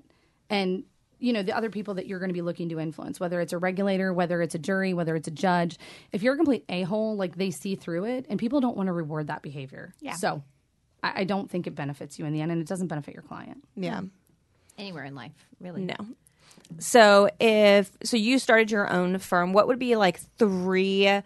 and 0.50 0.84
you 1.22 1.32
know 1.32 1.42
the 1.42 1.56
other 1.56 1.70
people 1.70 1.94
that 1.94 2.06
you're 2.06 2.18
going 2.18 2.28
to 2.28 2.34
be 2.34 2.42
looking 2.42 2.68
to 2.68 2.78
influence 2.80 3.20
whether 3.20 3.40
it's 3.40 3.52
a 3.52 3.58
regulator 3.58 4.12
whether 4.12 4.42
it's 4.42 4.54
a 4.54 4.58
jury 4.58 4.92
whether 4.92 5.14
it's 5.16 5.28
a 5.28 5.32
judge 5.32 5.78
if 6.12 6.22
you're 6.22 6.34
a 6.34 6.36
complete 6.36 6.64
a-hole 6.68 7.16
like 7.16 7.36
they 7.36 7.50
see 7.50 7.74
through 7.76 8.04
it 8.04 8.26
and 8.28 8.38
people 8.38 8.60
don't 8.60 8.76
want 8.76 8.88
to 8.88 8.92
reward 8.92 9.28
that 9.28 9.40
behavior 9.42 9.94
Yeah. 10.00 10.14
so 10.14 10.42
I, 11.02 11.20
I 11.20 11.24
don't 11.24 11.50
think 11.50 11.66
it 11.66 11.74
benefits 11.74 12.18
you 12.18 12.26
in 12.26 12.32
the 12.32 12.40
end 12.40 12.50
and 12.52 12.60
it 12.60 12.66
doesn't 12.66 12.88
benefit 12.88 13.14
your 13.14 13.22
client 13.22 13.64
Yeah. 13.76 14.02
anywhere 14.78 15.04
in 15.04 15.14
life, 15.14 15.32
really. 15.60 15.82
No. 15.82 15.94
So 16.78 17.28
if 17.40 17.90
so 18.02 18.16
you 18.16 18.38
started 18.38 18.70
your 18.70 18.90
own 18.90 19.18
firm, 19.18 19.52
what 19.52 19.66
would 19.68 19.78
be 19.78 19.96
like 19.96 20.20
three 20.38 21.20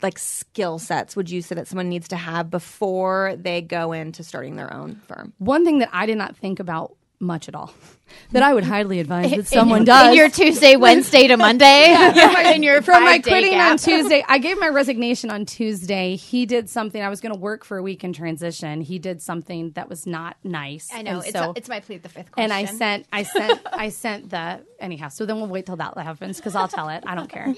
like 0.00 0.18
skill 0.18 0.78
sets 0.78 1.16
would 1.16 1.28
you 1.28 1.42
say 1.42 1.56
that 1.56 1.66
someone 1.66 1.88
needs 1.88 2.08
to 2.08 2.16
have 2.16 2.50
before 2.50 3.34
they 3.36 3.60
go 3.60 3.92
into 3.92 4.22
starting 4.22 4.54
their 4.56 4.72
own 4.72 5.00
firm? 5.08 5.32
one 5.38 5.64
thing 5.64 5.78
that 5.80 5.88
i 5.92 6.06
did 6.06 6.16
not 6.16 6.36
think 6.36 6.60
about 6.60 6.94
much 7.20 7.48
at 7.48 7.54
all 7.54 7.72
that 8.32 8.42
i 8.42 8.54
would 8.54 8.64
highly 8.64 9.00
advise 9.00 9.30
that 9.30 9.46
someone 9.58 9.84
does 9.84 10.08
In 10.08 10.14
your 10.14 10.28
Tuesday, 10.30 10.76
Wednesday 10.86 11.26
to 11.28 11.36
Monday, 11.36 11.94
in 12.54 12.62
your 12.62 12.80
from 12.82 13.04
my 13.04 13.18
quitting 13.18 13.54
on. 13.54 13.76
Tuesday. 13.76 14.24
I 14.28 14.38
gave 14.38 14.58
my 14.58 14.68
resignation 14.68 15.30
on 15.30 15.44
Tuesday. 15.44 16.16
He 16.16 16.46
did 16.46 16.68
something. 16.70 17.02
I 17.02 17.08
was 17.08 17.20
going 17.20 17.34
to 17.34 17.38
work 17.38 17.64
for 17.64 17.76
a 17.76 17.82
week 17.82 18.04
in 18.04 18.12
transition. 18.12 18.80
He 18.80 18.98
did 18.98 19.20
something 19.20 19.72
that 19.72 19.88
was 19.88 20.06
not 20.06 20.36
nice. 20.44 20.90
I 20.92 21.02
know 21.02 21.18
it's 21.18 21.32
so, 21.32 21.52
it's 21.56 21.68
my 21.68 21.80
plead 21.80 22.02
the 22.02 22.08
fifth 22.08 22.32
question. 22.32 22.50
and 22.50 22.52
I 22.52 22.64
sent, 22.66 23.06
I 23.12 23.22
sent, 23.24 23.60
I 23.72 23.88
sent 23.88 24.30
the 24.30 24.60
anyhow. 24.80 25.08
So 25.08 25.26
then 25.26 25.36
we'll 25.36 25.48
wait 25.48 25.66
till 25.66 25.76
that 25.76 25.96
happens 25.98 26.36
because 26.38 26.54
I'll 26.54 26.68
tell 26.68 26.88
it. 26.88 27.04
I 27.06 27.14
don't 27.14 27.28
care. 27.30 27.54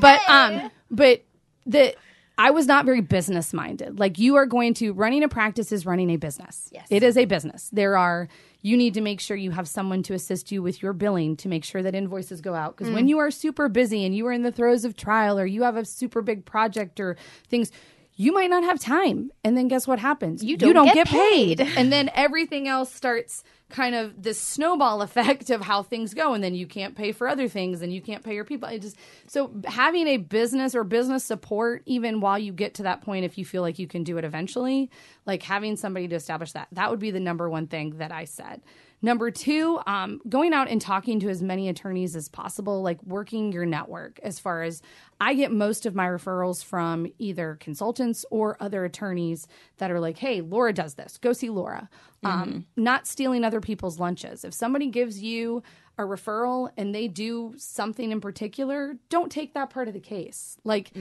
But 0.00 0.20
um, 0.28 0.70
but 0.90 1.22
the. 1.66 1.94
I 2.38 2.50
was 2.50 2.66
not 2.66 2.84
very 2.86 3.00
business 3.02 3.52
minded. 3.52 3.98
Like 3.98 4.18
you 4.18 4.36
are 4.36 4.46
going 4.46 4.74
to 4.74 4.92
running 4.92 5.22
a 5.22 5.28
practice 5.28 5.70
is 5.70 5.84
running 5.86 6.10
a 6.10 6.16
business. 6.16 6.68
Yes. 6.72 6.86
It 6.90 7.02
is 7.02 7.16
a 7.16 7.24
business. 7.26 7.68
There 7.72 7.96
are 7.96 8.28
you 8.62 8.76
need 8.76 8.94
to 8.94 9.00
make 9.00 9.20
sure 9.20 9.36
you 9.36 9.50
have 9.50 9.66
someone 9.68 10.02
to 10.04 10.14
assist 10.14 10.52
you 10.52 10.62
with 10.62 10.82
your 10.82 10.92
billing 10.92 11.36
to 11.36 11.48
make 11.48 11.64
sure 11.64 11.82
that 11.82 11.94
invoices 11.96 12.40
go 12.40 12.54
out 12.54 12.76
because 12.76 12.90
Mm. 12.90 12.94
when 12.94 13.08
you 13.08 13.18
are 13.18 13.30
super 13.30 13.68
busy 13.68 14.04
and 14.04 14.14
you 14.16 14.24
are 14.28 14.32
in 14.32 14.42
the 14.42 14.52
throes 14.52 14.84
of 14.84 14.96
trial 14.96 15.38
or 15.38 15.44
you 15.46 15.62
have 15.64 15.76
a 15.76 15.84
super 15.84 16.22
big 16.22 16.44
project 16.44 17.00
or 17.00 17.16
things 17.48 17.70
you 18.14 18.32
might 18.32 18.50
not 18.50 18.64
have 18.64 18.78
time. 18.78 19.30
And 19.42 19.56
then 19.56 19.68
guess 19.68 19.86
what 19.86 19.98
happens? 19.98 20.44
You 20.44 20.56
don't 20.56 20.92
get 20.92 21.08
paid. 21.08 21.60
And 21.76 21.92
then 21.92 22.10
everything 22.14 22.68
else 22.68 22.92
starts 22.92 23.42
kind 23.70 23.94
of 23.94 24.22
this 24.22 24.40
snowball 24.40 25.02
effect 25.02 25.50
of 25.50 25.62
how 25.62 25.82
things 25.82 26.14
go. 26.14 26.34
And 26.34 26.44
then 26.44 26.54
you 26.54 26.66
can't 26.66 26.94
pay 26.94 27.12
for 27.12 27.26
other 27.26 27.48
things 27.48 27.82
and 27.82 27.92
you 27.92 28.02
can't 28.02 28.22
pay 28.22 28.34
your 28.34 28.44
people. 28.44 28.68
It 28.68 28.82
just 28.82 28.96
so 29.26 29.50
having 29.64 30.06
a 30.08 30.18
business 30.18 30.74
or 30.74 30.84
business 30.84 31.24
support 31.24 31.82
even 31.86 32.20
while 32.20 32.38
you 32.38 32.52
get 32.52 32.74
to 32.74 32.84
that 32.84 33.02
point 33.02 33.24
if 33.24 33.38
you 33.38 33.44
feel 33.44 33.62
like 33.62 33.78
you 33.78 33.86
can 33.86 34.04
do 34.04 34.18
it 34.18 34.24
eventually 34.24 34.90
like 35.26 35.42
having 35.42 35.76
somebody 35.76 36.08
to 36.08 36.14
establish 36.14 36.52
that 36.52 36.68
that 36.72 36.90
would 36.90 36.98
be 36.98 37.10
the 37.10 37.20
number 37.20 37.48
one 37.48 37.66
thing 37.66 37.96
that 37.98 38.12
i 38.12 38.24
said 38.24 38.60
Number 39.04 39.32
two, 39.32 39.80
um, 39.86 40.20
going 40.28 40.52
out 40.52 40.68
and 40.68 40.80
talking 40.80 41.18
to 41.20 41.28
as 41.28 41.42
many 41.42 41.68
attorneys 41.68 42.14
as 42.14 42.28
possible, 42.28 42.82
like 42.82 43.02
working 43.02 43.50
your 43.50 43.66
network. 43.66 44.20
As 44.22 44.38
far 44.38 44.62
as 44.62 44.80
I 45.20 45.34
get 45.34 45.50
most 45.50 45.86
of 45.86 45.94
my 45.94 46.06
referrals 46.06 46.64
from 46.64 47.06
either 47.18 47.56
consultants 47.60 48.24
or 48.30 48.56
other 48.60 48.84
attorneys 48.84 49.48
that 49.78 49.90
are 49.90 49.98
like, 50.00 50.18
hey, 50.18 50.40
Laura 50.40 50.72
does 50.72 50.94
this, 50.94 51.18
go 51.18 51.32
see 51.32 51.50
Laura. 51.50 51.88
Um, 52.24 52.66
not 52.76 53.08
stealing 53.08 53.42
other 53.44 53.60
people's 53.60 53.98
lunches. 53.98 54.44
If 54.44 54.54
somebody 54.54 54.86
gives 54.86 55.20
you 55.20 55.64
a 55.98 56.04
referral 56.04 56.70
and 56.76 56.94
they 56.94 57.08
do 57.08 57.54
something 57.56 58.12
in 58.12 58.20
particular, 58.20 58.94
don't 59.08 59.32
take 59.32 59.54
that 59.54 59.70
part 59.70 59.88
of 59.88 59.94
the 59.94 60.00
case. 60.00 60.56
Like, 60.62 60.92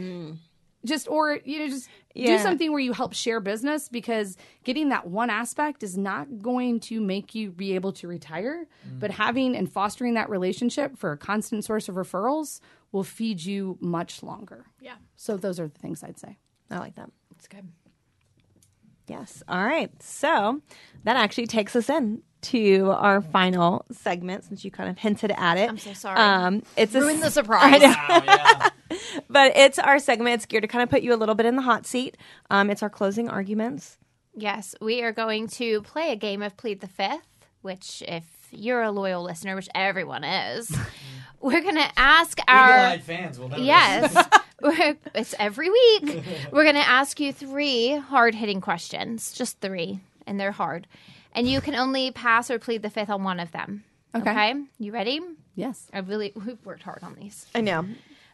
just 0.85 1.07
or 1.07 1.39
you 1.45 1.59
know 1.59 1.67
just 1.67 1.89
do 2.15 2.37
something 2.39 2.71
where 2.71 2.81
you 2.81 2.93
help 2.93 3.13
share 3.13 3.39
business 3.39 3.87
because 3.87 4.35
getting 4.63 4.89
that 4.89 5.07
one 5.07 5.29
aspect 5.29 5.83
is 5.83 5.97
not 5.97 6.41
going 6.41 6.79
to 6.79 6.99
make 6.99 7.33
you 7.33 7.51
be 7.51 7.73
able 7.75 7.93
to 7.93 8.07
retire 8.07 8.67
but 8.99 9.11
mm. 9.11 9.13
having 9.13 9.55
and 9.55 9.71
fostering 9.71 10.15
that 10.15 10.29
relationship 10.29 10.97
for 10.97 11.11
a 11.11 11.17
constant 11.17 11.63
source 11.63 11.87
of 11.87 11.95
referrals 11.95 12.59
will 12.91 13.03
feed 13.03 13.43
you 13.43 13.77
much 13.79 14.21
longer 14.23 14.65
Yeah. 14.81 14.95
so 15.15 15.37
those 15.37 15.59
are 15.59 15.67
the 15.67 15.79
things 15.79 16.03
i'd 16.03 16.19
say 16.19 16.37
I 16.71 16.79
like 16.79 16.95
that. 16.95 17.11
It's 17.35 17.47
good. 17.47 17.67
Yes. 19.07 19.43
All 19.47 19.63
right. 19.63 19.91
So 20.01 20.61
that 21.03 21.17
actually 21.17 21.47
takes 21.47 21.75
us 21.75 21.89
in 21.89 22.23
to 22.41 22.91
our 22.91 23.21
final 23.21 23.85
segment 23.91 24.43
since 24.43 24.65
you 24.65 24.71
kind 24.71 24.89
of 24.89 24.97
hinted 24.97 25.31
at 25.31 25.57
it. 25.57 25.69
I'm 25.69 25.77
so 25.77 25.93
sorry. 25.93 26.19
Um, 26.19 26.63
it's 26.75 26.95
a, 26.95 27.01
Ruin 27.01 27.19
the 27.19 27.29
surprise. 27.31 27.81
Wow, 27.81 28.23
yeah. 28.25 28.69
but 29.29 29.55
it's 29.55 29.79
our 29.79 29.99
segment. 29.99 30.35
It's 30.35 30.45
geared 30.45 30.63
to 30.63 30.67
kind 30.67 30.83
of 30.83 30.89
put 30.89 31.01
you 31.01 31.13
a 31.13 31.17
little 31.17 31.35
bit 31.35 31.45
in 31.45 31.55
the 31.55 31.61
hot 31.61 31.85
seat. 31.85 32.17
Um, 32.49 32.69
it's 32.69 32.83
our 32.83 32.89
closing 32.89 33.29
arguments. 33.29 33.97
Yes, 34.33 34.75
we 34.81 35.01
are 35.03 35.11
going 35.11 35.47
to 35.49 35.81
play 35.81 36.11
a 36.11 36.15
game 36.15 36.41
of 36.41 36.55
Plead 36.55 36.79
the 36.79 36.87
Fifth, 36.87 37.27
which, 37.61 38.01
if 38.07 38.23
you're 38.51 38.81
a 38.81 38.91
loyal 38.91 39.23
listener, 39.23 39.55
which 39.55 39.69
everyone 39.75 40.23
is, 40.23 40.73
we're 41.41 41.61
going 41.61 41.75
to 41.75 41.91
ask 41.97 42.39
our. 42.47 42.69
Eagle-eyed 42.69 43.03
fans 43.03 43.39
will 43.39 43.49
know. 43.49 43.57
Yes. 43.57 44.15
It's 44.63 45.33
every 45.39 45.69
week. 45.69 46.23
We're 46.51 46.63
going 46.63 46.75
to 46.75 46.87
ask 46.87 47.19
you 47.19 47.33
three 47.33 47.97
hard 47.97 48.35
hitting 48.35 48.61
questions, 48.61 49.33
just 49.33 49.59
three, 49.59 49.99
and 50.27 50.39
they're 50.39 50.51
hard. 50.51 50.87
And 51.33 51.47
you 51.47 51.61
can 51.61 51.75
only 51.75 52.11
pass 52.11 52.51
or 52.51 52.59
plead 52.59 52.81
the 52.81 52.89
fifth 52.89 53.09
on 53.09 53.23
one 53.23 53.39
of 53.39 53.51
them. 53.51 53.83
Okay. 54.15 54.55
You 54.77 54.91
ready? 54.91 55.21
yes 55.55 55.87
I 55.93 55.99
really, 55.99 56.31
we've 56.35 56.63
worked 56.65 56.83
hard 56.83 57.03
on 57.03 57.15
these. 57.15 57.45
I 57.53 57.61
know. 57.61 57.85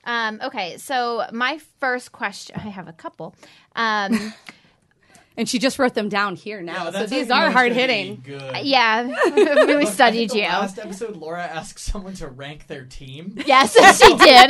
Um, 0.03 0.39
okay, 0.41 0.77
so 0.77 1.25
my 1.33 1.59
first 1.79 2.11
question, 2.13 2.55
I 2.55 2.69
have 2.69 2.87
a 2.87 2.93
couple. 2.93 3.35
Um, 3.75 4.33
and 5.37 5.49
she 5.49 5.59
just 5.59 5.77
wrote 5.79 5.95
them 5.95 6.07
down 6.07 6.37
here 6.37 6.61
now 6.61 6.85
Yeah, 6.85 6.91
so 6.91 7.05
these 7.07 7.11
how 7.11 7.35
you 7.35 7.41
know 7.41 7.47
are 7.47 7.51
hard 7.51 7.73
hitting. 7.73 8.21
Good. 8.23 8.57
yeah, 8.65 9.01
really 9.35 9.85
I 9.85 9.89
studied 9.89 10.31
think 10.31 10.43
you. 10.43 10.47
Last 10.47 10.79
episode, 10.79 11.17
Laura 11.17 11.43
asked 11.43 11.79
someone 11.79 12.13
to 12.15 12.27
rank 12.27 12.67
their 12.67 12.85
team. 12.85 13.37
Yes, 13.45 13.73
she 13.73 14.15
did. 14.15 14.49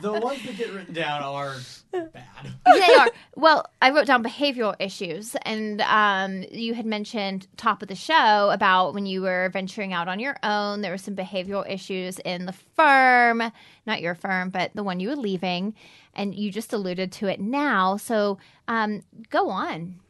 the 0.00 0.18
ones 0.18 0.42
that 0.44 0.56
get 0.56 0.72
written 0.72 0.94
down 0.94 1.22
are 1.22 1.56
bad. 1.92 2.54
they 2.64 2.94
are. 2.94 3.10
Well, 3.36 3.64
I 3.80 3.90
wrote 3.90 4.06
down 4.06 4.22
behavioral 4.22 4.74
issues, 4.78 5.34
and 5.42 5.80
um, 5.82 6.44
you 6.50 6.74
had 6.74 6.84
mentioned 6.84 7.46
top 7.56 7.80
of 7.80 7.88
the 7.88 7.94
show 7.94 8.50
about 8.50 8.92
when 8.92 9.06
you 9.06 9.22
were 9.22 9.48
venturing 9.50 9.94
out 9.94 10.08
on 10.08 10.20
your 10.20 10.36
own. 10.42 10.82
There 10.82 10.90
were 10.90 10.98
some 10.98 11.16
behavioral 11.16 11.68
issues 11.70 12.18
in 12.18 12.44
the 12.44 12.52
firm, 12.52 13.42
not 13.86 14.02
your 14.02 14.14
firm, 14.14 14.50
but 14.50 14.72
the 14.74 14.82
one 14.82 15.00
you 15.00 15.08
were 15.08 15.16
leaving, 15.16 15.74
and 16.12 16.34
you 16.34 16.50
just 16.50 16.74
alluded 16.74 17.12
to 17.12 17.28
it 17.28 17.40
now. 17.40 17.96
So, 17.96 18.38
um, 18.68 19.02
go 19.30 19.48
on. 19.48 20.00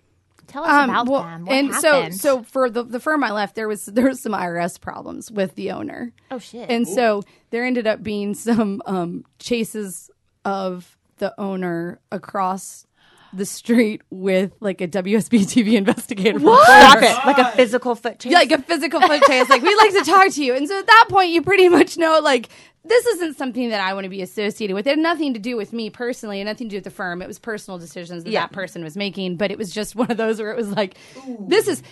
Tell 0.49 0.65
us 0.65 0.85
about 0.85 1.07
well, 1.07 1.23
them. 1.23 1.45
What 1.45 1.55
and 1.55 1.73
happened? 1.73 2.15
so 2.17 2.39
so 2.39 2.43
for 2.43 2.69
the, 2.69 2.83
the 2.83 2.99
firm 2.99 3.23
i 3.23 3.31
left 3.31 3.55
there 3.55 3.69
was 3.69 3.85
there 3.85 4.09
was 4.09 4.21
some 4.21 4.33
irs 4.33 4.81
problems 4.81 5.31
with 5.31 5.55
the 5.55 5.71
owner 5.71 6.13
oh 6.33 6.41
shit. 6.41 6.69
And 6.69 6.89
so 6.89 7.23
there 7.51 7.65
ended 7.65 7.87
up 7.87 8.03
being 8.03 8.35
some 8.35 8.83
um, 8.85 9.25
chases 9.39 10.11
of 10.45 10.99
the 11.21 11.33
owner 11.41 12.01
across 12.13 12.87
the 13.33 13.47
street 13.47 14.03
with 14.11 14.53
like 14.59 14.81
a 14.81 14.89
WSB 14.89 15.43
TV 15.43 15.75
investigator. 15.77 16.41
from 16.41 16.59
Stop 16.65 16.99
it. 17.03 17.17
Like 17.25 17.39
a 17.39 17.53
physical 17.53 17.95
foot 17.95 18.19
chase. 18.19 18.33
Yeah, 18.33 18.39
like 18.39 18.51
a 18.51 18.61
physical 18.61 19.01
foot 19.01 19.23
chase. 19.23 19.49
Like 19.49 19.63
we'd 19.63 19.77
like 19.77 19.93
to 19.93 20.03
talk 20.05 20.33
to 20.33 20.45
you, 20.45 20.55
and 20.57 20.67
so 20.67 20.77
at 20.77 20.87
that 20.89 21.07
point, 21.09 21.31
you 21.31 21.41
pretty 21.41 21.69
much 21.69 21.97
know 21.97 22.19
like 22.21 22.49
this 22.85 23.07
isn't 23.07 23.37
something 23.37 23.69
that 23.69 23.81
I 23.81 23.93
want 23.95 24.05
to 24.05 24.09
be 24.11 24.23
associated 24.23 24.75
with. 24.75 24.87
It 24.87 24.91
had 24.91 24.99
nothing 24.99 25.35
to 25.35 25.39
do 25.39 25.57
with 25.57 25.73
me 25.73 25.91
personally, 25.91 26.41
and 26.41 26.49
nothing 26.49 26.67
to 26.69 26.71
do 26.73 26.77
with 26.79 26.85
the 26.85 26.91
firm. 26.91 27.23
It 27.23 27.29
was 27.29 27.39
personal 27.39 27.79
decisions 27.79 28.25
that 28.25 28.31
Yeah. 28.31 28.41
that 28.41 28.53
person 28.53 28.83
was 28.83 28.97
making. 28.97 29.37
But 29.37 29.53
it 29.53 29.59
was 29.59 29.71
just 29.73 29.95
one 29.95 30.11
of 30.11 30.17
those 30.17 30.41
where 30.41 30.51
it 30.51 30.57
was 30.57 30.71
like, 30.71 30.97
this 31.41 31.69
is 31.69 31.83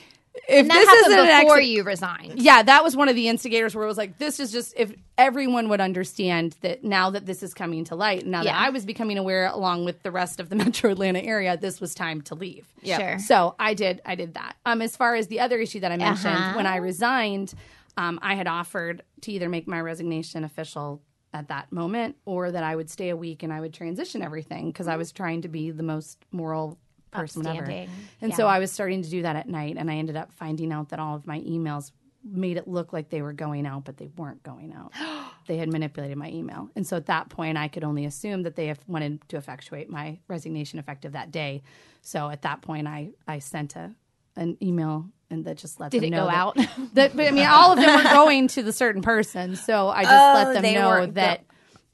if 0.49 0.61
And 0.61 0.71
that 0.71 0.75
this 0.79 1.07
isn't 1.07 1.41
before 1.43 1.61
you 1.61 1.83
resigned. 1.83 2.39
yeah, 2.41 2.63
that 2.63 2.85
was 2.85 2.97
one 2.97 3.09
of 3.09 3.15
the 3.17 3.29
instigators 3.29 3.75
where 3.75 3.85
it 3.85 3.89
was 3.89 3.97
like, 3.99 4.19
this 4.19 4.39
is 4.41 4.53
just 4.53 4.75
if 4.77 4.93
everyone 5.17 5.69
would 5.71 5.81
understand 5.81 6.57
that 6.61 6.85
now 6.85 7.11
that 7.11 7.27
this 7.27 7.43
is 7.43 7.55
coming 7.55 7.85
to 7.85 7.95
light, 7.97 8.27
now 8.27 8.43
Yeah. 8.43 8.53
that 8.53 8.67
I 8.67 8.71
was 8.71 8.85
becoming 8.85 9.19
aware 9.19 9.47
along 9.47 9.85
with 9.85 10.03
the 10.03 10.11
rest 10.11 10.41
of 10.41 10.49
the 10.49 10.57
metro 10.65 10.91
Atlanta 10.93 11.21
area, 11.21 11.57
this 11.57 11.81
was 11.81 11.95
time 11.95 12.21
to 12.23 12.35
leave. 12.35 12.67
Sure. 12.85 13.19
So 13.19 13.55
I 13.59 13.75
did 13.75 14.01
I 14.07 14.15
did 14.15 14.35
that. 14.35 14.57
Um 14.67 14.83
as 14.83 14.97
far 14.97 15.15
as 15.15 15.27
the 15.29 15.41
other 15.41 15.59
issue 15.59 15.81
that 15.81 15.93
I 15.93 15.97
mentioned, 15.97 16.35
Uh-huh. 16.35 16.57
when 16.57 16.67
I 16.67 16.77
resigned, 16.77 17.55
um, 17.97 18.19
I 18.23 18.35
had 18.35 18.47
offered 18.47 19.03
to 19.23 19.33
either 19.33 19.49
make 19.49 19.67
my 19.67 19.81
resignation 19.81 20.45
official 20.45 21.03
at 21.35 21.49
that 21.49 21.71
moment 21.73 22.17
or 22.25 22.51
that 22.51 22.63
I 22.65 22.75
would 22.77 22.89
stay 22.89 23.11
a 23.11 23.17
week 23.17 23.43
and 23.43 23.53
I 23.53 23.61
would 23.61 23.75
transition 23.75 24.23
everything 24.23 24.71
because 24.71 24.89
I 24.89 24.97
was 24.97 25.13
trying 25.13 25.43
to 25.43 25.49
be 25.49 25.71
the 25.71 25.83
most 25.83 26.19
moral 26.33 26.79
person 27.11 27.47
ever. 27.47 27.65
And 27.71 27.89
Yeah. 28.31 28.35
so 28.37 28.47
I 28.47 28.59
was 28.59 28.71
starting 28.73 29.03
to 29.03 29.09
do 29.11 29.23
that 29.23 29.37
at 29.37 29.49
night 29.49 29.77
and 29.79 29.91
I 29.91 29.95
ended 29.97 30.17
up 30.17 30.33
finding 30.33 30.73
out 30.73 30.91
that 30.91 30.99
all 30.99 31.15
of 31.17 31.27
my 31.27 31.41
emails 31.41 31.93
made 32.25 32.57
it 32.57 32.67
look 32.67 32.93
like 32.93 33.09
they 33.11 33.23
were 33.23 33.33
going 33.33 33.65
out, 33.67 33.85
but 33.85 33.97
they 33.97 34.09
weren't 34.17 34.43
going 34.43 34.73
out. 34.73 34.93
they 35.47 35.57
had 35.57 35.71
manipulated 35.73 36.19
my 36.19 36.29
email. 36.31 36.69
And 36.77 36.87
so 36.87 36.97
at 36.97 37.07
that 37.07 37.29
point, 37.29 37.57
I 37.57 37.69
could 37.69 37.85
only 37.85 38.05
assume 38.05 38.43
that 38.43 38.57
they 38.57 38.67
have 38.67 38.81
wanted 38.87 39.27
to 39.29 39.37
effectuate 39.37 39.89
my 39.89 40.19
resignation 40.29 40.79
effective 40.79 41.13
that 41.13 41.31
day. 41.31 41.63
So 42.03 42.29
at 42.29 42.43
that 42.43 42.61
point, 42.61 42.87
I, 42.89 43.11
I 43.27 43.39
sent 43.39 43.77
a, 43.77 43.95
an 44.37 44.57
email 44.61 45.07
and 45.31 45.45
that 45.45 45.59
just 45.59 45.79
let 45.79 45.91
Did 45.91 46.03
them 46.03 46.09
it 46.09 46.17
know 46.17 46.25
go 46.25 46.31
that- 46.31 46.37
out? 46.37 46.57
that, 46.95 47.17
but 47.17 47.27
I 47.29 47.31
mean, 47.31 47.47
all 47.47 47.73
of 47.73 47.79
them 47.79 47.97
were 47.97 48.03
going 48.11 48.49
to 48.49 48.63
the 48.63 48.73
certain 48.73 49.03
person. 49.03 49.57
So 49.57 49.89
I 49.89 50.03
just 50.03 50.13
Oh, 50.15 50.33
let 50.53 50.63
them 50.63 50.75
know 50.75 51.07
that 51.13 51.45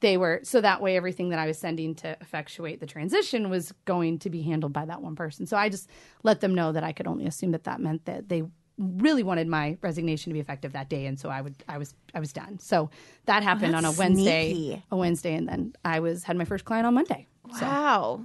they 0.01 0.17
were, 0.17 0.41
so 0.43 0.61
that 0.61 0.81
way 0.81 0.97
everything 0.97 1.29
that 1.29 1.39
I 1.39 1.47
was 1.47 1.57
sending 1.57 1.95
to 1.95 2.17
effectuate 2.21 2.79
the 2.79 2.85
transition 2.85 3.49
was 3.49 3.73
going 3.85 4.19
to 4.19 4.29
be 4.29 4.41
handled 4.41 4.73
by 4.73 4.85
that 4.85 5.01
one 5.01 5.15
person. 5.15 5.45
So 5.45 5.57
I 5.57 5.69
just 5.69 5.89
let 6.23 6.41
them 6.41 6.53
know 6.53 6.71
that 6.71 6.83
I 6.83 6.91
could 6.91 7.07
only 7.07 7.25
assume 7.25 7.51
that 7.51 7.63
that 7.63 7.79
meant 7.79 8.05
that 8.05 8.29
they 8.29 8.43
really 8.77 9.23
wanted 9.23 9.47
my 9.47 9.77
resignation 9.81 10.29
to 10.29 10.33
be 10.33 10.41
effective 10.41 10.73
that 10.73 10.89
day 10.89 11.05
and 11.05 11.17
so 11.17 11.29
I 11.29 11.39
would 11.39 11.55
I 11.69 11.77
was 11.77 11.95
I 12.13 12.19
was 12.19 12.33
done. 12.33 12.59
So 12.59 12.89
that 13.25 13.41
oh, 13.41 13.45
happened 13.45 13.73
on 13.73 13.85
a 13.85 13.91
Wednesday, 13.93 14.51
sneaky. 14.51 14.83
a 14.91 14.97
Wednesday 14.97 15.33
and 15.33 15.47
then 15.47 15.73
I 15.85 16.01
was 16.01 16.25
had 16.25 16.35
my 16.35 16.43
first 16.43 16.65
client 16.65 16.85
on 16.85 16.93
Monday. 16.93 17.27
Wow. 17.61 18.21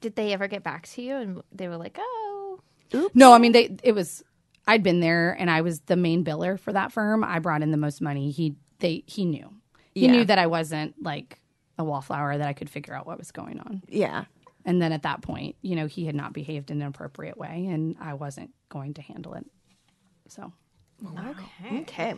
Did 0.00 0.16
they 0.16 0.32
ever 0.32 0.48
get 0.48 0.62
back 0.62 0.86
to 0.88 1.02
you 1.02 1.16
and 1.16 1.42
they 1.52 1.68
were 1.68 1.76
like, 1.76 1.98
oh, 2.00 2.60
No, 3.14 3.32
I 3.32 3.38
mean 3.38 3.52
they. 3.52 3.76
It 3.82 3.92
was. 3.92 4.22
I'd 4.66 4.84
been 4.84 5.00
there, 5.00 5.32
and 5.32 5.50
I 5.50 5.62
was 5.62 5.80
the 5.80 5.96
main 5.96 6.24
biller 6.24 6.58
for 6.58 6.72
that 6.72 6.92
firm. 6.92 7.24
I 7.24 7.40
brought 7.40 7.62
in 7.62 7.72
the 7.72 7.76
most 7.76 8.00
money. 8.00 8.30
He 8.30 8.54
they 8.78 9.02
he 9.06 9.24
knew. 9.24 9.52
He 9.94 10.06
Yeah. 10.06 10.12
knew 10.12 10.24
that 10.24 10.38
I 10.38 10.46
wasn't 10.46 10.94
like 11.02 11.40
a 11.78 11.84
wallflower. 11.84 12.38
That 12.38 12.48
I 12.48 12.52
could 12.52 12.70
figure 12.70 12.94
out 12.94 13.06
what 13.06 13.18
was 13.18 13.30
going 13.32 13.60
on. 13.60 13.82
yeah. 13.88 14.24
And 14.64 14.80
then 14.80 14.92
at 14.92 15.02
that 15.02 15.22
point, 15.22 15.56
you 15.60 15.74
know, 15.74 15.86
he 15.86 16.06
had 16.06 16.14
not 16.14 16.32
behaved 16.32 16.70
in 16.70 16.80
an 16.80 16.86
appropriate 16.86 17.36
way, 17.36 17.66
and 17.66 17.96
I 18.00 18.14
wasn't 18.14 18.50
going 18.68 18.94
to 18.94 19.02
handle 19.02 19.34
it. 19.34 19.44
So 20.28 20.52
Okay. 21.80 22.14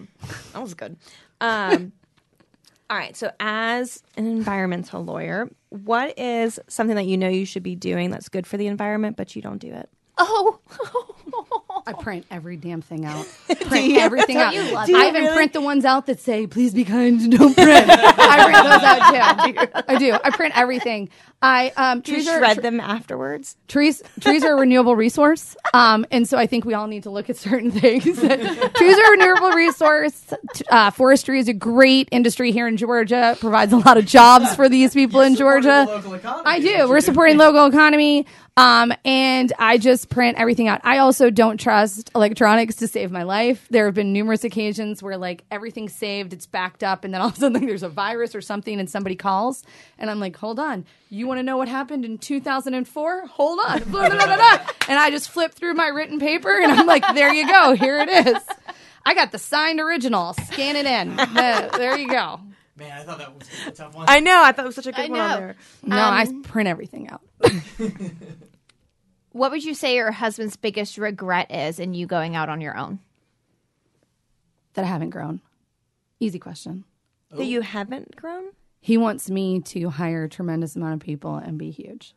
That 0.52 0.60
was 0.62 0.74
good. 0.74 0.96
Um, 1.40 1.92
all 2.90 2.98
right. 2.98 3.16
So, 3.16 3.30
as 3.40 4.02
an 4.18 4.26
environmental 4.26 5.02
lawyer, 5.02 5.48
what 5.70 6.18
is 6.18 6.60
something 6.68 6.96
that 6.96 7.06
you 7.06 7.16
know 7.16 7.28
you 7.30 7.46
should 7.46 7.62
be 7.62 7.74
doing 7.76 8.10
that's 8.10 8.28
good 8.28 8.46
for 8.46 8.58
the 8.58 8.66
environment, 8.66 9.16
but 9.16 9.34
you 9.34 9.40
don't 9.40 9.58
do 9.58 9.72
it? 9.72 9.88
oh, 10.18 10.60
I 11.86 11.92
print 11.92 12.26
every 12.30 12.56
damn 12.56 12.80
thing 12.82 13.04
out. 13.04 13.26
Print 13.60 13.96
everything 13.98 14.36
out. 14.38 14.54
I 14.54 14.86
that? 14.86 15.06
even 15.16 15.32
print 15.34 15.52
the 15.52 15.60
ones 15.60 15.84
out 15.84 16.06
that 16.06 16.18
say 16.20 16.46
"Please 16.46 16.72
be 16.72 16.84
kind, 16.84 17.30
don't 17.38 17.54
print." 17.54 17.90
I 17.90 18.44
print 18.44 18.64
those 18.64 18.82
out 18.82 19.44
too. 19.74 19.82
I 19.88 19.98
do. 19.98 20.12
I 20.24 20.30
print 20.30 20.56
everything. 20.56 21.10
I 21.42 21.72
um, 21.76 22.00
Do 22.00 22.12
you 22.12 22.18
trees 22.18 22.28
are- 22.28 22.38
shred 22.38 22.62
them 22.62 22.80
afterwards? 22.80 23.56
trees 23.68 24.02
trees 24.20 24.44
are 24.44 24.52
a 24.52 24.56
renewable 24.60 24.96
resource 24.96 25.56
um, 25.74 26.06
and 26.10 26.26
so 26.26 26.38
i 26.38 26.46
think 26.46 26.64
we 26.64 26.72
all 26.72 26.86
need 26.86 27.02
to 27.02 27.10
look 27.10 27.28
at 27.28 27.36
certain 27.36 27.70
things 27.70 28.04
trees 28.04 28.98
are 28.98 29.06
a 29.06 29.10
renewable 29.10 29.50
resource 29.50 30.32
uh, 30.70 30.90
forestry 30.90 31.38
is 31.38 31.48
a 31.48 31.52
great 31.52 32.08
industry 32.12 32.50
here 32.52 32.66
in 32.66 32.76
georgia 32.78 33.36
provides 33.40 33.72
a 33.74 33.76
lot 33.76 33.98
of 33.98 34.06
jobs 34.06 34.54
for 34.54 34.68
these 34.70 34.94
people 34.94 35.20
in 35.20 35.34
georgia 35.34 35.86
I 36.46 36.60
do. 36.60 36.88
We're 36.88 37.00
supporting 37.00 37.36
local 37.36 37.66
economy. 37.66 38.26
Um, 38.56 38.92
and 39.04 39.52
I 39.58 39.78
just 39.78 40.08
print 40.10 40.38
everything 40.38 40.68
out. 40.68 40.80
I 40.84 40.98
also 40.98 41.28
don't 41.28 41.58
trust 41.58 42.10
electronics 42.14 42.76
to 42.76 42.88
save 42.88 43.10
my 43.10 43.24
life. 43.24 43.66
There 43.68 43.86
have 43.86 43.94
been 43.94 44.12
numerous 44.12 44.44
occasions 44.44 45.02
where 45.02 45.16
like 45.16 45.42
everything's 45.50 45.92
saved, 45.92 46.32
it's 46.32 46.46
backed 46.46 46.84
up, 46.84 47.02
and 47.02 47.12
then 47.12 47.20
all 47.20 47.28
of 47.28 47.34
a 47.34 47.36
sudden 47.40 47.54
like, 47.60 47.66
there's 47.66 47.82
a 47.82 47.88
virus 47.88 48.34
or 48.34 48.40
something 48.40 48.78
and 48.78 48.88
somebody 48.88 49.16
calls 49.16 49.64
and 49.98 50.08
I'm 50.08 50.20
like, 50.20 50.36
hold 50.36 50.60
on. 50.60 50.84
You 51.10 51.26
want 51.26 51.38
to 51.38 51.42
know 51.42 51.56
what 51.56 51.68
happened 51.68 52.04
in 52.04 52.18
2004? 52.18 53.26
Hold 53.26 53.60
on. 53.66 53.78
Blah, 53.90 54.08
blah, 54.08 54.16
blah, 54.16 54.26
blah, 54.26 54.36
blah. 54.36 54.66
And 54.88 54.98
I 54.98 55.10
just 55.10 55.30
flip 55.30 55.52
through 55.52 55.74
my 55.74 55.88
written 55.88 56.20
paper 56.20 56.50
and 56.50 56.70
I'm 56.72 56.86
like, 56.86 57.04
there 57.14 57.32
you 57.32 57.46
go. 57.46 57.74
Here 57.74 57.98
it 57.98 58.08
is. 58.08 58.42
I 59.04 59.14
got 59.14 59.32
the 59.32 59.38
signed 59.38 59.80
original. 59.80 60.32
Scan 60.34 60.76
it 60.76 60.86
in. 60.86 61.16
There 61.34 61.70
there 61.70 61.98
you 61.98 62.08
go. 62.08 62.40
Man, 62.76 62.90
I 62.90 63.04
thought 63.04 63.18
that 63.18 63.34
was 63.34 63.48
a 63.66 63.70
tough 63.70 63.94
one. 63.94 64.06
I 64.08 64.20
know. 64.20 64.42
I 64.42 64.50
thought 64.52 64.64
it 64.64 64.68
was 64.68 64.74
such 64.74 64.86
a 64.86 64.92
good 64.92 65.06
I 65.06 65.08
one 65.08 65.20
on 65.20 65.40
there. 65.40 65.56
No, 65.84 65.96
I 65.96 66.26
print 66.42 66.68
everything 66.68 67.08
out. 67.08 67.22
what 69.34 69.50
would 69.50 69.64
you 69.64 69.74
say 69.74 69.96
your 69.96 70.12
husband's 70.12 70.56
biggest 70.56 70.96
regret 70.96 71.50
is 71.50 71.78
in 71.80 71.92
you 71.92 72.06
going 72.06 72.36
out 72.36 72.48
on 72.48 72.60
your 72.60 72.76
own? 72.76 73.00
That 74.74 74.84
I 74.84 74.88
haven't 74.88 75.10
grown. 75.10 75.40
Easy 76.20 76.38
question. 76.38 76.84
That 77.30 77.44
you 77.44 77.60
haven't 77.62 78.14
grown? 78.16 78.44
He 78.80 78.96
wants 78.96 79.28
me 79.28 79.60
to 79.60 79.90
hire 79.90 80.24
a 80.24 80.28
tremendous 80.28 80.76
amount 80.76 80.94
of 80.94 81.00
people 81.00 81.34
and 81.36 81.58
be 81.58 81.70
huge. 81.70 82.14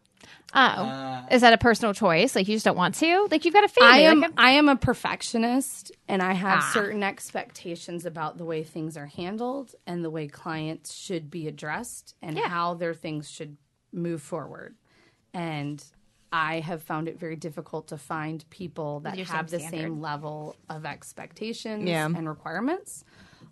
Oh, 0.53 1.26
is 1.32 1.41
that 1.41 1.53
a 1.53 1.57
personal 1.57 1.93
choice? 1.93 2.36
Like 2.36 2.47
you 2.47 2.55
just 2.55 2.65
don't 2.65 2.78
want 2.78 2.95
to? 2.95 3.28
Like 3.32 3.45
you've 3.45 3.53
got 3.53 3.63
a 3.63 3.68
family. 3.68 3.91
I 3.91 4.09
am 4.11 4.20
like, 4.22 4.32
I 4.38 4.51
am 4.51 4.68
a 4.70 4.76
perfectionist 4.76 5.91
and 6.07 6.22
I 6.22 6.34
have 6.34 6.59
Ah. 6.61 6.72
certain 6.74 7.01
expectations 7.03 8.05
about 8.05 8.38
the 8.38 8.45
way 8.45 8.63
things 8.63 8.97
are 8.97 9.05
handled 9.07 9.74
and 9.88 10.03
the 10.03 10.09
way 10.09 10.28
clients 10.28 10.93
should 10.93 11.32
be 11.32 11.47
addressed 11.47 12.13
and 12.22 12.38
Yeah. 12.38 12.47
how 12.49 12.74
their 12.74 12.93
things 12.93 13.30
should 13.30 13.57
move 13.93 14.22
forward. 14.22 14.76
And 15.34 15.84
I 16.32 16.59
have 16.59 16.82
found 16.84 17.07
it 17.07 17.17
very 17.19 17.36
difficult 17.36 17.88
to 17.89 17.97
find 17.97 18.43
people 18.49 18.99
that 19.01 19.17
your 19.17 19.25
have 19.28 19.49
the 19.49 19.59
standard. 19.59 19.78
same 19.78 20.01
level 20.01 20.55
of 20.69 20.86
expectations 20.86 21.88
Yeah. 21.88 22.05
and 22.05 22.28
requirements. 22.28 23.03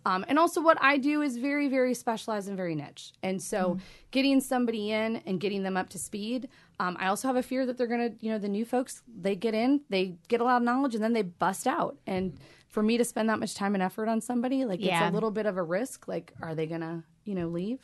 Um, 0.05 0.23
and 0.27 0.37
also, 0.37 0.61
what 0.61 0.77
I 0.81 0.97
do 0.97 1.21
is 1.23 1.37
very, 1.37 1.67
very 1.67 1.93
specialized 1.95 2.47
and 2.47 2.55
very 2.57 2.75
niche. 2.75 3.13
And 3.23 3.41
so, 3.41 3.77
getting 4.11 4.39
somebody 4.39 4.91
in 4.91 5.17
and 5.25 5.39
getting 5.39 5.63
them 5.63 5.75
up 5.77 5.89
to 5.89 5.97
speed, 5.99 6.47
um, 6.79 6.95
I 6.99 7.07
also 7.07 7.27
have 7.27 7.37
a 7.37 7.41
fear 7.43 7.65
that 7.65 7.77
they're 7.77 7.87
going 7.87 8.11
to, 8.11 8.25
you 8.25 8.31
know, 8.31 8.37
the 8.37 8.47
new 8.49 8.65
folks, 8.65 9.01
they 9.07 9.35
get 9.35 9.55
in, 9.55 9.81
they 9.89 10.17
get 10.27 10.41
a 10.41 10.43
lot 10.43 10.57
of 10.57 10.63
knowledge, 10.63 10.93
and 10.93 11.03
then 11.03 11.13
they 11.13 11.23
bust 11.23 11.65
out. 11.65 11.97
And 12.05 12.37
for 12.67 12.83
me 12.83 12.97
to 12.97 13.05
spend 13.05 13.29
that 13.29 13.39
much 13.39 13.55
time 13.55 13.73
and 13.73 13.81
effort 13.81 14.07
on 14.07 14.21
somebody, 14.21 14.63
like 14.65 14.79
Yeah. 14.79 15.05
it's 15.05 15.11
a 15.11 15.13
little 15.13 15.31
bit 15.31 15.45
of 15.47 15.57
a 15.57 15.63
risk. 15.63 16.07
Like, 16.07 16.33
are 16.41 16.53
they 16.53 16.67
going 16.67 16.81
to, 16.81 17.03
you 17.23 17.33
know, 17.33 17.47
leave? 17.47 17.79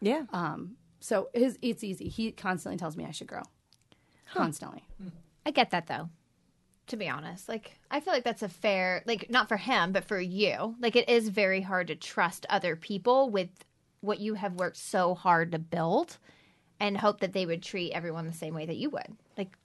Yeah. 0.00 0.24
Um, 0.32 0.76
so 1.00 1.28
his, 1.32 1.58
it's 1.62 1.82
easy. 1.84 2.08
He 2.08 2.32
constantly 2.32 2.76
tells 2.76 2.96
me 2.98 3.04
I 3.06 3.12
should 3.12 3.28
grow. 3.28 3.42
Constantly. 4.32 4.84
I 5.44 5.50
get 5.50 5.70
that 5.70 5.86
though. 5.86 6.08
To 6.88 6.96
be 6.96 7.08
honest, 7.08 7.48
like 7.48 7.72
I 7.90 8.00
feel 8.00 8.12
like 8.12 8.24
that's 8.24 8.42
a 8.42 8.48
fair, 8.48 9.02
like 9.06 9.30
not 9.30 9.48
for 9.48 9.56
him, 9.56 9.92
but 9.92 10.04
for 10.04 10.20
you. 10.20 10.74
Like 10.80 10.96
it 10.96 11.08
is 11.08 11.28
very 11.28 11.60
hard 11.60 11.86
to 11.88 11.94
trust 11.94 12.44
other 12.50 12.76
people 12.76 13.30
with 13.30 13.48
what 14.00 14.18
you 14.20 14.34
have 14.34 14.54
worked 14.54 14.76
so 14.76 15.14
hard 15.14 15.52
to 15.52 15.58
build, 15.58 16.18
and 16.80 16.98
hope 16.98 17.20
that 17.20 17.32
they 17.32 17.46
would 17.46 17.62
treat 17.62 17.92
everyone 17.92 18.26
the 18.26 18.32
same 18.32 18.52
way 18.54 18.66
that 18.66 18.76
you 18.76 18.90
would. 18.90 19.16
Like 19.38 19.56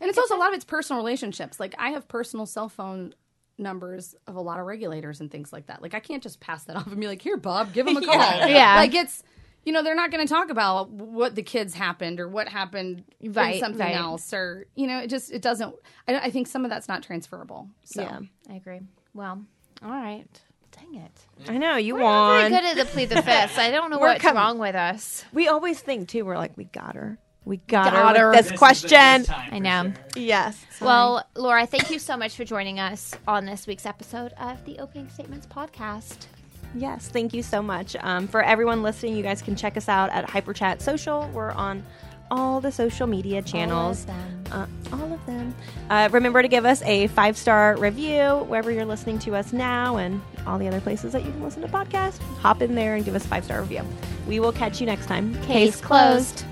And 0.00 0.08
it's 0.10 0.18
also 0.18 0.36
a 0.36 0.38
lot 0.38 0.48
of 0.50 0.54
it's 0.54 0.64
personal 0.64 1.00
relationships. 1.02 1.58
Like 1.58 1.74
I 1.78 1.90
have 1.90 2.06
personal 2.06 2.44
cell 2.46 2.68
phone 2.68 3.14
numbers 3.58 4.14
of 4.26 4.36
a 4.36 4.40
lot 4.40 4.60
of 4.60 4.66
regulators 4.66 5.20
and 5.22 5.30
things 5.30 5.52
like 5.52 5.66
that. 5.68 5.80
Like 5.80 5.94
I 5.94 6.00
can't 6.00 6.22
just 6.22 6.38
pass 6.40 6.64
that 6.64 6.76
off 6.76 6.86
and 6.86 7.00
be 7.00 7.06
like, 7.06 7.22
"Here, 7.22 7.38
Bob, 7.38 7.72
give 7.72 7.86
him 7.86 7.96
a 7.96 8.00
call." 8.04 8.14
Yeah. 8.14 8.76
Like 8.76 8.94
it's 8.94 9.22
you 9.66 9.72
know, 9.72 9.82
they're 9.82 9.94
not 9.94 10.10
going 10.10 10.26
to 10.26 10.32
talk 10.32 10.48
about 10.48 10.88
what 10.90 11.34
the 11.34 11.42
kids 11.42 11.74
happened 11.74 12.20
or 12.20 12.28
what 12.28 12.48
happened 12.48 13.04
Right, 13.22 13.56
in 13.56 13.60
something 13.60 13.80
right. 13.80 13.94
else 13.96 14.32
or 14.32 14.66
you 14.76 14.86
know, 14.86 15.00
it 15.00 15.08
just 15.08 15.30
it 15.30 15.42
doesn't 15.42 15.74
I, 16.08 16.16
I 16.18 16.30
think 16.30 16.46
some 16.46 16.64
of 16.64 16.70
that's 16.70 16.88
not 16.88 17.02
transferable. 17.02 17.68
So 17.84 18.00
Yeah. 18.02 18.20
I 18.48 18.54
agree. 18.54 18.80
Well, 19.12 19.42
all 19.82 19.90
right. 19.90 20.24
Dang 20.72 20.94
it. 21.02 21.26
I 21.48 21.56
know. 21.58 21.76
You 21.76 21.94
We're 21.94 22.00
not 22.02 22.32
very 22.40 22.42
won. 22.42 22.50
good 22.62 22.64
at 22.70 22.76
the 22.86 22.90
plead 22.92 23.08
the 23.08 23.22
fifth. 23.22 23.58
I 23.58 23.70
don't 23.70 23.90
know 23.90 23.98
what's 23.98 24.22
com- 24.22 24.36
wrong 24.36 24.58
with 24.58 24.74
us. 24.74 25.24
We 25.32 25.48
always 25.48 25.80
think, 25.80 26.08
too, 26.10 26.24
we're 26.26 26.36
like, 26.36 26.54
we 26.56 26.64
got 26.64 26.94
her. 26.96 27.18
We 27.46 27.56
got, 27.58 27.92
Got 27.92 28.16
her 28.16 28.22
her. 28.24 28.30
with 28.30 28.38
This 28.40 28.50
this 28.50 28.58
question. 28.58 28.88
the- 28.90 29.18
this 29.18 29.26
time 29.28 29.48
I 29.54 29.58
know. 29.58 29.82
sure. 29.84 30.22
Yes. 30.22 30.62
Well, 30.80 31.26
Laura, 31.34 31.64
thank 31.66 31.90
you 31.90 31.98
so 31.98 32.16
much 32.16 32.36
for 32.36 32.44
joining 32.44 32.78
us 32.78 33.14
on 33.26 33.46
this 33.46 33.66
week's 33.66 33.86
episode 33.86 34.32
of 34.38 34.62
the 34.66 34.78
Opening 34.80 35.08
Statements 35.08 35.46
podcast. 35.46 36.26
Yes, 36.74 37.08
thank 37.08 37.32
you 37.32 37.42
so 37.42 37.62
much. 37.62 37.96
Um, 38.00 38.28
for 38.28 38.42
everyone 38.42 38.82
listening, 38.82 39.16
you 39.16 39.22
guys 39.22 39.42
can 39.42 39.56
check 39.56 39.76
us 39.76 39.88
out 39.88 40.10
at 40.10 40.26
Hyperchat 40.28 40.80
Social. 40.80 41.28
We're 41.32 41.52
on 41.52 41.82
all 42.30 42.60
the 42.60 42.72
social 42.72 43.06
media 43.06 43.40
channels. 43.42 44.04
them. 44.04 44.44
Uh, 44.50 44.66
all 44.92 45.12
of 45.12 45.24
them. 45.26 45.54
Uh, 45.90 46.08
remember 46.12 46.42
to 46.42 46.48
give 46.48 46.64
us 46.64 46.82
a 46.82 47.06
five 47.08 47.36
star 47.36 47.76
review 47.76 48.44
wherever 48.48 48.70
you're 48.70 48.84
listening 48.84 49.18
to 49.20 49.34
us 49.34 49.52
now 49.52 49.96
and 49.96 50.20
all 50.46 50.58
the 50.58 50.68
other 50.68 50.80
places 50.80 51.12
that 51.12 51.24
you 51.24 51.30
can 51.30 51.42
listen 51.42 51.62
to 51.62 51.68
podcasts. 51.68 52.18
Hop 52.38 52.62
in 52.62 52.74
there 52.74 52.96
and 52.96 53.04
give 53.04 53.14
us 53.14 53.24
a 53.24 53.28
five 53.28 53.44
star 53.44 53.60
review. 53.60 53.82
We 54.26 54.40
will 54.40 54.52
catch 54.52 54.80
you 54.80 54.86
next 54.86 55.06
time. 55.06 55.40
Case 55.42 55.80
closed. 55.80 56.44